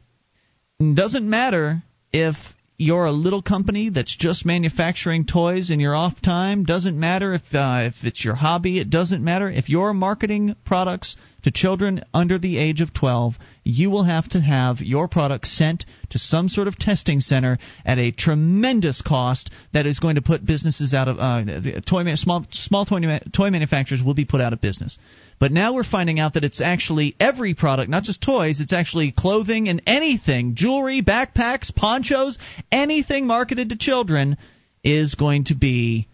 Doesn't 0.78 1.28
matter 1.28 1.82
if 2.12 2.36
you're 2.76 3.04
a 3.04 3.12
little 3.12 3.42
company 3.42 3.90
that's 3.90 4.16
just 4.16 4.46
manufacturing 4.46 5.26
toys 5.26 5.70
in 5.70 5.80
your 5.80 5.94
off 5.94 6.22
time. 6.22 6.64
Doesn't 6.64 6.98
matter 6.98 7.34
if 7.34 7.42
uh, 7.52 7.90
if 7.90 7.94
it's 8.02 8.24
your 8.24 8.34
hobby. 8.34 8.80
It 8.80 8.88
doesn't 8.88 9.22
matter 9.22 9.50
if 9.50 9.68
you're 9.68 9.92
marketing 9.92 10.56
products 10.64 11.16
to 11.42 11.50
children 11.50 12.02
under 12.12 12.38
the 12.38 12.58
age 12.58 12.80
of 12.80 12.92
12. 12.92 13.34
You 13.64 13.90
will 13.90 14.04
have 14.04 14.28
to 14.30 14.40
have 14.40 14.80
your 14.80 15.08
product 15.08 15.46
sent 15.46 15.84
to 16.10 16.18
some 16.18 16.48
sort 16.48 16.68
of 16.68 16.78
testing 16.78 17.20
center 17.20 17.58
at 17.84 17.98
a 17.98 18.10
tremendous 18.10 19.02
cost 19.02 19.50
that 19.72 19.86
is 19.86 19.98
going 19.98 20.16
to 20.16 20.22
put 20.22 20.44
businesses 20.44 20.94
out 20.94 21.08
of 21.08 21.18
uh, 21.18 21.80
toy 21.86 22.14
small 22.14 22.46
small 22.50 22.84
toy, 22.84 23.00
toy 23.32 23.50
manufacturers 23.50 24.02
will 24.02 24.14
be 24.14 24.24
put 24.24 24.40
out 24.40 24.52
of 24.52 24.60
business. 24.60 24.98
But 25.38 25.52
now 25.52 25.72
we're 25.72 25.84
finding 25.84 26.20
out 26.20 26.34
that 26.34 26.44
it's 26.44 26.60
actually 26.60 27.16
every 27.18 27.54
product, 27.54 27.90
not 27.90 28.02
just 28.02 28.22
toys, 28.22 28.60
it's 28.60 28.74
actually 28.74 29.12
clothing 29.12 29.68
and 29.68 29.80
anything 29.86 30.54
jewelry, 30.54 31.00
backpacks, 31.00 31.74
ponchos, 31.74 32.38
anything 32.70 33.26
marketed 33.26 33.70
to 33.70 33.76
children 33.76 34.36
is 34.84 35.14
going 35.14 35.44
to 35.44 35.54
be 35.54 36.08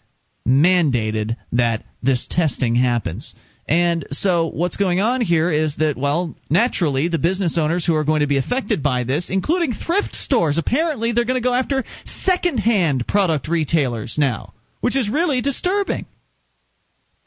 mandated 0.47 1.36
that 1.53 1.85
this 2.03 2.27
testing 2.31 2.77
happens. 2.77 3.35
And 3.68 4.06
so 4.10 4.47
what's 4.47 4.76
going 4.76 5.01
on 5.01 5.20
here 5.20 5.51
is 5.51 5.76
that, 5.76 5.97
well, 5.97 6.36
naturally, 6.48 7.09
the 7.09 7.18
business 7.18 7.59
owners 7.59 7.84
who 7.84 7.97
are 7.97 8.05
going 8.05 8.20
to 8.20 8.28
be 8.28 8.38
affected 8.38 8.82
by 8.82 9.02
this, 9.05 9.28
including 9.28 9.72
thrift 9.72 10.14
stores, 10.14 10.56
apparently 10.56 11.12
they're 11.12 11.24
going 11.24 11.40
to 11.40 11.47
go 11.47 11.55
after 11.55 11.84
secondhand 12.05 13.09
product 13.09 13.48
retailers 13.48 14.16
now, 14.18 14.52
which 14.80 14.97
is 14.97 15.10
really 15.10 15.40
disturbing. 15.40 16.06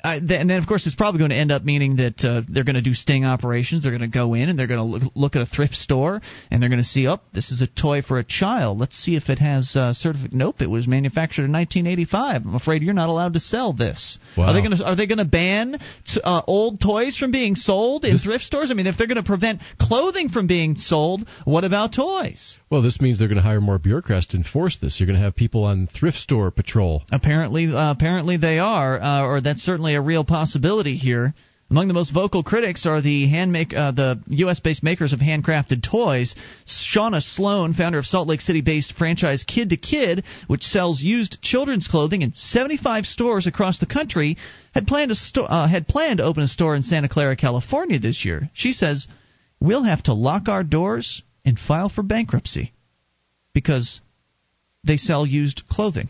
Uh, 0.01 0.17
th- 0.19 0.31
and 0.31 0.49
then, 0.49 0.61
of 0.61 0.67
course, 0.67 0.85
it's 0.87 0.95
probably 0.95 1.19
going 1.19 1.31
to 1.31 1.35
end 1.35 1.51
up 1.51 1.63
meaning 1.63 1.97
that 1.97 2.23
uh, 2.23 2.41
they're 2.47 2.63
going 2.63 2.75
to 2.75 2.81
do 2.81 2.93
sting 2.93 3.25
operations. 3.25 3.83
They're 3.83 3.91
going 3.91 4.09
to 4.09 4.17
go 4.17 4.33
in 4.33 4.47
and 4.47 4.57
they're 4.57 4.67
going 4.67 4.79
to 4.79 4.85
look, 4.85 5.03
look 5.13 5.35
at 5.35 5.41
a 5.41 5.45
thrift 5.45 5.75
store 5.75 6.21
and 6.49 6.61
they're 6.61 6.69
going 6.69 6.79
to 6.79 6.85
see, 6.85 7.05
oh, 7.07 7.19
this 7.33 7.51
is 7.51 7.61
a 7.61 7.67
toy 7.67 8.01
for 8.01 8.17
a 8.17 8.23
child. 8.23 8.79
Let's 8.79 8.95
see 8.95 9.17
if 9.17 9.27
it 9.27 9.39
has 9.39 9.75
uh, 9.75 9.91
certificate. 9.91 10.33
Nope, 10.33 10.61
it 10.61 10.69
was 10.69 10.87
manufactured 10.87 11.45
in 11.45 11.51
1985. 11.51 12.45
I'm 12.45 12.55
afraid 12.55 12.81
you're 12.81 12.93
not 12.93 13.09
allowed 13.09 13.33
to 13.33 13.41
sell 13.41 13.73
this. 13.73 14.19
Wow. 14.37 14.45
Are 14.45 14.53
they 14.53 14.61
going 14.61 14.77
to 14.77 14.85
Are 14.85 14.95
they 14.95 15.05
going 15.05 15.17
to 15.17 15.25
ban 15.25 15.79
t- 16.05 16.21
uh, 16.23 16.43
old 16.47 16.79
toys 16.79 17.17
from 17.17 17.31
being 17.31 17.55
sold 17.55 18.05
in 18.05 18.13
This- 18.13 18.23
thrift 18.23 18.45
stores? 18.45 18.71
I 18.71 18.75
mean, 18.75 18.87
if 18.87 18.97
they're 18.97 19.07
going 19.07 19.17
to 19.17 19.23
prevent 19.23 19.59
clothing 19.81 20.29
from 20.29 20.47
being 20.47 20.75
sold, 20.77 21.27
what 21.43 21.65
about 21.65 21.93
toys? 21.93 22.57
Well, 22.69 22.81
this 22.81 23.01
means 23.01 23.19
they're 23.19 23.27
going 23.27 23.35
to 23.35 23.43
hire 23.43 23.59
more 23.59 23.79
bureaucrats 23.79 24.27
to 24.27 24.37
enforce 24.37 24.77
this. 24.81 24.99
You're 24.99 25.07
going 25.07 25.19
to 25.19 25.25
have 25.25 25.35
people 25.35 25.65
on 25.65 25.87
thrift 25.87 26.17
store 26.19 26.51
patrol. 26.51 27.03
Apparently, 27.11 27.65
uh, 27.65 27.91
apparently 27.91 28.37
they 28.37 28.59
are, 28.59 29.01
uh, 29.01 29.23
or 29.25 29.41
that's 29.41 29.61
certainly 29.61 29.88
a 29.95 30.01
real 30.01 30.23
possibility 30.23 30.95
here. 30.95 31.33
Among 31.71 31.87
the 31.87 31.93
most 31.93 32.11
vocal 32.11 32.41
critics 32.41 32.87
are 32.87 32.99
the 32.99 33.27
hand 33.27 33.51
make, 33.51 33.75
uh, 33.75 33.91
the 33.91 34.19
U.S.-based 34.29 34.81
makers 34.81 35.13
of 35.13 35.19
handcrafted 35.19 35.87
toys. 35.87 36.33
Shauna 36.65 37.21
Sloan, 37.21 37.75
founder 37.75 37.99
of 37.99 38.07
Salt 38.07 38.27
Lake 38.27 38.41
City-based 38.41 38.93
franchise 38.93 39.43
Kid 39.43 39.69
to 39.69 39.77
Kid, 39.77 40.23
which 40.47 40.63
sells 40.63 40.99
used 40.99 41.43
children's 41.43 41.87
clothing 41.87 42.23
in 42.23 42.33
75 42.33 43.05
stores 43.05 43.45
across 43.45 43.77
the 43.77 43.85
country, 43.85 44.37
had 44.73 44.87
planned 44.87 45.09
to 45.09 45.15
sto- 45.15 45.45
uh, 45.45 45.67
had 45.67 45.87
planned 45.87 46.17
to 46.17 46.23
open 46.23 46.41
a 46.41 46.47
store 46.47 46.75
in 46.75 46.81
Santa 46.81 47.07
Clara, 47.07 47.35
California 47.35 47.99
this 47.99 48.25
year. 48.25 48.49
She 48.53 48.73
says, 48.73 49.07
"We'll 49.59 49.83
have 49.83 50.01
to 50.03 50.13
lock 50.15 50.49
our 50.49 50.63
doors 50.63 51.21
and 51.45 51.59
file 51.59 51.89
for 51.89 52.01
bankruptcy 52.01 52.73
because 53.53 54.01
they 54.83 54.97
sell 54.97 55.23
used 55.23 55.61
clothing. 55.69 56.09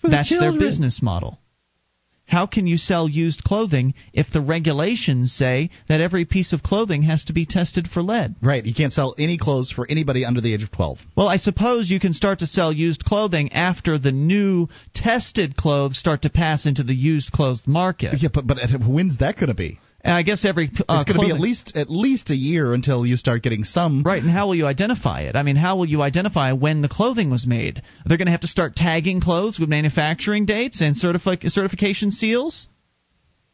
the 0.00 0.10
That's 0.10 0.30
their 0.30 0.52
business 0.52 1.02
model." 1.02 1.40
How 2.26 2.46
can 2.46 2.66
you 2.66 2.78
sell 2.78 3.08
used 3.08 3.44
clothing 3.44 3.94
if 4.12 4.30
the 4.32 4.40
regulations 4.40 5.32
say 5.32 5.70
that 5.88 6.00
every 6.00 6.24
piece 6.24 6.52
of 6.52 6.62
clothing 6.62 7.02
has 7.02 7.24
to 7.24 7.32
be 7.32 7.46
tested 7.46 7.88
for 7.88 8.02
lead? 8.02 8.34
Right. 8.42 8.64
You 8.64 8.74
can't 8.74 8.92
sell 8.92 9.14
any 9.18 9.38
clothes 9.38 9.70
for 9.70 9.86
anybody 9.88 10.24
under 10.24 10.40
the 10.40 10.54
age 10.54 10.62
of 10.62 10.72
12. 10.72 10.98
Well, 11.16 11.28
I 11.28 11.36
suppose 11.36 11.90
you 11.90 12.00
can 12.00 12.12
start 12.12 12.38
to 12.40 12.46
sell 12.46 12.72
used 12.72 13.04
clothing 13.04 13.52
after 13.52 13.98
the 13.98 14.12
new 14.12 14.68
tested 14.94 15.56
clothes 15.56 15.98
start 15.98 16.22
to 16.22 16.30
pass 16.30 16.66
into 16.66 16.82
the 16.82 16.94
used 16.94 17.30
clothes 17.30 17.64
market. 17.66 18.14
Yeah, 18.20 18.30
but, 18.32 18.46
but 18.46 18.58
when's 18.86 19.18
that 19.18 19.36
going 19.36 19.48
to 19.48 19.54
be? 19.54 19.78
And 20.04 20.12
I 20.12 20.22
guess 20.22 20.44
every 20.44 20.66
uh, 20.66 21.00
it's 21.00 21.10
going 21.10 21.18
to 21.18 21.26
be 21.26 21.32
at 21.32 21.40
least 21.40 21.76
at 21.76 21.90
least 21.90 22.28
a 22.28 22.36
year 22.36 22.74
until 22.74 23.06
you 23.06 23.16
start 23.16 23.42
getting 23.42 23.64
some. 23.64 24.02
Right, 24.02 24.22
and 24.22 24.30
how 24.30 24.46
will 24.46 24.54
you 24.54 24.66
identify 24.66 25.22
it? 25.22 25.34
I 25.34 25.42
mean, 25.42 25.56
how 25.56 25.76
will 25.76 25.86
you 25.86 26.02
identify 26.02 26.52
when 26.52 26.82
the 26.82 26.90
clothing 26.90 27.30
was 27.30 27.46
made? 27.46 27.80
They're 28.04 28.18
going 28.18 28.26
to 28.26 28.32
have 28.32 28.42
to 28.42 28.46
start 28.46 28.76
tagging 28.76 29.22
clothes 29.22 29.58
with 29.58 29.70
manufacturing 29.70 30.44
dates 30.44 30.82
and 30.82 30.94
certifi- 30.94 31.50
certification 31.50 32.10
seals. 32.10 32.68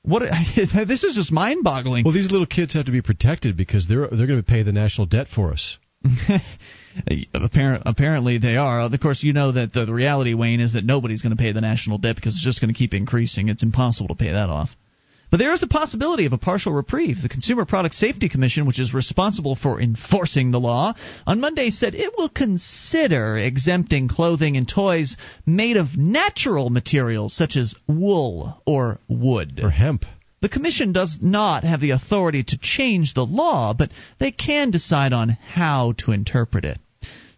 What 0.03 0.23
this 0.57 1.05
is 1.05 1.15
just 1.15 1.31
mind-boggling. 1.31 2.05
Well, 2.05 2.15
these 2.15 2.33
little 2.33 2.47
kids 2.47 2.75
have 2.75 2.87
to 2.87 2.93
be 2.93 3.03
protected 3.03 3.57
because 3.57 3.87
they're 3.87 4.09
they're 4.09 4.27
going 4.27 4.43
to 4.43 4.51
pay 4.51 4.65
the 4.65 4.73
national 4.73 5.07
debt 5.07 5.29
for 5.33 5.53
us. 5.53 5.79
Apparent, 7.33 7.85
apparently 7.87 8.39
they 8.39 8.57
are. 8.57 8.81
Of 8.81 9.01
course, 9.01 9.23
you 9.23 9.33
know 9.33 9.53
that 9.53 9.73
the, 9.73 9.85
the 9.85 9.95
reality, 9.95 10.35
Wayne, 10.35 10.61
is 10.61 10.73
that 10.73 10.85
nobody's 10.85 11.23
going 11.23 11.37
to 11.37 11.41
pay 11.41 11.53
the 11.53 11.61
national 11.61 11.99
debt 11.99 12.17
because 12.17 12.35
it's 12.35 12.45
just 12.45 12.61
going 12.61 12.75
to 12.75 12.77
keep 12.77 12.93
increasing. 12.93 13.49
It's 13.49 13.63
impossible 13.63 14.09
to 14.09 14.17
pay 14.17 14.33
that 14.33 14.51
off. 14.51 14.71
But 15.31 15.39
there 15.39 15.53
is 15.53 15.63
a 15.63 15.69
possibility 15.69 16.27
of 16.27 16.33
a 16.33 16.39
partial 16.39 16.73
reprieve. 16.73 17.23
The 17.23 17.29
Consumer 17.29 17.65
Product 17.65 17.95
Safety 17.95 18.29
Commission, 18.29 18.67
which 18.67 18.81
is 18.81 18.93
responsible 18.93 19.55
for 19.55 19.81
enforcing 19.81 20.51
the 20.51 20.59
law, 20.59 20.95
on 21.25 21.39
Monday 21.39 21.71
said 21.71 21.95
it 21.95 22.19
will 22.19 22.29
consider 22.29 23.39
exempting 23.39 24.09
clothing 24.09 24.57
and 24.57 24.69
toys 24.69 25.17
made 25.47 25.77
of 25.77 25.97
natural 25.97 26.69
materials 26.69 27.33
such 27.33 27.57
as 27.57 27.77
wool 27.87 28.61
or 28.67 28.99
wood. 29.09 29.61
Or 29.63 29.71
hemp. 29.71 30.05
The 30.41 30.49
Commission 30.49 30.93
does 30.93 31.19
not 31.21 31.65
have 31.65 31.81
the 31.81 31.91
authority 31.91 32.43
to 32.45 32.59
change 32.59 33.15
the 33.15 33.27
law, 33.27 33.75
but 33.75 33.91
they 34.19 34.33
can 34.33 34.71
decide 34.71 35.13
on 35.13 35.29
how 35.29 35.93
to 35.99 36.13
interpret 36.13 36.65
it. 36.65 36.79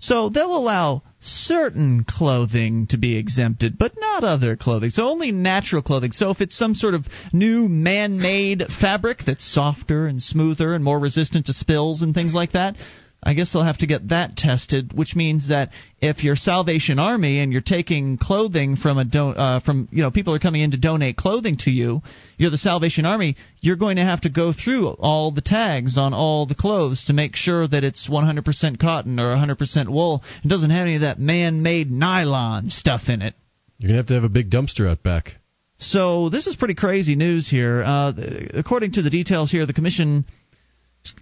So 0.02 0.30
they'll 0.30 0.56
allow 0.56 1.04
certain 1.20 2.04
clothing 2.04 2.88
to 2.88 2.96
be 2.96 3.16
exempted, 3.16 3.78
but 3.78 3.92
not 3.96 4.24
other 4.24 4.56
clothing. 4.56 4.90
So 4.90 5.04
only 5.04 5.30
natural 5.30 5.80
clothing. 5.80 6.10
So 6.10 6.30
if 6.30 6.40
it's 6.40 6.58
some 6.58 6.74
sort 6.74 6.94
of 6.94 7.06
new 7.32 7.68
man 7.68 8.18
made 8.18 8.64
fabric 8.80 9.20
that's 9.24 9.44
softer 9.44 10.08
and 10.08 10.20
smoother 10.20 10.74
and 10.74 10.82
more 10.82 10.98
resistant 10.98 11.46
to 11.46 11.52
spills 11.52 12.02
and 12.02 12.14
things 12.14 12.34
like 12.34 12.52
that, 12.52 12.76
I 13.24 13.34
guess 13.34 13.52
they'll 13.52 13.62
have 13.62 13.78
to 13.78 13.86
get 13.86 14.08
that 14.08 14.36
tested, 14.36 14.92
which 14.92 15.14
means 15.14 15.48
that 15.48 15.70
if 16.00 16.24
you're 16.24 16.34
Salvation 16.34 16.98
Army 16.98 17.38
and 17.38 17.52
you're 17.52 17.60
taking 17.60 18.18
clothing 18.18 18.74
from 18.74 18.98
a 18.98 19.04
don- 19.04 19.36
uh, 19.36 19.60
from 19.60 19.88
you 19.92 20.02
know 20.02 20.10
people 20.10 20.34
are 20.34 20.40
coming 20.40 20.62
in 20.62 20.72
to 20.72 20.76
donate 20.76 21.16
clothing 21.16 21.56
to 21.60 21.70
you, 21.70 22.02
you're 22.36 22.50
the 22.50 22.58
Salvation 22.58 23.06
Army. 23.06 23.36
You're 23.60 23.76
going 23.76 23.96
to 23.96 24.02
have 24.02 24.22
to 24.22 24.28
go 24.28 24.52
through 24.52 24.88
all 24.88 25.30
the 25.30 25.40
tags 25.40 25.96
on 25.96 26.14
all 26.14 26.46
the 26.46 26.56
clothes 26.56 27.04
to 27.04 27.12
make 27.12 27.36
sure 27.36 27.68
that 27.68 27.84
it's 27.84 28.08
100% 28.08 28.80
cotton 28.80 29.20
or 29.20 29.26
100% 29.26 29.88
wool. 29.88 30.24
and 30.42 30.50
doesn't 30.50 30.70
have 30.70 30.86
any 30.86 30.96
of 30.96 31.02
that 31.02 31.20
man-made 31.20 31.92
nylon 31.92 32.70
stuff 32.70 33.02
in 33.08 33.22
it. 33.22 33.34
You're 33.78 33.90
gonna 33.90 33.98
have 33.98 34.06
to 34.08 34.14
have 34.14 34.24
a 34.24 34.28
big 34.28 34.50
dumpster 34.50 34.90
out 34.90 35.04
back. 35.04 35.36
So 35.78 36.28
this 36.28 36.46
is 36.46 36.56
pretty 36.56 36.74
crazy 36.74 37.16
news 37.16 37.48
here. 37.48 37.82
Uh, 37.84 38.12
according 38.54 38.92
to 38.92 39.02
the 39.02 39.10
details 39.10 39.50
here, 39.50 39.66
the 39.66 39.72
commission 39.72 40.24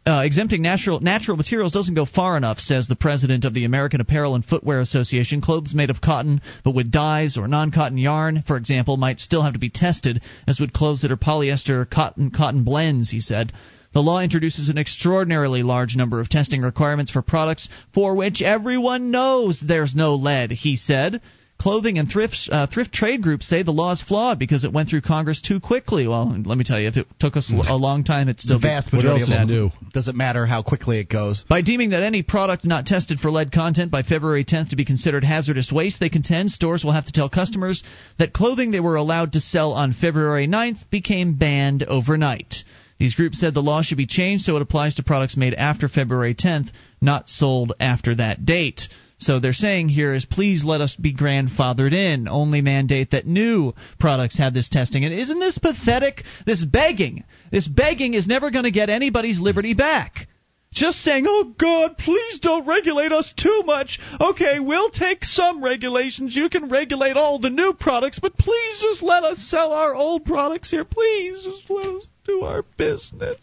uh, 0.06 0.22
exempting 0.24 0.62
natural 0.62 1.00
natural 1.00 1.36
materials 1.36 1.72
doesn't 1.72 1.94
go 1.94 2.04
far 2.04 2.36
enough, 2.36 2.58
says 2.58 2.86
the 2.86 2.96
president 2.96 3.44
of 3.44 3.54
the 3.54 3.64
American 3.64 4.00
Apparel 4.00 4.34
and 4.34 4.44
Footwear 4.44 4.80
Association. 4.80 5.40
Clothes 5.40 5.74
made 5.74 5.90
of 5.90 6.00
cotton 6.00 6.40
but 6.64 6.74
with 6.74 6.90
dyes 6.90 7.36
or 7.36 7.48
non-cotton 7.48 7.98
yarn, 7.98 8.42
for 8.46 8.56
example, 8.56 8.96
might 8.96 9.20
still 9.20 9.42
have 9.42 9.54
to 9.54 9.58
be 9.58 9.70
tested, 9.70 10.22
as 10.46 10.60
would 10.60 10.72
clothes 10.72 11.02
that 11.02 11.12
are 11.12 11.16
polyester 11.16 11.88
cotton 11.88 12.30
cotton 12.30 12.64
blends. 12.64 13.10
He 13.10 13.20
said. 13.20 13.52
The 13.92 14.02
law 14.02 14.20
introduces 14.20 14.68
an 14.68 14.78
extraordinarily 14.78 15.64
large 15.64 15.96
number 15.96 16.20
of 16.20 16.28
testing 16.28 16.62
requirements 16.62 17.10
for 17.10 17.22
products 17.22 17.68
for 17.92 18.14
which 18.14 18.40
everyone 18.40 19.10
knows 19.10 19.58
there's 19.58 19.96
no 19.96 20.14
lead, 20.14 20.52
he 20.52 20.76
said. 20.76 21.20
Clothing 21.60 21.98
and 21.98 22.10
thrift 22.10 22.48
uh, 22.50 22.66
thrift 22.66 22.90
trade 22.90 23.20
groups 23.20 23.46
say 23.46 23.62
the 23.62 23.70
law 23.70 23.92
is 23.92 24.00
flawed 24.00 24.38
because 24.38 24.64
it 24.64 24.72
went 24.72 24.88
through 24.88 25.02
Congress 25.02 25.42
too 25.42 25.60
quickly. 25.60 26.08
Well, 26.08 26.34
let 26.46 26.56
me 26.56 26.64
tell 26.64 26.80
you, 26.80 26.88
if 26.88 26.96
it 26.96 27.06
took 27.18 27.36
us 27.36 27.52
a 27.52 27.76
long 27.76 28.02
time, 28.02 28.30
it's 28.30 28.44
still 28.44 28.58
the 28.58 28.66
vast 28.66 28.90
majority 28.90 29.24
of 29.24 29.28
them 29.28 29.46
do. 29.46 29.70
doesn't 29.92 30.16
matter 30.16 30.46
how 30.46 30.62
quickly 30.62 31.00
it 31.00 31.10
goes. 31.10 31.44
By 31.50 31.60
deeming 31.60 31.90
that 31.90 32.02
any 32.02 32.22
product 32.22 32.64
not 32.64 32.86
tested 32.86 33.20
for 33.20 33.30
lead 33.30 33.52
content 33.52 33.90
by 33.90 34.02
February 34.02 34.42
10th 34.42 34.70
to 34.70 34.76
be 34.76 34.86
considered 34.86 35.22
hazardous 35.22 35.70
waste, 35.70 36.00
they 36.00 36.08
contend 36.08 36.50
stores 36.50 36.82
will 36.82 36.92
have 36.92 37.04
to 37.04 37.12
tell 37.12 37.28
customers 37.28 37.84
that 38.18 38.32
clothing 38.32 38.70
they 38.70 38.80
were 38.80 38.96
allowed 38.96 39.34
to 39.34 39.40
sell 39.40 39.74
on 39.74 39.92
February 39.92 40.48
9th 40.48 40.88
became 40.90 41.34
banned 41.34 41.82
overnight. 41.82 42.64
These 42.98 43.14
groups 43.14 43.38
said 43.38 43.52
the 43.52 43.60
law 43.60 43.82
should 43.82 43.98
be 43.98 44.06
changed 44.06 44.44
so 44.44 44.56
it 44.56 44.62
applies 44.62 44.94
to 44.94 45.02
products 45.02 45.36
made 45.36 45.52
after 45.52 45.88
February 45.88 46.34
10th, 46.34 46.70
not 47.02 47.28
sold 47.28 47.74
after 47.78 48.14
that 48.14 48.46
date. 48.46 48.88
So 49.20 49.38
they're 49.38 49.52
saying 49.52 49.90
here 49.90 50.14
is 50.14 50.24
please 50.24 50.64
let 50.64 50.80
us 50.80 50.96
be 50.96 51.14
grandfathered 51.14 51.92
in. 51.92 52.26
Only 52.26 52.62
mandate 52.62 53.10
that 53.10 53.26
new 53.26 53.74
products 53.98 54.38
have 54.38 54.54
this 54.54 54.70
testing. 54.70 55.04
And 55.04 55.14
isn't 55.14 55.38
this 55.38 55.58
pathetic? 55.58 56.24
This 56.46 56.64
begging. 56.64 57.24
This 57.52 57.68
begging 57.68 58.14
is 58.14 58.26
never 58.26 58.50
going 58.50 58.64
to 58.64 58.70
get 58.70 58.88
anybody's 58.88 59.38
liberty 59.38 59.74
back. 59.74 60.26
Just 60.72 61.00
saying, 61.00 61.26
oh 61.28 61.52
God, 61.58 61.98
please 61.98 62.40
don't 62.40 62.66
regulate 62.66 63.12
us 63.12 63.34
too 63.36 63.62
much. 63.66 63.98
Okay, 64.20 64.58
we'll 64.58 64.90
take 64.90 65.24
some 65.24 65.62
regulations. 65.62 66.34
You 66.34 66.48
can 66.48 66.68
regulate 66.68 67.16
all 67.16 67.38
the 67.40 67.50
new 67.50 67.74
products, 67.74 68.20
but 68.20 68.38
please 68.38 68.80
just 68.80 69.02
let 69.02 69.24
us 69.24 69.38
sell 69.38 69.72
our 69.72 69.94
old 69.94 70.24
products 70.24 70.70
here. 70.70 70.84
Please 70.84 71.42
just 71.42 71.68
let 71.68 71.86
us 71.88 72.06
do 72.24 72.42
our 72.42 72.64
business. 72.78 73.38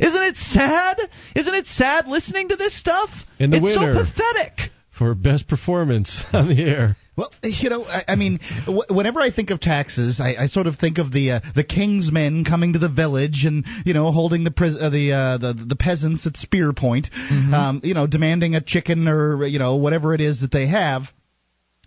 Isn't 0.00 0.22
it 0.22 0.36
sad? 0.36 0.98
Isn't 1.36 1.54
it 1.54 1.66
sad 1.66 2.08
listening 2.08 2.48
to 2.48 2.56
this 2.56 2.78
stuff? 2.78 3.10
And 3.38 3.52
the 3.52 3.58
it's 3.58 3.76
winner. 3.76 3.92
so 3.92 4.04
pathetic 4.04 4.70
for 5.00 5.14
best 5.14 5.48
performance 5.48 6.22
on 6.34 6.48
the 6.48 6.62
air. 6.62 6.94
Well, 7.16 7.32
you 7.42 7.70
know, 7.70 7.84
I, 7.84 8.02
I 8.08 8.16
mean, 8.16 8.38
w- 8.66 8.82
whenever 8.90 9.18
I 9.20 9.30
think 9.30 9.48
of 9.50 9.58
taxes, 9.60 10.20
I, 10.20 10.42
I 10.42 10.46
sort 10.46 10.66
of 10.66 10.76
think 10.76 10.98
of 10.98 11.10
the 11.10 11.32
uh, 11.32 11.40
the 11.54 11.64
king's 11.64 12.12
men 12.12 12.44
coming 12.44 12.74
to 12.74 12.78
the 12.78 12.88
village 12.90 13.44
and 13.46 13.64
you 13.86 13.94
know 13.94 14.12
holding 14.12 14.44
the 14.44 14.50
pres- 14.50 14.76
uh, 14.78 14.90
the, 14.90 15.12
uh, 15.12 15.38
the 15.38 15.64
the 15.68 15.76
peasants 15.76 16.26
at 16.26 16.36
spear 16.36 16.72
point, 16.74 17.08
Mm-hmm. 17.12 17.54
um, 17.54 17.80
you 17.82 17.94
know, 17.94 18.06
demanding 18.06 18.54
a 18.54 18.60
chicken 18.60 19.08
or 19.08 19.46
you 19.46 19.58
know 19.58 19.76
whatever 19.76 20.14
it 20.14 20.20
is 20.20 20.42
that 20.42 20.52
they 20.52 20.66
have. 20.66 21.04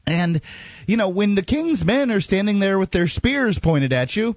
And 0.07 0.41
you 0.87 0.97
know, 0.97 1.09
when 1.09 1.35
the 1.35 1.43
king's 1.43 1.85
men 1.85 2.09
are 2.11 2.19
standing 2.21 2.59
there 2.59 2.79
with 2.79 2.91
their 2.91 3.07
spears 3.07 3.59
pointed 3.61 3.93
at 3.93 4.15
you, 4.15 4.35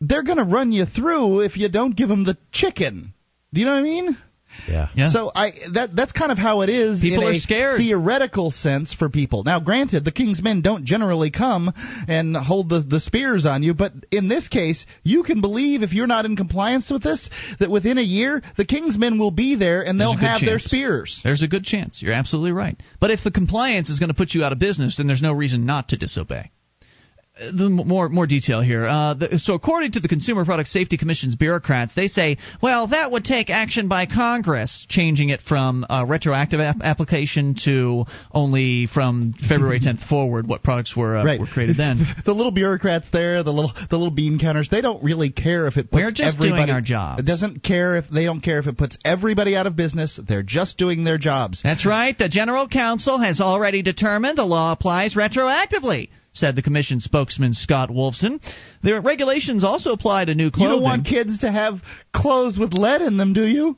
they're 0.00 0.24
going 0.24 0.38
to 0.38 0.44
run 0.44 0.72
you 0.72 0.86
through 0.86 1.40
if 1.40 1.56
you 1.56 1.68
don't 1.68 1.96
give 1.96 2.08
them 2.08 2.24
the 2.24 2.36
chicken. 2.52 3.14
Do 3.54 3.60
you 3.60 3.66
know 3.66 3.72
what 3.72 3.78
I 3.78 3.82
mean? 3.82 4.16
Yeah. 4.68 4.88
Yeah. 4.94 5.10
So 5.10 5.30
I 5.34 5.52
that 5.74 5.94
that's 5.94 6.12
kind 6.12 6.32
of 6.32 6.38
how 6.38 6.62
it 6.62 6.68
is 6.68 7.00
People 7.00 7.22
in 7.22 7.28
are 7.28 7.32
a 7.32 7.38
scared. 7.38 7.78
theoretical 7.78 8.50
sense 8.50 8.92
for 8.92 9.08
people. 9.08 9.44
Now, 9.44 9.60
granted, 9.60 10.04
the 10.04 10.12
king's 10.12 10.42
men 10.42 10.62
don't 10.62 10.84
generally 10.84 11.30
come 11.30 11.72
and 12.08 12.36
hold 12.36 12.68
the 12.68 12.80
the 12.80 13.00
spears 13.00 13.46
on 13.46 13.62
you, 13.62 13.74
but 13.74 13.92
in 14.10 14.28
this 14.28 14.48
case, 14.48 14.86
you 15.02 15.22
can 15.22 15.40
believe 15.40 15.82
if 15.82 15.92
you're 15.92 16.06
not 16.06 16.24
in 16.24 16.36
compliance 16.36 16.90
with 16.90 17.02
this 17.02 17.28
that 17.60 17.70
within 17.70 17.98
a 17.98 18.02
year 18.02 18.42
the 18.56 18.64
king's 18.64 18.98
men 18.98 19.18
will 19.18 19.30
be 19.30 19.54
there 19.56 19.82
and 19.82 20.00
they'll 20.00 20.12
a 20.12 20.16
good 20.16 20.22
have 20.22 20.40
their 20.40 20.58
spears. 20.58 21.20
There's 21.24 21.42
a 21.42 21.48
good 21.48 21.64
chance. 21.64 22.02
You're 22.02 22.12
absolutely 22.14 22.52
right. 22.52 22.76
But 23.00 23.10
if 23.10 23.22
the 23.24 23.30
compliance 23.30 23.90
is 23.90 23.98
going 23.98 24.08
to 24.08 24.14
put 24.14 24.34
you 24.34 24.44
out 24.44 24.52
of 24.52 24.58
business, 24.58 24.96
then 24.96 25.06
there's 25.06 25.22
no 25.22 25.32
reason 25.32 25.66
not 25.66 25.88
to 25.90 25.96
disobey. 25.96 26.50
Uh, 27.38 27.52
The 27.52 27.68
more 27.68 28.08
more 28.08 28.26
detail 28.26 28.60
here. 28.60 28.84
Uh, 28.84 29.14
the, 29.14 29.38
so, 29.38 29.54
according 29.54 29.92
to 29.92 30.00
the 30.00 30.08
Consumer 30.08 30.44
Product 30.44 30.68
Safety 30.68 30.96
Commission's 30.96 31.34
bureaucrats, 31.34 31.94
they 31.94 32.08
say, 32.08 32.38
well, 32.62 32.88
that 32.88 33.10
would 33.12 33.24
take 33.24 33.50
action 33.50 33.88
by 33.88 34.06
Congress, 34.06 34.86
changing 34.88 35.30
it 35.30 35.40
from 35.40 35.84
a 35.88 36.06
retroactive 36.06 36.60
ap- 36.60 36.82
application 36.82 37.54
to 37.64 38.04
only 38.32 38.86
from 38.86 39.34
February 39.48 39.80
10th 39.80 40.04
forward 40.08 40.46
what 40.46 40.62
products 40.62 40.96
were 40.96 41.16
uh, 41.16 41.24
right. 41.24 41.40
were 41.40 41.46
created 41.46 41.76
then. 41.76 41.98
the 42.24 42.32
little 42.32 42.52
bureaucrats 42.52 43.10
there, 43.10 43.42
the 43.42 43.52
little 43.52 43.72
the 43.90 43.96
little 43.96 44.10
bean 44.10 44.38
counters, 44.38 44.68
they 44.70 44.80
don't 44.80 45.02
really 45.02 45.30
care 45.30 45.66
if 45.66 45.76
it 45.76 45.90
puts 45.90 46.02
We're 46.02 46.10
just 46.10 46.38
doing 46.38 46.70
our 46.70 46.80
jobs. 46.80 47.20
It 47.20 47.26
doesn't 47.26 47.62
care 47.62 47.96
if 47.96 48.08
they 48.08 48.24
don't 48.24 48.40
care 48.40 48.58
if 48.58 48.66
it 48.66 48.78
puts 48.78 48.96
everybody 49.04 49.56
out 49.56 49.66
of 49.66 49.76
business. 49.76 50.18
They're 50.26 50.42
just 50.42 50.78
doing 50.78 51.04
their 51.04 51.18
jobs. 51.18 51.60
That's 51.62 51.86
right. 51.86 52.16
The 52.16 52.28
General 52.28 52.68
Counsel 52.68 53.18
has 53.18 53.40
already 53.40 53.82
determined 53.82 54.38
the 54.38 54.44
law 54.44 54.72
applies 54.72 55.14
retroactively, 55.14 56.08
said 56.36 56.56
the 56.56 56.62
Commission 56.62 57.00
spokesman 57.00 57.54
Scott 57.54 57.88
Wolfson. 57.90 58.40
The 58.82 59.00
regulations 59.00 59.64
also 59.64 59.92
apply 59.92 60.26
to 60.26 60.34
new 60.34 60.50
clothing. 60.50 60.70
You 60.70 60.76
don't 60.76 60.84
want 60.84 61.06
kids 61.06 61.38
to 61.40 61.50
have 61.50 61.80
clothes 62.14 62.58
with 62.58 62.72
lead 62.72 63.02
in 63.02 63.16
them, 63.16 63.32
do 63.32 63.44
you? 63.44 63.76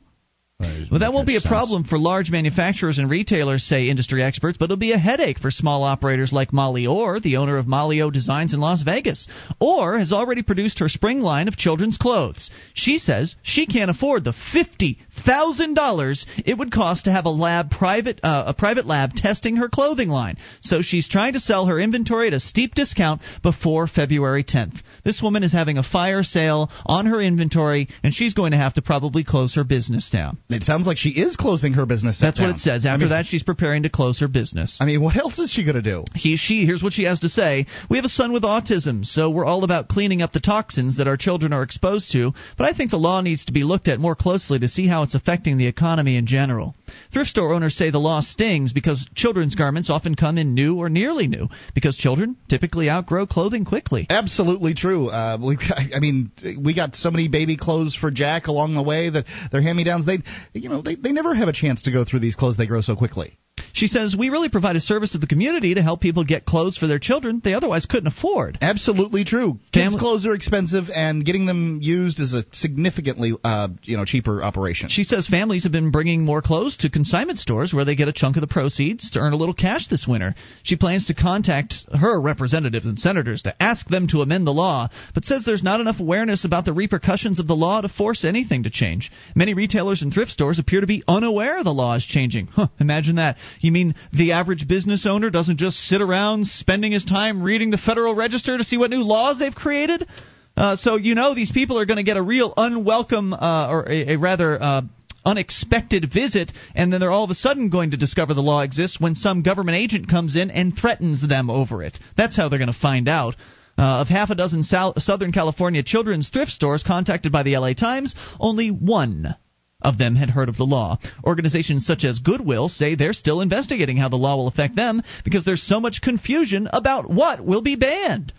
Well, 0.91 1.01
that 1.01 1.13
won't 1.13 1.27
be 1.27 1.37
a 1.37 1.41
problem 1.41 1.83
for 1.83 1.99
large 1.99 2.31
manufacturers 2.31 2.97
and 2.97 3.09
retailers, 3.09 3.63
say 3.63 3.89
industry 3.89 4.23
experts, 4.23 4.57
but 4.57 4.65
it'll 4.65 4.77
be 4.77 4.91
a 4.91 4.97
headache 4.97 5.39
for 5.39 5.51
small 5.51 5.83
operators 5.83 6.33
like 6.33 6.51
Molly 6.51 6.87
Orr, 6.87 7.19
the 7.19 7.37
owner 7.37 7.57
of 7.57 7.67
Molly 7.67 8.01
O 8.01 8.09
Designs 8.09 8.53
in 8.53 8.59
Las 8.59 8.81
Vegas. 8.81 9.27
Orr 9.59 9.99
has 9.99 10.11
already 10.11 10.41
produced 10.41 10.79
her 10.79 10.89
spring 10.89 11.21
line 11.21 11.47
of 11.47 11.55
children's 11.55 11.97
clothes. 11.97 12.49
She 12.73 12.97
says 12.97 13.35
she 13.43 13.67
can't 13.67 13.91
afford 13.91 14.23
the 14.23 14.33
fifty 14.33 14.97
thousand 15.25 15.75
dollars 15.75 16.25
it 16.43 16.57
would 16.57 16.71
cost 16.71 17.05
to 17.05 17.11
have 17.11 17.25
a 17.25 17.29
lab 17.29 17.69
private 17.69 18.19
uh, 18.23 18.45
a 18.47 18.53
private 18.53 18.85
lab 18.85 19.13
testing 19.13 19.57
her 19.57 19.69
clothing 19.69 20.09
line. 20.09 20.37
So 20.61 20.81
she's 20.81 21.07
trying 21.07 21.33
to 21.33 21.39
sell 21.39 21.67
her 21.67 21.79
inventory 21.79 22.27
at 22.27 22.33
a 22.33 22.39
steep 22.39 22.73
discount 22.73 23.21
before 23.43 23.87
February 23.87 24.43
10th. 24.43 24.81
This 25.05 25.21
woman 25.21 25.43
is 25.43 25.53
having 25.53 25.77
a 25.77 25.83
fire 25.83 26.23
sale 26.23 26.69
on 26.85 27.05
her 27.05 27.21
inventory, 27.21 27.87
and 28.03 28.13
she's 28.13 28.33
going 28.33 28.51
to 28.51 28.57
have 28.57 28.73
to 28.73 28.81
probably 28.81 29.23
close 29.23 29.55
her 29.55 29.63
business 29.63 30.09
down. 30.09 30.37
It 30.49 30.63
sounds 30.63 30.87
like 30.87 30.97
she 30.97 31.09
is 31.09 31.35
closing 31.35 31.73
her 31.73 31.85
business. 31.85 32.19
That's 32.19 32.39
what 32.39 32.49
it 32.49 32.57
says. 32.57 32.83
After 32.83 32.91
I 32.91 32.97
mean, 32.97 33.09
that, 33.09 33.27
she's 33.27 33.43
preparing 33.43 33.83
to 33.83 33.89
close 33.89 34.19
her 34.19 34.27
business. 34.27 34.79
I 34.81 34.85
mean, 34.85 34.99
what 34.99 35.15
else 35.15 35.37
is 35.37 35.51
she 35.51 35.63
going 35.63 35.75
to 35.75 35.81
do? 35.83 36.05
He, 36.15 36.37
she, 36.37 36.65
here's 36.65 36.81
what 36.81 36.91
she 36.91 37.03
has 37.03 37.19
to 37.19 37.29
say. 37.29 37.67
We 37.87 37.97
have 37.97 38.05
a 38.05 38.09
son 38.09 38.31
with 38.31 38.41
autism, 38.41 39.05
so 39.05 39.29
we're 39.29 39.45
all 39.45 39.63
about 39.63 39.89
cleaning 39.89 40.23
up 40.23 40.31
the 40.31 40.39
toxins 40.39 40.97
that 40.97 41.07
our 41.07 41.17
children 41.17 41.53
are 41.53 41.61
exposed 41.61 42.11
to, 42.13 42.33
but 42.57 42.65
I 42.65 42.73
think 42.73 42.89
the 42.89 42.97
law 42.97 43.21
needs 43.21 43.45
to 43.45 43.53
be 43.53 43.63
looked 43.63 43.87
at 43.87 43.99
more 43.99 44.15
closely 44.15 44.57
to 44.57 44.67
see 44.67 44.87
how 44.87 45.03
it's 45.03 45.13
affecting 45.13 45.59
the 45.59 45.67
economy 45.67 46.17
in 46.17 46.25
general. 46.25 46.73
Thrift 47.13 47.29
store 47.29 47.53
owners 47.53 47.75
say 47.75 47.91
the 47.91 47.99
law 47.99 48.21
stings 48.21 48.73
because 48.73 49.07
children's 49.13 49.53
garments 49.53 49.91
often 49.91 50.15
come 50.15 50.39
in 50.39 50.55
new 50.55 50.77
or 50.77 50.89
nearly 50.89 51.27
new, 51.27 51.47
because 51.75 51.95
children 51.95 52.35
typically 52.49 52.89
outgrow 52.89 53.27
clothing 53.27 53.65
quickly. 53.65 54.07
Absolutely 54.09 54.73
true. 54.73 55.09
Uh, 55.09 55.37
we, 55.39 55.59
I 55.95 55.99
mean, 55.99 56.31
we 56.59 56.73
got 56.73 56.95
so 56.95 57.11
many 57.11 57.27
baby 57.27 57.55
clothes 57.55 57.93
for 57.93 58.09
Jack 58.09 58.47
along 58.47 58.73
the 58.73 58.81
way 58.81 59.11
that 59.11 59.25
they're 59.51 59.61
hand-me-downs. 59.61 60.07
They, 60.07 60.17
you 60.53 60.69
know, 60.69 60.81
they, 60.81 60.95
they 60.95 61.11
never 61.11 61.33
have 61.33 61.47
a 61.47 61.53
chance 61.53 61.81
to 61.83 61.91
go 61.91 62.03
through 62.03 62.19
these 62.19 62.35
clothes. 62.35 62.57
They 62.57 62.67
grow 62.67 62.81
so 62.81 62.95
quickly. 62.95 63.37
She 63.73 63.87
says, 63.87 64.15
We 64.15 64.29
really 64.29 64.49
provide 64.49 64.75
a 64.75 64.81
service 64.81 65.11
to 65.11 65.17
the 65.17 65.27
community 65.27 65.73
to 65.75 65.81
help 65.81 66.01
people 66.01 66.23
get 66.23 66.45
clothes 66.45 66.77
for 66.77 66.87
their 66.87 66.99
children 66.99 67.41
they 67.43 67.53
otherwise 67.53 67.85
couldn't 67.85 68.07
afford. 68.07 68.57
Absolutely 68.61 69.23
true. 69.23 69.59
Kids' 69.71 69.85
Family- 69.85 69.99
clothes 69.99 70.25
are 70.25 70.33
expensive, 70.33 70.89
and 70.93 71.25
getting 71.25 71.45
them 71.45 71.79
used 71.81 72.19
is 72.19 72.33
a 72.33 72.43
significantly, 72.51 73.33
uh, 73.43 73.69
you 73.83 73.97
know, 73.97 74.05
cheaper 74.05 74.43
operation. 74.43 74.89
She 74.89 75.03
says 75.03 75.27
families 75.27 75.63
have 75.63 75.71
been 75.71 75.91
bringing 75.91 76.23
more 76.23 76.41
clothes 76.41 76.77
to 76.77 76.89
consignment 76.89 77.39
stores 77.39 77.73
where 77.73 77.85
they 77.85 77.95
get 77.95 78.07
a 78.07 78.13
chunk 78.13 78.37
of 78.37 78.41
the 78.41 78.47
proceeds 78.47 79.11
to 79.11 79.19
earn 79.19 79.33
a 79.33 79.37
little 79.37 79.53
cash 79.53 79.87
this 79.87 80.07
winter. 80.07 80.35
She 80.63 80.75
plans 80.75 81.07
to 81.07 81.13
contact 81.13 81.75
her 81.93 82.19
representatives 82.19 82.85
and 82.85 82.97
senators 82.97 83.43
to 83.43 83.61
ask 83.61 83.87
them 83.87 84.07
to 84.07 84.21
amend 84.21 84.47
the 84.47 84.53
law, 84.53 84.89
but 85.13 85.25
says 85.25 85.43
there's 85.45 85.63
not 85.63 85.81
enough 85.81 85.99
awareness 85.99 86.45
about 86.45 86.65
the 86.65 86.73
repercussions 86.73 87.39
of 87.39 87.47
the 87.47 87.55
law 87.55 87.81
to 87.81 87.89
force 87.89 88.23
anything 88.25 88.63
to 88.63 88.69
change. 88.69 89.11
Many 89.35 89.53
retailers 89.53 90.01
and 90.01 90.13
thrift 90.13 90.31
stores 90.31 90.59
appear 90.59 90.81
to 90.81 90.87
be 90.87 91.03
unaware 91.07 91.63
the 91.63 91.71
law 91.73 91.95
is 91.95 92.05
changing. 92.05 92.47
Huh, 92.47 92.67
imagine 92.79 93.15
that. 93.15 93.37
You 93.59 93.71
mean 93.71 93.95
the 94.11 94.33
average 94.33 94.67
business 94.67 95.05
owner 95.05 95.29
doesn't 95.29 95.57
just 95.57 95.77
sit 95.77 96.01
around 96.01 96.47
spending 96.47 96.91
his 96.91 97.05
time 97.05 97.43
reading 97.43 97.69
the 97.69 97.77
Federal 97.77 98.15
Register 98.15 98.57
to 98.57 98.63
see 98.63 98.77
what 98.77 98.89
new 98.89 99.03
laws 99.03 99.39
they've 99.39 99.53
created? 99.53 100.07
Uh, 100.55 100.75
so 100.75 100.95
you 100.95 101.15
know 101.15 101.33
these 101.33 101.51
people 101.51 101.79
are 101.79 101.85
going 101.85 101.97
to 101.97 102.03
get 102.03 102.17
a 102.17 102.21
real 102.21 102.53
unwelcome 102.57 103.33
uh, 103.33 103.69
or 103.69 103.89
a, 103.89 104.13
a 104.13 104.17
rather 104.17 104.61
uh, 104.61 104.81
unexpected 105.25 106.11
visit, 106.11 106.51
and 106.75 106.91
then 106.91 106.99
they're 106.99 107.11
all 107.11 107.23
of 107.23 107.29
a 107.29 107.35
sudden 107.35 107.69
going 107.69 107.91
to 107.91 107.97
discover 107.97 108.33
the 108.33 108.41
law 108.41 108.61
exists 108.61 108.99
when 108.99 109.15
some 109.15 109.41
government 109.41 109.77
agent 109.77 110.09
comes 110.09 110.35
in 110.35 110.51
and 110.51 110.75
threatens 110.75 111.27
them 111.27 111.49
over 111.49 111.83
it. 111.83 111.97
That's 112.17 112.35
how 112.35 112.49
they're 112.49 112.59
going 112.59 112.73
to 112.73 112.79
find 112.79 113.07
out. 113.07 113.35
Uh, 113.77 114.01
of 114.01 114.09
half 114.09 114.29
a 114.29 114.35
dozen 114.35 114.61
Sou- 114.63 114.91
Southern 114.97 115.31
California 115.31 115.81
children's 115.81 116.29
thrift 116.29 116.51
stores 116.51 116.83
contacted 116.83 117.31
by 117.31 117.43
the 117.43 117.55
LA 117.55 117.71
Times, 117.71 118.13
only 118.37 118.69
one 118.71 119.35
of 119.81 119.97
them 119.97 120.15
had 120.15 120.29
heard 120.29 120.49
of 120.49 120.57
the 120.57 120.65
law. 120.65 120.97
Organizations 121.23 121.85
such 121.85 122.03
as 122.03 122.19
Goodwill 122.19 122.69
say 122.69 122.95
they're 122.95 123.13
still 123.13 123.41
investigating 123.41 123.97
how 123.97 124.09
the 124.09 124.17
law 124.17 124.35
will 124.35 124.47
affect 124.47 124.75
them 124.75 125.01
because 125.23 125.45
there's 125.45 125.63
so 125.63 125.79
much 125.79 126.01
confusion 126.01 126.67
about 126.71 127.09
what 127.09 127.43
will 127.43 127.61
be 127.61 127.75
banned. 127.75 128.33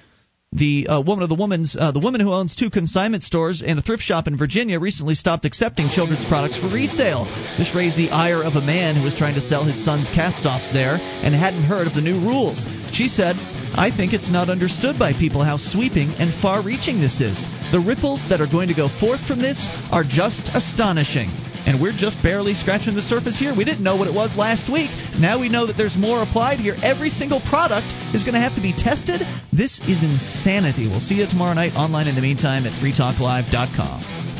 The 0.52 0.88
uh, 0.88 1.00
woman 1.02 1.22
of 1.22 1.28
the 1.28 1.36
woman's 1.36 1.76
uh, 1.78 1.92
the 1.92 2.00
woman 2.00 2.20
who 2.20 2.32
owns 2.32 2.56
two 2.56 2.70
consignment 2.70 3.22
stores 3.22 3.62
and 3.64 3.78
a 3.78 3.82
thrift 3.82 4.02
shop 4.02 4.26
in 4.26 4.36
Virginia 4.36 4.80
recently 4.80 5.14
stopped 5.14 5.44
accepting 5.44 5.88
children's 5.88 6.24
products 6.24 6.58
for 6.58 6.66
resale. 6.66 7.24
This 7.56 7.72
raised 7.72 7.96
the 7.96 8.10
ire 8.10 8.42
of 8.42 8.56
a 8.56 8.60
man 8.60 8.96
who 8.96 9.04
was 9.04 9.14
trying 9.14 9.36
to 9.36 9.40
sell 9.40 9.62
his 9.62 9.78
son's 9.84 10.10
cast-offs 10.10 10.72
there 10.72 10.98
and 10.98 11.36
hadn't 11.36 11.62
heard 11.62 11.86
of 11.86 11.94
the 11.94 12.02
new 12.02 12.18
rules. 12.18 12.66
She 12.90 13.06
said, 13.06 13.36
"I 13.74 13.90
think 13.90 14.12
it's 14.12 14.28
not 14.30 14.48
understood 14.48 14.98
by 14.98 15.12
people 15.12 15.42
how 15.42 15.56
sweeping 15.56 16.10
and 16.18 16.34
far-reaching 16.34 17.00
this 17.00 17.20
is. 17.20 17.46
The 17.72 17.80
ripples 17.80 18.28
that 18.28 18.40
are 18.40 18.46
going 18.46 18.68
to 18.68 18.74
go 18.74 18.88
forth 18.88 19.20
from 19.26 19.40
this 19.40 19.68
are 19.90 20.04
just 20.04 20.50
astonishing." 20.54 21.30
And 21.66 21.80
we're 21.80 21.92
just 21.92 22.22
barely 22.22 22.54
scratching 22.54 22.94
the 22.94 23.02
surface 23.02 23.38
here. 23.38 23.54
We 23.54 23.64
didn't 23.64 23.82
know 23.82 23.96
what 23.96 24.08
it 24.08 24.14
was 24.14 24.34
last 24.34 24.70
week. 24.72 24.90
Now 25.18 25.38
we 25.38 25.48
know 25.50 25.66
that 25.66 25.76
there's 25.76 25.96
more 25.96 26.22
applied 26.22 26.58
here. 26.58 26.74
Every 26.82 27.10
single 27.10 27.40
product 27.40 27.92
is 28.14 28.24
going 28.24 28.34
to 28.34 28.40
have 28.40 28.54
to 28.54 28.62
be 28.62 28.72
tested. 28.72 29.20
This 29.52 29.78
is 29.80 30.02
insanity. 30.02 30.88
We'll 30.88 31.00
see 31.00 31.16
you 31.16 31.26
tomorrow 31.26 31.52
night 31.52 31.74
online 31.76 32.08
in 32.08 32.14
the 32.14 32.22
meantime 32.22 32.64
at 32.66 32.72
freetalklive.com. 32.80 34.39